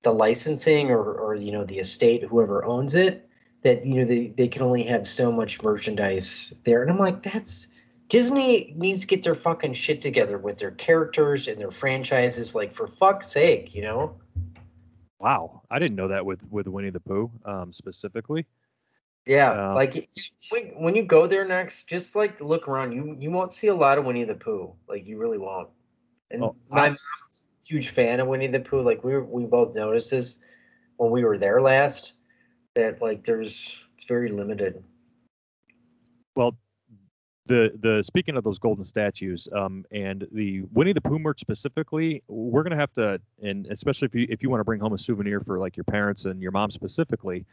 the 0.00 0.14
licensing 0.14 0.90
or 0.90 1.02
or 1.12 1.34
you 1.34 1.52
know 1.52 1.64
the 1.64 1.78
estate, 1.78 2.22
whoever 2.22 2.64
owns 2.64 2.94
it, 2.94 3.28
that 3.60 3.84
you 3.84 3.96
know 3.96 4.06
they 4.06 4.28
they 4.28 4.48
can 4.48 4.62
only 4.62 4.82
have 4.84 5.06
so 5.06 5.30
much 5.30 5.62
merchandise 5.62 6.54
there. 6.64 6.80
And 6.80 6.90
I'm 6.90 6.98
like, 6.98 7.22
that's 7.22 7.66
Disney 8.08 8.72
needs 8.76 9.00
to 9.00 9.06
get 9.06 9.22
their 9.22 9.34
fucking 9.34 9.72
shit 9.74 10.00
together 10.00 10.38
with 10.38 10.58
their 10.58 10.72
characters 10.72 11.48
and 11.48 11.58
their 11.60 11.70
franchises. 11.70 12.54
Like 12.54 12.72
for 12.72 12.86
fuck's 12.86 13.26
sake, 13.28 13.74
you 13.74 13.82
know. 13.82 14.16
Wow, 15.18 15.62
I 15.70 15.78
didn't 15.78 15.96
know 15.96 16.08
that 16.08 16.24
with 16.24 16.46
with 16.50 16.66
Winnie 16.68 16.90
the 16.90 17.00
Pooh 17.00 17.30
um, 17.44 17.72
specifically. 17.72 18.46
Yeah, 19.26 19.70
Uh, 19.70 19.74
like 19.74 20.06
when, 20.50 20.64
when 20.76 20.94
you 20.94 21.02
go 21.02 21.26
there 21.26 21.48
next, 21.48 21.88
just 21.88 22.14
like 22.14 22.40
look 22.42 22.68
around. 22.68 22.92
You 22.92 23.16
you 23.18 23.30
won't 23.30 23.52
see 23.54 23.68
a 23.68 23.74
lot 23.74 23.96
of 23.96 24.04
Winnie 24.04 24.24
the 24.24 24.34
Pooh. 24.34 24.74
Like 24.86 25.06
you 25.06 25.16
really 25.18 25.38
won't. 25.38 25.70
And 26.30 26.42
Oh, 26.44 26.56
my 26.68 26.88
I- 26.90 26.96
huge 27.66 27.88
fan 27.88 28.20
of 28.20 28.26
Winnie 28.28 28.48
the 28.48 28.60
Pooh. 28.60 28.82
Like 28.82 29.02
we 29.02 29.14
were, 29.14 29.24
we 29.24 29.46
both 29.46 29.74
noticed 29.74 30.10
this 30.10 30.44
when 30.98 31.10
we 31.10 31.24
were 31.24 31.38
there 31.38 31.62
last. 31.62 32.12
That 32.74 33.00
like 33.00 33.24
there's 33.24 33.82
it's 33.96 34.04
very 34.04 34.28
limited. 34.28 34.84
Well, 36.36 36.54
the 37.46 37.72
the 37.80 38.02
speaking 38.02 38.36
of 38.36 38.44
those 38.44 38.58
golden 38.58 38.84
statues, 38.84 39.48
um, 39.52 39.84
and 39.90 40.26
the 40.32 40.62
Winnie 40.72 40.92
the 40.92 41.00
Pooh 41.00 41.18
merch 41.18 41.40
specifically, 41.40 42.22
we're 42.28 42.62
gonna 42.62 42.76
have 42.76 42.92
to, 42.94 43.20
and 43.42 43.66
especially 43.66 44.06
if 44.06 44.14
you 44.14 44.26
if 44.30 44.42
you 44.42 44.50
want 44.50 44.60
to 44.60 44.64
bring 44.64 44.80
home 44.80 44.92
a 44.92 44.98
souvenir 44.98 45.40
for 45.40 45.58
like 45.58 45.76
your 45.76 45.84
parents 45.84 46.24
and 46.24 46.40
your 46.40 46.52
mom 46.52 46.70
specifically, 46.70 47.44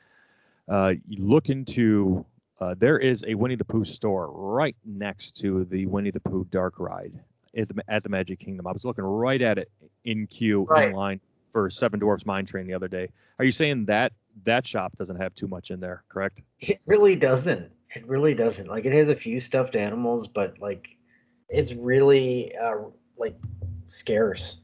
uh, 0.69 0.93
you 1.07 1.25
look 1.25 1.49
into. 1.49 2.25
Uh, 2.59 2.75
there 2.77 2.99
is 2.99 3.25
a 3.27 3.33
Winnie 3.33 3.55
the 3.55 3.65
Pooh 3.65 3.83
store 3.83 4.29
right 4.31 4.75
next 4.85 5.31
to 5.37 5.65
the 5.65 5.87
Winnie 5.87 6.11
the 6.11 6.19
Pooh 6.19 6.45
Dark 6.51 6.75
Ride 6.79 7.11
at 7.57 7.67
the, 7.67 7.83
at 7.87 8.03
the 8.03 8.09
Magic 8.09 8.39
Kingdom. 8.39 8.67
I 8.67 8.71
was 8.71 8.85
looking 8.85 9.03
right 9.03 9.41
at 9.41 9.57
it 9.57 9.71
in 10.05 10.27
queue 10.27 10.67
Right. 10.69 10.89
in 10.89 10.93
line 10.95 11.19
for 11.51 11.71
Seven 11.71 11.99
Dwarfs 11.99 12.23
Mine 12.23 12.45
Train 12.45 12.67
the 12.67 12.75
other 12.75 12.87
day. 12.87 13.09
Are 13.39 13.45
you 13.45 13.49
saying 13.49 13.85
that 13.85 14.13
that 14.43 14.67
shop 14.67 14.95
doesn't 14.95 15.15
have 15.15 15.33
too 15.33 15.47
much 15.47 15.71
in 15.71 15.79
there? 15.79 16.03
Correct. 16.07 16.39
It 16.59 16.79
really 16.85 17.15
doesn't. 17.15 17.71
It 17.93 18.07
really 18.07 18.33
doesn't. 18.33 18.67
Like 18.67 18.85
it 18.85 18.93
has 18.93 19.09
a 19.09 19.15
few 19.15 19.39
stuffed 19.39 19.75
animals, 19.75 20.27
but 20.27 20.59
like 20.59 20.97
it's 21.49 21.73
really 21.73 22.55
uh 22.55 22.75
like 23.17 23.35
scarce. 23.87 24.61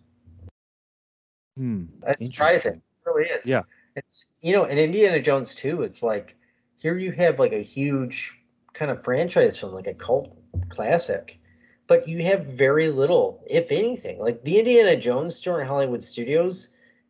Hmm. 1.57 1.85
That's 2.01 2.25
surprising. 2.25 2.75
It 2.75 2.81
really 3.05 3.29
is. 3.29 3.45
Yeah. 3.45 3.63
It's 3.95 4.29
you 4.41 4.53
know, 4.53 4.65
in 4.65 4.77
Indiana 4.77 5.19
Jones 5.19 5.53
too, 5.53 5.81
it's 5.81 6.01
like 6.01 6.35
here 6.77 6.97
you 6.97 7.11
have 7.13 7.39
like 7.39 7.53
a 7.53 7.63
huge 7.63 8.37
kind 8.73 8.91
of 8.91 9.03
franchise 9.03 9.59
from 9.59 9.73
like 9.73 9.87
a 9.87 9.93
cult 9.93 10.37
classic, 10.69 11.39
but 11.87 12.07
you 12.07 12.23
have 12.23 12.45
very 12.45 12.89
little, 12.89 13.43
if 13.47 13.71
anything. 13.71 14.19
Like 14.19 14.43
the 14.43 14.59
Indiana 14.59 14.95
Jones 14.95 15.35
store 15.35 15.59
in 15.61 15.67
Hollywood 15.67 16.03
Studios 16.03 16.69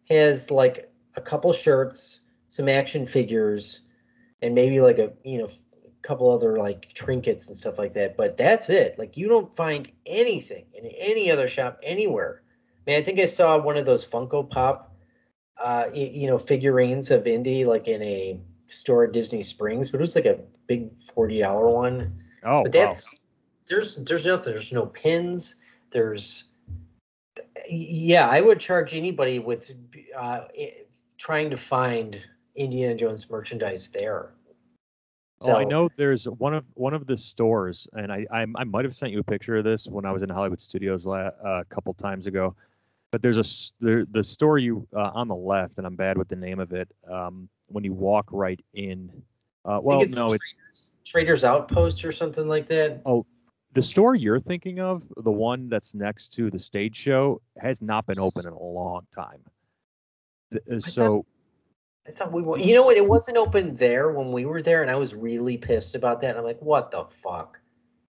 has 0.10 0.50
like 0.50 0.90
a 1.16 1.22
couple 1.22 1.52
shirts, 1.54 2.22
some 2.48 2.70
action 2.70 3.06
figures, 3.06 3.82
and 4.42 4.56
maybe 4.56 4.80
like 4.80 4.98
a 4.98 5.12
you 5.24 5.38
know 5.40 5.50
couple 6.08 6.32
other 6.32 6.58
like 6.58 6.94
trinkets 6.94 7.48
and 7.48 7.58
stuff 7.58 7.78
like 7.78 7.94
that. 7.94 8.16
But 8.16 8.38
that's 8.38 8.70
it. 8.70 8.98
Like 8.98 9.18
you 9.18 9.28
don't 9.28 9.54
find 9.56 9.92
anything 10.06 10.66
in 10.74 10.86
any 10.98 11.30
other 11.30 11.48
shop 11.48 11.80
anywhere. 11.84 12.42
I 12.88 12.92
mean, 12.92 13.00
I 13.00 13.04
think 13.04 13.20
I 13.20 13.26
saw 13.26 13.58
one 13.58 13.76
of 13.76 13.86
those 13.86 14.08
Funko 14.08 14.50
Pop, 14.50 14.96
uh, 15.62 15.86
y- 15.94 16.12
you 16.14 16.28
know, 16.28 16.38
figurines 16.38 17.12
of 17.12 17.28
Indy 17.28 17.66
like 17.66 17.90
in 17.90 18.02
a 18.02 18.40
store 18.68 19.04
at 19.04 19.12
Disney 19.12 19.42
Springs, 19.42 19.90
but 19.90 20.00
it 20.00 20.02
was 20.02 20.16
like 20.16 20.26
a 20.26 20.40
big 20.68 20.90
forty 21.14 21.40
dollar 21.40 21.70
one. 21.70 22.24
Oh, 22.44 22.64
but 22.64 22.74
wow. 22.74 22.86
that's 22.86 23.28
there's 23.68 23.98
there's 23.98 24.26
nothing. 24.26 24.54
There's 24.54 24.72
no 24.72 24.86
pins. 24.86 25.56
There's 25.92 26.52
yeah, 27.70 28.30
I 28.30 28.40
would 28.40 28.60
charge 28.62 28.94
anybody 28.94 29.40
with 29.40 29.74
uh, 30.18 30.46
trying 31.18 31.50
to 31.50 31.58
find 31.58 32.26
Indiana 32.56 32.96
Jones 32.96 33.30
merchandise 33.30 33.90
there. 33.90 34.34
Oh, 35.42 35.54
I 35.54 35.64
know 35.66 35.90
there's 35.96 36.26
one 36.26 36.54
of 36.54 36.66
one 36.74 36.94
of 36.94 37.06
the 37.06 37.16
stores, 37.18 37.88
and 37.94 38.12
I 38.12 38.26
I, 38.32 38.46
I 38.56 38.64
might 38.64 38.86
have 38.86 38.96
sent 38.96 39.12
you 39.12 39.20
a 39.20 39.24
picture 39.24 39.58
of 39.58 39.64
this 39.64 39.88
when 39.88 40.06
I 40.06 40.12
was 40.12 40.24
in 40.24 40.30
Hollywood 40.30 40.60
Studios 40.60 41.06
la- 41.06 41.30
uh, 41.46 41.62
a 41.62 41.66
couple 41.66 41.94
times 41.94 42.28
ago. 42.28 42.56
But 43.12 43.22
there's 43.22 43.38
a 43.38 43.84
there, 43.84 44.06
the 44.06 44.24
store 44.24 44.58
you 44.58 44.88
uh, 44.96 45.12
on 45.14 45.28
the 45.28 45.36
left, 45.36 45.78
and 45.78 45.86
I'm 45.86 45.96
bad 45.96 46.18
with 46.18 46.28
the 46.28 46.36
name 46.36 46.60
of 46.60 46.74
it. 46.74 46.90
Um, 47.10 47.48
when 47.68 47.84
you 47.84 47.94
walk 47.94 48.26
right 48.32 48.60
in, 48.74 49.12
uh, 49.66 49.80
well, 49.82 50.02
it's 50.02 50.16
no, 50.16 50.34
it, 50.34 50.42
Traders, 50.42 50.98
Traders 51.06 51.44
Outpost 51.44 52.04
or 52.04 52.12
something 52.12 52.48
like 52.48 52.68
that. 52.68 53.02
Oh, 53.06 53.26
the 53.74 53.82
store 53.82 54.16
you're 54.16 54.40
thinking 54.40 54.80
of, 54.80 55.08
the 55.18 55.32
one 55.32 55.70
that's 55.70 55.94
next 55.94 56.30
to 56.34 56.50
the 56.50 56.60
stage 56.60 56.96
show, 56.96 57.42
has 57.62 57.82
not 57.82 58.08
been 58.08 58.20
open 58.20 58.46
in 58.48 58.54
a 58.54 58.62
long 58.62 59.06
time. 59.14 59.42
Th- 60.52 60.64
uh, 60.72 60.80
So 60.80 61.26
I 62.08 62.12
thought 62.12 62.32
we 62.32 62.42
were. 62.42 62.58
You 62.58 62.74
know 62.74 62.84
what? 62.84 62.98
It 62.98 63.08
wasn't 63.08 63.38
open 63.38 63.76
there 63.76 64.12
when 64.12 64.32
we 64.32 64.46
were 64.46 64.62
there, 64.62 64.82
and 64.82 64.90
I 64.90 64.96
was 64.96 65.14
really 65.14 65.58
pissed 65.58 65.96
about 65.96 66.22
that. 66.22 66.38
I'm 66.38 66.44
like, 66.44 66.62
what 66.62 66.92
the 66.92 67.04
fuck? 67.06 67.60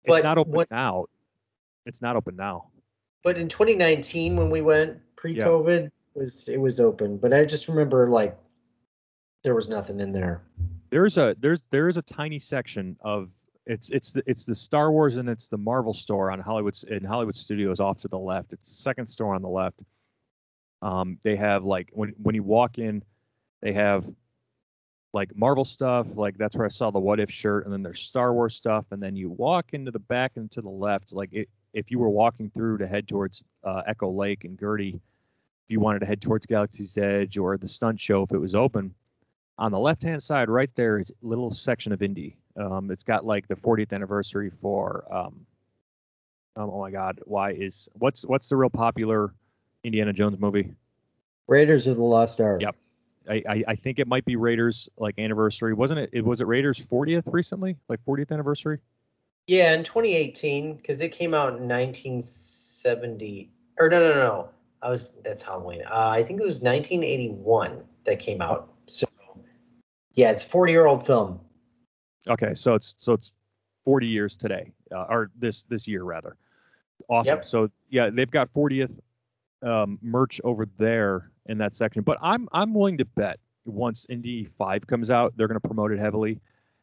it's 0.05 0.21
But 0.21 0.25
not 0.25 0.39
open 0.39 0.67
now. 0.71 1.07
It's 1.87 2.01
not 2.03 2.17
open 2.17 2.37
now. 2.37 2.69
But 3.25 3.37
in 3.39 3.49
2019, 3.49 4.37
when 4.37 4.51
we 4.51 4.61
went 4.61 4.99
pre-COVID, 5.17 5.87
it 5.87 5.93
was 6.15 6.49
it 6.49 6.61
was 6.61 6.79
open. 6.81 7.17
But 7.19 7.33
I 7.33 7.45
just 7.45 7.67
remember 7.69 8.09
like 8.09 8.39
there 9.43 9.55
was 9.55 9.69
nothing 9.69 10.01
in 10.01 10.13
there. 10.13 10.43
there's 10.91 11.19
a 11.19 11.35
there's 11.41 11.63
there 11.71 11.89
is 11.89 11.97
a 11.97 12.03
tiny 12.03 12.39
section 12.39 12.97
of 13.01 13.31
it's 13.67 13.91
it's 13.91 14.13
the, 14.13 14.23
it's 14.27 14.45
the 14.45 14.55
Star 14.55 14.93
Wars 14.93 15.17
and 15.17 15.29
it's 15.29 15.49
the 15.49 15.59
Marvel 15.59 15.93
store 15.93 16.31
on 16.31 16.41
Hollywood 16.41 16.77
in 16.89 17.05
Hollywood 17.05 17.37
Studios 17.37 17.81
off 17.81 18.01
to 18.03 18.09
the 18.09 18.19
left. 18.19 18.53
It's 18.53 18.69
the 18.69 18.83
second 18.83 19.07
store 19.09 19.35
on 19.35 19.43
the 19.43 19.49
left. 19.49 19.81
Um, 20.81 21.19
they 21.23 21.37
have 21.37 21.65
like 21.65 21.91
when 21.93 22.15
when 22.23 22.35
you 22.35 22.43
walk 22.45 22.79
in, 22.79 23.03
they 23.63 23.73
have 23.73 24.09
like 25.13 25.35
Marvel 25.37 25.65
stuff. 25.65 26.17
Like 26.17 26.37
that's 26.39 26.57
where 26.57 26.67
I 26.67 26.71
saw 26.71 26.91
the 26.91 26.99
What 26.99 27.21
If 27.21 27.31
shirt, 27.31 27.65
and 27.65 27.73
then 27.73 27.83
there's 27.83 28.01
Star 28.01 28.33
Wars 28.33 28.55
stuff, 28.55 28.87
and 28.91 29.03
then 29.03 29.17
you 29.17 29.31
walk 29.31 29.73
into 29.73 29.91
the 29.91 29.99
back 29.99 30.33
and 30.37 30.51
to 30.53 30.63
the 30.63 30.69
left. 30.69 31.13
Like 31.13 31.33
it, 31.33 31.49
if 31.73 31.91
you 31.91 31.99
were 31.99 32.09
walking 32.09 32.51
through 32.51 32.79
to 32.79 32.87
head 32.87 33.09
towards 33.09 33.45
uh, 33.65 33.83
Echo 33.87 34.11
Lake 34.11 34.45
and 34.45 34.59
Gertie, 34.59 34.95
if 34.95 35.71
you 35.71 35.81
wanted 35.81 36.01
to 36.01 36.07
head 36.07 36.21
towards 36.21 36.47
Galaxy's 36.47 36.97
Edge 36.99 37.39
or 37.39 37.57
the 37.57 37.69
stunt 37.69 38.01
show 38.01 38.23
if 38.23 38.33
it 38.33 38.39
was 38.39 38.55
open, 38.55 38.95
on 39.59 39.73
the 39.73 39.79
left 39.79 40.03
hand 40.03 40.23
side 40.23 40.49
right 40.49 40.71
there 40.77 40.99
is 40.99 41.11
a 41.11 41.27
little 41.27 41.51
section 41.51 41.93
of 41.93 42.03
Indy 42.03 42.37
Um, 42.57 42.91
it's 42.91 43.03
got 43.03 43.25
like 43.25 43.49
the 43.49 43.57
40th 43.57 43.93
anniversary 43.93 44.51
for. 44.51 45.05
Um, 45.11 45.47
um, 46.57 46.71
oh 46.71 46.81
my 46.81 46.91
God, 46.91 47.21
why 47.25 47.53
is 47.53 47.89
what's 47.95 48.25
what's 48.27 48.49
the 48.49 48.57
real 48.57 48.71
popular 48.71 49.33
Indiana 49.85 50.13
Jones 50.13 50.41
movie? 50.41 50.73
Raiders 51.47 51.87
of 51.87 51.97
the 51.97 52.03
Lost 52.03 52.41
Ark. 52.41 52.61
Yep. 52.61 52.77
I, 53.29 53.43
I, 53.49 53.65
I 53.69 53.75
think 53.75 53.99
it 53.99 54.07
might 54.07 54.25
be 54.25 54.37
Raiders 54.37 54.89
like 54.97 55.19
anniversary, 55.19 55.75
wasn't 55.75 56.01
it? 56.01 56.11
It 56.13 56.25
was 56.25 56.41
it 56.41 56.47
Raiders 56.47 56.79
40th 56.79 57.25
recently, 57.27 57.77
like 57.89 58.05
40th 58.05 58.33
anniversary. 58.33 58.79
Yeah, 59.47 59.73
in 59.73 59.83
2018, 59.83 60.77
because 60.77 61.01
it 61.01 61.11
came 61.11 61.35
out 61.35 61.59
in 61.59 61.69
1970. 61.69 63.51
Or 63.79 63.89
no, 63.89 64.01
no, 64.01 64.15
no. 64.15 64.49
I 64.83 64.91
was 64.91 65.13
that's 65.25 65.43
Halloween. 65.43 65.83
Uh, 65.91 66.09
I 66.09 66.23
think 66.23 66.41
it 66.41 66.45
was 66.45 66.61
1981 66.61 67.83
that 68.05 68.21
came 68.21 68.41
out. 68.41 68.73
So 68.87 69.07
yeah, 70.15 70.31
it's 70.31 70.45
a 70.45 70.47
40 70.47 70.73
year 70.73 70.87
old 70.87 71.05
film. 71.05 71.41
Okay, 72.29 72.55
so 72.55 72.75
it's 72.75 72.95
so 72.99 73.13
it's 73.15 73.33
40 73.85 74.07
years 74.07 74.37
today, 74.37 74.73
uh, 74.95 75.07
or 75.09 75.31
this 75.37 75.65
this 75.65 75.89
year 75.89 76.05
rather. 76.05 76.37
Awesome. 77.09 77.37
Yep. 77.37 77.45
So 77.45 77.71
yeah, 77.89 78.11
they've 78.11 78.31
got 78.31 78.53
40th 78.53 78.99
um, 79.63 79.99
merch 80.03 80.41
over 80.45 80.67
there 80.77 81.31
in 81.49 81.59
that 81.59 81.75
section. 81.75 82.03
But 82.03 82.19
I'm 82.23 82.49
I'm 82.53 82.75
willing 82.75 82.99
to 82.99 83.05
bet 83.05 83.39
once 83.65 84.07
Indy 84.09 84.45
Five 84.45 84.87
comes 84.87 85.11
out, 85.11 85.35
they're 85.37 85.49
going 85.49 85.61
to 85.61 85.67
promote 85.67 85.93
it 85.93 85.99
heavily, 85.99 86.41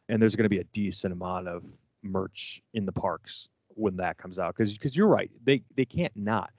and 0.09 0.22
there's 0.22 0.36
going 0.36 0.43
to 0.45 0.49
be 0.49 0.59
a 0.59 0.66
decent 0.66 1.13
amount 1.13 1.47
of 1.47 1.63
merch 2.03 2.61
in 2.74 2.86
the 2.86 2.91
parks 2.91 3.49
when 3.70 3.97
that 3.97 4.18
comes 4.18 4.39
out. 4.39 4.55
Because 4.55 4.74
because 4.74 4.95
you're 4.95 5.07
right, 5.07 5.32
they 5.43 5.61
they 5.76 5.86
can't 5.86 6.16
not 6.16 6.51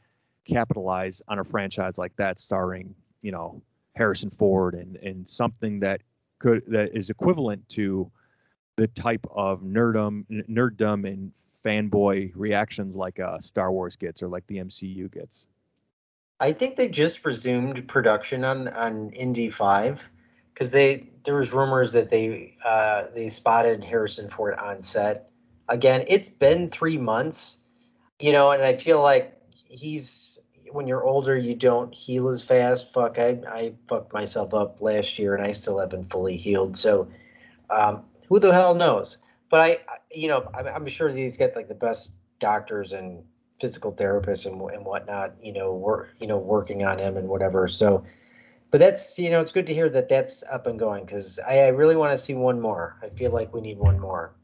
capitalize 0.44 1.22
on 1.28 1.38
a 1.38 1.44
franchise 1.44 1.98
like 1.98 2.14
that, 2.16 2.38
starring 2.38 2.94
you 3.22 3.32
know 3.32 3.62
Harrison 3.94 4.30
Ford 4.30 4.74
and 4.74 4.96
and 4.96 5.28
something 5.28 5.80
that 5.80 6.00
could 6.38 6.62
that 6.68 6.96
is 6.96 7.10
equivalent 7.10 7.68
to 7.70 8.10
the 8.76 8.86
type 8.88 9.26
of 9.30 9.62
nerdum 9.62 10.24
nerddom 10.48 11.10
and 11.10 11.32
fanboy 11.64 12.30
reactions 12.34 12.94
like 12.96 13.18
uh, 13.18 13.38
Star 13.38 13.72
Wars 13.72 13.96
gets 13.96 14.22
or 14.22 14.28
like 14.28 14.46
the 14.46 14.58
MCU 14.58 15.12
gets. 15.12 15.46
I 16.40 16.52
think 16.52 16.76
they 16.76 16.88
just 16.88 17.24
resumed 17.24 17.88
production 17.88 18.44
on 18.44 18.68
on 18.68 19.10
Indy 19.10 19.50
Five 19.50 20.02
because 20.52 20.70
they 20.70 21.08
there 21.24 21.34
was 21.34 21.52
rumors 21.52 21.92
that 21.92 22.10
they 22.10 22.56
uh, 22.64 23.06
they 23.14 23.28
spotted 23.28 23.82
Harrison 23.82 24.28
Ford 24.28 24.54
on 24.54 24.82
set. 24.82 25.30
Again, 25.68 26.04
it's 26.06 26.28
been 26.28 26.68
three 26.68 26.98
months, 26.98 27.58
you 28.20 28.32
know, 28.32 28.50
and 28.50 28.62
I 28.62 28.74
feel 28.74 29.02
like 29.02 29.36
he's 29.50 30.38
when 30.72 30.86
you're 30.86 31.04
older, 31.04 31.36
you 31.36 31.54
don't 31.54 31.92
heal 31.94 32.28
as 32.28 32.42
fast. 32.42 32.92
Fuck, 32.92 33.18
I 33.18 33.38
I 33.48 33.72
fucked 33.88 34.12
myself 34.12 34.52
up 34.52 34.80
last 34.82 35.18
year, 35.18 35.34
and 35.34 35.44
I 35.44 35.52
still 35.52 35.78
haven't 35.78 36.10
fully 36.10 36.36
healed. 36.36 36.76
So, 36.76 37.08
um, 37.70 38.04
who 38.28 38.38
the 38.38 38.52
hell 38.52 38.74
knows? 38.74 39.18
But 39.48 39.60
I, 39.60 39.78
you 40.10 40.28
know, 40.28 40.50
I'm, 40.54 40.66
I'm 40.66 40.86
sure 40.86 41.08
he's 41.08 41.36
got 41.36 41.56
like 41.56 41.68
the 41.68 41.74
best 41.74 42.12
doctors 42.40 42.92
and 42.92 43.24
physical 43.60 43.92
therapists 43.92 44.46
and, 44.46 44.60
and 44.70 44.84
whatnot, 44.84 45.34
you 45.42 45.52
know, 45.52 45.74
work, 45.74 46.14
you 46.20 46.26
know, 46.26 46.38
working 46.38 46.84
on 46.84 46.98
him 46.98 47.16
and 47.16 47.28
whatever. 47.28 47.68
So, 47.68 48.04
but 48.70 48.78
that's, 48.78 49.18
you 49.18 49.30
know, 49.30 49.40
it's 49.40 49.52
good 49.52 49.66
to 49.66 49.74
hear 49.74 49.88
that 49.88 50.08
that's 50.08 50.42
up 50.50 50.66
and 50.66 50.78
going 50.78 51.04
because 51.04 51.38
I, 51.46 51.60
I 51.60 51.68
really 51.68 51.96
want 51.96 52.12
to 52.12 52.18
see 52.18 52.34
one 52.34 52.60
more. 52.60 52.96
I 53.02 53.08
feel 53.08 53.30
like 53.30 53.54
we 53.54 53.60
need 53.60 53.78
one 53.78 53.98
more. 53.98 54.34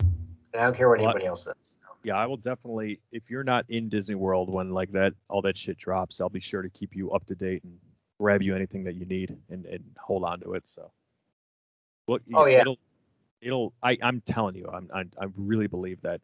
And 0.00 0.60
I 0.60 0.64
don't 0.64 0.76
care 0.76 0.88
what 0.88 0.98
Well, 0.98 1.08
anybody 1.08 1.26
else 1.26 1.44
says. 1.44 1.80
Yeah, 2.04 2.16
I 2.16 2.26
will 2.26 2.36
definitely. 2.36 3.00
If 3.12 3.30
you're 3.30 3.44
not 3.44 3.64
in 3.68 3.88
Disney 3.88 4.16
World 4.16 4.50
when 4.50 4.70
like 4.70 4.92
that, 4.92 5.14
all 5.28 5.40
that 5.42 5.56
shit 5.56 5.78
drops, 5.78 6.20
I'll 6.20 6.28
be 6.28 6.40
sure 6.40 6.62
to 6.62 6.68
keep 6.68 6.94
you 6.94 7.10
up 7.12 7.24
to 7.26 7.34
date 7.34 7.62
and 7.64 7.78
grab 8.20 8.42
you 8.42 8.54
anything 8.54 8.84
that 8.84 8.96
you 8.96 9.06
need 9.06 9.36
and, 9.50 9.64
and 9.66 9.82
hold 9.98 10.24
on 10.24 10.40
to 10.40 10.54
it. 10.54 10.64
So, 10.66 10.90
look, 12.08 12.22
Oh, 12.34 12.46
yeah. 12.46 12.60
it'll, 12.60 12.78
it'll. 13.40 13.72
I 13.82 13.96
I'm 14.02 14.20
telling 14.22 14.56
you, 14.56 14.68
I'm 14.72 14.90
I, 14.92 15.04
I 15.20 15.26
really 15.36 15.68
believe 15.68 16.00
that 16.02 16.20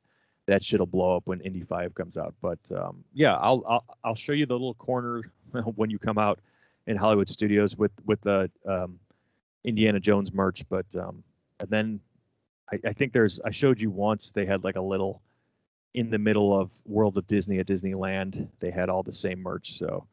that 0.49 0.65
shit'll 0.65 0.87
blow 0.87 1.15
up 1.15 1.27
when 1.27 1.41
Indy 1.43 1.61
Five 1.61 1.95
comes 1.95 2.17
out. 2.17 2.35
But 2.41 2.59
um, 2.75 3.05
yeah, 3.13 3.37
I'll 3.37 3.63
I'll 3.69 3.85
I'll 4.03 4.15
show 4.15 4.33
you 4.33 4.47
the 4.47 4.55
little 4.55 4.75
corner 4.75 5.31
when 5.77 5.91
you 5.91 5.99
come 5.99 6.19
out 6.19 6.41
in 6.87 6.97
Hollywood 6.97 7.29
Studios 7.29 7.77
with 7.77 7.93
with 8.07 8.21
the 8.23 8.51
um, 8.67 8.99
Indiana 9.63 10.01
Jones 10.01 10.33
merch. 10.33 10.65
But 10.69 10.87
um, 10.97 11.23
and 11.61 11.69
then 11.69 12.01
I, 12.73 12.81
I 12.89 12.93
think 12.95 13.13
there's 13.13 13.41
I 13.45 13.51
showed 13.51 13.81
you 13.81 13.91
once 13.91 14.33
they 14.33 14.47
had 14.47 14.65
like 14.65 14.77
a 14.77 14.83
little 14.83 15.23
in 15.95 16.11
the 16.11 16.19
middle 16.19 16.59
of 16.59 16.71
World 16.87 17.19
of 17.19 17.27
Disney 17.27 17.59
at 17.59 17.67
Disneyland. 17.67 18.49
They 18.59 18.71
had 18.71 18.89
all 18.89 19.03
the 19.03 19.13
same 19.13 19.41
merch, 19.41 19.79
so 19.79 20.07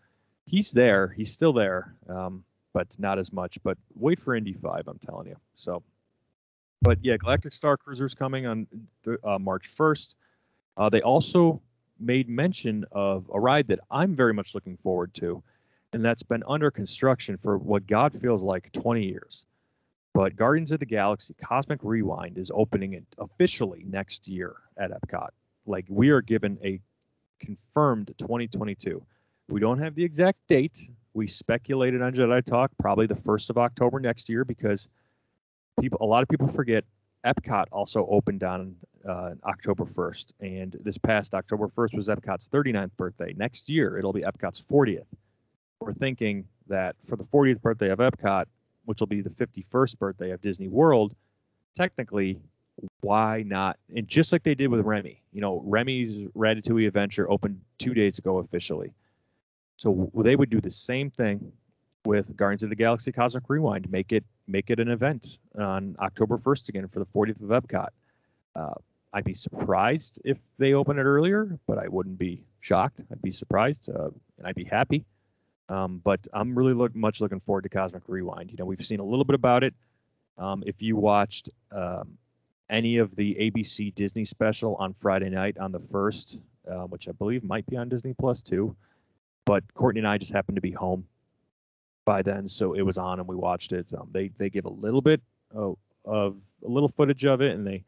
he's 0.46 0.72
there. 0.72 1.08
He's 1.08 1.32
still 1.32 1.54
there, 1.54 1.96
um, 2.10 2.44
but 2.74 2.94
not 3.00 3.20
as 3.20 3.32
much. 3.32 3.58
But 3.64 3.78
wait 3.96 4.20
for 4.20 4.36
Indy 4.36 4.54
Five, 4.54 4.84
I'm 4.90 5.00
telling 5.00 5.28
you. 5.28 5.38
So, 5.54 5.82
but 6.82 6.98
yeah, 7.02 7.16
Galactic 7.16 7.54
Star 7.54 7.78
Cruiser's 7.78 8.14
coming 8.14 8.46
on 8.46 8.68
th- 9.06 9.20
uh, 9.24 9.40
March 9.40 9.70
1st. 9.70 10.14
Uh, 10.78 10.90
they 10.90 11.02
also 11.02 11.62
made 12.00 12.28
mention 12.28 12.86
of 12.92 13.30
a 13.34 13.40
ride 13.40 13.68
that 13.68 13.80
I'm 13.90 14.14
very 14.14 14.34
much 14.34 14.54
looking 14.54 14.78
forward 14.78 15.14
to, 15.16 15.42
and 15.94 16.04
that's 16.04 16.24
been 16.24 16.44
under 16.48 16.72
construction 16.72 17.38
for 17.38 17.58
what 17.58 17.88
God 17.88 18.14
feels 18.14 18.44
like 18.44 18.72
20 18.74 19.04
years. 19.04 19.46
But 20.14 20.36
Guardians 20.36 20.72
of 20.72 20.80
the 20.80 20.86
Galaxy 20.86 21.36
Cosmic 21.44 21.80
Rewind 21.84 22.38
is 22.38 22.52
opening 22.54 22.94
it 22.94 23.04
officially 23.18 23.84
next 23.86 24.28
year 24.28 24.56
at 24.78 24.92
Epcot. 24.92 25.30
Like 25.66 25.86
we 25.90 26.10
are 26.10 26.22
given 26.22 26.58
a 26.64 26.80
confirmed 27.40 28.14
2022. 28.18 29.04
We 29.50 29.60
don't 29.60 29.80
have 29.80 29.96
the 29.96 30.04
exact 30.04 30.40
date. 30.48 30.90
We 31.14 31.28
speculated 31.28 32.02
on 32.02 32.14
Jedi 32.14 32.44
Talk 32.46 32.72
probably 32.80 33.08
the 33.08 33.16
first 33.16 33.50
of 33.50 33.58
October 33.58 34.00
next 34.00 34.30
year 34.30 34.46
because 34.46 34.90
people, 35.80 36.00
a 36.02 36.06
lot 36.06 36.24
of 36.24 36.30
people 36.30 36.48
forget 36.48 36.84
Epcot 37.26 37.66
also 37.72 38.06
opened 38.10 38.44
on 38.44 38.76
uh, 39.08 39.32
October 39.46 39.86
1st, 39.86 40.34
and 40.40 40.78
this 40.82 40.98
past 40.98 41.34
October 41.34 41.68
1st 41.68 41.96
was 41.96 42.08
Epcot's 42.08 42.50
39th 42.50 42.92
birthday. 42.98 43.34
Next 43.38 43.70
year 43.70 43.98
it'll 43.98 44.14
be 44.14 44.22
Epcot's 44.22 44.62
40th. 44.62 45.06
We're 45.80 45.94
thinking 45.94 46.46
that 46.68 46.96
for 47.04 47.16
the 47.16 47.24
40th 47.24 47.62
birthday 47.62 47.90
of 47.90 48.00
Epcot, 48.00 48.46
which 48.86 49.00
will 49.00 49.08
be 49.08 49.22
the 49.22 49.30
51st 49.30 50.00
birthday 50.00 50.32
of 50.32 50.42
Disney 50.42 50.68
World, 50.68 51.16
technically 51.76 52.40
why 53.02 53.44
not? 53.46 53.78
And 53.96 54.08
just 54.08 54.32
like 54.32 54.44
they 54.44 54.56
did 54.56 54.68
with 54.68 54.82
Remy, 54.82 55.22
you 55.32 55.42
know, 55.42 55.62
Remy's 55.66 56.28
Ratatouille 56.36 56.88
Adventure 56.88 57.30
opened 57.30 57.62
two 57.78 57.94
days 57.94 58.18
ago 58.18 58.40
officially. 58.40 58.94
So 59.78 60.12
they 60.16 60.36
would 60.36 60.50
do 60.50 60.62
the 60.62 60.72
same 60.72 61.10
thing 61.10 61.52
with 62.06 62.36
Guardians 62.36 62.64
of 62.64 62.70
the 62.70 62.76
Galaxy 62.76 63.12
Cosmic 63.12 63.44
Rewind. 63.50 63.90
Make 63.92 64.12
it 64.12 64.24
make 64.48 64.70
it 64.70 64.80
an 64.80 64.90
event 64.90 65.40
on 65.58 65.96
October 66.00 66.38
1st 66.38 66.70
again 66.70 66.88
for 66.88 67.00
the 67.00 67.06
40th 67.06 67.42
of 67.42 67.64
Epcot. 67.64 67.90
Uh, 68.56 68.74
I'd 69.16 69.24
be 69.24 69.34
surprised 69.34 70.22
if 70.26 70.38
they 70.58 70.74
open 70.74 71.00
it 71.00 71.04
earlier, 71.04 71.58
but 71.68 71.80
I 71.80 71.88
wouldn't 71.88 72.20
be 72.20 72.44
shocked. 72.60 73.02
I'd 73.10 73.22
be 73.22 73.32
surprised 73.32 73.90
uh, 73.90 74.10
and 74.38 74.46
I'd 74.46 74.56
be 74.56 74.66
happy. 74.66 75.06
Um, 75.70 76.02
but 76.04 76.28
I'm 76.34 76.54
really 76.54 76.74
look, 76.74 76.94
much 76.94 77.22
looking 77.22 77.40
forward 77.40 77.62
to 77.62 77.70
Cosmic 77.70 78.04
Rewind. 78.08 78.52
You 78.52 78.58
know, 78.58 78.66
we've 78.66 78.86
seen 78.86 79.00
a 79.00 79.06
little 79.06 79.24
bit 79.24 79.36
about 79.36 79.64
it. 79.64 79.74
Um, 80.38 80.64
if 80.68 80.82
you 80.82 80.98
watched 80.98 81.50
um, 81.72 82.18
any 82.70 82.98
of 82.98 83.16
the 83.16 83.36
ABC 83.36 83.96
Disney 83.96 84.26
special 84.26 84.76
on 84.76 84.94
Friday 84.94 85.30
night 85.30 85.58
on 85.60 85.72
the 85.72 85.80
first, 85.80 86.42
uh, 86.70 86.84
which 86.84 87.08
I 87.08 87.14
believe 87.14 87.42
might 87.42 87.66
be 87.68 87.78
on 87.78 87.88
Disney 87.88 88.14
Plus 88.14 88.42
too. 88.42 88.76
But 89.46 89.64
Courtney 89.76 90.00
and 90.00 90.08
I 90.10 90.18
just 90.18 90.34
happened 90.34 90.58
to 90.58 90.62
be 90.62 90.72
home 90.72 91.06
by 92.04 92.22
then, 92.22 92.50
so 92.50 92.74
it 92.74 92.82
was 92.82 92.98
on 92.98 93.20
and 93.20 93.30
we 93.30 93.38
watched 93.38 93.72
it. 93.72 93.94
Um, 93.98 94.10
they 94.12 94.28
they 94.28 94.50
give 94.50 94.66
a 94.66 94.70
little 94.70 95.02
bit 95.02 95.22
of, 95.52 95.78
of 96.04 96.36
a 96.66 96.68
little 96.68 96.90
footage 96.90 97.26
of 97.26 97.42
it, 97.42 97.54
and 97.54 97.66
they 97.66 97.86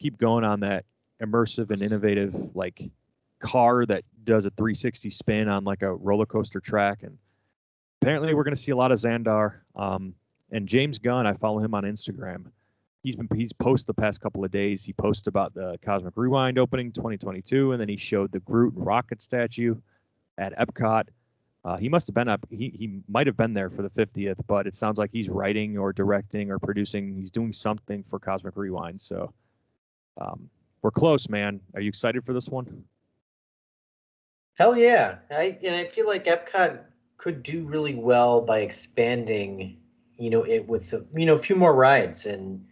keep 0.00 0.18
going 0.18 0.44
on 0.44 0.60
that 0.60 0.84
immersive 1.22 1.70
and 1.70 1.82
innovative 1.82 2.56
like 2.56 2.82
car 3.38 3.86
that 3.86 4.02
does 4.24 4.46
a 4.46 4.50
360 4.50 5.10
spin 5.10 5.48
on 5.48 5.64
like 5.64 5.82
a 5.82 5.94
roller 5.94 6.26
coaster 6.26 6.60
track. 6.60 7.02
And 7.04 7.16
apparently, 8.02 8.34
we're 8.34 8.44
going 8.44 8.54
to 8.54 8.60
see 8.60 8.72
a 8.72 8.76
lot 8.76 8.90
of 8.90 8.98
Xandar. 8.98 9.60
Um, 9.76 10.14
and 10.50 10.66
James 10.66 10.98
Gunn, 10.98 11.26
I 11.26 11.34
follow 11.34 11.60
him 11.60 11.74
on 11.74 11.84
Instagram 11.84 12.46
he's 13.02 13.16
been 13.16 13.28
he's 13.34 13.52
posted 13.52 13.86
the 13.86 13.94
past 13.94 14.20
couple 14.20 14.44
of 14.44 14.50
days. 14.50 14.84
He 14.84 14.92
posted 14.92 15.28
about 15.28 15.54
the 15.54 15.78
Cosmic 15.84 16.16
Rewind 16.16 16.58
opening 16.58 16.92
2022, 16.92 17.72
and 17.72 17.80
then 17.80 17.88
he 17.88 17.96
showed 17.96 18.32
the 18.32 18.40
Groot 18.40 18.74
Rocket 18.76 19.22
statue 19.22 19.76
at 20.38 20.56
Epcot. 20.58 21.04
Uh, 21.64 21.76
he 21.76 21.88
must 21.88 22.06
have 22.06 22.14
been 22.14 22.28
up. 22.28 22.46
He 22.50 22.70
he 22.70 23.00
might 23.08 23.26
have 23.26 23.36
been 23.36 23.54
there 23.54 23.70
for 23.70 23.82
the 23.82 23.90
50th, 23.90 24.38
but 24.46 24.66
it 24.66 24.74
sounds 24.74 24.98
like 24.98 25.10
he's 25.12 25.28
writing 25.28 25.76
or 25.76 25.92
directing 25.92 26.50
or 26.50 26.58
producing. 26.58 27.14
He's 27.14 27.30
doing 27.30 27.52
something 27.52 28.04
for 28.04 28.18
Cosmic 28.18 28.56
Rewind. 28.56 29.00
So 29.00 29.32
um, 30.20 30.48
we're 30.82 30.90
close, 30.90 31.28
man. 31.28 31.60
Are 31.74 31.80
you 31.80 31.88
excited 31.88 32.24
for 32.24 32.32
this 32.32 32.48
one? 32.48 32.84
Hell 34.54 34.76
yeah. 34.76 35.16
I 35.30 35.58
and 35.64 35.74
I 35.74 35.86
feel 35.86 36.06
like 36.06 36.26
Epcot 36.26 36.80
could 37.16 37.42
do 37.42 37.64
really 37.64 37.94
well 37.94 38.40
by 38.40 38.60
expanding, 38.60 39.78
you 40.18 40.30
know, 40.30 40.42
it 40.42 40.66
with 40.68 40.92
a, 40.92 41.04
you 41.14 41.26
know, 41.26 41.34
a 41.34 41.38
few 41.38 41.56
more 41.56 41.74
rides 41.74 42.26
and 42.26 42.64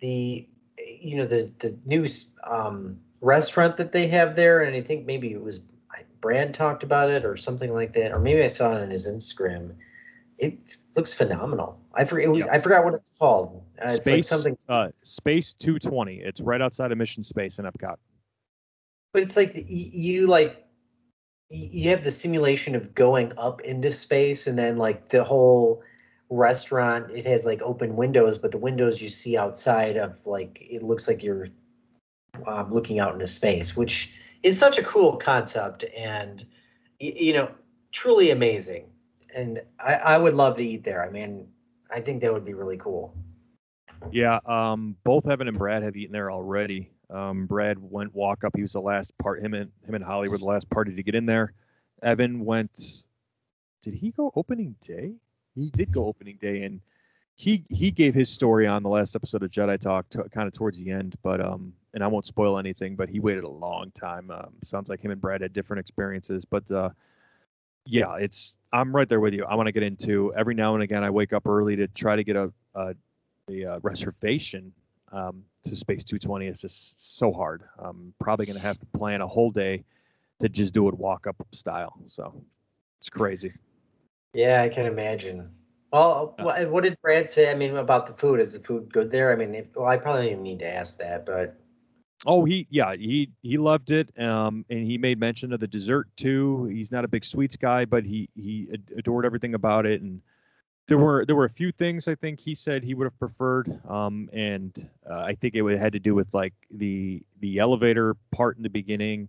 the 0.00 0.46
you 0.78 1.16
know 1.16 1.26
the 1.26 1.50
the 1.58 1.78
new 1.86 2.06
um 2.44 2.98
restaurant 3.20 3.76
that 3.76 3.92
they 3.92 4.08
have 4.08 4.34
there 4.34 4.62
and 4.62 4.74
I 4.74 4.80
think 4.80 5.06
maybe 5.06 5.32
it 5.32 5.42
was 5.42 5.60
Brad 6.20 6.54
talked 6.54 6.84
about 6.84 7.10
it 7.10 7.24
or 7.24 7.36
something 7.36 7.74
like 7.74 7.92
that 7.94 8.12
or 8.12 8.18
maybe 8.18 8.42
I 8.42 8.46
saw 8.46 8.72
it 8.72 8.82
on 8.82 8.90
his 8.90 9.08
Instagram. 9.08 9.74
it 10.38 10.76
looks 10.96 11.12
phenomenal. 11.12 11.78
I 11.94 12.04
forget. 12.04 12.34
Yep. 12.34 12.48
I 12.50 12.58
forgot 12.58 12.84
what 12.84 12.94
it's 12.94 13.10
called. 13.10 13.62
Uh, 13.82 13.88
it's 13.92 14.06
like 14.06 14.24
something, 14.24 14.56
uh, 14.68 14.88
Space 14.92 15.54
220. 15.54 16.20
It's 16.20 16.40
right 16.40 16.60
outside 16.60 16.92
of 16.92 16.98
Mission 16.98 17.24
Space 17.24 17.58
in 17.58 17.64
Epcot. 17.64 17.96
but 19.12 19.22
it's 19.22 19.36
like 19.36 19.52
the, 19.52 19.62
you 19.62 20.26
like 20.26 20.64
you 21.50 21.90
have 21.90 22.02
the 22.02 22.10
simulation 22.10 22.74
of 22.74 22.94
going 22.94 23.32
up 23.36 23.60
into 23.62 23.90
space, 23.90 24.46
and 24.46 24.58
then 24.58 24.76
like 24.76 25.08
the 25.08 25.24
whole 25.24 25.82
restaurant. 26.30 27.10
It 27.10 27.26
has 27.26 27.44
like 27.44 27.62
open 27.62 27.96
windows, 27.96 28.38
but 28.38 28.50
the 28.50 28.58
windows 28.58 29.00
you 29.00 29.08
see 29.08 29.36
outside 29.36 29.96
of 29.96 30.26
like 30.26 30.58
it 30.60 30.82
looks 30.82 31.08
like 31.08 31.22
you're 31.22 31.48
um, 32.46 32.70
looking 32.70 33.00
out 33.00 33.12
into 33.12 33.26
space, 33.26 33.76
which 33.76 34.10
is 34.42 34.58
such 34.58 34.78
a 34.78 34.82
cool 34.82 35.16
concept 35.16 35.84
and 35.96 36.44
you 36.98 37.32
know 37.32 37.50
truly 37.92 38.30
amazing. 38.30 38.86
And 39.34 39.62
I, 39.80 39.94
I 39.94 40.18
would 40.18 40.34
love 40.34 40.56
to 40.58 40.64
eat 40.64 40.84
there. 40.84 41.04
I 41.04 41.10
mean, 41.10 41.48
I 41.90 42.00
think 42.00 42.20
that 42.22 42.32
would 42.32 42.44
be 42.44 42.54
really 42.54 42.76
cool. 42.76 43.14
Yeah, 44.10 44.40
um, 44.46 44.96
both 45.04 45.28
Evan 45.28 45.48
and 45.48 45.56
Brad 45.56 45.82
have 45.82 45.96
eaten 45.96 46.12
there 46.12 46.30
already. 46.30 46.90
Um, 47.10 47.46
Brad 47.46 47.78
went 47.78 48.14
walk 48.14 48.42
up. 48.44 48.52
He 48.56 48.62
was 48.62 48.72
the 48.72 48.80
last 48.80 49.16
part. 49.18 49.42
Him 49.42 49.54
and 49.54 49.70
him 49.86 49.94
and 49.94 50.02
Holly 50.02 50.28
were 50.28 50.38
the 50.38 50.44
last 50.44 50.68
party 50.70 50.94
to 50.94 51.02
get 51.02 51.14
in 51.14 51.26
there. 51.26 51.52
Evan 52.02 52.44
went. 52.44 53.04
Did 53.82 53.94
he 53.94 54.10
go 54.10 54.32
opening 54.34 54.74
day? 54.80 55.12
He 55.54 55.70
did 55.70 55.92
go 55.92 56.06
opening 56.06 56.38
day, 56.40 56.62
and 56.62 56.80
he 57.34 57.64
he 57.68 57.90
gave 57.90 58.14
his 58.14 58.30
story 58.30 58.66
on 58.66 58.82
the 58.82 58.88
last 58.88 59.14
episode 59.14 59.42
of 59.42 59.50
Jedi 59.50 59.78
Talk, 59.78 60.06
kind 60.30 60.48
of 60.48 60.52
towards 60.52 60.82
the 60.82 60.90
end. 60.90 61.16
But 61.22 61.40
um, 61.40 61.72
and 61.94 62.02
I 62.02 62.06
won't 62.06 62.26
spoil 62.26 62.58
anything. 62.58 62.96
But 62.96 63.08
he 63.08 63.20
waited 63.20 63.44
a 63.44 63.48
long 63.48 63.92
time. 63.92 64.30
Um, 64.30 64.54
sounds 64.62 64.88
like 64.88 65.00
him 65.00 65.10
and 65.10 65.20
Brad 65.20 65.42
had 65.42 65.52
different 65.52 65.80
experiences. 65.80 66.44
But 66.44 66.68
uh, 66.70 66.90
yeah, 67.84 68.16
it's 68.16 68.56
I'm 68.72 68.94
right 68.94 69.08
there 69.08 69.20
with 69.20 69.34
you. 69.34 69.44
I 69.44 69.54
want 69.54 69.66
to 69.66 69.72
get 69.72 69.82
into 69.82 70.32
every 70.34 70.54
now 70.54 70.74
and 70.74 70.82
again. 70.82 71.04
I 71.04 71.10
wake 71.10 71.32
up 71.32 71.46
early 71.46 71.76
to 71.76 71.88
try 71.88 72.16
to 72.16 72.24
get 72.24 72.36
a, 72.36 72.52
a 72.74 72.94
the 73.48 73.66
uh, 73.66 73.78
reservation 73.82 74.72
um, 75.12 75.42
to 75.64 75.76
Space 75.76 76.04
220 76.04 76.46
It's 76.46 76.62
just 76.62 77.18
so 77.18 77.32
hard. 77.32 77.62
I'm 77.78 78.14
probably 78.18 78.46
going 78.46 78.56
to 78.56 78.62
have 78.62 78.78
to 78.78 78.86
plan 78.86 79.20
a 79.20 79.26
whole 79.26 79.50
day 79.50 79.84
to 80.40 80.48
just 80.48 80.74
do 80.74 80.88
it 80.88 80.94
walk 80.94 81.26
up 81.26 81.36
style. 81.52 81.94
So 82.06 82.42
it's 82.98 83.10
crazy. 83.10 83.52
Yeah, 84.32 84.62
I 84.62 84.68
can 84.68 84.86
imagine. 84.86 85.50
Well, 85.92 86.34
what 86.38 86.84
did 86.84 86.96
Brad 87.02 87.28
say? 87.28 87.50
I 87.50 87.54
mean, 87.54 87.76
about 87.76 88.06
the 88.06 88.14
food. 88.14 88.40
Is 88.40 88.54
the 88.54 88.60
food 88.60 88.90
good 88.92 89.10
there? 89.10 89.30
I 89.30 89.36
mean, 89.36 89.54
if, 89.54 89.66
well, 89.76 89.86
I 89.86 89.98
probably 89.98 90.22
don't 90.22 90.32
even 90.32 90.42
need 90.42 90.60
to 90.60 90.74
ask 90.74 90.96
that, 90.98 91.26
but 91.26 91.60
Oh, 92.24 92.44
he 92.44 92.66
yeah 92.70 92.94
he 92.94 93.30
he 93.42 93.58
loved 93.58 93.90
it. 93.90 94.08
Um, 94.20 94.64
and 94.70 94.86
he 94.86 94.96
made 94.98 95.18
mention 95.18 95.52
of 95.52 95.60
the 95.60 95.66
dessert 95.66 96.08
too. 96.16 96.64
He's 96.66 96.92
not 96.92 97.04
a 97.04 97.08
big 97.08 97.24
sweets 97.24 97.56
guy, 97.56 97.84
but 97.84 98.04
he 98.04 98.28
he 98.36 98.68
adored 98.96 99.26
everything 99.26 99.54
about 99.54 99.86
it. 99.86 100.02
And 100.02 100.22
there 100.86 100.98
were 100.98 101.26
there 101.26 101.36
were 101.36 101.44
a 101.46 101.50
few 101.50 101.72
things 101.72 102.06
I 102.08 102.14
think 102.14 102.38
he 102.40 102.54
said 102.54 102.84
he 102.84 102.94
would 102.94 103.04
have 103.06 103.18
preferred. 103.18 103.80
Um, 103.88 104.30
and 104.32 104.88
uh, 105.08 105.20
I 105.20 105.34
think 105.34 105.54
it 105.54 105.62
would- 105.62 105.78
had 105.78 105.92
to 105.94 105.98
do 106.00 106.14
with 106.14 106.32
like 106.32 106.54
the 106.70 107.22
the 107.40 107.58
elevator 107.58 108.16
part 108.30 108.56
in 108.56 108.62
the 108.62 108.70
beginning. 108.70 109.28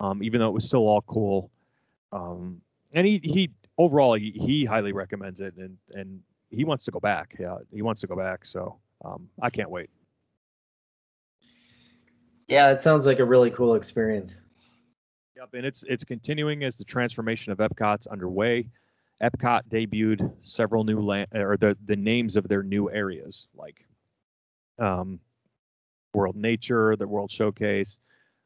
Um, 0.00 0.22
even 0.22 0.40
though 0.40 0.48
it 0.48 0.54
was 0.54 0.64
still 0.66 0.86
all 0.88 1.02
cool. 1.02 1.50
Um, 2.12 2.62
and 2.92 3.06
he 3.06 3.20
he 3.22 3.50
overall 3.78 4.14
he, 4.14 4.30
he 4.30 4.64
highly 4.64 4.92
recommends 4.92 5.40
it 5.40 5.54
and 5.56 5.76
and 5.94 6.20
he 6.50 6.64
wants 6.64 6.84
to 6.86 6.90
go 6.90 7.00
back. 7.00 7.36
Yeah, 7.38 7.58
he 7.72 7.82
wants 7.82 8.00
to 8.00 8.06
go 8.06 8.16
back. 8.16 8.46
So 8.46 8.78
um, 9.04 9.28
I 9.42 9.50
can't 9.50 9.70
wait. 9.70 9.90
Yeah, 12.50 12.70
it 12.72 12.82
sounds 12.82 13.06
like 13.06 13.20
a 13.20 13.24
really 13.24 13.50
cool 13.50 13.76
experience. 13.76 14.42
Yep, 15.36 15.54
and 15.54 15.64
it's 15.64 15.84
it's 15.88 16.04
continuing 16.04 16.64
as 16.64 16.76
the 16.76 16.84
transformation 16.84 17.52
of 17.52 17.58
Epcot's 17.58 18.08
underway. 18.08 18.66
Epcot 19.22 19.62
debuted 19.68 20.32
several 20.40 20.82
new 20.82 21.00
land 21.00 21.28
or 21.32 21.56
the 21.56 21.76
the 21.86 21.96
names 21.96 22.36
of 22.36 22.48
their 22.48 22.64
new 22.64 22.90
areas 22.90 23.48
like 23.54 23.86
um, 24.80 25.20
World 26.12 26.36
Nature, 26.36 26.96
the 26.96 27.06
World 27.06 27.30
Showcase, 27.30 27.98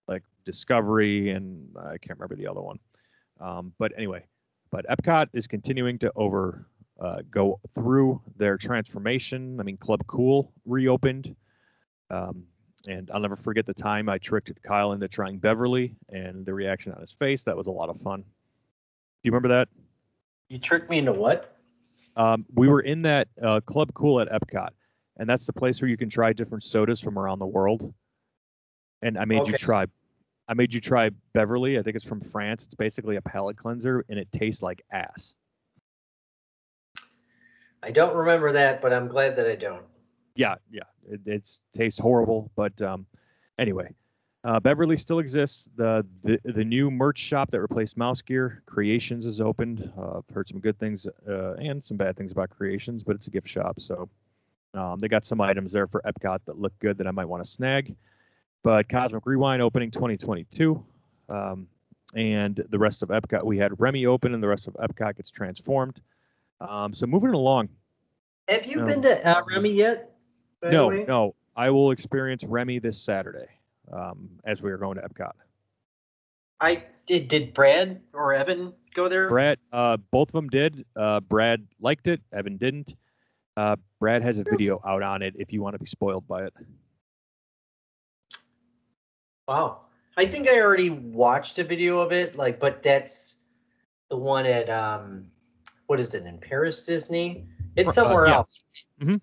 like 0.07 0.23
Discovery, 0.45 1.31
and 1.31 1.75
I 1.79 1.97
can't 1.97 2.19
remember 2.19 2.37
the 2.37 2.49
other 2.49 2.61
one. 2.61 2.79
Um, 3.41 3.73
but 3.79 3.93
anyway, 3.97 4.25
but 4.71 4.85
Epcot 4.87 5.29
is 5.33 5.47
continuing 5.47 5.99
to 6.01 6.13
over 6.15 6.67
uh, 7.01 7.23
go 7.31 7.59
through 7.75 8.21
their 8.37 8.59
transformation. 8.59 9.59
I 9.59 9.63
mean, 9.63 9.79
Club 9.79 10.07
Cool 10.07 10.53
reopened. 10.67 11.35
Um, 12.11 12.45
and 12.87 13.11
I'll 13.13 13.21
never 13.21 13.37
forget 13.37 13.67
the 13.67 13.75
time 13.75 14.09
I 14.09 14.19
tricked 14.19 14.51
Kyle 14.63 14.93
into 14.93 15.09
trying 15.09 15.39
Beverly 15.39 15.95
and 16.09 16.45
the 16.45 16.55
reaction 16.55 16.93
on 16.93 17.01
his 17.01 17.13
face. 17.13 17.45
That 17.45 17.57
was 17.57 17.67
a 17.67 17.71
lot 17.71 17.89
of 17.89 18.01
fun. 18.01 18.21
Do 18.21 18.27
you 19.23 19.33
remember 19.33 19.49
that? 19.49 19.69
You 20.49 20.59
tricked 20.59 20.91
me 20.91 20.99
into 20.99 21.13
what? 21.13 21.57
Um, 22.17 22.47
we 22.55 22.69
were 22.69 22.81
in 22.81 23.03
that 23.03 23.29
uh, 23.43 23.61
Club 23.61 23.93
Cool 23.95 24.21
at 24.21 24.31
Epcot, 24.31 24.71
and 25.17 25.29
that's 25.29 25.47
the 25.47 25.53
place 25.53 25.81
where 25.81 25.89
you 25.89 25.97
can 25.97 26.09
try 26.09 26.33
different 26.33 26.65
sodas 26.65 27.01
from 27.01 27.19
around 27.19 27.39
the 27.39 27.47
world. 27.47 27.93
And 29.03 29.19
I 29.19 29.25
made 29.25 29.49
you 29.49 29.57
try. 29.59 29.87
I 30.47 30.55
made 30.55 30.75
you 30.75 30.81
try 30.81 31.11
Beverly. 31.33 31.79
I 31.79 31.83
think 31.83 31.97
it's 31.97 32.05
from 32.05 32.21
France. 32.21 32.67
It's 32.67 32.75
basically 32.75 33.17
a 33.17 33.23
palate 33.23 33.57
cleanser, 33.57 34.05
and 34.09 34.19
it 34.19 34.31
tastes 34.31 34.63
like 34.63 34.83
ass. 34.91 35.35
I 37.83 37.91
don't 37.91 38.15
remember 38.17 38.53
that, 38.53 38.81
but 38.81 38.93
I'm 38.93 39.09
glad 39.09 39.37
that 39.37 39.47
I 39.47 39.57
don't. 39.57 39.85
Yeah, 40.37 40.57
yeah, 40.71 40.83
it 41.09 41.21
it's 41.27 41.63
tastes 41.73 41.99
horrible, 42.01 42.51
but 42.57 42.81
um, 42.83 43.07
anyway, 43.59 43.95
uh, 44.43 44.59
Beverly 44.59 44.97
still 44.97 45.21
exists. 45.21 45.71
The, 45.77 46.05
the 46.23 46.41
the 46.45 46.65
new 46.65 46.91
merch 46.91 47.19
shop 47.19 47.51
that 47.53 47.61
replaced 47.61 47.97
Mouse 47.97 48.21
Gear 48.21 48.63
Creations 48.67 49.27
is 49.27 49.41
opened. 49.41 49.93
Uh, 49.97 50.19
I've 50.19 50.35
heard 50.35 50.49
some 50.49 50.59
good 50.59 50.79
things 50.79 51.07
uh, 51.29 51.55
and 51.55 51.85
some 51.85 51.97
bad 51.97 52.17
things 52.17 52.33
about 52.33 52.51
Creations, 52.51 53.05
but 53.05 53.15
it's 53.15 53.29
a 53.29 53.31
gift 53.31 53.47
shop, 53.49 53.79
so 53.79 54.09
um, 54.75 54.99
they 54.99 55.07
got 55.07 55.25
some 55.25 55.41
items 55.41 55.71
there 55.71 55.87
for 55.87 56.03
Epcot 56.05 56.41
that 56.47 56.59
look 56.59 56.77
good 56.81 56.99
that 56.99 57.07
I 57.07 57.13
might 57.13 57.27
want 57.27 57.45
to 57.45 57.49
snag. 57.49 57.95
But 58.65 58.89
Cosmic 58.89 59.27
Rewind 59.27 59.63
opening 59.63 59.91
2022, 59.93 60.85
um, 61.29 61.69
and 62.17 62.65
the 62.71 62.79
rest 62.79 63.05
of 63.05 63.11
Epcot 63.11 63.45
we 63.45 63.57
had 63.59 63.79
Remy 63.79 64.07
open, 64.07 64.35
and 64.35 64.43
the 64.43 64.49
rest 64.49 64.67
of 64.67 64.75
Epcot 64.75 65.17
gets 65.17 65.31
transformed. 65.31 66.01
Um, 66.61 66.93
so 66.93 67.07
moving 67.07 67.31
along. 67.35 67.69
Have 68.49 68.67
you 68.67 68.79
No. 68.79 68.87
been 68.87 69.03
to 69.03 69.29
uh, 69.29 69.43
Remy 69.49 69.71
yet? 69.71 70.11
By 70.65 70.71
the 70.71 70.77
No, 70.77 70.89
way? 70.89 71.05
no. 71.07 71.35
I 71.57 71.71
will 71.71 71.91
experience 71.93 72.43
Remy 72.43 72.79
this 72.81 73.01
Saturday 73.01 73.47
um, 73.93 74.29
as 74.45 74.63
we 74.63 74.71
are 74.73 74.79
going 74.79 74.97
to 74.97 75.03
Epcot. 75.03 75.33
I 76.61 76.83
did. 77.07 77.29
Did 77.29 77.53
Brad 77.55 78.01
or 78.13 78.33
Evan 78.33 78.73
go 78.95 79.07
there? 79.09 79.29
Brad, 79.29 79.59
uh, 79.73 79.99
both 80.11 80.31
of 80.31 80.33
them 80.33 80.49
did. 80.49 80.85
Uh, 80.97 81.21
Brad 81.21 81.67
liked 81.81 82.09
it. 82.09 82.21
Evan 82.33 82.57
didn't. 82.57 82.95
Uh, 83.57 83.77
Brad 84.01 84.23
has 84.23 84.39
a 84.39 84.45
video 84.45 84.81
out 84.85 85.03
on 85.03 85.23
it 85.23 85.35
if 85.39 85.53
you 85.53 85.63
want 85.63 85.75
to 85.75 85.79
be 85.79 85.87
spoiled 85.87 86.27
by 86.27 86.45
it. 86.45 86.55
Wow. 89.47 89.83
I 90.17 90.25
think 90.27 90.49
I 90.49 90.61
already 90.61 90.91
watched 90.91 91.59
a 91.59 91.65
video 91.65 92.01
of 92.01 92.11
it, 92.11 92.37
like, 92.37 92.59
but 92.59 92.83
that's 92.83 93.37
the 94.11 94.17
one 94.17 94.47
at 94.47 94.71
um 94.71 95.27
what 95.87 96.01
is 96.01 96.15
it 96.15 96.25
in 96.25 96.39
Paris 96.39 96.85
Disney? 96.87 97.47
It's 97.77 97.91
Uh, 97.91 97.93
somewhere 97.93 98.27
yeah. 98.27 98.37
else. 98.37 98.65
Mhm. 99.01 99.21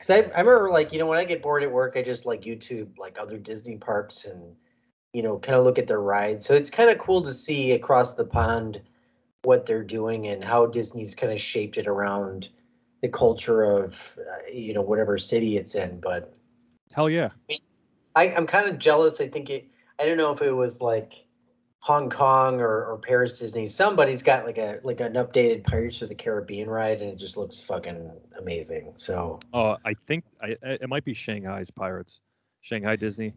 Cause 0.00 0.10
I, 0.10 0.16
I 0.34 0.40
remember 0.40 0.70
like, 0.70 0.92
you 0.92 0.98
know, 0.98 1.06
when 1.06 1.18
I 1.18 1.24
get 1.24 1.42
bored 1.42 1.62
at 1.62 1.72
work, 1.72 1.94
I 1.96 2.02
just 2.02 2.24
like 2.24 2.42
YouTube 2.42 2.98
like 2.98 3.18
other 3.18 3.36
Disney 3.36 3.76
parks 3.76 4.24
and 4.24 4.54
you 5.12 5.22
know, 5.22 5.38
kind 5.38 5.56
of 5.56 5.64
look 5.64 5.78
at 5.78 5.86
their 5.86 6.00
rides. 6.00 6.46
So 6.46 6.54
it's 6.54 6.70
kind 6.70 6.90
of 6.90 6.98
cool 6.98 7.22
to 7.22 7.32
see 7.32 7.72
across 7.72 8.14
the 8.14 8.24
pond 8.24 8.80
what 9.42 9.66
they're 9.66 9.84
doing 9.84 10.26
and 10.28 10.44
how 10.44 10.66
Disney's 10.66 11.14
kind 11.14 11.32
of 11.32 11.40
shaped 11.40 11.78
it 11.78 11.86
around 11.86 12.50
the 13.02 13.08
culture 13.08 13.62
of 13.62 14.18
uh, 14.18 14.50
you 14.52 14.74
know 14.74 14.82
whatever 14.82 15.18
city 15.18 15.56
it's 15.56 15.74
in. 15.74 16.00
But 16.00 16.34
Hell 16.92 17.08
yeah. 17.08 17.30
I, 18.14 18.34
I'm 18.34 18.46
kind 18.46 18.68
of 18.68 18.78
jealous. 18.78 19.20
I 19.20 19.28
think 19.28 19.50
it. 19.50 19.66
I 20.00 20.04
don't 20.04 20.16
know 20.16 20.32
if 20.32 20.42
it 20.42 20.52
was 20.52 20.80
like 20.80 21.12
Hong 21.88 22.10
Kong 22.10 22.60
or, 22.60 22.84
or 22.84 22.98
Paris 22.98 23.38
Disney. 23.38 23.66
Somebody's 23.66 24.22
got 24.22 24.44
like 24.44 24.58
a 24.58 24.78
like 24.82 25.00
an 25.00 25.14
updated 25.14 25.64
Pirates 25.64 26.02
of 26.02 26.10
the 26.10 26.14
Caribbean 26.14 26.68
ride, 26.68 27.00
and 27.00 27.10
it 27.10 27.16
just 27.16 27.38
looks 27.38 27.58
fucking 27.58 28.10
amazing. 28.38 28.92
So 28.98 29.40
Uh, 29.54 29.76
I 29.86 29.94
think 30.06 30.24
I, 30.42 30.48
I- 30.62 30.78
it 30.82 30.88
might 30.90 31.06
be 31.06 31.14
Shanghai's 31.14 31.70
Pirates, 31.70 32.20
Shanghai 32.60 32.94
Disney. 32.94 33.32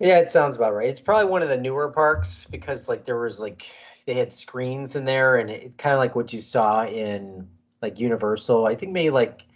yeah, 0.00 0.18
it 0.18 0.30
sounds 0.30 0.54
about 0.56 0.74
right. 0.74 0.86
It's 0.90 1.00
probably 1.00 1.30
one 1.30 1.40
of 1.40 1.48
the 1.48 1.56
newer 1.56 1.88
parks 1.88 2.44
because 2.50 2.90
like 2.90 3.06
there 3.06 3.18
was 3.18 3.40
like 3.40 3.66
they 4.04 4.12
had 4.12 4.30
screens 4.30 4.94
in 4.94 5.06
there, 5.06 5.38
and 5.38 5.48
it's 5.48 5.76
kind 5.76 5.94
of 5.94 5.98
like 6.00 6.14
what 6.14 6.30
you 6.34 6.40
saw 6.40 6.84
in 6.84 7.48
like 7.80 7.98
Universal. 7.98 8.66
I 8.66 8.74
think 8.74 8.92
maybe 8.92 9.08
like 9.08 9.46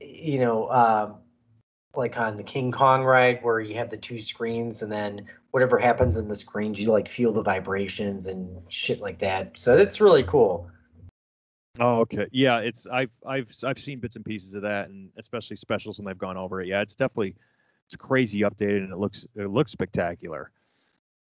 you 0.00 0.38
know. 0.38 0.70
Um, 0.70 1.16
like 1.96 2.16
on 2.16 2.36
the 2.36 2.44
King 2.44 2.70
Kong 2.70 3.02
ride 3.02 3.42
where 3.42 3.58
you 3.58 3.74
have 3.74 3.90
the 3.90 3.96
two 3.96 4.20
screens 4.20 4.82
and 4.82 4.92
then 4.92 5.26
whatever 5.50 5.78
happens 5.78 6.16
in 6.16 6.28
the 6.28 6.36
screens 6.36 6.78
you 6.78 6.90
like 6.90 7.08
feel 7.08 7.32
the 7.32 7.42
vibrations 7.42 8.26
and 8.26 8.62
shit 8.68 9.00
like 9.00 9.18
that. 9.18 9.58
So 9.58 9.76
that's 9.76 10.00
really 10.00 10.22
cool. 10.22 10.70
Oh, 11.78 12.00
okay. 12.00 12.26
Yeah, 12.32 12.58
it's 12.58 12.86
I've 12.86 13.10
I've 13.26 13.48
I've 13.64 13.78
seen 13.78 14.00
bits 14.00 14.16
and 14.16 14.24
pieces 14.24 14.54
of 14.54 14.62
that, 14.62 14.88
and 14.88 15.10
especially 15.18 15.56
specials 15.56 15.98
when 15.98 16.06
they've 16.06 16.18
gone 16.18 16.36
over 16.36 16.60
it. 16.60 16.68
Yeah, 16.68 16.82
it's 16.82 16.96
definitely 16.96 17.36
it's 17.86 17.96
crazy 17.96 18.40
updated, 18.40 18.84
and 18.84 18.92
it 18.92 18.98
looks 18.98 19.26
it 19.36 19.50
looks 19.50 19.72
spectacular. 19.72 20.50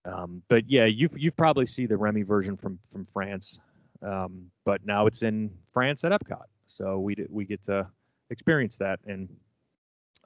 Um, 0.05 0.41
but 0.49 0.69
yeah, 0.69 0.85
you've 0.85 1.17
you've 1.17 1.37
probably 1.37 1.65
seen 1.65 1.87
the 1.87 1.97
Remy 1.97 2.23
version 2.23 2.57
from 2.57 2.79
from 2.91 3.05
France. 3.05 3.59
Um, 4.01 4.49
but 4.65 4.83
now 4.85 5.05
it's 5.05 5.21
in 5.21 5.51
France 5.71 6.03
at 6.03 6.11
Epcot, 6.11 6.45
so 6.65 6.99
we 6.99 7.15
we 7.29 7.45
get 7.45 7.63
to 7.63 7.87
experience 8.31 8.77
that. 8.77 8.99
And 9.05 9.29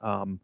um, 0.02 0.40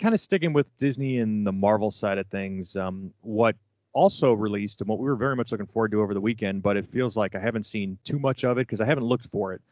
kind 0.00 0.14
of 0.14 0.20
sticking 0.20 0.52
with 0.52 0.76
Disney 0.76 1.18
and 1.18 1.46
the 1.46 1.52
Marvel 1.52 1.90
side 1.90 2.18
of 2.18 2.26
things. 2.28 2.76
Um, 2.76 3.12
what 3.22 3.56
also 3.92 4.32
released 4.32 4.80
and 4.80 4.88
what 4.88 4.98
we 4.98 5.06
were 5.06 5.16
very 5.16 5.36
much 5.36 5.52
looking 5.52 5.66
forward 5.66 5.90
to 5.90 6.02
over 6.02 6.14
the 6.14 6.20
weekend, 6.20 6.62
but 6.62 6.76
it 6.76 6.86
feels 6.86 7.16
like 7.16 7.34
I 7.34 7.40
haven't 7.40 7.64
seen 7.64 7.98
too 8.04 8.18
much 8.18 8.44
of 8.44 8.58
it 8.58 8.66
because 8.66 8.80
I 8.80 8.86
haven't 8.86 9.04
looked 9.04 9.26
for 9.26 9.54
it. 9.54 9.62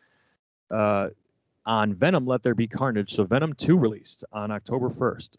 Uh, 0.71 1.09
on 1.67 1.95
Venom, 1.95 2.27
Let 2.27 2.43
There 2.43 2.55
Be 2.55 2.67
Carnage. 2.67 3.13
So 3.13 3.25
Venom 3.25 3.55
2 3.55 3.79
released 3.79 4.25
on 4.33 4.51
October 4.51 4.89
1st. 4.89 5.37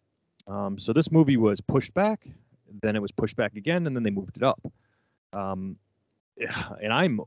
Um, 0.48 0.78
so 0.78 0.94
this 0.94 1.12
movie 1.12 1.38
was 1.38 1.62
pushed 1.62 1.94
back, 1.94 2.28
then 2.82 2.96
it 2.96 3.02
was 3.02 3.12
pushed 3.12 3.36
back 3.36 3.56
again, 3.56 3.88
and 3.88 3.96
then 3.96 4.04
they 4.04 4.12
moved 4.12 4.38
it 4.38 4.44
up. 4.44 4.62
Um, 5.34 5.78
and 6.82 6.94
I'm 6.94 7.22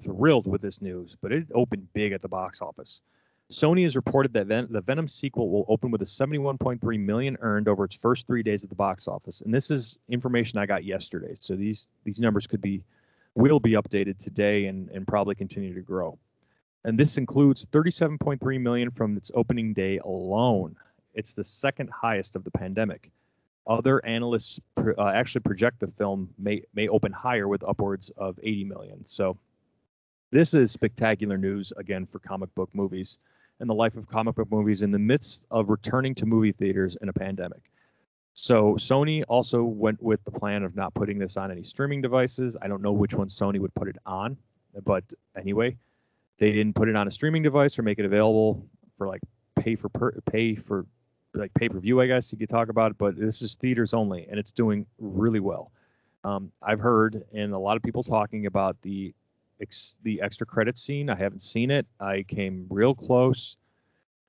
thrilled 0.00 0.46
with 0.46 0.60
this 0.60 0.82
news, 0.82 1.16
but 1.20 1.32
it 1.32 1.46
opened 1.54 1.92
big 1.92 2.12
at 2.12 2.22
the 2.22 2.28
box 2.28 2.60
office. 2.60 3.02
Sony 3.50 3.84
has 3.84 3.96
reported 3.96 4.32
that 4.34 4.46
Ven- 4.46 4.68
the 4.70 4.82
Venom 4.82 5.08
sequel 5.08 5.48
will 5.48 5.64
open 5.68 5.90
with 5.90 6.02
a 6.02 6.04
71.3 6.04 7.00
million 7.00 7.36
earned 7.40 7.66
over 7.66 7.84
its 7.84 7.96
first 7.96 8.26
three 8.26 8.42
days 8.42 8.62
at 8.62 8.68
the 8.68 8.76
box 8.76 9.08
office, 9.08 9.40
and 9.40 9.54
this 9.54 9.70
is 9.70 9.98
information 10.10 10.58
I 10.58 10.66
got 10.66 10.84
yesterday. 10.84 11.32
So 11.34 11.56
these 11.56 11.88
these 12.04 12.20
numbers 12.20 12.46
could 12.46 12.60
be 12.60 12.82
will 13.34 13.58
be 13.58 13.72
updated 13.72 14.18
today 14.18 14.66
and 14.66 14.90
and 14.90 15.06
probably 15.06 15.34
continue 15.34 15.72
to 15.74 15.80
grow. 15.80 16.18
And 16.84 16.98
this 16.98 17.16
includes 17.16 17.66
37.3 17.66 18.60
million 18.60 18.90
from 18.90 19.16
its 19.16 19.30
opening 19.34 19.72
day 19.72 19.98
alone. 19.98 20.76
It's 21.14 21.34
the 21.34 21.44
second 21.44 21.90
highest 21.90 22.36
of 22.36 22.44
the 22.44 22.50
pandemic. 22.50 23.10
Other 23.66 24.04
analysts 24.04 24.60
uh, 24.76 24.92
actually 25.08 25.40
project 25.40 25.80
the 25.80 25.86
film 25.86 26.28
may 26.38 26.62
may 26.74 26.88
open 26.88 27.12
higher 27.12 27.48
with 27.48 27.64
upwards 27.64 28.10
of 28.10 28.38
80 28.42 28.64
million. 28.64 29.06
So 29.06 29.38
this 30.32 30.52
is 30.52 30.70
spectacular 30.70 31.38
news 31.38 31.72
again 31.78 32.04
for 32.04 32.18
comic 32.18 32.54
book 32.54 32.68
movies 32.74 33.18
and 33.60 33.68
the 33.68 33.74
life 33.74 33.96
of 33.96 34.08
comic 34.08 34.36
book 34.36 34.50
movies 34.50 34.82
in 34.82 34.90
the 34.90 34.98
midst 34.98 35.46
of 35.50 35.68
returning 35.68 36.14
to 36.16 36.26
movie 36.26 36.52
theaters 36.52 36.96
in 37.00 37.08
a 37.08 37.12
pandemic. 37.12 37.70
So 38.34 38.74
Sony 38.74 39.24
also 39.28 39.64
went 39.64 40.00
with 40.00 40.22
the 40.24 40.30
plan 40.30 40.62
of 40.62 40.76
not 40.76 40.94
putting 40.94 41.18
this 41.18 41.36
on 41.36 41.50
any 41.50 41.64
streaming 41.64 42.00
devices. 42.00 42.56
I 42.62 42.68
don't 42.68 42.82
know 42.82 42.92
which 42.92 43.14
one 43.14 43.28
Sony 43.28 43.58
would 43.58 43.74
put 43.74 43.88
it 43.88 43.96
on, 44.06 44.36
but 44.84 45.02
anyway, 45.36 45.76
they 46.38 46.52
didn't 46.52 46.74
put 46.74 46.88
it 46.88 46.94
on 46.94 47.08
a 47.08 47.10
streaming 47.10 47.42
device 47.42 47.78
or 47.78 47.82
make 47.82 47.98
it 47.98 48.04
available 48.04 48.64
for 48.96 49.08
like 49.08 49.20
pay 49.56 49.74
for 49.74 49.88
per, 49.88 50.12
pay 50.30 50.54
for 50.54 50.86
like 51.34 51.52
pay 51.54 51.68
per 51.68 51.78
view, 51.78 52.00
I 52.00 52.06
guess 52.06 52.32
you 52.32 52.38
could 52.38 52.48
talk 52.48 52.68
about 52.68 52.92
it. 52.92 52.98
But 52.98 53.16
this 53.16 53.42
is 53.42 53.56
theaters 53.56 53.92
only, 53.92 54.26
and 54.30 54.38
it's 54.38 54.52
doing 54.52 54.86
really 54.98 55.40
well. 55.40 55.72
Um, 56.24 56.52
I've 56.62 56.80
heard 56.80 57.24
and 57.32 57.52
a 57.52 57.58
lot 57.58 57.76
of 57.76 57.82
people 57.82 58.02
talking 58.02 58.46
about 58.46 58.80
the 58.82 59.14
ex- 59.60 59.96
the 60.02 60.20
extra 60.20 60.46
credit 60.46 60.78
scene. 60.78 61.10
I 61.10 61.16
haven't 61.16 61.42
seen 61.42 61.70
it. 61.70 61.86
I 62.00 62.22
came 62.22 62.66
real 62.70 62.94
close 62.94 63.56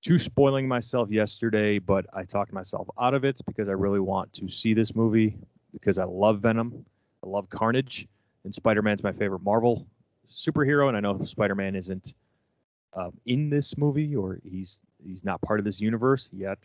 to 0.01 0.17
spoiling 0.17 0.67
myself 0.67 1.11
yesterday, 1.11 1.79
but 1.79 2.05
I 2.13 2.23
talked 2.23 2.53
myself 2.53 2.87
out 2.99 3.13
of 3.13 3.25
it 3.25 3.41
because 3.45 3.67
I 3.67 3.73
really 3.73 3.99
want 3.99 4.31
to 4.33 4.47
see 4.47 4.73
this 4.73 4.95
movie 4.95 5.37
because 5.73 5.97
I 5.97 6.05
love 6.05 6.39
Venom. 6.39 6.85
I 7.23 7.27
love 7.27 7.49
Carnage, 7.49 8.07
and 8.45 8.55
Spider 8.55 8.81
Man's 8.81 9.03
my 9.03 9.11
favorite 9.11 9.43
Marvel 9.43 9.85
superhero. 10.31 10.87
And 10.87 10.95
I 10.95 11.01
know 11.01 11.21
Spider 11.25 11.55
Man 11.55 11.75
isn't 11.75 12.13
uh, 12.93 13.11
in 13.25 13.49
this 13.49 13.77
movie 13.77 14.15
or 14.15 14.39
he's 14.43 14.79
he's 15.03 15.25
not 15.25 15.41
part 15.41 15.59
of 15.59 15.65
this 15.65 15.81
universe 15.81 16.29
yet. 16.31 16.59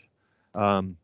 Um, 0.54 0.96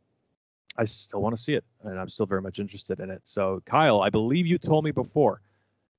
I 0.76 0.84
still 0.84 1.20
want 1.20 1.36
to 1.36 1.42
see 1.42 1.54
it, 1.54 1.64
and 1.82 1.98
I'm 1.98 2.08
still 2.08 2.26
very 2.26 2.40
much 2.40 2.58
interested 2.60 3.00
in 3.00 3.10
it. 3.10 3.22
So, 3.24 3.60
Kyle, 3.66 4.02
I 4.02 4.08
believe 4.08 4.46
you 4.46 4.56
told 4.56 4.84
me 4.84 4.92
before. 4.92 5.42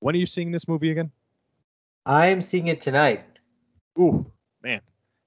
When 0.00 0.14
are 0.14 0.18
you 0.18 0.26
seeing 0.26 0.50
this 0.50 0.66
movie 0.66 0.90
again? 0.90 1.12
I'm 2.04 2.42
seeing 2.42 2.68
it 2.68 2.80
tonight. 2.80 3.24
Ooh, 3.98 4.26
man, 4.62 4.80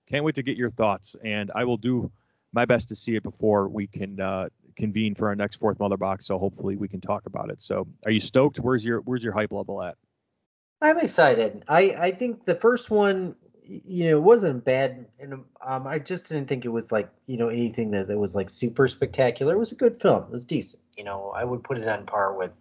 can't 0.10 0.24
wait 0.24 0.36
to 0.36 0.44
get 0.44 0.58
your 0.58 0.70
thoughts, 0.70 1.16
and 1.24 1.52
I 1.56 1.64
will 1.64 1.78
do 1.78 2.12
my 2.54 2.66
best 2.66 2.90
to 2.90 2.96
see 2.96 3.16
it 3.16 3.24
before 3.24 3.68
we 3.68 3.88
can 3.88 4.20
uh, 4.20 4.50
convene 4.76 5.16
for 5.16 5.28
our 5.28 5.36
next 5.36 5.58
fourth 5.58 5.80
mother 5.80 5.98
box. 5.98 6.26
So 6.26 6.38
hopefully 6.38 6.76
we 6.76 6.88
can 6.88 7.02
talk 7.02 7.26
about 7.26 7.50
it. 7.50 7.62
So, 7.62 7.88
are 8.06 8.12
you 8.12 8.20
stoked? 8.20 8.58
Where's 8.58 8.84
your 8.84 9.02
Where's 9.02 9.24
your 9.24 9.34
hype 9.34 9.52
level 9.52 9.82
at? 9.82 9.96
I'm 10.82 11.00
excited. 11.00 11.64
I 11.68 11.96
I 11.98 12.12
think 12.12 12.46
the 12.46 12.56
first 12.56 12.90
one, 12.90 13.36
you 13.64 14.10
know, 14.10 14.20
wasn't 14.20 14.66
bad, 14.66 15.08
and 15.20 15.34
um, 15.66 15.88
I 15.88 16.00
just 16.00 16.30
didn't 16.30 16.48
think 16.48 16.66
it 16.66 16.70
was 16.70 16.92
like 16.92 17.10
you 17.26 17.38
know 17.38 17.50
anything 17.50 17.92
that, 17.92 18.08
that 18.08 18.18
was 18.18 18.36
like 18.36 18.50
super 18.50 18.88
spectacular. 18.88 19.54
It 19.54 19.60
was 19.60 19.72
a 19.72 19.76
good 19.76 20.02
film. 20.02 20.24
It 20.24 20.32
was 20.32 20.46
decent. 20.46 20.82
You 20.98 21.04
know, 21.04 21.34
I 21.36 21.44
would 21.44 21.64
put 21.64 21.78
it 21.78 21.88
on 21.88 22.06
par 22.06 22.36
with 22.36 22.52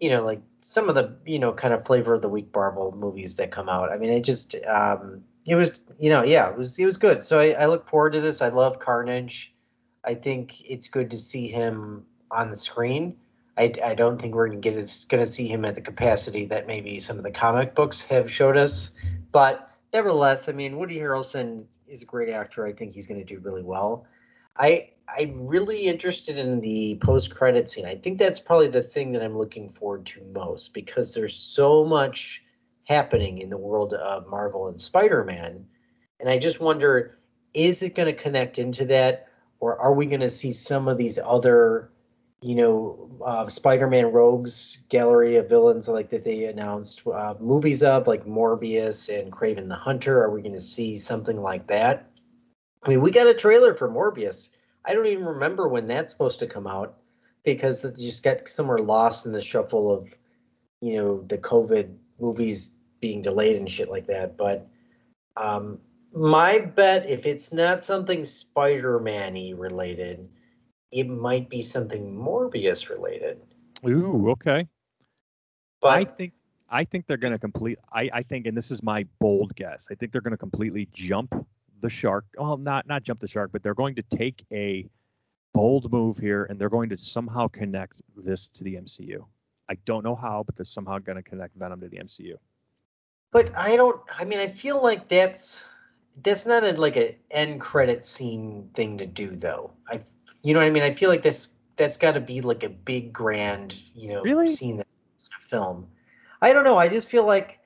you 0.00 0.08
know, 0.08 0.24
like 0.24 0.40
some 0.60 0.88
of 0.88 0.94
the, 0.94 1.14
you 1.26 1.38
know, 1.38 1.52
kind 1.52 1.74
of 1.74 1.84
flavor 1.86 2.14
of 2.14 2.22
the 2.22 2.28
week 2.28 2.48
Marvel 2.54 2.92
movies 2.96 3.36
that 3.36 3.50
come 3.52 3.68
out. 3.68 3.92
I 3.92 3.98
mean, 3.98 4.10
it 4.10 4.22
just, 4.22 4.56
um, 4.66 5.22
it 5.46 5.54
was, 5.54 5.70
you 5.98 6.08
know, 6.08 6.22
yeah, 6.22 6.48
it 6.50 6.56
was, 6.56 6.78
it 6.78 6.86
was 6.86 6.96
good. 6.96 7.22
So 7.22 7.38
I, 7.38 7.50
I 7.50 7.66
look 7.66 7.88
forward 7.88 8.14
to 8.14 8.20
this. 8.20 8.40
I 8.42 8.48
love 8.48 8.78
Carnage. 8.78 9.54
I 10.04 10.14
think 10.14 10.68
it's 10.68 10.88
good 10.88 11.10
to 11.10 11.16
see 11.16 11.48
him 11.48 12.04
on 12.30 12.50
the 12.50 12.56
screen. 12.56 13.16
I, 13.58 13.72
I 13.84 13.94
don't 13.94 14.18
think 14.20 14.34
we're 14.34 14.48
going 14.48 14.78
to 14.78 15.26
see 15.26 15.46
him 15.46 15.64
at 15.66 15.74
the 15.74 15.82
capacity 15.82 16.46
that 16.46 16.66
maybe 16.66 16.98
some 16.98 17.18
of 17.18 17.24
the 17.24 17.30
comic 17.30 17.74
books 17.74 18.02
have 18.02 18.30
showed 18.30 18.56
us. 18.56 18.92
But 19.32 19.70
nevertheless, 19.92 20.48
I 20.48 20.52
mean, 20.52 20.78
Woody 20.78 20.98
Harrelson 20.98 21.64
is 21.86 22.00
a 22.00 22.06
great 22.06 22.30
actor. 22.30 22.64
I 22.64 22.72
think 22.72 22.94
he's 22.94 23.06
going 23.06 23.20
to 23.20 23.26
do 23.26 23.38
really 23.40 23.62
well. 23.62 24.06
I 24.56 24.90
I'm 25.18 25.46
really 25.46 25.86
interested 25.86 26.38
in 26.38 26.60
the 26.60 26.98
post 27.02 27.34
credit 27.34 27.70
scene. 27.70 27.86
I 27.86 27.94
think 27.94 28.18
that's 28.18 28.40
probably 28.40 28.68
the 28.68 28.82
thing 28.82 29.12
that 29.12 29.22
I'm 29.22 29.36
looking 29.36 29.70
forward 29.70 30.06
to 30.06 30.22
most 30.32 30.72
because 30.74 31.14
there's 31.14 31.36
so 31.36 31.84
much 31.84 32.42
happening 32.84 33.38
in 33.38 33.50
the 33.50 33.56
world 33.56 33.94
of 33.94 34.28
Marvel 34.28 34.68
and 34.68 34.80
Spider 34.80 35.24
Man. 35.24 35.66
And 36.18 36.28
I 36.28 36.38
just 36.38 36.60
wonder 36.60 37.18
is 37.54 37.82
it 37.82 37.96
going 37.96 38.06
to 38.06 38.22
connect 38.22 38.58
into 38.58 38.84
that? 38.86 39.26
Or 39.58 39.76
are 39.78 39.92
we 39.92 40.06
going 40.06 40.20
to 40.20 40.28
see 40.28 40.52
some 40.52 40.88
of 40.88 40.96
these 40.96 41.18
other, 41.18 41.90
you 42.42 42.54
know, 42.54 43.10
uh, 43.24 43.48
Spider 43.48 43.86
Man 43.86 44.06
rogues 44.06 44.78
gallery 44.88 45.36
of 45.36 45.48
villains 45.48 45.88
like 45.88 46.08
that 46.10 46.24
they 46.24 46.44
announced 46.44 47.06
uh, 47.06 47.34
movies 47.40 47.82
of, 47.82 48.06
like 48.06 48.24
Morbius 48.24 49.08
and 49.08 49.32
Kraven 49.32 49.68
the 49.68 49.74
Hunter? 49.74 50.22
Are 50.22 50.30
we 50.30 50.42
going 50.42 50.54
to 50.54 50.60
see 50.60 50.96
something 50.96 51.36
like 51.36 51.66
that? 51.66 52.10
I 52.84 52.88
mean, 52.88 53.00
we 53.00 53.10
got 53.10 53.26
a 53.26 53.34
trailer 53.34 53.74
for 53.74 53.90
Morbius 53.90 54.50
I 54.84 54.94
don't 54.94 55.06
even 55.06 55.24
remember 55.24 55.68
when 55.68 55.86
that's 55.86 56.12
supposed 56.12 56.38
to 56.40 56.46
come 56.46 56.66
out 56.66 56.96
because 57.44 57.84
it 57.84 57.96
just 57.96 58.22
got 58.22 58.48
somewhere 58.48 58.78
lost 58.78 59.26
in 59.26 59.32
the 59.32 59.40
shuffle 59.40 59.92
of, 59.92 60.14
you 60.80 60.96
know, 60.96 61.22
the 61.22 61.38
COVID 61.38 61.94
movies 62.18 62.74
being 63.00 63.22
delayed 63.22 63.56
and 63.56 63.70
shit 63.70 63.90
like 63.90 64.06
that. 64.06 64.36
But 64.36 64.68
um, 65.36 65.78
my 66.12 66.58
bet, 66.58 67.08
if 67.08 67.26
it's 67.26 67.52
not 67.52 67.84
something 67.84 68.24
Spider-Man-y 68.24 69.52
related, 69.56 70.28
it 70.90 71.08
might 71.08 71.48
be 71.48 71.62
something 71.62 72.14
Morbius 72.14 72.88
related. 72.88 73.40
Ooh, 73.86 74.30
okay. 74.30 74.66
But 75.80 75.92
I 75.92 76.04
think 76.04 76.32
I 76.68 76.84
think 76.84 77.06
they're 77.06 77.16
going 77.16 77.32
to 77.32 77.38
complete. 77.38 77.78
I 77.92 78.10
I 78.12 78.22
think, 78.22 78.46
and 78.46 78.56
this 78.56 78.70
is 78.70 78.82
my 78.82 79.06
bold 79.18 79.54
guess. 79.56 79.88
I 79.90 79.94
think 79.94 80.12
they're 80.12 80.20
going 80.20 80.32
to 80.32 80.36
completely 80.36 80.88
jump 80.92 81.34
the 81.80 81.88
shark. 81.88 82.24
Well, 82.36 82.56
not 82.56 82.86
not 82.86 83.02
jump 83.02 83.20
the 83.20 83.28
shark, 83.28 83.50
but 83.52 83.62
they're 83.62 83.74
going 83.74 83.94
to 83.96 84.02
take 84.02 84.44
a 84.52 84.88
bold 85.52 85.90
move 85.92 86.18
here, 86.18 86.44
and 86.44 86.58
they're 86.58 86.68
going 86.68 86.88
to 86.90 86.98
somehow 86.98 87.48
connect 87.48 88.02
this 88.16 88.48
to 88.50 88.64
the 88.64 88.76
MCU. 88.76 89.24
I 89.68 89.74
don't 89.84 90.04
know 90.04 90.14
how, 90.14 90.42
but 90.44 90.56
they're 90.56 90.64
somehow 90.64 90.98
going 90.98 91.16
to 91.16 91.22
connect 91.22 91.56
Venom 91.56 91.80
to 91.80 91.88
the 91.88 91.98
MCU. 91.98 92.34
But 93.32 93.56
I 93.56 93.76
don't. 93.76 94.00
I 94.18 94.24
mean, 94.24 94.40
I 94.40 94.48
feel 94.48 94.82
like 94.82 95.08
that's 95.08 95.66
that's 96.22 96.46
not 96.46 96.64
a, 96.64 96.72
like 96.72 96.96
an 96.96 97.14
end 97.30 97.60
credit 97.60 98.04
scene 98.04 98.68
thing 98.74 98.98
to 98.98 99.06
do, 99.06 99.36
though. 99.36 99.72
I, 99.88 100.00
you 100.42 100.54
know 100.54 100.60
what 100.60 100.66
I 100.66 100.70
mean? 100.70 100.82
I 100.82 100.92
feel 100.92 101.10
like 101.10 101.22
this 101.22 101.50
that's 101.76 101.96
got 101.96 102.12
to 102.12 102.20
be 102.20 102.40
like 102.40 102.62
a 102.62 102.68
big 102.68 103.12
grand, 103.12 103.82
you 103.94 104.08
know, 104.08 104.22
really? 104.22 104.48
scene 104.48 104.76
that's 104.76 104.94
in 105.24 105.28
a 105.38 105.48
film. 105.48 105.86
I 106.42 106.52
don't 106.52 106.64
know. 106.64 106.78
I 106.78 106.88
just 106.88 107.08
feel 107.08 107.24
like 107.24 107.60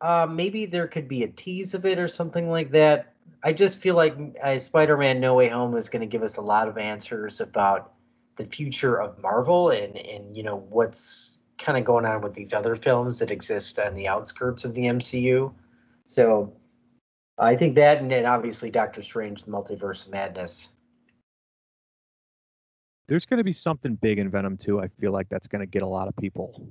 uh, 0.00 0.26
maybe 0.28 0.66
there 0.66 0.88
could 0.88 1.06
be 1.06 1.22
a 1.22 1.28
tease 1.28 1.74
of 1.74 1.86
it 1.86 1.98
or 1.98 2.08
something 2.08 2.50
like 2.50 2.70
that. 2.72 3.11
I 3.42 3.52
just 3.52 3.78
feel 3.78 3.96
like 3.96 4.16
uh, 4.42 4.58
Spider-Man: 4.58 5.20
No 5.20 5.34
Way 5.34 5.48
Home 5.48 5.76
is 5.76 5.88
going 5.88 6.00
to 6.00 6.06
give 6.06 6.22
us 6.22 6.36
a 6.36 6.42
lot 6.42 6.68
of 6.68 6.78
answers 6.78 7.40
about 7.40 7.92
the 8.36 8.44
future 8.44 9.00
of 9.00 9.20
Marvel 9.20 9.70
and 9.70 9.96
and 9.96 10.36
you 10.36 10.42
know 10.42 10.56
what's 10.68 11.38
kind 11.58 11.76
of 11.76 11.84
going 11.84 12.06
on 12.06 12.20
with 12.20 12.34
these 12.34 12.52
other 12.52 12.76
films 12.76 13.18
that 13.18 13.30
exist 13.30 13.78
on 13.78 13.94
the 13.94 14.08
outskirts 14.08 14.64
of 14.64 14.74
the 14.74 14.82
MCU. 14.82 15.52
So 16.04 16.52
I 17.38 17.56
think 17.56 17.74
that, 17.76 17.98
and 17.98 18.10
then 18.10 18.26
obviously 18.26 18.70
Doctor 18.70 19.02
Strange: 19.02 19.44
The 19.44 19.50
Multiverse 19.50 20.06
of 20.06 20.12
Madness. 20.12 20.72
There's 23.08 23.26
going 23.26 23.38
to 23.38 23.44
be 23.44 23.52
something 23.52 23.96
big 23.96 24.18
in 24.18 24.30
Venom 24.30 24.56
2. 24.56 24.80
I 24.80 24.88
feel 25.00 25.12
like 25.12 25.28
that's 25.28 25.48
going 25.48 25.60
to 25.60 25.66
get 25.66 25.82
a 25.82 25.86
lot 25.86 26.08
of 26.08 26.16
people, 26.16 26.68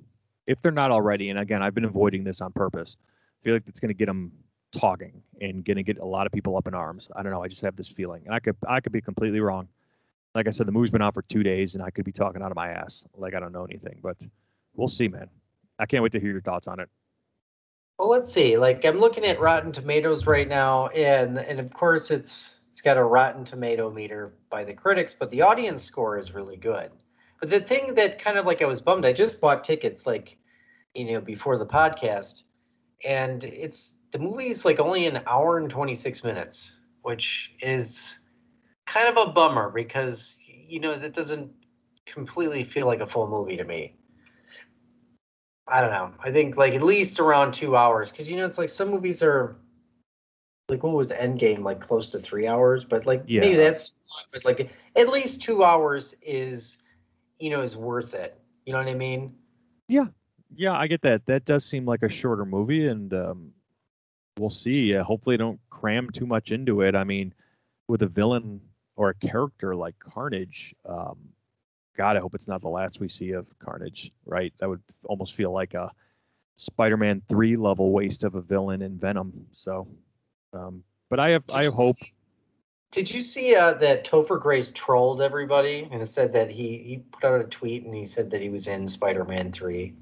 if 0.48 0.62
they're 0.62 0.72
not 0.72 0.90
already. 0.90 1.30
And 1.30 1.38
again, 1.38 1.62
I've 1.62 1.76
been 1.76 1.86
avoiding 1.86 2.24
this 2.24 2.42
on 2.42 2.52
purpose. 2.54 2.96
I 3.02 3.44
feel 3.44 3.54
like 3.54 3.64
it's 3.68 3.80
going 3.80 3.90
to 3.90 3.94
get 3.94 4.06
them 4.06 4.32
talking 4.72 5.22
and 5.42 5.64
going 5.66 5.78
to 5.78 5.84
get 5.84 5.98
a 5.98 6.06
lot 6.06 6.26
of 6.26 6.32
people 6.32 6.58
up 6.58 6.68
in 6.68 6.74
arms. 6.74 7.10
I 7.16 7.24
don't 7.24 7.32
know. 7.32 7.44
I 7.44 7.48
just 7.48 7.62
have 7.62 7.76
this 7.76 7.90
feeling, 7.90 8.24
and 8.26 8.34
I 8.34 8.40
could 8.40 8.56
I 8.68 8.80
could 8.80 8.92
be 8.92 9.02
completely 9.02 9.40
wrong. 9.40 9.68
Like 10.34 10.48
I 10.48 10.52
said, 10.52 10.68
the 10.68 10.72
movie's 10.72 10.92
been 10.92 11.02
out 11.02 11.14
for 11.14 11.24
two 11.24 11.44
days, 11.44 11.76
and 11.76 11.84
I 11.84 11.90
could 11.90 12.06
be 12.06 12.12
talking 12.12 12.42
out 12.42 12.52
of 12.52 12.56
my 12.56 12.70
ass 12.70 13.06
like 13.16 13.34
I 13.34 13.40
don't 13.40 13.52
know 13.52 13.66
anything. 13.66 14.00
But 14.02 14.18
we'll 14.76 14.88
see, 14.88 15.08
man. 15.08 15.30
I 15.80 15.86
can't 15.86 16.04
wait 16.04 16.12
to 16.14 16.20
hear 16.20 16.32
your 16.32 16.42
thoughts 16.42 16.68
on 16.68 16.80
it. 16.80 16.90
Well, 17.98 18.10
let's 18.10 18.34
see. 18.34 18.58
Like 18.58 18.86
I'm 18.86 18.98
looking 18.98 19.26
at 19.26 19.40
Rotten 19.40 19.72
Tomatoes 19.72 20.26
right 20.26 20.48
now, 20.48 20.88
and 20.88 21.38
and 21.38 21.60
of 21.60 21.72
course 21.74 22.12
it's 22.12 22.60
it's 22.72 22.82
got 22.82 22.98
a 22.98 23.04
Rotten 23.04 23.46
Tomato 23.46 23.92
meter 23.92 24.34
by 24.50 24.64
the 24.64 24.74
critics, 24.74 25.16
but 25.18 25.30
the 25.30 25.42
audience 25.42 25.84
score 25.84 26.18
is 26.18 26.34
really 26.34 26.58
good. 26.58 26.92
But 27.40 27.50
the 27.50 27.60
thing 27.60 27.96
that 27.96 28.20
kind 28.20 28.38
of 28.38 28.46
like 28.46 28.62
I 28.62 28.66
was 28.66 28.82
bummed, 28.82 29.06
I 29.06 29.14
just 29.14 29.42
bought 29.42 29.64
tickets 29.64 30.06
like, 30.06 30.38
you 30.94 31.12
know, 31.12 31.22
before 31.22 31.58
the 31.58 31.66
podcast, 31.66 32.44
and 33.04 33.44
it's 33.44 33.96
the 34.12 34.20
movie's 34.20 34.66
like 34.66 34.80
only 34.80 35.08
an 35.08 35.22
hour 35.28 35.58
and 35.58 35.70
26 35.70 36.24
minutes, 36.24 36.74
which 37.02 37.54
is 37.62 38.20
kind 38.86 39.08
of 39.08 39.30
a 39.30 39.32
bummer 39.32 39.70
because 39.70 40.44
you 40.48 40.80
know 40.80 40.98
that 40.98 41.14
doesn't 41.14 41.52
completely 42.06 42.64
feel 42.64 42.88
like 42.88 43.00
a 43.00 43.08
full 43.08 43.28
movie 43.28 43.58
to 43.58 43.64
me. 43.64 43.96
I 45.68 45.80
don't 45.80 45.92
know. 45.92 46.12
I 46.20 46.32
think 46.32 46.58
like 46.58 46.74
at 46.74 46.82
least 46.82 47.20
around 47.20 47.54
two 47.54 47.76
hours 47.76 48.12
because 48.12 48.30
you 48.30 48.36
know 48.38 48.46
it's 48.46 48.58
like 48.58 48.70
some 48.70 48.90
movies 48.90 49.24
are 49.24 49.56
like 50.68 50.84
what 50.84 50.94
was 50.94 51.12
Endgame 51.12 51.64
like 51.64 51.80
close 51.80 52.10
to 52.10 52.20
three 52.20 52.48
hours, 52.48 52.84
but 52.84 53.06
like 53.06 53.24
Yeah. 53.28 53.42
maybe 53.42 53.56
that's 53.56 53.96
but 54.34 54.44
like 54.44 54.70
at 54.96 55.10
least 55.10 55.42
two 55.42 55.64
hours 55.64 56.16
is 56.22 56.80
you 57.40 57.50
know 57.50 57.62
is 57.62 57.78
worth 57.78 58.14
it. 58.14 58.38
You 58.66 58.74
know 58.74 58.80
what 58.80 58.88
I 58.90 58.94
mean? 58.94 59.36
Yeah, 59.88 60.08
yeah, 60.56 60.74
I 60.74 60.88
get 60.88 61.02
that. 61.04 61.26
That 61.26 61.46
does 61.46 61.66
seem 61.66 61.86
like 61.86 62.04
a 62.04 62.10
shorter 62.10 62.46
movie, 62.46 62.88
and 62.88 63.14
um, 63.14 63.52
we'll 64.42 64.50
see. 64.50 64.96
Uh, 64.96 65.04
hopefully, 65.04 65.38
don't 65.38 65.60
cram 65.70 66.10
too 66.10 66.26
much 66.26 66.52
into 66.52 66.82
it. 66.82 66.96
I 66.96 67.04
mean, 67.04 67.34
with 67.88 68.02
a 68.02 68.08
villain 68.08 68.60
or 68.96 69.10
a 69.10 69.14
character 69.14 69.76
like 69.76 69.96
Carnage, 70.00 70.76
um, 70.86 71.18
God, 71.96 72.18
I 72.18 72.20
hope 72.20 72.36
it's 72.36 72.48
not 72.48 72.62
the 72.62 72.70
last 72.70 73.00
we 73.00 73.08
see 73.08 73.32
of 73.32 73.48
Carnage. 73.60 74.12
Right? 74.26 74.54
That 74.58 74.68
would 74.68 74.82
almost 75.06 75.36
feel 75.36 75.52
like 75.52 75.76
a 75.76 75.92
Spider-Man 76.58 77.22
three 77.30 77.56
level 77.56 77.92
waste 77.92 78.24
of 78.24 78.36
a 78.36 78.42
villain 78.42 78.82
in 78.82 78.98
Venom. 78.98 79.48
So, 79.52 79.88
um, 80.54 80.84
but 81.10 81.20
I 81.20 81.30
have 81.30 81.44
I 81.54 81.64
have 81.64 81.74
hope. 81.74 81.96
Did 82.92 83.10
you 83.10 83.24
see 83.24 83.56
uh, 83.56 83.74
that 83.76 84.06
Topher 84.06 84.40
Grace 84.40 84.70
trolled 84.76 85.22
everybody 85.22 85.88
and 85.92 86.06
said 86.06 86.34
that 86.34 86.52
he 86.52 86.78
he 86.80 86.98
put 87.12 87.24
out 87.24 87.40
a 87.40 87.46
tweet 87.46 87.86
and 87.86 87.96
he 87.96 88.04
said 88.04 88.30
that 88.32 88.42
he 88.42 88.50
was 88.50 88.68
in 88.68 88.88
Spider-Man 88.88 89.52
three. 89.52 89.94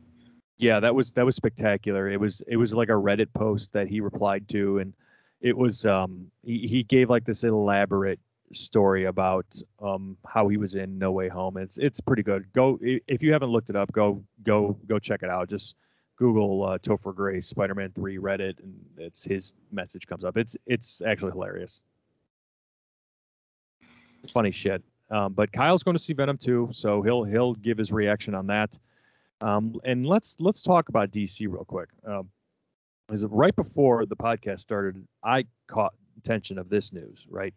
Yeah, 0.60 0.82
that 0.82 0.94
was 0.94 1.14
that 1.14 1.26
was 1.26 1.36
spectacular. 1.36 2.10
It 2.10 2.20
was 2.20 2.42
it 2.46 2.58
was 2.58 2.74
like 2.76 2.90
a 2.90 2.94
Reddit 2.94 3.34
post 3.34 3.72
that 3.72 3.88
he 3.88 4.02
replied 4.02 4.50
to, 4.50 4.80
and 4.80 4.94
it 5.40 5.58
was 5.58 5.86
um 5.86 6.30
he, 6.44 6.68
he 6.68 6.84
gave 6.84 7.10
like 7.10 7.24
this 7.24 7.46
elaborate 7.46 8.20
story 8.52 9.06
about 9.06 9.46
um 9.82 10.18
how 10.28 10.50
he 10.50 10.58
was 10.58 10.76
in 10.76 11.00
No 11.00 11.14
Way 11.14 11.30
Home. 11.30 11.56
It's 11.56 11.78
it's 11.78 12.02
pretty 12.02 12.24
good. 12.24 12.52
Go 12.52 12.78
if 12.82 13.24
you 13.24 13.32
haven't 13.32 13.50
looked 13.52 13.70
it 13.70 13.78
up, 13.78 13.92
go 13.94 14.22
go 14.44 14.78
go 14.86 15.00
check 15.00 15.24
it 15.24 15.30
out. 15.30 15.50
Just 15.50 15.78
Google 16.18 16.66
uh, 16.66 16.78
Topher 16.78 17.16
Grace 17.16 17.48
Spider-Man 17.48 17.94
Three 17.96 18.18
Reddit, 18.18 18.60
and 18.60 18.76
it's 18.98 19.24
his 19.24 19.54
message 19.72 20.08
comes 20.08 20.26
up. 20.26 20.36
It's 20.36 20.58
it's 20.66 21.02
actually 21.02 21.32
hilarious. 21.32 21.80
Funny 24.34 24.52
shit. 24.52 24.84
Um, 25.10 25.32
but 25.32 25.54
Kyle's 25.54 25.84
going 25.84 25.96
to 25.96 26.04
see 26.04 26.12
Venom 26.12 26.38
too, 26.38 26.70
so 26.74 27.02
he'll 27.02 27.24
he'll 27.24 27.54
give 27.54 27.78
his 27.78 27.94
reaction 27.94 28.36
on 28.36 28.48
that. 28.48 28.78
Um, 29.42 29.76
and 29.84 30.06
let's 30.06 30.38
let's 30.40 30.62
talk 30.62 30.90
about 30.90 31.12
DC 31.12 31.48
real 31.48 31.66
quick. 31.66 31.90
Um, 32.06 32.30
is 33.12 33.26
right 33.26 33.56
before 33.56 34.06
the 34.06 34.16
podcast 34.16 34.60
started, 34.60 35.04
I 35.24 35.46
caught 35.68 35.94
attention 36.18 36.58
of 36.60 36.70
this 36.70 36.94
news, 36.94 37.26
right? 37.30 37.54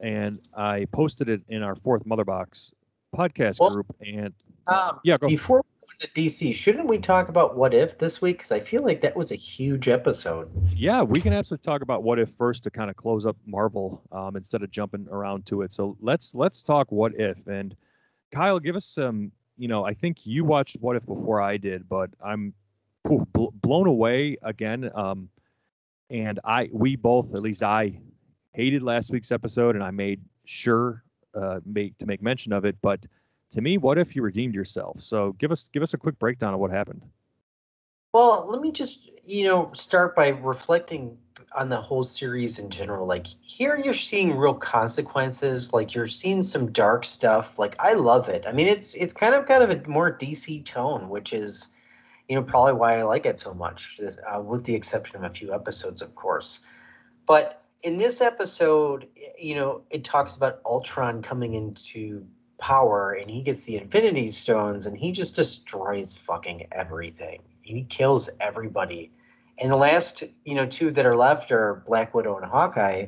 And 0.00 0.40
I 0.56 0.86
posted 0.92 1.28
it 1.28 1.42
in 1.48 1.62
our 1.62 1.74
fourth 1.74 2.06
Mother 2.06 2.24
Box 2.24 2.72
podcast 3.14 3.60
Well- 3.60 3.70
group. 3.70 3.94
And 4.00 4.32
Um, 4.66 5.00
yeah, 5.04 5.18
go. 5.18 5.28
Before 5.28 5.58
we 5.58 5.86
go 5.86 5.92
into 6.00 6.12
DC, 6.14 6.52
shouldn't 6.54 6.86
we 6.88 6.98
talk 6.98 7.28
about 7.28 7.56
What 7.56 7.74
If 7.74 7.98
this 7.98 8.22
week? 8.22 8.38
Because 8.38 8.52
I 8.52 8.60
feel 8.60 8.82
like 8.82 9.00
that 9.02 9.16
was 9.16 9.32
a 9.32 9.36
huge 9.36 9.88
episode. 9.88 10.48
Yeah, 10.74 11.02
we 11.02 11.20
can 11.20 11.32
absolutely 11.32 11.64
talk 11.64 11.82
about 11.82 12.02
what 12.02 12.18
if 12.18 12.30
first 12.30 12.64
to 12.64 12.70
kind 12.70 12.88
of 12.88 12.96
close 12.96 13.26
up 13.26 13.36
Marvel 13.46 14.02
um, 14.12 14.36
instead 14.36 14.62
of 14.62 14.70
jumping 14.70 15.06
around 15.10 15.46
to 15.46 15.62
it. 15.62 15.72
So 15.72 15.96
let's 16.00 16.34
let's 16.34 16.62
talk 16.62 16.90
what 16.90 17.12
if. 17.18 17.46
And 17.46 17.76
Kyle, 18.32 18.58
give 18.58 18.76
us 18.76 18.86
some. 18.86 19.32
You 19.60 19.68
know, 19.68 19.84
I 19.84 19.92
think 19.92 20.26
you 20.26 20.44
watched 20.44 20.78
what 20.80 20.96
if 20.96 21.04
before 21.04 21.42
I 21.42 21.58
did, 21.58 21.86
but 21.86 22.08
I'm 22.24 22.54
phew, 23.06 23.26
bl- 23.34 23.52
blown 23.60 23.86
away 23.86 24.38
again. 24.42 24.90
Um, 24.94 25.28
and 26.08 26.40
I, 26.42 26.70
we 26.72 26.96
both, 26.96 27.34
at 27.34 27.42
least 27.42 27.62
I, 27.62 28.00
hated 28.52 28.82
last 28.82 29.12
week's 29.12 29.30
episode, 29.30 29.74
and 29.76 29.84
I 29.84 29.90
made 29.90 30.20
sure 30.44 31.04
uh, 31.34 31.60
make 31.66 31.98
to 31.98 32.06
make 32.06 32.22
mention 32.22 32.54
of 32.54 32.64
it. 32.64 32.76
But 32.80 33.06
to 33.50 33.60
me, 33.60 33.76
what 33.76 33.98
if 33.98 34.16
you 34.16 34.22
redeemed 34.22 34.54
yourself? 34.54 34.98
So 35.00 35.32
give 35.38 35.52
us 35.52 35.68
give 35.72 35.82
us 35.82 35.92
a 35.92 35.98
quick 35.98 36.18
breakdown 36.18 36.54
of 36.54 36.60
what 36.60 36.70
happened. 36.70 37.02
Well, 38.12 38.46
let 38.48 38.60
me 38.60 38.72
just, 38.72 39.09
you 39.30 39.44
know, 39.44 39.70
start 39.74 40.16
by 40.16 40.28
reflecting 40.28 41.16
on 41.54 41.68
the 41.68 41.80
whole 41.80 42.04
series 42.04 42.58
in 42.58 42.68
general. 42.68 43.06
Like 43.06 43.26
here 43.40 43.76
you're 43.76 43.94
seeing 43.94 44.36
real 44.36 44.54
consequences, 44.54 45.72
like 45.72 45.94
you're 45.94 46.06
seeing 46.06 46.42
some 46.42 46.72
dark 46.72 47.04
stuff. 47.04 47.58
Like 47.58 47.76
I 47.78 47.94
love 47.94 48.28
it. 48.28 48.44
I 48.46 48.52
mean, 48.52 48.66
it's 48.66 48.94
it's 48.94 49.12
kind 49.12 49.34
of 49.34 49.46
kind 49.46 49.62
of 49.62 49.70
a 49.70 49.88
more 49.88 50.16
DC 50.16 50.64
tone, 50.64 51.08
which 51.08 51.32
is, 51.32 51.68
you 52.28 52.34
know, 52.34 52.42
probably 52.42 52.72
why 52.72 52.98
I 52.98 53.04
like 53.04 53.24
it 53.24 53.38
so 53.38 53.54
much, 53.54 54.00
uh, 54.28 54.40
with 54.40 54.64
the 54.64 54.74
exception 54.74 55.16
of 55.16 55.24
a 55.24 55.30
few 55.30 55.54
episodes, 55.54 56.02
of 56.02 56.14
course. 56.16 56.60
But 57.26 57.62
in 57.84 57.96
this 57.96 58.20
episode, 58.20 59.06
you 59.38 59.54
know, 59.54 59.82
it 59.90 60.02
talks 60.02 60.34
about 60.34 60.60
Ultron 60.66 61.22
coming 61.22 61.54
into 61.54 62.26
power 62.58 63.12
and 63.12 63.30
he 63.30 63.42
gets 63.42 63.64
the 63.64 63.76
Infinity 63.76 64.28
Stones 64.28 64.86
and 64.86 64.96
he 64.98 65.12
just 65.12 65.36
destroys 65.36 66.16
fucking 66.16 66.66
everything. 66.72 67.42
He 67.62 67.84
kills 67.84 68.28
everybody. 68.40 69.12
And 69.60 69.70
the 69.70 69.76
last, 69.76 70.22
you 70.44 70.54
know, 70.54 70.66
two 70.66 70.90
that 70.92 71.06
are 71.06 71.16
left 71.16 71.52
are 71.52 71.82
Black 71.86 72.14
Widow 72.14 72.36
and 72.36 72.46
Hawkeye. 72.46 73.06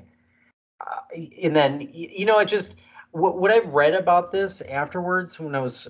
Uh, 0.81 1.20
and 1.43 1.57
then, 1.57 1.89
you 1.93 2.27
know, 2.27 2.39
it 2.39 2.49
just 2.49 2.77
what, 3.12 3.39
what 3.39 3.51
I've 3.51 3.69
read 3.69 3.95
about 3.95 4.33
this 4.33 4.61
afterwards 4.62 5.39
when 5.39 5.55
I 5.55 5.61
was 5.61 5.89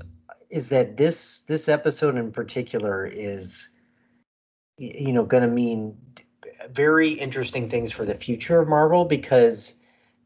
is 0.50 0.68
that 0.68 0.96
this 0.96 1.40
this 1.40 1.68
episode 1.68 2.16
in 2.16 2.30
particular 2.30 3.06
is 3.06 3.68
you 4.76 5.12
know 5.12 5.24
going 5.24 5.42
to 5.42 5.48
mean 5.48 5.96
very 6.70 7.12
interesting 7.14 7.68
things 7.68 7.90
for 7.90 8.04
the 8.04 8.14
future 8.14 8.60
of 8.60 8.68
Marvel 8.68 9.04
because 9.04 9.74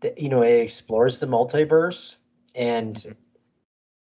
the, 0.00 0.12
you 0.16 0.28
know 0.28 0.42
it 0.42 0.60
explores 0.60 1.20
the 1.20 1.26
multiverse 1.26 2.16
and 2.54 3.14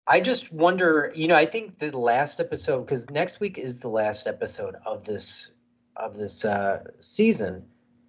I 0.08 0.20
just 0.20 0.52
wonder, 0.52 1.12
you 1.16 1.26
know, 1.26 1.34
I 1.34 1.46
think 1.46 1.80
the 1.80 1.90
last 1.98 2.38
episode 2.38 2.86
because 2.86 3.10
next 3.10 3.40
week 3.40 3.58
is 3.58 3.80
the 3.80 3.88
last 3.88 4.28
episode 4.28 4.76
of 4.86 5.04
this 5.04 5.50
of 5.96 6.16
this 6.16 6.44
uh, 6.44 6.82
season, 7.00 7.64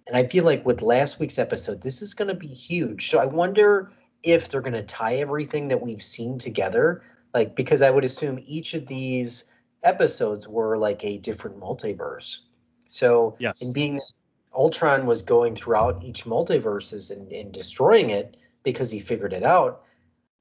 and 0.06 0.16
I 0.16 0.26
feel 0.26 0.44
like 0.44 0.64
with 0.64 0.82
last 0.82 1.18
week's 1.20 1.38
episode, 1.38 1.82
this 1.82 2.02
is 2.02 2.14
going 2.14 2.28
to 2.28 2.34
be 2.34 2.48
huge. 2.48 3.10
So 3.10 3.18
I 3.18 3.26
wonder 3.26 3.92
if 4.22 4.48
they're 4.48 4.60
going 4.60 4.72
to 4.74 4.82
tie 4.82 5.16
everything 5.16 5.68
that 5.68 5.80
we've 5.80 6.02
seen 6.02 6.38
together, 6.38 7.02
like 7.34 7.54
because 7.54 7.82
I 7.82 7.90
would 7.90 8.04
assume 8.04 8.40
each 8.46 8.74
of 8.74 8.86
these 8.86 9.44
episodes 9.82 10.48
were 10.48 10.76
like 10.78 11.04
a 11.04 11.18
different 11.18 11.58
multiverse. 11.58 12.38
So 12.86 13.36
Yes. 13.38 13.62
and 13.62 13.72
being 13.72 13.96
that 13.96 14.12
Ultron 14.54 15.06
was 15.06 15.22
going 15.22 15.54
throughout 15.54 16.02
each 16.02 16.24
multiverses 16.24 17.10
and, 17.10 17.30
and 17.30 17.52
destroying 17.52 18.10
it 18.10 18.36
because 18.64 18.90
he 18.90 18.98
figured 18.98 19.32
it 19.32 19.44
out. 19.44 19.82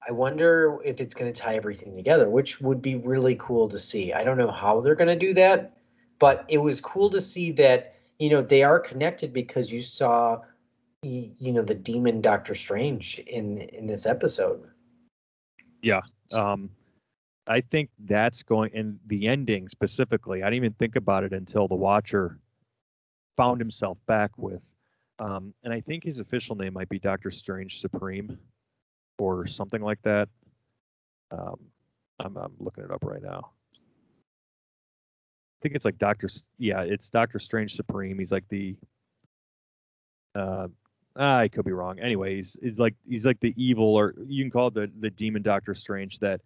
I 0.08 0.12
wonder 0.12 0.80
if 0.84 1.02
it's 1.02 1.14
going 1.14 1.32
to 1.32 1.40
tie 1.40 1.56
everything 1.56 1.96
together, 1.96 2.30
which 2.30 2.62
would 2.62 2.82
be 2.82 2.96
really 2.96 3.36
cool 3.36 3.68
to 3.70 3.78
see. 3.78 4.14
I 4.14 4.24
don't 4.24 4.38
know 4.38 4.52
how 4.52 4.80
they're 4.80 4.96
going 4.96 5.08
to 5.08 5.16
do 5.16 5.34
that, 5.36 5.77
but 6.20 6.46
it 6.48 6.58
was 6.60 6.82
cool 6.82 7.10
to 7.10 7.22
see 7.22 7.52
that 7.52 7.96
you 8.20 8.30
know 8.30 8.42
they 8.42 8.64
are 8.64 8.80
connected 8.80 9.34
because 9.34 9.72
you 9.72 9.82
saw 9.82 10.42
you 11.04 11.52
know 11.52 11.62
the 11.62 11.76
demon 11.76 12.22
Doctor 12.22 12.56
Strange 12.56 13.20
in 13.20 13.58
in 13.58 13.88
this 13.88 14.06
episode. 14.06 14.68
Yeah. 15.82 16.02
Um 16.32 16.70
i 17.48 17.62
think 17.62 17.90
that's 18.00 18.44
going 18.44 18.72
and 18.74 19.00
the 19.08 19.28
ending 19.28 19.68
specifically 19.70 20.44
i 20.44 20.46
didn't 20.46 20.58
even 20.58 20.74
think 20.74 20.96
about 20.96 21.24
it 21.24 21.34
until 21.34 21.68
the 21.68 21.76
watcher 21.76 22.40
found 23.36 23.60
himself 23.60 23.98
back 24.06 24.32
with 24.38 24.62
um 25.20 25.54
and 25.64 25.74
i 25.74 25.82
think 25.82 26.04
his 26.04 26.20
official 26.20 26.56
name 26.56 26.74
might 26.74 26.90
be 26.90 27.00
dr 27.00 27.30
strange 27.32 27.80
supreme 27.80 28.38
or 29.18 29.48
something 29.48 29.82
like 29.82 30.02
that 30.04 30.28
um 31.32 31.60
i'm, 32.20 32.38
I'm 32.38 32.54
looking 32.60 32.84
it 32.84 32.92
up 32.92 33.04
right 33.04 33.24
now 33.24 33.52
think 35.62 35.76
it's 35.76 35.86
like 35.86 35.98
dr 35.98 36.28
yeah 36.58 36.82
it's 36.82 37.10
dr 37.10 37.38
strange 37.40 37.76
supreme 37.76 38.20
he's 38.20 38.32
like 38.32 38.48
the 38.50 38.76
uh 40.36 40.68
I 41.18 41.48
could 41.48 41.66
be 41.66 41.72
wrong. 41.72 42.00
Anyways, 42.00 42.58
he's 42.62 42.80
like 42.80 42.96
he's 43.08 43.26
like 43.26 43.40
the 43.40 43.54
evil, 43.58 43.96
or 43.96 44.14
you 44.26 44.44
can 44.44 44.52
call 44.52 44.68
it 44.68 44.74
the 44.74 44.92
the 45.00 45.10
demon 45.10 45.42
Doctor 45.42 45.74
Strange 45.74 46.20
that 46.20 46.42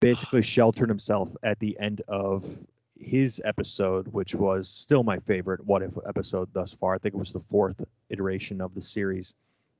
basically 0.00 0.42
sheltered 0.42 0.88
himself 0.88 1.34
at 1.42 1.58
the 1.58 1.76
end 1.80 2.02
of 2.08 2.46
his 2.98 3.42
episode, 3.44 4.06
which 4.08 4.34
was 4.34 4.68
still 4.68 5.02
my 5.02 5.18
favorite 5.18 5.64
What 5.66 5.82
If 5.82 5.98
episode 6.06 6.48
thus 6.52 6.72
far. 6.72 6.94
I 6.94 6.98
think 6.98 7.14
it 7.14 7.18
was 7.18 7.32
the 7.32 7.40
fourth 7.40 7.82
iteration 8.10 8.60
of 8.60 8.74
the 8.74 8.82
series. 8.82 9.34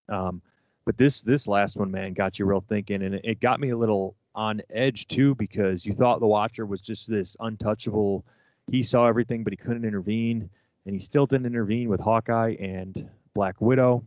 Um, 0.08 0.42
but 0.84 0.96
this 0.98 1.22
this 1.22 1.46
last 1.46 1.76
one, 1.76 1.90
man, 1.90 2.12
got 2.12 2.38
you 2.38 2.46
real 2.46 2.64
thinking, 2.68 3.02
and 3.02 3.14
it, 3.14 3.20
it 3.24 3.40
got 3.40 3.60
me 3.60 3.70
a 3.70 3.76
little 3.76 4.16
on 4.34 4.62
edge 4.70 5.06
too 5.08 5.34
because 5.34 5.84
you 5.84 5.92
thought 5.92 6.20
the 6.20 6.26
Watcher 6.26 6.64
was 6.66 6.80
just 6.80 7.08
this 7.08 7.36
untouchable. 7.40 8.24
He 8.70 8.82
saw 8.82 9.06
everything, 9.06 9.44
but 9.44 9.52
he 9.52 9.56
couldn't 9.56 9.84
intervene. 9.84 10.48
and 10.84 10.94
he 10.94 10.98
still 10.98 11.26
didn't 11.26 11.46
intervene 11.46 11.88
with 11.88 12.00
Hawkeye 12.00 12.56
and 12.58 13.08
Black 13.34 13.60
Widow. 13.60 14.04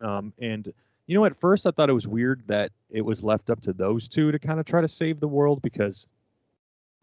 Um, 0.00 0.32
and 0.38 0.72
you 1.06 1.14
know, 1.14 1.24
at 1.24 1.38
first 1.38 1.66
I 1.66 1.70
thought 1.70 1.90
it 1.90 1.94
was 1.94 2.06
weird 2.06 2.42
that 2.46 2.72
it 2.90 3.02
was 3.02 3.22
left 3.22 3.50
up 3.50 3.60
to 3.62 3.72
those 3.72 4.08
two 4.08 4.32
to 4.32 4.38
kind 4.38 4.58
of 4.58 4.66
try 4.66 4.80
to 4.80 4.88
save 4.88 5.20
the 5.20 5.28
world 5.28 5.62
because 5.62 6.06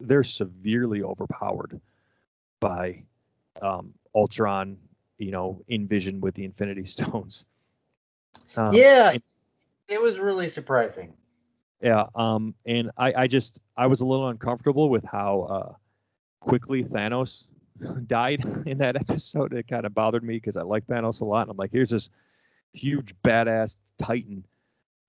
they're 0.00 0.24
severely 0.24 1.02
overpowered 1.02 1.80
by 2.60 3.04
um, 3.62 3.94
Ultron, 4.14 4.76
you 5.18 5.30
know, 5.30 5.62
in 5.68 5.86
Vision 5.86 6.20
with 6.20 6.34
the 6.34 6.44
Infinity 6.44 6.84
Stones. 6.96 7.46
Um, 8.56 8.72
yeah, 8.74 9.16
it 9.88 10.00
was 10.00 10.18
really 10.18 10.48
surprising. 10.48 11.14
Yeah, 11.84 12.06
um, 12.14 12.54
and 12.64 12.90
I, 12.96 13.12
I 13.12 13.26
just 13.26 13.60
I 13.76 13.88
was 13.88 14.00
a 14.00 14.06
little 14.06 14.28
uncomfortable 14.28 14.88
with 14.88 15.04
how 15.04 15.42
uh, 15.42 15.74
quickly 16.40 16.82
Thanos 16.82 17.48
died 18.06 18.42
in 18.66 18.78
that 18.78 18.96
episode. 18.96 19.52
It 19.52 19.68
kind 19.68 19.84
of 19.84 19.92
bothered 19.92 20.24
me 20.24 20.36
because 20.36 20.56
I 20.56 20.62
like 20.62 20.86
Thanos 20.86 21.20
a 21.20 21.26
lot. 21.26 21.42
And 21.42 21.50
I'm 21.50 21.58
like, 21.58 21.72
here's 21.72 21.90
this 21.90 22.08
huge 22.72 23.14
badass 23.22 23.76
titan 23.98 24.46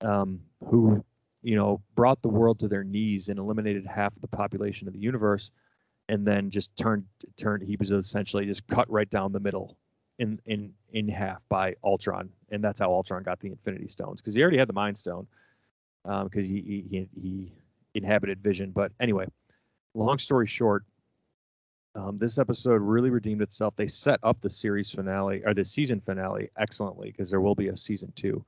um, 0.02 0.42
who 0.66 1.04
you 1.44 1.56
know 1.56 1.82
brought 1.96 2.22
the 2.22 2.28
world 2.28 2.60
to 2.60 2.68
their 2.68 2.84
knees 2.84 3.30
and 3.30 3.40
eliminated 3.40 3.86
half 3.86 4.14
the 4.20 4.28
population 4.28 4.86
of 4.90 4.94
the 4.94 5.00
universe 5.00 5.52
and 6.10 6.28
then 6.28 6.50
just 6.50 6.76
turned 6.76 7.06
turned 7.38 7.64
he 7.64 7.78
was 7.78 7.92
essentially 7.92 8.46
just 8.46 8.68
cut 8.68 8.90
right 8.92 9.10
down 9.10 9.32
the 9.32 9.40
middle 9.40 9.78
in 10.20 10.40
in 10.46 10.74
in 10.92 11.08
half 11.08 11.42
by 11.50 11.74
Ultron 11.84 12.30
and 12.52 12.64
that's 12.64 12.82
how 12.82 12.92
Ultron 12.92 13.24
got 13.24 13.40
the 13.40 13.50
Infinity 13.50 13.88
Stones 13.88 14.22
because 14.22 14.36
he 14.36 14.42
already 14.42 14.58
had 14.58 14.70
the 14.70 14.74
Mind 14.74 14.98
Stone 14.98 15.26
because 16.06 16.46
um, 16.46 16.50
he, 16.56 16.86
he 16.90 17.10
he 17.22 17.54
inhabited 17.94 18.42
Vision 18.42 18.72
but 18.72 18.92
anyway 19.00 19.26
long 19.94 20.18
story 20.18 20.48
short 20.48 20.84
um, 21.96 22.18
this 22.18 22.38
episode 22.38 22.82
really 22.82 23.10
redeemed 23.10 23.42
itself. 23.42 23.74
They 23.76 23.88
set 23.88 24.20
up 24.22 24.42
the 24.42 24.50
series 24.50 24.92
finale 24.92 25.42
or 25.46 25.54
the 25.54 25.64
season 25.64 26.02
finale 26.02 26.50
excellently 26.58 27.12
because 27.12 27.30
there 27.30 27.40
will 27.40 27.56
be 27.56 27.70
a 27.70 27.78
season 27.78 28.12
two. 28.16 28.44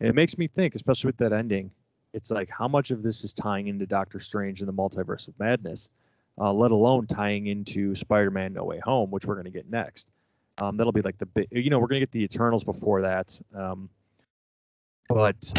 And 0.00 0.08
it 0.08 0.14
makes 0.14 0.38
me 0.38 0.46
think, 0.46 0.74
especially 0.74 1.08
with 1.08 1.16
that 1.18 1.32
ending, 1.32 1.70
it's 2.12 2.30
like 2.30 2.48
how 2.48 2.68
much 2.68 2.90
of 2.90 3.02
this 3.02 3.24
is 3.24 3.32
tying 3.32 3.66
into 3.68 3.86
Doctor 3.86 4.20
Strange 4.20 4.60
and 4.60 4.68
the 4.68 4.72
Multiverse 4.72 5.26
of 5.26 5.38
Madness, 5.38 5.90
uh, 6.38 6.52
let 6.52 6.70
alone 6.70 7.06
tying 7.06 7.46
into 7.48 7.94
Spider-Man: 7.94 8.52
No 8.52 8.64
Way 8.64 8.78
Home, 8.80 9.10
which 9.10 9.26
we're 9.26 9.34
going 9.34 9.46
to 9.46 9.50
get 9.50 9.68
next. 9.70 10.08
Um, 10.58 10.76
that'll 10.76 10.92
be 10.92 11.02
like 11.02 11.18
the 11.18 11.26
big, 11.26 11.48
you 11.50 11.70
know, 11.70 11.78
we're 11.78 11.88
going 11.88 12.00
to 12.00 12.06
get 12.06 12.12
the 12.12 12.22
Eternals 12.22 12.62
before 12.62 13.02
that. 13.02 13.40
Um, 13.54 13.88
but 15.08 15.54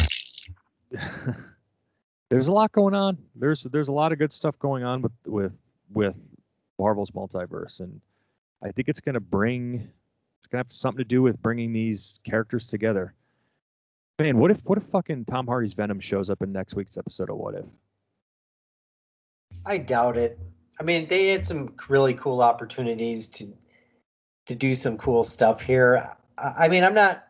there's 2.29 2.47
a 2.47 2.53
lot 2.53 2.71
going 2.71 2.93
on. 2.93 3.17
There's 3.35 3.63
there's 3.63 3.87
a 3.87 3.93
lot 3.93 4.11
of 4.11 4.19
good 4.19 4.33
stuff 4.33 4.57
going 4.59 4.83
on 4.83 5.01
with 5.01 5.11
with 5.25 5.53
with 5.91 6.17
Marvel's 6.79 7.11
multiverse, 7.11 7.79
and 7.79 7.99
I 8.63 8.71
think 8.71 8.89
it's 8.89 8.99
going 8.99 9.13
to 9.13 9.21
bring 9.21 9.89
it's 10.39 10.47
going 10.47 10.61
to 10.61 10.65
have 10.65 10.71
something 10.71 10.99
to 10.99 11.07
do 11.07 11.21
with 11.21 11.41
bringing 11.41 11.71
these 11.73 12.19
characters 12.23 12.67
together. 12.67 13.13
Man, 14.19 14.37
what 14.37 14.51
if 14.51 14.61
what 14.65 14.77
if 14.77 14.83
fucking 14.83 15.25
Tom 15.25 15.47
Hardy's 15.47 15.73
Venom 15.73 15.99
shows 15.99 16.29
up 16.29 16.41
in 16.41 16.51
next 16.51 16.75
week's 16.75 16.97
episode 16.97 17.29
of 17.29 17.37
What 17.37 17.55
If? 17.55 17.65
I 19.65 19.77
doubt 19.77 20.17
it. 20.17 20.39
I 20.79 20.83
mean, 20.83 21.07
they 21.07 21.29
had 21.29 21.45
some 21.45 21.75
really 21.87 22.13
cool 22.13 22.41
opportunities 22.41 23.27
to 23.29 23.53
to 24.45 24.55
do 24.55 24.75
some 24.75 24.97
cool 24.97 25.23
stuff 25.23 25.61
here. 25.61 26.15
I, 26.37 26.65
I 26.65 26.67
mean, 26.67 26.83
I'm 26.83 26.93
not 26.93 27.27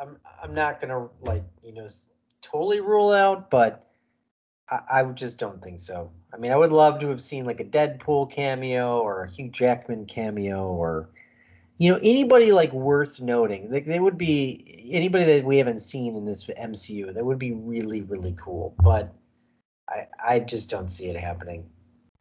I'm 0.00 0.16
I'm 0.42 0.54
not 0.54 0.80
gonna 0.80 1.08
like 1.20 1.44
you 1.62 1.72
know 1.72 1.86
totally 2.42 2.80
rule 2.80 3.10
out, 3.10 3.50
but 3.50 3.88
I, 4.70 4.80
I 4.90 5.04
just 5.04 5.38
don't 5.38 5.62
think 5.62 5.80
so. 5.80 6.10
I 6.32 6.36
mean, 6.36 6.52
I 6.52 6.56
would 6.56 6.72
love 6.72 7.00
to 7.00 7.08
have 7.08 7.20
seen 7.20 7.44
like 7.44 7.60
a 7.60 7.64
Deadpool 7.64 8.30
cameo 8.30 9.00
or 9.00 9.24
a 9.24 9.30
Hugh 9.30 9.48
Jackman 9.48 10.06
cameo 10.06 10.66
or 10.66 11.08
you 11.78 11.90
know 11.90 11.98
anybody 12.02 12.52
like 12.52 12.72
worth 12.72 13.20
noting. 13.20 13.70
Like 13.70 13.86
they 13.86 14.00
would 14.00 14.18
be 14.18 14.90
anybody 14.90 15.24
that 15.24 15.44
we 15.44 15.58
haven't 15.58 15.80
seen 15.80 16.16
in 16.16 16.24
this 16.24 16.46
MCU. 16.46 17.14
That 17.14 17.24
would 17.24 17.38
be 17.38 17.52
really 17.52 18.02
really 18.02 18.34
cool. 18.38 18.74
But 18.82 19.14
I 19.88 20.06
I 20.22 20.40
just 20.40 20.70
don't 20.70 20.88
see 20.88 21.06
it 21.06 21.16
happening. 21.16 21.68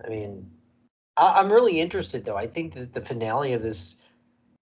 I 0.06 0.10
mean, 0.10 0.50
I, 1.18 1.40
I'm 1.40 1.52
really 1.52 1.82
interested 1.82 2.24
though. 2.24 2.38
I 2.38 2.48
think 2.48 2.74
that 2.76 2.94
the 2.94 3.02
finale 3.02 3.54
of 3.54 3.62
this 3.62 3.98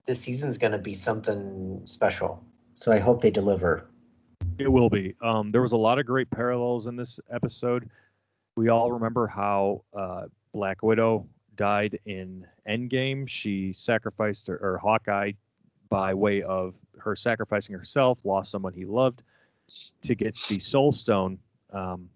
this 0.05 0.21
season 0.21 0.49
is 0.49 0.57
going 0.57 0.71
to 0.71 0.77
be 0.77 0.93
something 0.93 1.81
special. 1.85 2.43
So 2.75 2.91
I 2.91 2.99
hope 2.99 3.21
they 3.21 3.31
deliver. 3.31 3.87
It 4.57 4.71
will 4.71 4.89
be. 4.89 5.15
Um, 5.21 5.51
there 5.51 5.61
was 5.61 5.73
a 5.73 5.77
lot 5.77 5.99
of 5.99 6.05
great 6.05 6.29
parallels 6.29 6.87
in 6.87 6.95
this 6.95 7.19
episode. 7.29 7.89
We 8.55 8.69
all 8.69 8.91
remember 8.91 9.27
how 9.27 9.83
uh, 9.93 10.25
Black 10.53 10.81
Widow 10.81 11.27
died 11.55 11.99
in 12.05 12.45
Endgame. 12.67 13.27
She 13.27 13.73
sacrificed 13.73 14.47
her, 14.47 14.77
Hawkeye 14.81 15.33
by 15.89 16.13
way 16.13 16.41
of 16.41 16.73
her 16.97 17.15
sacrificing 17.15 17.75
herself, 17.75 18.23
lost 18.25 18.49
someone 18.49 18.73
he 18.73 18.85
loved 18.85 19.23
to 20.01 20.15
get 20.15 20.35
the 20.47 20.59
Soul 20.59 20.91
Stone. 20.91 21.37
Um, 21.73 22.09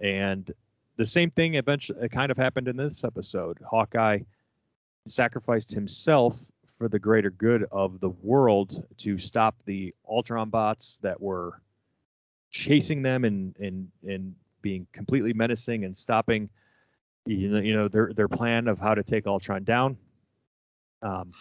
and 0.00 0.50
the 0.96 1.06
same 1.06 1.30
thing 1.30 1.54
eventually 1.54 2.08
kind 2.08 2.30
of 2.30 2.36
happened 2.36 2.68
in 2.68 2.76
this 2.76 3.02
episode. 3.02 3.58
Hawkeye 3.68 4.20
sacrificed 5.06 5.72
himself 5.72 6.38
for 6.66 6.88
the 6.88 6.98
greater 6.98 7.30
good 7.30 7.66
of 7.72 8.00
the 8.00 8.10
world 8.10 8.84
to 8.98 9.18
stop 9.18 9.56
the 9.64 9.92
Ultron 10.08 10.48
bots 10.48 10.98
that 10.98 11.20
were 11.20 11.60
chasing 12.52 13.02
them 13.02 13.24
and 13.24 13.56
and 13.58 13.88
and 14.06 14.34
being 14.60 14.86
completely 14.92 15.32
menacing 15.32 15.84
and 15.84 15.96
stopping 15.96 16.48
you 17.26 17.48
know 17.48 17.60
you 17.60 17.74
know 17.74 17.88
their 17.88 18.12
their 18.14 18.28
plan 18.28 18.68
of 18.68 18.78
how 18.78 18.94
to 18.94 19.02
take 19.02 19.26
Ultron 19.26 19.64
down. 19.64 19.96
Um, 21.02 21.32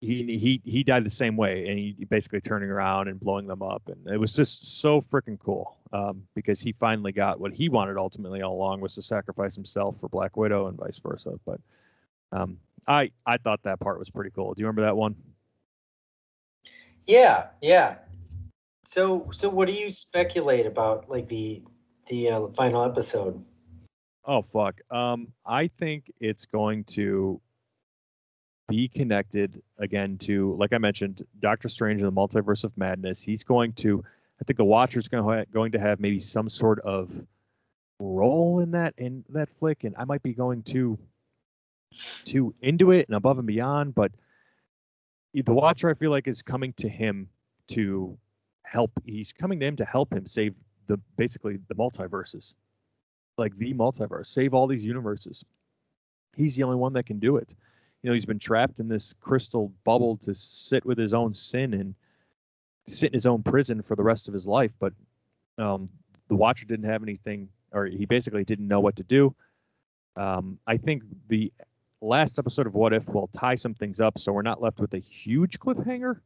he 0.00 0.36
he 0.38 0.60
he 0.64 0.82
died 0.82 1.04
the 1.04 1.10
same 1.10 1.36
way, 1.36 1.68
and 1.68 1.78
he 1.78 2.04
basically 2.08 2.40
turning 2.40 2.70
around 2.70 3.08
and 3.08 3.20
blowing 3.20 3.46
them 3.46 3.62
up, 3.62 3.82
and 3.86 4.06
it 4.08 4.18
was 4.18 4.32
just 4.32 4.80
so 4.80 5.00
freaking 5.00 5.38
cool 5.38 5.76
um, 5.92 6.22
because 6.34 6.60
he 6.60 6.72
finally 6.72 7.12
got 7.12 7.38
what 7.38 7.52
he 7.52 7.68
wanted 7.68 7.96
ultimately 7.96 8.42
all 8.42 8.54
along 8.54 8.80
was 8.80 8.94
to 8.96 9.02
sacrifice 9.02 9.54
himself 9.54 9.98
for 10.00 10.08
Black 10.08 10.36
Widow 10.36 10.66
and 10.66 10.76
vice 10.76 10.98
versa. 10.98 11.38
But 11.46 11.60
um, 12.32 12.58
I 12.88 13.10
I 13.26 13.36
thought 13.36 13.62
that 13.62 13.78
part 13.78 13.98
was 13.98 14.10
pretty 14.10 14.30
cool. 14.30 14.54
Do 14.54 14.60
you 14.60 14.66
remember 14.66 14.82
that 14.82 14.96
one? 14.96 15.14
Yeah, 17.06 17.48
yeah. 17.60 17.96
So, 18.84 19.28
so 19.32 19.48
what 19.48 19.68
do 19.68 19.74
you 19.74 19.92
speculate 19.92 20.66
about, 20.66 21.08
like 21.08 21.28
the 21.28 21.62
the 22.08 22.30
uh, 22.30 22.46
final 22.48 22.84
episode? 22.84 23.42
Oh 24.24 24.42
fuck. 24.42 24.80
Um, 24.90 25.28
I 25.46 25.66
think 25.66 26.12
it's 26.20 26.46
going 26.46 26.84
to 26.84 27.40
be 28.68 28.88
connected 28.88 29.62
again 29.78 30.16
to, 30.18 30.54
like 30.58 30.72
I 30.72 30.78
mentioned, 30.78 31.22
Doctor 31.40 31.68
Strange 31.68 32.02
and 32.02 32.08
the 32.08 32.20
Multiverse 32.20 32.64
of 32.64 32.76
Madness. 32.76 33.22
He's 33.22 33.44
going 33.44 33.72
to. 33.74 34.04
I 34.40 34.44
think 34.44 34.56
the 34.56 34.64
Watcher's 34.64 35.08
going 35.08 35.24
to 35.24 35.46
going 35.52 35.72
to 35.72 35.78
have 35.78 36.00
maybe 36.00 36.18
some 36.18 36.48
sort 36.48 36.80
of 36.80 37.12
role 38.00 38.58
in 38.58 38.72
that 38.72 38.94
in 38.98 39.24
that 39.28 39.48
flick, 39.56 39.84
and 39.84 39.94
I 39.96 40.04
might 40.04 40.22
be 40.22 40.34
going 40.34 40.62
too 40.62 40.98
too 42.24 42.54
into 42.60 42.90
it 42.90 43.06
and 43.08 43.16
above 43.16 43.38
and 43.38 43.46
beyond, 43.46 43.94
but 43.94 44.12
the 45.34 45.52
Watcher 45.52 45.88
I 45.90 45.94
feel 45.94 46.10
like 46.10 46.26
is 46.26 46.42
coming 46.42 46.72
to 46.74 46.88
him 46.88 47.28
to 47.68 48.18
help. 48.72 48.90
He's 49.04 49.32
coming 49.32 49.60
to 49.60 49.66
him 49.66 49.76
to 49.76 49.84
help 49.84 50.12
him 50.12 50.26
save 50.26 50.54
the 50.86 50.98
basically 51.16 51.58
the 51.68 51.74
multiverses, 51.74 52.54
like 53.38 53.56
the 53.58 53.74
multiverse, 53.74 54.26
save 54.26 54.54
all 54.54 54.66
these 54.66 54.84
universes. 54.84 55.44
He's 56.34 56.56
the 56.56 56.62
only 56.62 56.76
one 56.76 56.94
that 56.94 57.04
can 57.04 57.18
do 57.18 57.36
it. 57.36 57.54
You 58.02 58.10
know, 58.10 58.14
he's 58.14 58.26
been 58.26 58.38
trapped 58.38 58.80
in 58.80 58.88
this 58.88 59.12
crystal 59.20 59.72
bubble 59.84 60.16
to 60.18 60.34
sit 60.34 60.84
with 60.84 60.98
his 60.98 61.14
own 61.14 61.34
sin 61.34 61.74
and 61.74 61.94
sit 62.86 63.08
in 63.08 63.12
his 63.12 63.26
own 63.26 63.42
prison 63.42 63.82
for 63.82 63.94
the 63.94 64.02
rest 64.02 64.26
of 64.28 64.34
his 64.34 64.46
life. 64.46 64.72
But 64.80 64.92
um, 65.58 65.86
the 66.28 66.34
Watcher 66.34 66.64
didn't 66.64 66.88
have 66.88 67.02
anything, 67.02 67.48
or 67.72 67.86
he 67.86 68.06
basically 68.06 68.44
didn't 68.44 68.66
know 68.66 68.80
what 68.80 68.96
to 68.96 69.04
do. 69.04 69.34
Um, 70.16 70.58
I 70.66 70.78
think 70.78 71.04
the 71.28 71.52
last 72.00 72.38
episode 72.38 72.66
of 72.66 72.74
What 72.74 72.92
If 72.92 73.08
will 73.08 73.28
tie 73.28 73.54
some 73.54 73.74
things 73.74 74.00
up, 74.00 74.18
so 74.18 74.32
we're 74.32 74.42
not 74.42 74.60
left 74.60 74.80
with 74.80 74.94
a 74.94 74.98
huge 74.98 75.60
cliffhanger. 75.60 76.20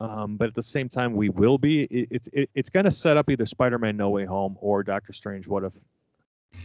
Um, 0.00 0.36
but 0.36 0.48
at 0.48 0.54
the 0.54 0.62
same 0.62 0.88
time, 0.88 1.14
we 1.14 1.28
will 1.28 1.58
be. 1.58 1.82
It, 1.82 2.08
it's 2.10 2.28
it, 2.32 2.50
it's 2.54 2.70
going 2.70 2.84
to 2.84 2.90
set 2.90 3.16
up 3.16 3.28
either 3.28 3.44
Spider-Man: 3.44 3.96
No 3.96 4.10
Way 4.10 4.24
Home 4.24 4.56
or 4.60 4.82
Doctor 4.82 5.12
Strange: 5.12 5.46
What 5.46 5.64
If, 5.64 5.74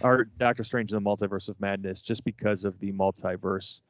or 0.02 0.26
Doctor 0.38 0.64
Strange: 0.64 0.94
and 0.94 1.06
The 1.06 1.10
Multiverse 1.10 1.49
of 1.49 1.60
Madness, 1.60 2.02
just 2.02 2.24
because 2.24 2.64
of 2.64 2.80
the 2.80 2.94
multiverse, 2.94 3.82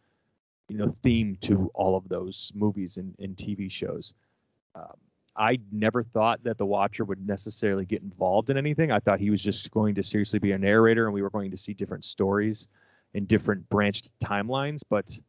you 0.67 0.77
know, 0.77 0.87
theme 0.87 1.37
to 1.41 1.69
all 1.75 1.95
of 1.95 2.09
those 2.09 2.51
movies 2.55 2.97
and, 2.97 3.13
and 3.19 3.35
TV 3.35 3.69
shows. 3.69 4.15
Um, 4.73 4.95
I 5.37 5.59
never 5.71 6.01
thought 6.01 6.43
that 6.43 6.57
the 6.57 6.65
Watcher 6.65 7.05
would 7.05 7.27
necessarily 7.27 7.85
get 7.85 8.01
involved 8.01 8.49
in 8.49 8.57
anything. 8.57 8.91
I 8.91 8.99
thought 8.99 9.19
he 9.19 9.29
was 9.29 9.43
just 9.43 9.69
going 9.69 9.93
to 9.95 10.03
seriously 10.03 10.39
be 10.39 10.53
a 10.53 10.57
narrator, 10.57 11.05
and 11.05 11.13
we 11.13 11.21
were 11.21 11.29
going 11.29 11.51
to 11.51 11.57
see 11.57 11.73
different 11.73 12.05
stories 12.05 12.67
and 13.13 13.27
different 13.27 13.69
branched 13.69 14.11
timelines. 14.19 14.79
But 14.89 15.19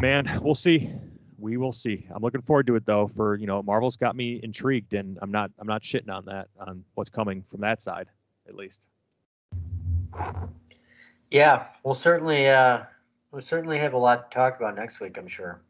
man, 0.00 0.40
we'll 0.42 0.54
see 0.54 0.90
we 1.42 1.56
will 1.56 1.72
see. 1.72 2.06
I'm 2.14 2.22
looking 2.22 2.42
forward 2.42 2.66
to 2.68 2.76
it 2.76 2.86
though. 2.86 3.06
For 3.06 3.36
you 3.36 3.46
know, 3.46 3.62
Marvel's 3.62 3.96
got 3.96 4.16
me 4.16 4.40
intrigued, 4.42 4.94
and 4.94 5.18
I'm 5.20 5.30
not 5.30 5.50
I'm 5.58 5.66
not 5.66 5.82
shitting 5.82 6.10
on 6.10 6.24
that 6.26 6.48
on 6.58 6.84
what's 6.94 7.10
coming 7.10 7.42
from 7.50 7.60
that 7.60 7.82
side, 7.82 8.08
at 8.48 8.54
least. 8.54 8.88
Yeah, 11.30 11.66
we'll 11.82 11.94
certainly 11.94 12.48
uh, 12.48 12.82
We'll 13.32 13.40
certainly 13.40 13.78
have 13.78 13.94
a 13.94 13.98
lot 13.98 14.30
to 14.30 14.34
talk 14.34 14.58
about 14.60 14.76
next 14.76 15.00
week, 15.00 15.16
I'm 15.16 15.26
sure. 15.26 15.62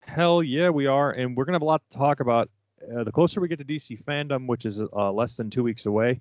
Hell 0.00 0.42
yeah, 0.42 0.68
we 0.68 0.86
are, 0.86 1.12
and 1.12 1.34
we're 1.34 1.46
gonna 1.46 1.56
have 1.56 1.62
a 1.62 1.66
lot 1.66 1.82
to 1.90 1.98
talk 1.98 2.20
about. 2.20 2.50
Uh, 2.94 3.04
the 3.04 3.12
closer 3.12 3.40
we 3.40 3.48
get 3.48 3.58
to 3.58 3.64
DC 3.64 4.04
fandom, 4.04 4.46
which 4.46 4.66
is 4.66 4.82
uh, 4.82 5.10
less 5.10 5.36
than 5.36 5.48
two 5.48 5.62
weeks 5.62 5.86
away, 5.86 6.20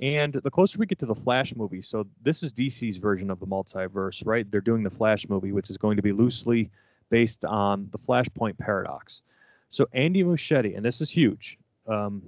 and 0.00 0.32
the 0.32 0.50
closer 0.50 0.78
we 0.78 0.86
get 0.86 0.98
to 1.00 1.06
the 1.06 1.14
Flash 1.14 1.54
movie. 1.54 1.82
So 1.82 2.06
this 2.22 2.42
is 2.42 2.52
DC's 2.54 2.96
version 2.96 3.30
of 3.30 3.40
the 3.40 3.46
multiverse, 3.46 4.24
right? 4.24 4.50
They're 4.50 4.62
doing 4.62 4.82
the 4.82 4.90
Flash 4.90 5.28
movie, 5.28 5.52
which 5.52 5.68
is 5.68 5.76
going 5.76 5.96
to 5.96 6.02
be 6.02 6.12
loosely 6.12 6.70
based 7.10 7.44
on 7.44 7.88
the 7.92 7.98
Flashpoint 7.98 8.58
paradox. 8.58 9.22
So 9.70 9.86
Andy 9.92 10.22
Muschietti, 10.22 10.76
and 10.76 10.84
this 10.84 11.00
is 11.00 11.10
huge, 11.10 11.58
um, 11.86 12.22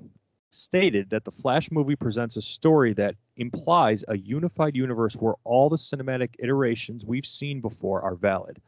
stated 0.51 1.11
that 1.11 1.25
the 1.25 1.31
Flash 1.31 1.71
movie 1.71 1.97
presents 1.97 2.37
a 2.37 2.43
story 2.43 2.95
that 2.95 3.15
implies 3.37 4.05
a 4.09 4.17
unified 4.17 4.75
universe 4.75 5.15
where 5.15 5.35
all 5.45 5.69
the 5.69 5.77
cinematic 5.77 6.31
iterations 6.39 7.05
we've 7.05 7.27
seen 7.27 7.61
before 7.61 8.03
are 8.03 8.15
valid. 8.15 8.61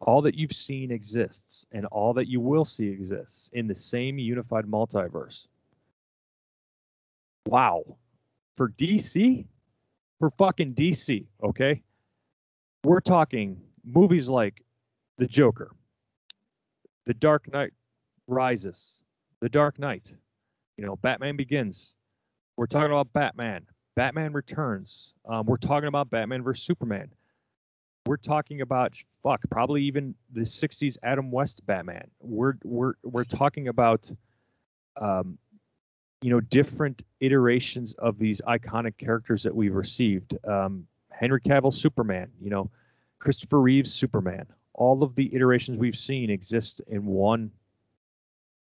All 0.00 0.20
that 0.22 0.34
you've 0.34 0.52
seen 0.52 0.90
exists, 0.90 1.66
and 1.72 1.86
all 1.86 2.12
that 2.14 2.28
you 2.28 2.40
will 2.40 2.64
see 2.64 2.88
exists 2.88 3.48
in 3.52 3.66
the 3.66 3.74
same 3.74 4.18
unified 4.18 4.66
multiverse. 4.66 5.46
Wow. 7.46 7.96
For 8.54 8.68
DC? 8.68 9.46
For 10.18 10.30
fucking 10.30 10.74
DC, 10.74 11.24
okay? 11.42 11.82
We're 12.84 13.00
talking 13.00 13.60
movies 13.84 14.28
like 14.28 14.65
The 15.18 15.26
Joker, 15.26 15.70
The 17.06 17.14
Dark 17.14 17.50
Knight 17.52 17.72
Rises, 18.26 19.02
The 19.40 19.48
Dark 19.48 19.78
Knight, 19.78 20.14
you 20.76 20.84
know, 20.84 20.96
Batman 20.96 21.36
Begins. 21.36 21.96
We're 22.56 22.66
talking 22.66 22.90
about 22.90 23.12
Batman. 23.12 23.66
Batman 23.94 24.34
Returns. 24.34 25.14
Um, 25.24 25.46
we're 25.46 25.56
talking 25.56 25.88
about 25.88 26.10
Batman 26.10 26.42
versus 26.42 26.64
Superman. 26.64 27.10
We're 28.06 28.18
talking 28.18 28.60
about 28.60 28.94
fuck, 29.22 29.40
probably 29.50 29.82
even 29.84 30.14
the 30.32 30.42
'60s 30.42 30.96
Adam 31.02 31.30
West 31.30 31.66
Batman. 31.66 32.08
We're 32.20 32.54
we're 32.62 32.92
we're 33.02 33.24
talking 33.24 33.68
about, 33.68 34.12
um, 35.00 35.38
you 36.22 36.30
know, 36.30 36.40
different 36.40 37.02
iterations 37.20 37.94
of 37.94 38.18
these 38.18 38.40
iconic 38.42 38.98
characters 38.98 39.42
that 39.42 39.54
we've 39.56 39.74
received. 39.74 40.36
Um, 40.46 40.86
Henry 41.10 41.40
Cavill 41.40 41.72
Superman. 41.72 42.30
You 42.40 42.50
know, 42.50 42.70
Christopher 43.18 43.60
Reeves 43.60 43.92
Superman. 43.92 44.46
All 44.76 45.02
of 45.02 45.14
the 45.14 45.34
iterations 45.34 45.78
we've 45.78 45.96
seen 45.96 46.30
exist 46.30 46.80
in 46.86 47.04
one 47.04 47.50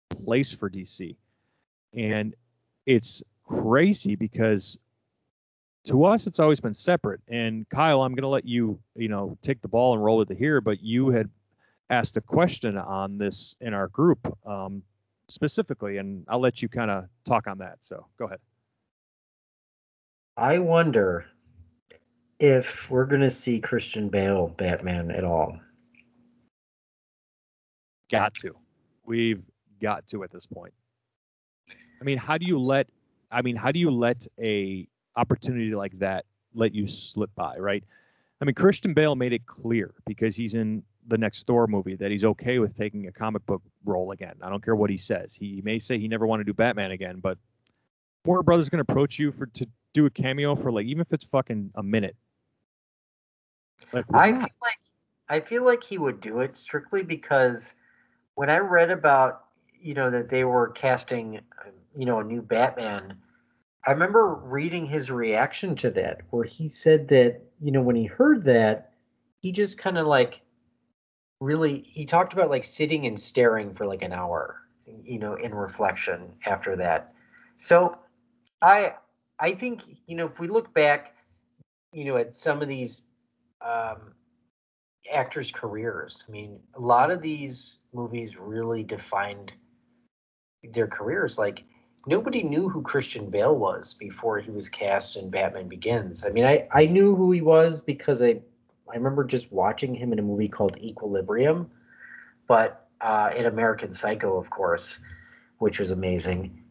place 0.09 0.51
for 0.51 0.69
DC 0.69 1.15
and 1.95 2.35
it's 2.85 3.23
crazy 3.45 4.15
because 4.15 4.77
to 5.85 6.05
us 6.05 6.27
it's 6.27 6.39
always 6.39 6.59
been 6.59 6.73
separate. 6.73 7.21
And 7.27 7.67
kyle 7.69 8.01
i'm 8.01 8.13
going 8.13 8.23
to 8.23 8.27
let 8.27 8.45
you 8.45 8.79
you 8.95 9.07
know 9.07 9.37
take 9.41 9.61
the 9.61 9.67
ball 9.67 9.93
and 9.93 10.03
roll 10.03 10.21
it 10.21 10.27
to 10.27 10.35
here 10.35 10.61
but 10.61 10.81
you 10.81 11.09
had 11.09 11.29
asked 11.89 12.17
a 12.17 12.21
question 12.21 12.77
on 12.77 13.17
this 13.17 13.55
in 13.61 13.73
our 13.73 13.87
group 13.87 14.35
um, 14.47 14.81
specifically 15.27 15.97
and 15.97 16.25
i'll 16.27 16.41
let 16.41 16.61
you 16.61 16.69
kind 16.69 16.91
of 16.91 17.05
talk 17.25 17.47
on 17.47 17.59
that 17.59 17.77
so 17.81 18.05
go 18.17 18.25
ahead. 18.25 18.39
I 20.37 20.59
wonder 20.59 21.25
if 22.39 22.89
we're 22.89 23.05
going 23.05 23.21
to 23.21 23.29
see 23.29 23.59
christian 23.59 24.09
bale 24.09 24.47
batman 24.47 25.11
at 25.11 25.23
all 25.23 25.57
got 28.09 28.33
to 28.33 28.55
we've 29.05 29.43
got 29.81 30.07
to 30.07 30.23
at 30.23 30.31
this 30.31 30.45
point 30.45 30.73
I 32.01 32.03
mean, 32.03 32.17
how 32.17 32.37
do 32.37 32.45
you 32.45 32.59
let? 32.59 32.87
I 33.31 33.41
mean, 33.41 33.55
how 33.55 33.71
do 33.71 33.79
you 33.79 33.91
let 33.91 34.27
a 34.39 34.87
opportunity 35.15 35.73
like 35.73 35.97
that 35.99 36.25
let 36.53 36.73
you 36.73 36.87
slip 36.87 37.33
by, 37.35 37.57
right? 37.57 37.83
I 38.41 38.45
mean, 38.45 38.55
Christian 38.55 38.93
Bale 38.93 39.15
made 39.15 39.33
it 39.33 39.45
clear 39.45 39.93
because 40.05 40.35
he's 40.35 40.55
in 40.55 40.83
the 41.07 41.17
next 41.17 41.47
Thor 41.47 41.67
movie 41.67 41.95
that 41.95 42.11
he's 42.11 42.25
okay 42.25 42.59
with 42.59 42.75
taking 42.75 43.07
a 43.07 43.11
comic 43.11 43.45
book 43.45 43.61
role 43.85 44.11
again. 44.11 44.35
I 44.41 44.49
don't 44.49 44.63
care 44.63 44.75
what 44.75 44.89
he 44.89 44.97
says. 44.97 45.33
He 45.33 45.61
may 45.63 45.79
say 45.79 45.97
he 45.97 46.07
never 46.07 46.27
want 46.27 46.41
to 46.41 46.43
do 46.43 46.53
Batman 46.53 46.91
again, 46.91 47.19
but 47.19 47.37
Warner 48.25 48.43
Brothers 48.43 48.69
going 48.69 48.83
to 48.83 48.91
approach 48.91 49.19
you 49.19 49.31
for 49.31 49.45
to 49.47 49.67
do 49.93 50.05
a 50.05 50.09
cameo 50.09 50.55
for 50.55 50.71
like 50.71 50.85
even 50.85 51.01
if 51.01 51.13
it's 51.13 51.25
fucking 51.25 51.71
a 51.75 51.83
minute. 51.83 52.15
Like, 53.93 54.05
I 54.13 54.31
feel 54.31 54.41
like 54.61 54.79
I 55.29 55.39
feel 55.39 55.65
like 55.65 55.83
he 55.83 55.97
would 55.97 56.21
do 56.21 56.41
it 56.41 56.57
strictly 56.57 57.03
because 57.03 57.73
when 58.35 58.49
I 58.49 58.59
read 58.59 58.91
about 58.91 59.41
you 59.79 59.93
know 59.93 60.09
that 60.09 60.29
they 60.29 60.45
were 60.45 60.69
casting 60.69 61.41
you 61.95 62.05
know, 62.05 62.19
a 62.19 62.23
new 62.23 62.41
Batman. 62.41 63.17
I 63.87 63.91
remember 63.91 64.33
reading 64.33 64.85
his 64.85 65.11
reaction 65.11 65.75
to 65.77 65.91
that, 65.91 66.21
where 66.31 66.43
he 66.43 66.67
said 66.67 67.07
that, 67.09 67.41
you 67.61 67.71
know, 67.71 67.81
when 67.81 67.95
he 67.95 68.05
heard 68.05 68.43
that, 68.45 68.91
he 69.41 69.51
just 69.51 69.77
kind 69.77 69.97
of 69.97 70.07
like 70.07 70.41
really, 71.39 71.79
he 71.79 72.05
talked 72.05 72.33
about 72.33 72.49
like 72.49 72.63
sitting 72.63 73.05
and 73.05 73.19
staring 73.19 73.73
for 73.73 73.85
like 73.85 74.01
an 74.01 74.11
hour, 74.11 74.61
you 75.03 75.19
know, 75.19 75.35
in 75.35 75.53
reflection 75.53 76.33
after 76.45 76.75
that. 76.75 77.13
So 77.57 77.97
I, 78.61 78.95
I 79.39 79.51
think, 79.51 79.83
you 80.07 80.15
know, 80.15 80.25
if 80.25 80.39
we 80.39 80.47
look 80.47 80.73
back, 80.73 81.15
you 81.93 82.05
know, 82.05 82.17
at 82.17 82.35
some 82.35 82.61
of 82.61 82.67
these 82.67 83.03
um, 83.61 84.13
actors' 85.13 85.51
careers, 85.51 86.23
I 86.27 86.31
mean, 86.31 86.59
a 86.73 86.81
lot 86.81 87.11
of 87.11 87.21
these 87.21 87.77
movies 87.95 88.37
really 88.37 88.83
defined 88.83 89.53
their 90.73 90.87
careers. 90.87 91.37
Like, 91.37 91.63
nobody 92.05 92.43
knew 92.43 92.69
who 92.69 92.81
Christian 92.81 93.29
Bale 93.29 93.55
was 93.55 93.93
before 93.93 94.39
he 94.39 94.51
was 94.51 94.69
cast 94.69 95.15
in 95.15 95.29
Batman 95.29 95.67
Begins. 95.67 96.25
I 96.25 96.29
mean, 96.29 96.45
I, 96.45 96.67
I 96.71 96.85
knew 96.85 97.15
who 97.15 97.31
he 97.31 97.41
was 97.41 97.81
because 97.81 98.21
I 98.21 98.41
I 98.91 98.95
remember 98.95 99.23
just 99.23 99.51
watching 99.51 99.95
him 99.95 100.13
in 100.13 100.19
a 100.19 100.21
movie 100.21 100.47
called 100.47 100.77
Equilibrium, 100.79 101.69
but 102.47 102.87
uh, 103.01 103.31
in 103.35 103.45
American 103.45 103.93
Psycho, 103.93 104.37
of 104.37 104.49
course, 104.49 104.99
which 105.57 105.79
was 105.79 105.91
amazing. 105.91 106.61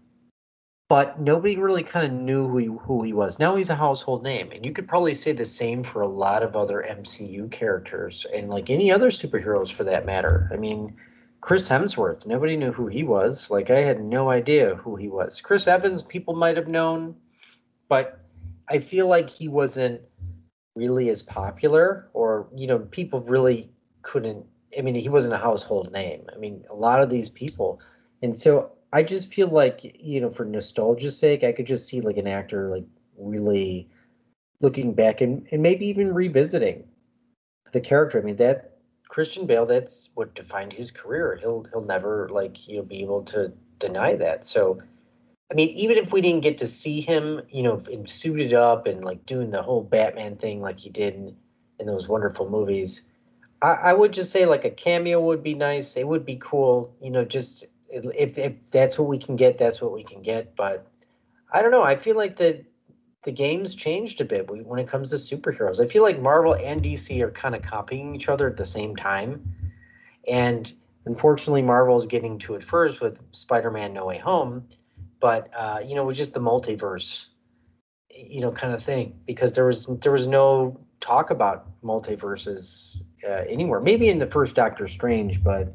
But 0.88 1.20
nobody 1.20 1.56
really 1.56 1.82
kind 1.82 2.06
of 2.06 2.12
knew 2.12 2.46
who 2.46 2.58
he, 2.58 2.66
who 2.66 3.02
he 3.02 3.12
was. 3.12 3.38
Now 3.38 3.56
he's 3.56 3.70
a 3.70 3.74
household 3.74 4.22
name, 4.22 4.52
and 4.52 4.64
you 4.64 4.72
could 4.72 4.86
probably 4.86 5.14
say 5.14 5.32
the 5.32 5.44
same 5.44 5.82
for 5.82 6.02
a 6.02 6.08
lot 6.08 6.42
of 6.42 6.54
other 6.54 6.84
MCU 6.88 7.50
characters 7.50 8.26
and 8.32 8.48
like 8.48 8.70
any 8.70 8.92
other 8.92 9.10
superheroes 9.10 9.72
for 9.72 9.82
that 9.84 10.06
matter. 10.06 10.48
I 10.52 10.56
mean, 10.56 10.94
Chris 11.44 11.68
Hemsworth, 11.68 12.24
nobody 12.24 12.56
knew 12.56 12.72
who 12.72 12.86
he 12.86 13.02
was. 13.02 13.50
Like 13.50 13.68
I 13.68 13.80
had 13.80 14.02
no 14.02 14.30
idea 14.30 14.76
who 14.76 14.96
he 14.96 15.08
was. 15.08 15.42
Chris 15.42 15.68
Evans, 15.68 16.02
people 16.02 16.34
might 16.34 16.56
have 16.56 16.68
known, 16.68 17.14
but 17.86 18.24
I 18.70 18.78
feel 18.78 19.08
like 19.08 19.28
he 19.28 19.46
wasn't 19.48 20.00
really 20.74 21.10
as 21.10 21.22
popular 21.22 22.08
or 22.14 22.48
you 22.56 22.66
know, 22.66 22.78
people 22.78 23.20
really 23.20 23.70
couldn't 24.00 24.46
I 24.78 24.80
mean, 24.80 24.94
he 24.94 25.10
wasn't 25.10 25.34
a 25.34 25.38
household 25.38 25.92
name. 25.92 26.24
I 26.34 26.38
mean, 26.38 26.64
a 26.70 26.74
lot 26.74 27.02
of 27.02 27.10
these 27.10 27.28
people. 27.28 27.78
And 28.22 28.34
so 28.34 28.72
I 28.94 29.02
just 29.02 29.30
feel 29.30 29.48
like, 29.48 29.80
you 30.00 30.22
know, 30.22 30.30
for 30.30 30.46
nostalgia's 30.46 31.18
sake, 31.18 31.44
I 31.44 31.52
could 31.52 31.66
just 31.66 31.86
see 31.86 32.00
like 32.00 32.16
an 32.16 32.26
actor 32.26 32.70
like 32.70 32.86
really 33.18 33.86
looking 34.62 34.94
back 34.94 35.20
and, 35.20 35.46
and 35.52 35.62
maybe 35.62 35.86
even 35.88 36.14
revisiting 36.14 36.84
the 37.72 37.80
character. 37.82 38.18
I 38.18 38.22
mean, 38.22 38.36
that 38.36 38.73
Christian 39.14 39.46
Bale, 39.46 39.64
that's 39.64 40.10
what 40.14 40.34
defined 40.34 40.72
his 40.72 40.90
career. 40.90 41.38
He'll 41.40 41.64
he'll 41.70 41.84
never 41.84 42.28
like 42.30 42.56
he'll 42.56 42.82
be 42.82 43.00
able 43.00 43.22
to 43.26 43.52
deny 43.78 44.16
that. 44.16 44.44
So, 44.44 44.82
I 45.52 45.54
mean, 45.54 45.68
even 45.68 45.98
if 45.98 46.12
we 46.12 46.20
didn't 46.20 46.42
get 46.42 46.58
to 46.58 46.66
see 46.66 47.00
him, 47.00 47.40
you 47.48 47.62
know, 47.62 47.80
suited 48.06 48.52
up 48.52 48.88
and 48.88 49.04
like 49.04 49.24
doing 49.24 49.50
the 49.50 49.62
whole 49.62 49.84
Batman 49.84 50.34
thing 50.34 50.60
like 50.60 50.80
he 50.80 50.90
did 50.90 51.14
in, 51.14 51.36
in 51.78 51.86
those 51.86 52.08
wonderful 52.08 52.50
movies, 52.50 53.02
I, 53.62 53.68
I 53.68 53.92
would 53.92 54.12
just 54.12 54.32
say 54.32 54.46
like 54.46 54.64
a 54.64 54.70
cameo 54.70 55.20
would 55.20 55.44
be 55.44 55.54
nice. 55.54 55.96
It 55.96 56.08
would 56.08 56.26
be 56.26 56.38
cool, 56.42 56.92
you 57.00 57.10
know. 57.10 57.24
Just 57.24 57.66
if 57.88 58.36
if 58.36 58.68
that's 58.72 58.98
what 58.98 59.06
we 59.06 59.18
can 59.18 59.36
get, 59.36 59.58
that's 59.58 59.80
what 59.80 59.92
we 59.92 60.02
can 60.02 60.22
get. 60.22 60.56
But 60.56 60.88
I 61.52 61.62
don't 61.62 61.70
know. 61.70 61.84
I 61.84 61.94
feel 61.94 62.16
like 62.16 62.34
that 62.38 62.64
the 63.24 63.32
game's 63.32 63.74
changed 63.74 64.20
a 64.20 64.24
bit 64.24 64.48
when 64.48 64.78
it 64.78 64.88
comes 64.88 65.10
to 65.10 65.16
superheroes. 65.16 65.82
I 65.82 65.88
feel 65.88 66.02
like 66.02 66.20
Marvel 66.20 66.54
and 66.54 66.82
DC 66.82 67.20
are 67.20 67.30
kind 67.30 67.54
of 67.54 67.62
copying 67.62 68.14
each 68.14 68.28
other 68.28 68.46
at 68.46 68.56
the 68.56 68.66
same 68.66 68.94
time. 68.94 69.42
And 70.28 70.72
unfortunately, 71.06 71.62
Marvel's 71.62 72.06
getting 72.06 72.38
to 72.40 72.54
it 72.54 72.62
first 72.62 73.00
with 73.00 73.20
Spider 73.32 73.70
Man 73.70 73.92
No 73.94 74.06
Way 74.06 74.18
Home. 74.18 74.66
But, 75.20 75.48
uh, 75.56 75.80
you 75.84 75.94
know, 75.94 76.02
it 76.02 76.06
was 76.06 76.18
just 76.18 76.34
the 76.34 76.40
multiverse, 76.40 77.28
you 78.14 78.42
know, 78.42 78.52
kind 78.52 78.74
of 78.74 78.82
thing 78.82 79.18
because 79.26 79.54
there 79.54 79.64
was 79.64 79.86
there 79.86 80.12
was 80.12 80.26
no 80.26 80.78
talk 81.00 81.30
about 81.30 81.66
multiverses 81.82 82.96
uh, 83.26 83.44
anywhere. 83.48 83.80
Maybe 83.80 84.10
in 84.10 84.18
the 84.18 84.26
first 84.26 84.54
Doctor 84.54 84.86
Strange, 84.86 85.42
but 85.42 85.72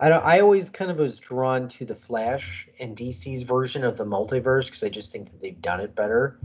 I 0.00 0.08
don't. 0.08 0.24
I 0.24 0.40
always 0.40 0.70
kind 0.70 0.90
of 0.90 0.98
was 0.98 1.18
drawn 1.18 1.68
to 1.70 1.84
the 1.84 1.94
Flash 1.94 2.68
and 2.78 2.96
DC's 2.96 3.42
version 3.42 3.84
of 3.84 3.96
the 3.96 4.04
multiverse 4.04 4.66
because 4.66 4.84
I 4.84 4.88
just 4.88 5.10
think 5.10 5.30
that 5.30 5.40
they've 5.40 5.60
done 5.60 5.80
it 5.80 5.94
better. 5.94 6.38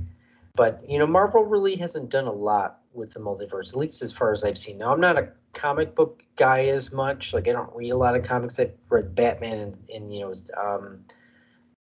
But 0.55 0.87
you 0.89 0.97
know, 0.97 1.05
Marvel 1.07 1.43
really 1.43 1.75
hasn't 1.75 2.09
done 2.09 2.25
a 2.25 2.31
lot 2.31 2.79
with 2.93 3.13
the 3.13 3.19
multiverse, 3.19 3.69
at 3.69 3.75
least 3.75 4.01
as 4.01 4.11
far 4.11 4.31
as 4.31 4.43
I've 4.43 4.57
seen. 4.57 4.77
Now, 4.77 4.91
I'm 4.91 5.01
not 5.01 5.17
a 5.17 5.29
comic 5.53 5.95
book 5.95 6.23
guy 6.35 6.65
as 6.65 6.91
much. 6.91 7.33
Like, 7.33 7.47
I 7.47 7.51
don't 7.51 7.73
read 7.75 7.89
a 7.89 7.97
lot 7.97 8.15
of 8.15 8.23
comics. 8.23 8.59
I've 8.59 8.73
read 8.89 9.15
Batman 9.15 9.59
and, 9.59 9.79
and 9.93 10.13
you 10.13 10.21
know, 10.21 10.33
um, 10.61 11.03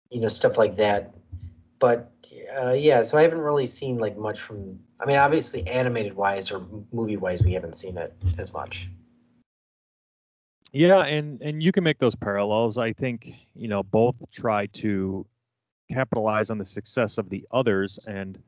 you 0.10 0.20
know, 0.20 0.28
stuff 0.28 0.58
like 0.58 0.76
that. 0.78 1.14
But 1.80 2.12
uh, 2.62 2.72
yeah, 2.74 3.02
so 3.04 3.18
I 3.18 3.22
haven't 3.22 3.40
really 3.40 3.66
seen 3.68 3.98
like 3.98 4.18
much 4.18 4.42
from. 4.42 4.80
I 5.00 5.06
mean, 5.06 5.18
obviously, 5.18 5.66
animated 5.68 6.16
wise 6.16 6.52
or 6.52 6.66
movie 6.92 7.18
wise, 7.18 7.42
we 7.42 7.54
haven't 7.54 7.76
seen 7.76 7.98
it 7.98 8.14
as 8.38 8.54
much. 8.54 8.90
Yeah, 10.72 11.04
and 11.04 11.42
and 11.42 11.62
you 11.62 11.72
can 11.72 11.84
make 11.84 12.00
those 12.00 12.16
parallels. 12.16 12.78
I 12.78 12.94
think 12.94 13.34
you 13.56 13.68
know 13.68 13.84
both 13.84 14.32
try 14.32 14.68
to 14.68 15.26
capitalize 15.92 16.50
on 16.50 16.58
the 16.58 16.66
success 16.66 17.18
of 17.18 17.30
the 17.30 17.46
others, 17.52 18.00
and 18.08 18.42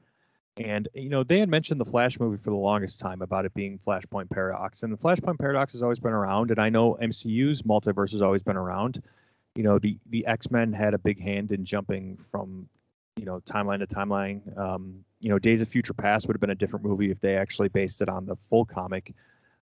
and 0.58 0.88
you 0.94 1.10
know 1.10 1.24
they 1.24 1.40
had 1.40 1.50
mentioned 1.50 1.82
the 1.82 1.86
Flash 1.86 2.20
movie 2.20 2.38
for 2.38 2.50
the 2.50 2.56
longest 2.56 3.00
time 3.00 3.22
about 3.22 3.46
it 3.46 3.54
being 3.54 3.78
Flashpoint 3.86 4.30
Paradox, 4.30 4.84
and 4.84 4.94
the 4.94 4.98
Flashpoint 4.98 5.38
Paradox 5.38 5.74
has 5.74 5.84
always 5.84 6.00
been 6.00 6.14
around, 6.14 6.52
and 6.52 6.60
I 6.60 6.70
know 6.70 6.98
MCU's 7.02 7.64
multiverse 7.64 8.12
has 8.12 8.22
always 8.22 8.42
been 8.44 8.58
around. 8.58 9.04
You 9.56 9.64
know 9.64 9.78
the 9.78 9.98
the 10.10 10.26
X 10.26 10.50
Men 10.50 10.72
had 10.72 10.94
a 10.94 11.00
big 11.00 11.20
hand 11.20 11.52
in 11.52 11.66
jumping 11.66 12.18
from 12.32 12.70
you 13.18 13.26
know 13.26 13.42
timeline 13.42 13.80
to 13.80 13.88
timeline. 13.88 14.58
Um, 14.58 15.04
you 15.20 15.30
know 15.30 15.40
Days 15.40 15.62
of 15.62 15.68
Future 15.68 15.94
Past 15.94 16.28
would 16.28 16.36
have 16.36 16.42
been 16.42 16.52
a 16.52 16.56
different 16.56 16.86
movie 16.86 17.12
if 17.12 17.20
they 17.20 17.36
actually 17.36 17.68
based 17.68 18.02
it 18.02 18.08
on 18.08 18.26
the 18.26 18.38
full 18.50 18.64
comic. 18.64 19.14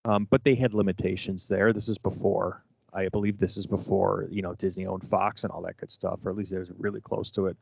Um, 0.06 0.28
but 0.30 0.44
they 0.44 0.56
had 0.56 0.74
limitations 0.74 1.48
there. 1.48 1.74
This 1.74 1.88
is 1.88 1.98
before, 1.98 2.64
I 2.94 3.08
believe 3.10 3.38
this 3.38 3.58
is 3.58 3.68
before, 3.68 4.28
you 4.32 4.42
know, 4.42 4.54
Disney 4.56 4.86
owned 4.86 5.04
Fox 5.04 5.44
and 5.44 5.52
all 5.52 5.62
that 5.64 5.78
good 5.78 5.92
stuff, 5.92 6.26
or 6.26 6.32
at 6.32 6.38
least 6.38 6.52
it 6.52 6.60
was 6.60 6.72
really 6.78 7.02
close 7.02 7.30
to 7.32 7.48
it. 7.48 7.58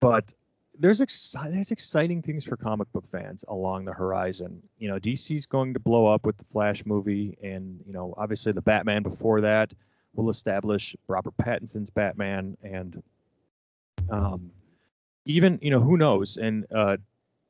But 0.00 0.34
there's 0.78 1.00
exci- 1.00 1.52
there's 1.52 1.70
exciting 1.70 2.22
things 2.22 2.44
for 2.44 2.56
comic 2.56 2.90
book 2.92 3.06
fans 3.06 3.44
along 3.48 3.84
the 3.84 3.92
horizon. 3.92 4.62
You 4.78 4.88
know, 4.88 4.98
DC's 4.98 5.46
going 5.46 5.72
to 5.74 5.80
blow 5.80 6.06
up 6.06 6.26
with 6.26 6.36
the 6.36 6.44
Flash 6.44 6.84
movie, 6.84 7.36
and 7.42 7.80
you 7.86 7.92
know, 7.92 8.14
obviously 8.16 8.52
the 8.52 8.62
Batman 8.62 9.02
before 9.02 9.40
that 9.40 9.72
will 10.14 10.30
establish 10.30 10.96
Robert 11.08 11.36
Pattinson's 11.38 11.90
Batman, 11.90 12.56
and 12.62 13.02
um, 14.10 14.50
even 15.24 15.58
you 15.62 15.70
know, 15.70 15.80
who 15.80 15.96
knows? 15.96 16.36
And 16.36 16.66
uh, 16.74 16.96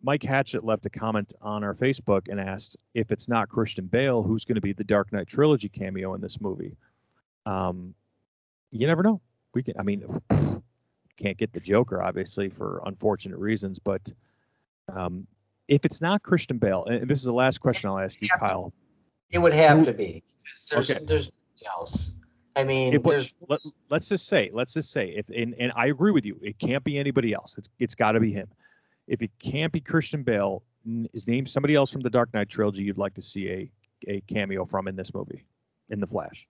Mike 0.06 0.22
Hatchett 0.22 0.62
left 0.62 0.86
a 0.86 0.90
comment 0.90 1.32
on 1.42 1.64
our 1.64 1.74
Facebook 1.74 2.28
and 2.28 2.38
asked 2.38 2.76
if 2.94 3.10
it's 3.10 3.28
not 3.28 3.48
Christian 3.48 3.86
Bale, 3.86 4.22
who's 4.22 4.44
going 4.44 4.54
to 4.54 4.60
be 4.60 4.72
the 4.72 4.84
Dark 4.84 5.12
Knight 5.12 5.26
trilogy 5.26 5.68
cameo 5.68 6.14
in 6.14 6.20
this 6.20 6.40
movie. 6.40 6.76
Um, 7.44 7.92
you 8.70 8.86
never 8.86 9.02
know. 9.02 9.20
We 9.52 9.64
can. 9.64 9.74
I 9.80 9.82
mean, 9.82 10.04
can't 11.16 11.36
get 11.36 11.52
the 11.52 11.58
Joker 11.58 12.00
obviously 12.00 12.48
for 12.48 12.82
unfortunate 12.86 13.38
reasons, 13.38 13.80
but 13.80 14.12
um, 14.94 15.26
if 15.66 15.84
it's 15.84 16.00
not 16.00 16.22
Christian 16.22 16.58
Bale, 16.58 16.84
and 16.84 17.10
this 17.10 17.18
is 17.18 17.24
the 17.24 17.34
last 17.34 17.58
question 17.58 17.90
I'll 17.90 17.98
ask 17.98 18.22
you, 18.22 18.28
Kyle. 18.38 18.72
It 19.32 19.40
would 19.40 19.54
have 19.54 19.84
to 19.86 19.92
be. 19.92 20.22
There's 20.70 20.88
okay. 20.88 21.04
there's 21.04 21.32
else. 21.66 22.14
I 22.54 22.62
mean, 22.62 22.94
it, 22.94 23.04
let, 23.04 23.60
us 23.90 24.08
just 24.08 24.28
say, 24.28 24.50
let's 24.54 24.72
just 24.72 24.92
say, 24.92 25.08
if 25.16 25.28
and, 25.30 25.56
and 25.58 25.72
I 25.74 25.86
agree 25.88 26.12
with 26.12 26.24
you, 26.24 26.38
it 26.42 26.60
can't 26.60 26.84
be 26.84 26.96
anybody 26.96 27.34
else. 27.34 27.58
It's 27.58 27.70
it's 27.80 27.96
got 27.96 28.12
to 28.12 28.20
be 28.20 28.30
him 28.32 28.46
if 29.06 29.22
it 29.22 29.30
can't 29.38 29.72
be 29.72 29.80
Christian 29.80 30.22
Bale, 30.22 30.62
is 31.12 31.26
name 31.26 31.46
somebody 31.46 31.74
else 31.74 31.90
from 31.90 32.02
the 32.02 32.10
Dark 32.10 32.32
Knight 32.32 32.48
trilogy 32.48 32.84
you'd 32.84 32.98
like 32.98 33.14
to 33.14 33.22
see 33.22 33.48
a 33.50 33.70
a 34.08 34.20
cameo 34.22 34.64
from 34.64 34.88
in 34.88 34.96
this 34.96 35.14
movie, 35.14 35.44
in 35.90 36.00
the 36.00 36.06
Flash. 36.06 36.46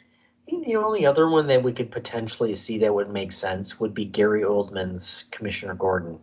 I 0.00 0.50
think 0.50 0.66
the 0.66 0.76
only 0.76 1.06
other 1.06 1.28
one 1.28 1.46
that 1.46 1.62
we 1.62 1.72
could 1.72 1.90
potentially 1.90 2.54
see 2.54 2.78
that 2.78 2.94
would 2.94 3.10
make 3.10 3.32
sense 3.32 3.80
would 3.80 3.94
be 3.94 4.04
Gary 4.04 4.42
Oldman's 4.42 5.24
Commissioner 5.30 5.74
Gordon. 5.74 6.18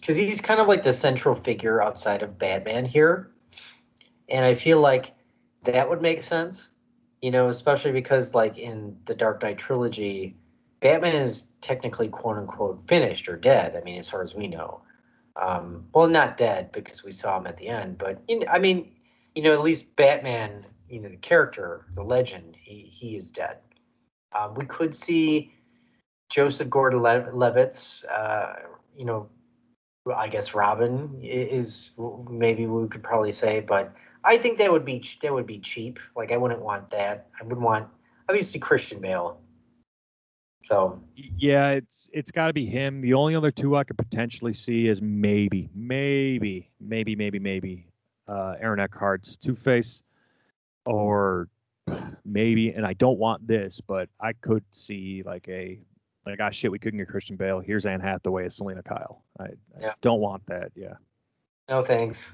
Because 0.00 0.16
he's 0.16 0.40
kind 0.40 0.60
of 0.60 0.66
like 0.66 0.82
the 0.82 0.92
central 0.92 1.36
figure 1.36 1.80
outside 1.80 2.22
of 2.22 2.38
Batman 2.38 2.84
here. 2.84 3.30
And 4.28 4.44
I 4.44 4.54
feel 4.54 4.80
like 4.80 5.12
that 5.62 5.88
would 5.88 6.02
make 6.02 6.22
sense, 6.22 6.70
you 7.20 7.30
know, 7.30 7.48
especially 7.48 7.92
because, 7.92 8.34
like, 8.34 8.58
in 8.58 8.96
the 9.04 9.14
Dark 9.14 9.42
Knight 9.42 9.58
trilogy, 9.58 10.36
Batman 10.82 11.16
is 11.16 11.44
technically 11.60 12.08
quote 12.08 12.36
unquote 12.36 12.82
finished 12.86 13.28
or 13.28 13.36
dead. 13.36 13.76
I 13.76 13.80
mean, 13.80 13.96
as 13.96 14.08
far 14.08 14.22
as 14.22 14.34
we 14.34 14.48
know. 14.48 14.82
Um, 15.36 15.86
well, 15.94 16.08
not 16.08 16.36
dead 16.36 16.72
because 16.72 17.04
we 17.04 17.12
saw 17.12 17.38
him 17.38 17.46
at 17.46 17.56
the 17.56 17.68
end, 17.68 17.96
but 17.96 18.20
I 18.50 18.58
mean, 18.58 18.92
you 19.34 19.42
know, 19.42 19.54
at 19.54 19.62
least 19.62 19.96
Batman, 19.96 20.66
you 20.90 21.00
know, 21.00 21.08
the 21.08 21.16
character, 21.16 21.86
the 21.94 22.02
legend, 22.02 22.58
he 22.60 22.80
he 22.82 23.16
is 23.16 23.30
dead. 23.30 23.58
Um, 24.38 24.54
we 24.54 24.66
could 24.66 24.94
see 24.94 25.52
Joseph 26.28 26.68
Gordon-Levitt's, 26.68 28.04
uh, 28.04 28.54
you 28.96 29.04
know, 29.04 29.28
I 30.14 30.28
guess 30.28 30.54
Robin 30.54 31.18
is 31.22 31.92
maybe 32.28 32.66
we 32.66 32.88
could 32.88 33.02
probably 33.02 33.32
say, 33.32 33.60
but 33.60 33.94
I 34.24 34.36
think 34.36 34.58
that 34.58 34.70
would 34.70 34.84
be 34.84 35.02
that 35.22 35.32
would 35.32 35.46
be 35.46 35.58
cheap. 35.58 35.98
Like 36.16 36.32
I 36.32 36.36
wouldn't 36.36 36.60
want 36.60 36.90
that. 36.90 37.28
I 37.40 37.44
would 37.44 37.58
want 37.58 37.88
obviously 38.28 38.60
Christian 38.60 39.00
Bale. 39.00 39.38
So 40.64 41.02
yeah, 41.16 41.70
it's 41.70 42.08
it's 42.12 42.30
got 42.30 42.46
to 42.46 42.52
be 42.52 42.66
him. 42.66 42.98
The 42.98 43.14
only 43.14 43.34
other 43.34 43.50
two 43.50 43.76
I 43.76 43.84
could 43.84 43.98
potentially 43.98 44.52
see 44.52 44.86
is 44.88 45.02
maybe, 45.02 45.68
maybe, 45.74 46.70
maybe, 46.80 47.16
maybe, 47.16 47.38
maybe 47.38 47.86
uh, 48.28 48.54
Aaron 48.60 48.80
Eckhart's 48.80 49.36
Two 49.36 49.54
Face, 49.54 50.02
or 50.86 51.48
maybe. 52.24 52.70
And 52.70 52.86
I 52.86 52.92
don't 52.92 53.18
want 53.18 53.46
this, 53.46 53.80
but 53.80 54.08
I 54.20 54.32
could 54.34 54.64
see 54.72 55.22
like 55.24 55.48
a 55.48 55.80
like 56.24 56.38
ah 56.40 56.50
shit, 56.50 56.70
we 56.70 56.78
couldn't 56.78 56.98
get 56.98 57.08
Christian 57.08 57.36
Bale. 57.36 57.60
Here's 57.60 57.86
Anne 57.86 58.00
Hathaway 58.00 58.46
as 58.46 58.56
Selina 58.56 58.82
Kyle. 58.82 59.24
I, 59.40 59.46
yeah. 59.80 59.90
I 59.90 59.94
don't 60.00 60.20
want 60.20 60.46
that. 60.46 60.70
Yeah. 60.76 60.94
No 61.68 61.82
thanks. 61.82 62.32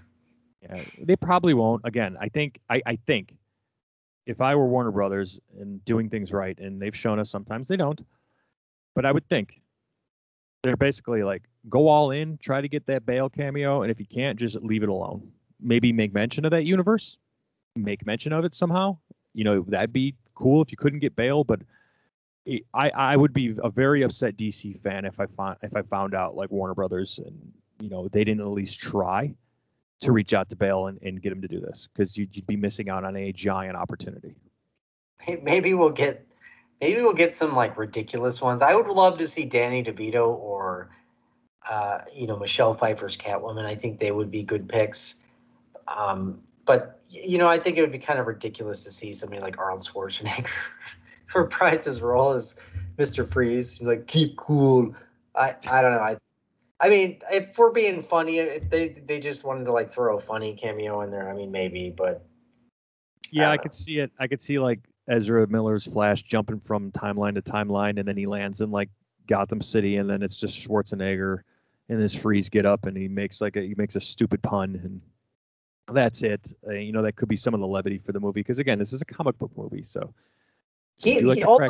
Yeah, 0.63 0.83
they 1.01 1.17
probably 1.17 1.55
won't. 1.55 1.83
Again, 1.85 2.17
I 2.21 2.29
think 2.29 2.61
I, 2.69 2.83
I 2.85 2.97
think 2.97 3.35
if 4.27 4.41
I 4.41 4.55
were 4.55 4.67
Warner 4.67 4.91
Brothers 4.91 5.41
and 5.59 5.83
doing 5.85 6.11
things 6.11 6.33
right, 6.33 6.59
and 6.59 6.83
they've 6.83 6.95
shown 6.95 7.19
us 7.19 7.31
sometimes 7.31 7.69
they 7.69 7.77
don't, 7.77 8.03
but 8.99 9.07
I 9.07 9.13
would 9.13 9.29
think 9.29 9.61
they're 10.65 10.77
basically 10.77 11.23
like 11.23 11.45
go 11.69 11.87
all 11.87 12.11
in, 12.11 12.37
try 12.39 12.61
to 12.61 12.69
get 12.69 12.85
that 12.87 13.07
Bale 13.07 13.29
cameo, 13.29 13.83
and 13.83 13.93
if 13.93 14.01
you 14.01 14.07
can't, 14.07 14.37
just 14.37 14.61
leave 14.61 14.83
it 14.83 14.89
alone. 14.89 15.31
Maybe 15.61 15.93
make 15.93 16.13
mention 16.13 16.45
of 16.45 16.51
that 16.51 16.65
universe, 16.65 17.17
make 17.77 18.05
mention 18.05 18.33
of 18.33 18.45
it 18.45 18.53
somehow. 18.53 18.99
You 19.35 19.45
know, 19.45 19.65
that'd 19.69 19.93
be 19.93 20.17
cool 20.35 20.63
if 20.63 20.73
you 20.73 20.77
couldn't 20.77 20.99
get 20.99 21.15
Bale, 21.15 21.45
but 21.45 21.61
it, 22.45 22.65
I 22.75 22.91
I 22.91 23.15
would 23.15 23.33
be 23.33 23.55
a 23.63 23.71
very 23.71 24.03
upset 24.03 24.37
DC 24.37 24.77
fan 24.81 25.05
if 25.05 25.21
I 25.21 25.27
found 25.27 25.59
if 25.63 25.77
I 25.77 25.83
found 25.83 26.17
out 26.17 26.35
like 26.35 26.51
Warner 26.51 26.75
Brothers 26.75 27.21
and 27.25 27.53
you 27.81 27.91
know 27.91 28.09
they 28.09 28.25
didn't 28.25 28.41
at 28.41 28.49
least 28.49 28.81
try 28.81 29.33
to 30.01 30.11
reach 30.11 30.35
out 30.35 30.51
to 30.51 30.57
Bale 30.57 30.89
and, 30.89 30.99
and 31.03 31.23
get 31.23 31.31
him 31.31 31.43
to 31.43 31.49
do 31.49 31.61
this 31.61 31.89
because 31.93 32.17
you'd, 32.17 32.35
you'd 32.35 32.49
be 32.49 32.57
missing 32.57 32.89
out 32.89 33.05
on 33.05 33.15
a 33.15 33.33
giant 33.33 33.77
opportunity. 33.77 34.35
Maybe 35.41 35.75
we'll 35.75 35.91
get 35.91 36.28
Maybe 36.81 37.01
we'll 37.01 37.13
get 37.13 37.35
some 37.35 37.55
like 37.55 37.77
ridiculous 37.77 38.41
ones. 38.41 38.63
I 38.63 38.75
would 38.75 38.87
love 38.87 39.19
to 39.19 39.29
see 39.29 39.45
Danny 39.45 39.83
DeVito 39.83 40.29
or 40.29 40.91
uh, 41.69 42.01
you 42.15 42.27
know 42.27 42.37
Michelle 42.37 42.75
Pfeiffer's 42.75 43.17
Catwoman. 43.17 43.65
I 43.65 43.75
think 43.75 43.99
they 43.99 44.13
would 44.13 44.31
be 44.31 44.43
good 44.43 44.69
picks. 44.69 45.17
Um, 45.89 46.41
but 46.67 47.01
you 47.09 47.39
know, 47.39 47.49
I 47.49 47.59
think 47.59 47.79
it 47.79 47.81
would 47.81 47.93
be 47.93 47.99
kind 47.99 48.19
of 48.19 48.27
ridiculous 48.27 48.85
to 48.85 48.91
see 48.91 49.15
somebody 49.15 49.41
like 49.41 49.59
Arnold 49.59 49.89
Schwarzenegger 49.89 50.49
for 51.27 51.47
Price's 51.47 52.01
role 52.01 52.33
as 52.33 52.55
Mister 52.97 53.25
Freeze. 53.25 53.81
Like, 53.81 54.07
keep 54.07 54.37
cool. 54.37 54.95
I 55.35 55.55
I 55.69 55.83
don't 55.83 55.93
know. 55.93 56.01
I 56.01 56.17
I 56.81 56.89
mean, 56.89 57.19
if 57.33 57.59
we're 57.59 57.73
being 57.73 58.03
funny, 58.03 58.39
if 58.39 58.71
they 58.71 58.89
they 58.89 59.19
just 59.19 59.45
wanted 59.45 59.65
to 59.65 59.73
like 59.73 59.93
throw 59.93 60.17
a 60.17 60.21
funny 60.21 60.55
cameo 60.55 61.01
in 61.01 61.11
there, 61.11 61.29
I 61.29 61.35
mean, 61.35 61.51
maybe, 61.51 61.91
but 61.91 62.25
yeah, 63.31 63.51
I, 63.51 63.55
I 63.55 63.57
could 63.57 63.75
see 63.75 63.99
it. 63.99 64.13
I 64.19 64.29
could 64.29 64.41
see 64.41 64.59
like 64.59 64.81
Ezra 65.09 65.47
Miller's 65.47 65.87
Flash 65.87 66.23
jumping 66.23 66.61
from 66.61 66.93
timeline 66.93 67.35
to 67.35 67.43
timeline, 67.43 67.99
and 67.99 68.07
then 68.07 68.17
he 68.17 68.27
lands 68.27 68.61
in 68.61 68.71
like 68.71 68.91
Gotham 69.27 69.63
City, 69.63 69.97
and 69.97 70.09
then 70.09 70.23
it's 70.23 70.39
just 70.39 70.57
Schwarzenegger 70.59 71.41
and 71.89 72.01
his 72.01 72.15
freeze 72.15 72.49
get 72.49 72.67
up, 72.67 72.87
and 72.87 72.97
he 72.97 73.09
makes 73.09 73.41
like 73.41 73.57
a 73.57 73.63
he 73.63 73.75
makes 73.77 73.97
a 73.97 74.01
stupid 74.01 74.43
pun, 74.43 74.81
and 74.85 75.97
that's 75.97 76.23
it. 76.23 76.53
Uh, 76.67 76.73
you 76.73 76.93
know, 76.93 77.03
that 77.03 77.17
could 77.17 77.29
be 77.29 77.37
some 77.37 77.55
of 77.55 77.61
the 77.61 77.67
levity 77.67 77.99
for 77.99 78.13
the 78.13 78.21
movie 78.21 78.41
because 78.41 78.59
again, 78.59 78.79
this 78.79 78.93
is 78.93 79.01
a 79.01 79.07
comic 79.07 79.39
book 79.39 79.51
movie, 79.57 79.83
so 79.83 80.13
he, 80.97 81.21
like 81.21 81.39
he 81.39 81.45
although, 81.45 81.69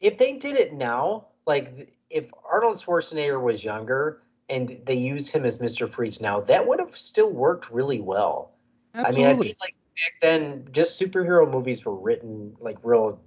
if 0.00 0.16
they 0.16 0.38
did 0.38 0.56
it 0.56 0.72
now, 0.72 1.26
like 1.46 1.90
if 2.08 2.30
Arnold 2.50 2.76
Schwarzenegger 2.76 3.40
was 3.40 3.62
younger 3.62 4.22
and 4.48 4.80
they 4.86 4.94
used 4.94 5.32
him 5.32 5.44
as 5.44 5.58
Mr. 5.58 5.88
Freeze 5.88 6.20
now, 6.20 6.40
that 6.40 6.66
would 6.66 6.80
have 6.80 6.96
still 6.96 7.30
worked 7.30 7.70
really 7.70 8.00
well. 8.00 8.52
Absolutely. 8.94 9.24
I 9.24 9.28
mean, 9.28 9.40
I 9.40 9.42
feel 9.42 9.54
like 9.60 9.74
back 9.96 10.20
then, 10.20 10.68
just 10.72 11.00
superhero 11.00 11.50
movies 11.50 11.84
were 11.84 11.96
written 11.96 12.56
like 12.60 12.78
real 12.82 13.20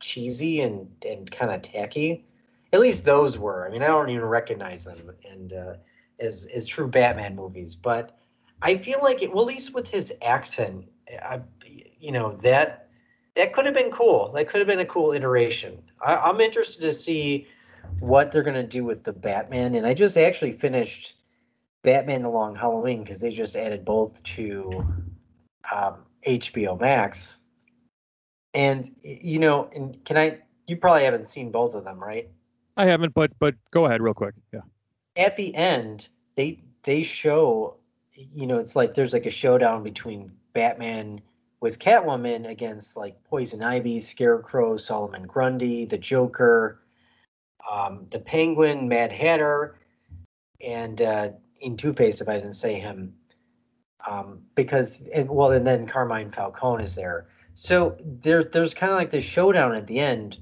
cheesy 0.00 0.60
and 0.60 0.88
and 1.06 1.30
kind 1.30 1.50
of 1.50 1.62
tacky. 1.62 2.24
At 2.72 2.80
least 2.80 3.04
those 3.04 3.38
were. 3.38 3.66
I 3.66 3.70
mean, 3.70 3.82
I 3.82 3.86
don't 3.86 4.10
even 4.10 4.24
recognize 4.24 4.84
them 4.84 5.10
and 5.28 5.52
uh, 5.52 5.74
as 6.20 6.48
as 6.54 6.66
true 6.66 6.88
Batman 6.88 7.34
movies. 7.34 7.74
But 7.74 8.18
I 8.62 8.76
feel 8.76 9.00
like 9.02 9.22
it. 9.22 9.32
Well, 9.32 9.42
at 9.42 9.48
least 9.48 9.74
with 9.74 9.88
his 9.88 10.12
accent, 10.22 10.86
I, 11.22 11.40
you 11.98 12.12
know 12.12 12.36
that 12.42 12.88
that 13.36 13.52
could 13.52 13.64
have 13.64 13.74
been 13.74 13.90
cool. 13.90 14.32
That 14.32 14.48
could 14.48 14.58
have 14.58 14.66
been 14.66 14.80
a 14.80 14.84
cool 14.84 15.12
iteration. 15.12 15.82
I, 16.04 16.16
I'm 16.16 16.40
interested 16.40 16.82
to 16.82 16.92
see 16.92 17.46
what 18.00 18.30
they're 18.30 18.42
gonna 18.42 18.66
do 18.66 18.84
with 18.84 19.04
the 19.04 19.12
Batman. 19.12 19.74
And 19.74 19.86
I 19.86 19.94
just 19.94 20.16
actually 20.16 20.52
finished 20.52 21.14
Batman: 21.82 22.22
The 22.22 22.28
Long 22.28 22.54
Halloween 22.54 23.02
because 23.02 23.20
they 23.20 23.30
just 23.30 23.56
added 23.56 23.84
both 23.84 24.22
to 24.24 24.86
um, 25.72 25.96
HBO 26.26 26.78
Max. 26.80 27.38
And 28.54 28.90
you 29.02 29.38
know, 29.38 29.68
and 29.74 30.02
can 30.04 30.16
I? 30.16 30.38
You 30.66 30.76
probably 30.76 31.04
haven't 31.04 31.28
seen 31.28 31.50
both 31.50 31.74
of 31.74 31.84
them, 31.84 31.98
right? 31.98 32.28
I 32.76 32.86
haven't, 32.86 33.14
but 33.14 33.30
but 33.38 33.54
go 33.70 33.86
ahead 33.86 34.00
real 34.00 34.14
quick. 34.14 34.34
Yeah. 34.52 34.60
At 35.16 35.36
the 35.36 35.54
end, 35.54 36.08
they 36.36 36.60
they 36.84 37.02
show, 37.02 37.76
you 38.14 38.46
know, 38.46 38.58
it's 38.58 38.76
like 38.76 38.94
there's 38.94 39.12
like 39.12 39.26
a 39.26 39.30
showdown 39.30 39.82
between 39.82 40.32
Batman 40.54 41.20
with 41.60 41.78
Catwoman 41.78 42.48
against 42.48 42.96
like 42.96 43.22
Poison 43.24 43.62
Ivy, 43.62 44.00
Scarecrow, 44.00 44.76
Solomon 44.76 45.26
Grundy, 45.26 45.84
the 45.84 45.98
Joker, 45.98 46.80
um, 47.70 48.06
the 48.10 48.20
Penguin, 48.20 48.88
Mad 48.88 49.12
Hatter, 49.12 49.76
and 50.64 51.02
uh, 51.02 51.30
in 51.60 51.76
Two 51.76 51.92
Face, 51.92 52.20
if 52.20 52.28
I 52.28 52.36
didn't 52.36 52.54
say 52.54 52.78
him, 52.78 53.14
um, 54.08 54.40
because 54.54 55.08
well, 55.26 55.52
and 55.52 55.66
then 55.66 55.86
Carmine 55.86 56.30
Falcone 56.30 56.82
is 56.82 56.94
there. 56.94 57.26
So 57.54 57.96
there, 58.00 58.42
there's 58.42 58.72
kind 58.72 58.92
of 58.92 58.98
like 58.98 59.10
this 59.10 59.24
showdown 59.24 59.74
at 59.74 59.86
the 59.86 59.98
end, 59.98 60.38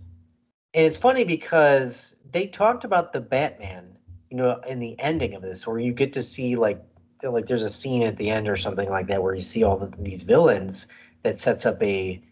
and 0.74 0.86
it's 0.86 0.97
funny 0.97 1.24
because 1.24 2.16
they 2.30 2.47
talked 2.47 2.84
about 2.84 3.12
the 3.12 3.20
Batman, 3.20 3.97
you 4.30 4.36
know, 4.36 4.60
in 4.68 4.78
the 4.78 4.98
ending 5.01 5.34
of 5.34 5.43
this, 5.43 5.66
where 5.66 5.78
you 5.78 5.93
get 5.93 6.12
to 6.12 6.22
see 6.22 6.56
like 6.56 6.80
like 7.22 7.47
there's 7.47 7.62
a 7.62 7.70
scene 7.70 8.02
at 8.02 8.16
the 8.16 8.30
end 8.30 8.47
or 8.48 8.56
something 8.56 8.88
like 8.88 9.09
that 9.09 9.22
where 9.22 9.34
you 9.34 9.43
see 9.43 9.64
all 9.64 9.76
the, 9.76 9.93
these 9.98 10.22
villains 10.22 10.86
that 11.22 11.38
sets 11.38 11.66
up 11.66 11.82
a 11.82 12.22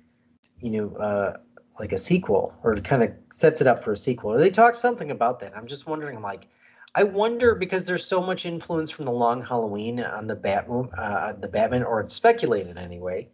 you 0.60 0.70
know 0.70 0.94
uh, 0.96 1.36
like 1.80 1.92
a 1.92 1.98
sequel 1.98 2.54
or 2.62 2.76
kind 2.76 3.02
of 3.02 3.10
sets 3.32 3.60
it 3.60 3.66
up 3.66 3.82
for 3.82 3.92
a 3.92 3.96
sequel. 3.96 4.36
They 4.36 4.50
talked 4.50 4.76
something 4.76 5.10
about 5.10 5.40
that. 5.40 5.56
I'm 5.56 5.66
just 5.66 5.86
wondering. 5.86 6.20
Like, 6.20 6.46
I 6.94 7.02
wonder 7.02 7.54
because 7.54 7.86
there's 7.86 8.06
so 8.06 8.20
much 8.20 8.46
influence 8.46 8.90
from 8.90 9.04
the 9.04 9.12
Long 9.12 9.42
Halloween 9.42 10.00
on 10.00 10.26
the 10.26 10.36
Batman, 10.36 10.88
uh, 10.96 11.32
the 11.32 11.48
Batman, 11.48 11.82
or 11.82 12.00
it's 12.00 12.12
speculated 12.12 12.78
anyway. 12.78 13.28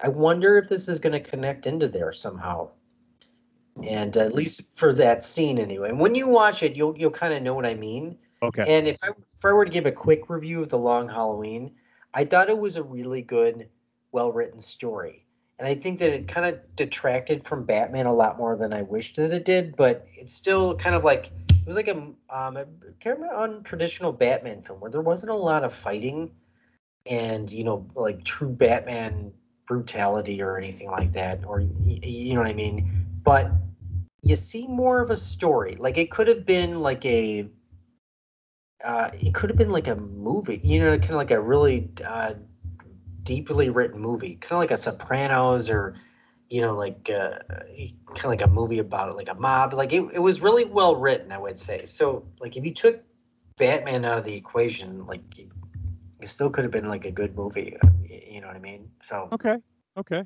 I 0.00 0.08
wonder 0.08 0.56
if 0.58 0.68
this 0.68 0.88
is 0.88 0.98
going 0.98 1.12
to 1.12 1.20
connect 1.20 1.66
into 1.66 1.88
there 1.88 2.12
somehow, 2.12 2.70
and 3.82 4.16
uh, 4.16 4.20
at 4.20 4.34
least 4.34 4.76
for 4.76 4.92
that 4.94 5.22
scene 5.22 5.58
anyway. 5.58 5.88
And 5.88 5.98
when 5.98 6.14
you 6.14 6.28
watch 6.28 6.62
it, 6.62 6.76
you'll 6.76 6.96
you'll 6.96 7.10
kind 7.10 7.34
of 7.34 7.42
know 7.42 7.54
what 7.54 7.66
I 7.66 7.74
mean. 7.74 8.18
Okay. 8.42 8.64
And 8.66 8.86
if 8.86 8.96
I 9.02 9.08
if 9.08 9.44
I 9.44 9.52
were 9.52 9.64
to 9.64 9.70
give 9.70 9.86
a 9.86 9.92
quick 9.92 10.28
review 10.28 10.62
of 10.62 10.70
the 10.70 10.78
Long 10.78 11.08
Halloween, 11.08 11.72
I 12.14 12.24
thought 12.24 12.48
it 12.48 12.58
was 12.58 12.76
a 12.76 12.82
really 12.82 13.22
good, 13.22 13.68
well 14.12 14.32
written 14.32 14.60
story 14.60 15.22
and 15.62 15.70
I 15.70 15.76
think 15.76 16.00
that 16.00 16.10
it 16.10 16.26
kind 16.26 16.44
of 16.44 16.58
detracted 16.74 17.46
from 17.46 17.64
Batman 17.64 18.06
a 18.06 18.12
lot 18.12 18.36
more 18.36 18.56
than 18.56 18.72
I 18.72 18.82
wished 18.82 19.14
that 19.14 19.32
it 19.32 19.44
did. 19.44 19.76
But 19.76 20.08
it's 20.12 20.34
still 20.34 20.74
kind 20.76 20.96
of 20.96 21.04
like 21.04 21.30
it 21.62 21.66
was 21.66 21.76
like 21.76 21.88
a 21.88 21.96
um 21.96 22.56
a 22.56 22.64
kind 23.00 23.24
of 23.24 23.50
untraditional 23.50 24.16
Batman 24.16 24.62
film 24.62 24.80
where 24.80 24.90
there 24.90 25.00
wasn't 25.00 25.30
a 25.30 25.36
lot 25.36 25.64
of 25.64 25.72
fighting, 25.72 26.30
and 27.06 27.50
you 27.50 27.64
know 27.64 27.88
like 27.94 28.24
true 28.24 28.48
Batman 28.48 29.32
brutality 29.66 30.42
or 30.42 30.58
anything 30.58 30.90
like 30.90 31.12
that, 31.12 31.44
or 31.44 31.60
you 31.60 32.34
know 32.34 32.40
what 32.40 32.50
I 32.50 32.54
mean. 32.54 33.06
But 33.24 33.52
you 34.22 34.36
see 34.36 34.66
more 34.66 35.00
of 35.00 35.10
a 35.10 35.16
story. 35.16 35.76
Like 35.78 35.98
it 35.98 36.10
could 36.10 36.28
have 36.28 36.44
been 36.44 36.80
like 36.80 37.04
a. 37.04 37.48
Uh, 38.84 39.10
it 39.14 39.32
could 39.32 39.48
have 39.48 39.56
been 39.56 39.70
like 39.70 39.86
a 39.86 39.94
movie, 39.94 40.60
you 40.64 40.80
know, 40.80 40.98
kind 40.98 41.10
of 41.10 41.16
like 41.16 41.30
a 41.30 41.40
really 41.40 41.88
uh, 42.04 42.34
deeply 43.22 43.70
written 43.70 44.00
movie, 44.00 44.34
kind 44.40 44.52
of 44.52 44.58
like 44.58 44.72
a 44.72 44.76
Sopranos 44.76 45.70
or 45.70 45.94
you 46.52 46.60
know, 46.60 46.74
like 46.74 47.08
uh, 47.08 47.38
kind 47.48 48.24
of 48.24 48.24
like 48.24 48.42
a 48.42 48.46
movie 48.46 48.78
about 48.78 49.08
it, 49.08 49.16
like 49.16 49.30
a 49.30 49.34
mob. 49.34 49.72
Like 49.72 49.94
it, 49.94 50.04
it 50.12 50.18
was 50.18 50.42
really 50.42 50.66
well 50.66 50.96
written, 50.96 51.32
I 51.32 51.38
would 51.38 51.58
say. 51.58 51.86
So 51.86 52.26
like 52.40 52.58
if 52.58 52.64
you 52.64 52.74
took 52.74 53.02
Batman 53.56 54.04
out 54.04 54.18
of 54.18 54.24
the 54.24 54.34
equation, 54.34 55.06
like 55.06 55.22
it 55.38 56.28
still 56.28 56.50
could 56.50 56.64
have 56.64 56.70
been 56.70 56.88
like 56.88 57.06
a 57.06 57.10
good 57.10 57.34
movie. 57.34 57.74
You 58.06 58.42
know 58.42 58.48
what 58.48 58.56
I 58.56 58.58
mean? 58.58 58.90
So 59.00 59.30
okay, 59.32 59.56
okay, 59.96 60.24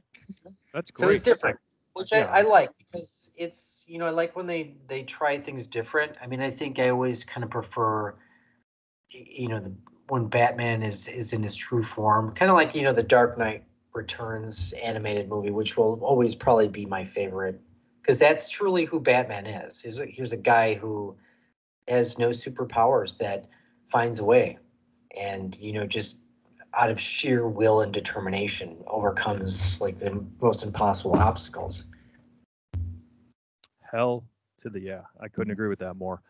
that's 0.74 0.90
great. 0.90 1.06
So 1.06 1.10
it's 1.10 1.22
different, 1.22 1.58
which 1.92 2.10
yeah. 2.12 2.28
I, 2.28 2.40
I 2.40 2.42
like 2.42 2.70
because 2.76 3.30
it's 3.36 3.84
you 3.86 4.00
know 4.00 4.06
I 4.06 4.10
like 4.10 4.34
when 4.34 4.46
they 4.46 4.74
they 4.88 5.04
try 5.04 5.38
things 5.38 5.68
different. 5.68 6.16
I 6.20 6.26
mean 6.26 6.40
I 6.40 6.50
think 6.50 6.80
I 6.80 6.88
always 6.88 7.24
kind 7.24 7.44
of 7.44 7.50
prefer 7.50 8.16
you 9.10 9.46
know 9.46 9.60
the 9.60 9.72
when 10.08 10.26
Batman 10.26 10.82
is 10.82 11.06
is 11.06 11.32
in 11.32 11.44
his 11.44 11.54
true 11.54 11.84
form, 11.84 12.34
kind 12.34 12.50
of 12.50 12.56
like 12.56 12.74
you 12.74 12.82
know 12.82 12.92
the 12.92 13.04
Dark 13.04 13.38
Knight 13.38 13.62
Returns 13.96 14.72
animated 14.74 15.28
movie, 15.28 15.50
which 15.50 15.76
will 15.76 15.98
always 16.04 16.34
probably 16.34 16.68
be 16.68 16.84
my 16.84 17.04
favorite 17.04 17.60
because 18.00 18.18
that's 18.18 18.48
truly 18.48 18.84
who 18.84 19.00
Batman 19.00 19.46
is. 19.46 19.80
He's 19.80 19.98
a, 19.98 20.06
a 20.32 20.36
guy 20.36 20.74
who 20.74 21.16
has 21.88 22.18
no 22.18 22.28
superpowers 22.28 23.18
that 23.18 23.46
finds 23.88 24.18
a 24.18 24.24
way, 24.24 24.58
and 25.20 25.58
you 25.58 25.72
know 25.72 25.86
just 25.86 26.20
out 26.74 26.90
of 26.90 27.00
sheer 27.00 27.48
will 27.48 27.80
and 27.80 27.92
determination 27.92 28.76
overcomes 28.86 29.80
like 29.80 29.98
the 29.98 30.22
most 30.42 30.62
impossible 30.62 31.16
obstacles. 31.16 31.86
Hell 33.90 34.24
to 34.58 34.68
the 34.68 34.80
yeah, 34.80 35.02
I 35.20 35.28
couldn't 35.28 35.52
agree 35.52 35.68
with 35.68 35.78
that 35.78 35.94
more. 35.94 36.22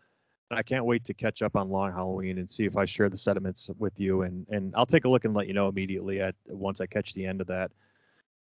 I 0.49 0.63
can't 0.63 0.85
wait 0.85 1.03
to 1.05 1.13
catch 1.13 1.41
up 1.41 1.55
on 1.55 1.69
Long 1.69 1.91
Halloween 1.91 2.37
and 2.37 2.49
see 2.49 2.65
if 2.65 2.77
I 2.77 2.85
share 2.85 3.09
the 3.09 3.17
sentiments 3.17 3.69
with 3.77 3.99
you. 3.99 4.21
And 4.21 4.47
and 4.49 4.73
I'll 4.75 4.85
take 4.85 5.05
a 5.05 5.09
look 5.09 5.25
and 5.25 5.33
let 5.33 5.47
you 5.47 5.53
know 5.53 5.67
immediately 5.67 6.21
at 6.21 6.35
once 6.47 6.79
I 6.79 6.85
catch 6.85 7.13
the 7.13 7.25
end 7.25 7.41
of 7.41 7.47
that. 7.47 7.71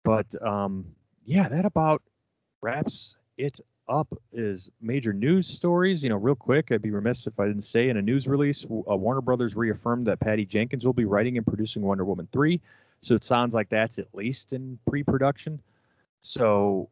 But 0.03 0.27
um, 0.41 0.85
yeah, 1.25 1.47
that 1.49 1.65
about 1.65 2.01
wraps 2.61 3.17
it 3.37 3.59
up. 3.87 4.07
Is 4.33 4.69
major 4.81 5.13
news 5.13 5.47
stories. 5.47 6.03
You 6.03 6.09
know, 6.09 6.17
real 6.17 6.35
quick, 6.35 6.71
I'd 6.71 6.81
be 6.81 6.91
remiss 6.91 7.27
if 7.27 7.39
I 7.39 7.45
didn't 7.45 7.61
say 7.61 7.89
in 7.89 7.97
a 7.97 8.01
news 8.01 8.27
release, 8.27 8.65
uh, 8.65 8.95
Warner 8.95 9.21
Brothers 9.21 9.55
reaffirmed 9.55 10.07
that 10.07 10.19
Patty 10.19 10.45
Jenkins 10.45 10.85
will 10.85 10.93
be 10.93 11.05
writing 11.05 11.37
and 11.37 11.45
producing 11.45 11.81
Wonder 11.81 12.05
Woman 12.05 12.27
three. 12.31 12.61
So 13.01 13.13
it 13.13 13.23
sounds 13.23 13.53
like 13.53 13.69
that's 13.69 13.99
at 13.99 14.07
least 14.13 14.53
in 14.53 14.79
pre-production. 14.87 15.61
So 16.21 16.89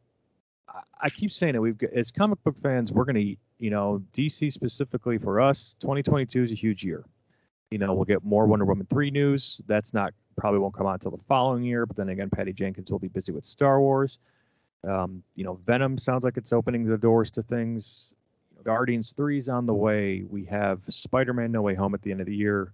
I 1.00 1.10
keep 1.10 1.32
saying 1.32 1.56
it. 1.56 1.58
We've 1.58 1.78
got, 1.78 1.92
as 1.92 2.12
comic 2.12 2.42
book 2.44 2.56
fans, 2.56 2.92
we're 2.92 3.04
going 3.04 3.16
to 3.16 3.36
you 3.58 3.70
know, 3.70 4.02
DC 4.12 4.52
specifically 4.52 5.18
for 5.18 5.40
us, 5.40 5.74
2022 5.80 6.42
is 6.42 6.52
a 6.52 6.54
huge 6.54 6.84
year. 6.84 7.04
You 7.70 7.78
know, 7.78 7.94
we'll 7.94 8.04
get 8.04 8.24
more 8.24 8.46
Wonder 8.46 8.64
Woman 8.64 8.86
3 8.86 9.10
news. 9.10 9.60
That's 9.66 9.94
not 9.94 10.12
probably 10.36 10.60
won't 10.60 10.74
come 10.74 10.86
out 10.86 10.94
until 10.94 11.12
the 11.12 11.22
following 11.24 11.62
year. 11.62 11.86
But 11.86 11.96
then 11.96 12.08
again, 12.08 12.30
Patty 12.30 12.52
Jenkins 12.52 12.90
will 12.90 12.98
be 12.98 13.08
busy 13.08 13.32
with 13.32 13.44
Star 13.44 13.80
Wars. 13.80 14.18
Um, 14.86 15.22
you 15.34 15.44
know, 15.44 15.58
Venom 15.64 15.96
sounds 15.96 16.24
like 16.24 16.36
it's 16.36 16.52
opening 16.52 16.84
the 16.84 16.98
doors 16.98 17.30
to 17.32 17.42
things. 17.42 18.14
Guardians 18.62 19.12
3 19.12 19.38
is 19.38 19.48
on 19.48 19.66
the 19.66 19.74
way. 19.74 20.24
We 20.28 20.44
have 20.46 20.84
Spider 20.84 21.32
Man 21.32 21.52
No 21.52 21.62
Way 21.62 21.74
Home 21.74 21.94
at 21.94 22.02
the 22.02 22.10
end 22.10 22.20
of 22.20 22.26
the 22.26 22.34
year. 22.34 22.72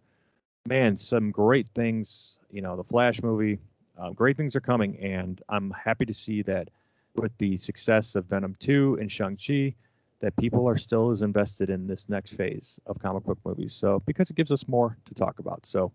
Man, 0.67 0.97
some 0.97 1.31
great 1.31 1.69
things. 1.69 2.39
You 2.51 2.63
know, 2.63 2.77
the 2.77 2.85
Flash 2.85 3.23
movie, 3.23 3.59
uh, 3.99 4.11
great 4.11 4.37
things 4.37 4.55
are 4.55 4.61
coming. 4.61 4.97
And 4.99 5.43
I'm 5.49 5.71
happy 5.71 6.05
to 6.07 6.15
see 6.15 6.43
that 6.43 6.69
with 7.17 7.37
the 7.39 7.57
success 7.57 8.15
of 8.15 8.27
Venom 8.27 8.57
2 8.61 8.99
and 9.01 9.11
Shang-Chi, 9.11 9.75
that 10.21 10.37
people 10.37 10.69
are 10.69 10.77
still 10.77 11.11
as 11.11 11.23
invested 11.23 11.71
in 11.71 11.87
this 11.87 12.09
next 12.09 12.35
phase 12.35 12.79
of 12.87 12.99
comic 12.99 13.25
book 13.25 13.39
movies. 13.45 13.75
So 13.75 14.01
because 14.07 14.31
it 14.31 14.37
gives 14.37 14.53
us 14.53 14.69
more 14.69 14.97
to 15.07 15.15
talk 15.15 15.39
about. 15.39 15.67
So 15.67 15.93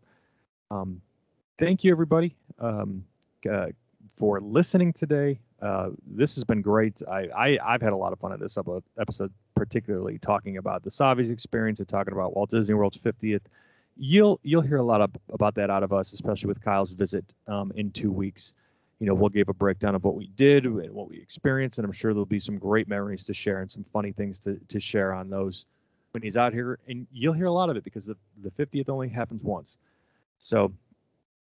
um, 0.72 1.02
thank 1.58 1.84
you 1.84 1.92
everybody 1.92 2.36
um, 2.60 3.06
uh, 3.50 3.68
for 4.18 4.42
listening 4.42 4.94
today. 4.94 5.40
Uh, 5.62 5.90
this 6.06 6.36
has 6.36 6.44
been 6.44 6.62
great. 6.62 7.02
I, 7.08 7.28
I 7.28 7.60
I've 7.64 7.82
had 7.82 7.94
a 7.94 7.98
lot 7.98 8.14
of 8.14 8.20
fun 8.20 8.34
at 8.34 8.40
this 8.40 8.58
episode, 9.00 9.32
particularly 9.56 10.18
talking 10.18 10.58
about 10.58 10.84
the 10.84 10.92
Savi's 10.92 11.30
experience 11.30 11.80
and 11.80 11.88
talking 11.88 12.14
about 12.14 12.36
Walt 12.36 12.50
Disney 12.50 12.74
World's 12.76 12.98
50th. 12.98 13.42
You'll 13.96 14.40
you'll 14.44 14.62
hear 14.62 14.78
a 14.78 14.84
lot 14.84 15.02
of, 15.02 15.12
about 15.32 15.56
that 15.56 15.70
out 15.70 15.84
of 15.84 15.94
us, 15.94 16.14
especially 16.14 16.50
with 16.50 16.62
Kyle's 16.62 16.92
visit 16.92 17.24
um, 17.48 17.72
in 17.76 17.92
two 17.92 18.12
weeks 18.12 18.54
you 19.00 19.08
know, 19.08 19.14
we'll 19.14 19.30
give 19.30 19.50
a 19.50 19.54
breakdown 19.54 19.96
of 19.96 20.04
what 20.04 20.16
we 20.16 20.28
did 20.36 20.66
and 20.66 20.92
what 20.92 21.10
we 21.10 21.18
experienced, 21.18 21.80
and 21.80 21.86
I'm 21.86 21.92
sure 21.92 22.14
there'll 22.14 22.26
be 22.26 22.40
some 22.40 22.58
great 22.58 22.88
memories 22.88 23.26
to 23.26 23.34
share 23.34 23.60
and 23.60 23.72
some 23.72 23.86
funny 23.92 24.12
things 24.12 24.40
to, 24.42 24.60
to 24.70 24.80
share 24.80 25.14
on 25.14 25.30
those 25.30 25.66
when 26.12 26.24
he's 26.24 26.38
out 26.38 26.54
here. 26.54 26.80
And 26.88 27.06
you'll 27.12 27.34
hear 27.34 27.48
a 27.48 27.52
lot 27.52 27.70
of 27.70 27.76
it 27.76 27.84
because 27.84 28.06
the, 28.06 28.16
the 28.42 28.52
50th 28.52 28.90
only 28.90 29.10
happens 29.10 29.44
once. 29.44 29.78
So 30.38 30.72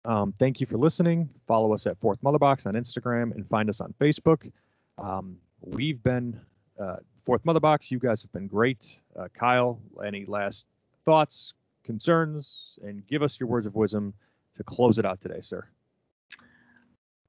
um, 0.03 0.34
thank 0.39 0.59
you 0.59 0.65
for 0.65 0.77
listening. 0.77 1.30
Follow 1.47 1.73
us 1.73 1.85
at 1.85 1.99
Fourth 1.99 2.22
Motherbox 2.22 2.65
on 2.65 2.73
Instagram 2.73 3.35
and 3.35 3.47
find 3.47 3.69
us 3.69 3.81
on 3.81 3.93
Facebook. 3.99 4.51
Um, 4.97 5.38
we've 5.61 6.01
been 6.01 6.39
uh, 6.80 6.97
Fourth 7.23 7.43
Motherbox. 7.43 7.91
You 7.91 7.99
guys 7.99 8.23
have 8.23 8.31
been 8.31 8.47
great. 8.47 8.99
Uh, 9.18 9.27
Kyle, 9.38 9.80
any 10.03 10.26
last 10.26 10.65
thoughts, 11.05 11.53
concerns, 11.84 12.80
and 12.84 13.05
give 13.05 13.22
us 13.22 13.39
your 13.39 13.47
words 13.47 13.68
of 13.68 13.76
wisdom 13.76 14.14
to 14.55 14.64
close 14.64 14.97
it 14.97 15.05
out 15.05 15.22
today, 15.22 15.41
sir. 15.41 15.68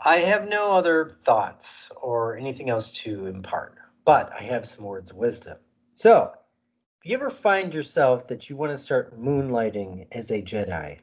I 0.01 0.19
have 0.19 0.49
no 0.49 0.77
other 0.77 1.17
thoughts 1.23 1.91
or 2.01 2.37
anything 2.37 2.71
else 2.71 2.91
to 3.03 3.27
impart, 3.27 3.79
but 4.05 4.33
I 4.33 4.43
have 4.45 4.67
some 4.67 4.85
words 4.85 5.11
of 5.11 5.17
wisdom. 5.17 5.59
So, 5.95 6.33
if 7.03 7.11
you 7.11 7.17
ever 7.17 7.31
find 7.31 7.75
yourself 7.75 8.29
that 8.29 8.49
you 8.49 8.57
want 8.57 8.71
to 8.71 8.79
start 8.79 9.21
moonlighting 9.21 10.07
as 10.13 10.31
a 10.31 10.41
Jedi, 10.41 11.01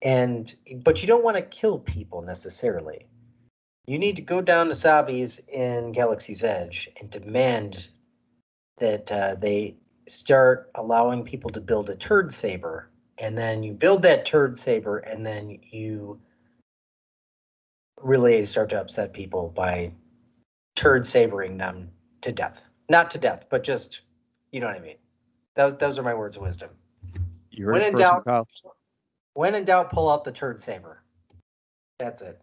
and 0.00 0.54
but 0.82 1.02
you 1.02 1.06
don't 1.06 1.24
want 1.24 1.36
to 1.36 1.42
kill 1.42 1.78
people 1.78 2.22
necessarily, 2.22 3.06
you 3.86 3.98
need 3.98 4.16
to 4.16 4.22
go 4.22 4.40
down 4.40 4.68
to 4.68 4.74
Savi's 4.74 5.38
in 5.48 5.92
Galaxy's 5.92 6.42
Edge 6.42 6.88
and 6.98 7.10
demand 7.10 7.88
that 8.78 9.12
uh, 9.12 9.34
they 9.34 9.76
start 10.08 10.70
allowing 10.76 11.24
people 11.24 11.50
to 11.50 11.60
build 11.60 11.90
a 11.90 11.96
turd 11.96 12.32
saber, 12.32 12.88
and 13.18 13.36
then 13.36 13.62
you 13.62 13.74
build 13.74 14.00
that 14.02 14.24
turd 14.24 14.56
saber, 14.56 14.98
and 14.98 15.26
then 15.26 15.58
you 15.70 16.18
really 18.02 18.44
start 18.44 18.70
to 18.70 18.80
upset 18.80 19.12
people 19.12 19.48
by 19.54 19.92
turd 20.76 21.06
sabering 21.06 21.56
them 21.56 21.90
to 22.22 22.32
death. 22.32 22.68
Not 22.88 23.10
to 23.12 23.18
death, 23.18 23.46
but 23.50 23.62
just 23.64 24.02
You 24.52 24.60
know 24.60 24.66
what 24.66 24.76
I 24.76 24.80
mean? 24.80 24.96
Those 25.54 25.76
those 25.76 25.98
are 25.98 26.02
my 26.02 26.14
words 26.14 26.36
of 26.36 26.42
wisdom. 26.42 26.70
You 27.50 27.66
heard 27.66 27.72
When 27.74 27.82
in 27.82 27.92
first, 27.92 28.02
doubt- 28.02 28.24
Kyle. 28.24 28.48
When 29.34 29.54
in 29.54 29.64
doubt, 29.64 29.90
pull 29.90 30.10
out 30.10 30.24
the 30.24 30.32
turd 30.32 30.60
saber. 30.60 31.02
That's 31.98 32.20
it. 32.22 32.40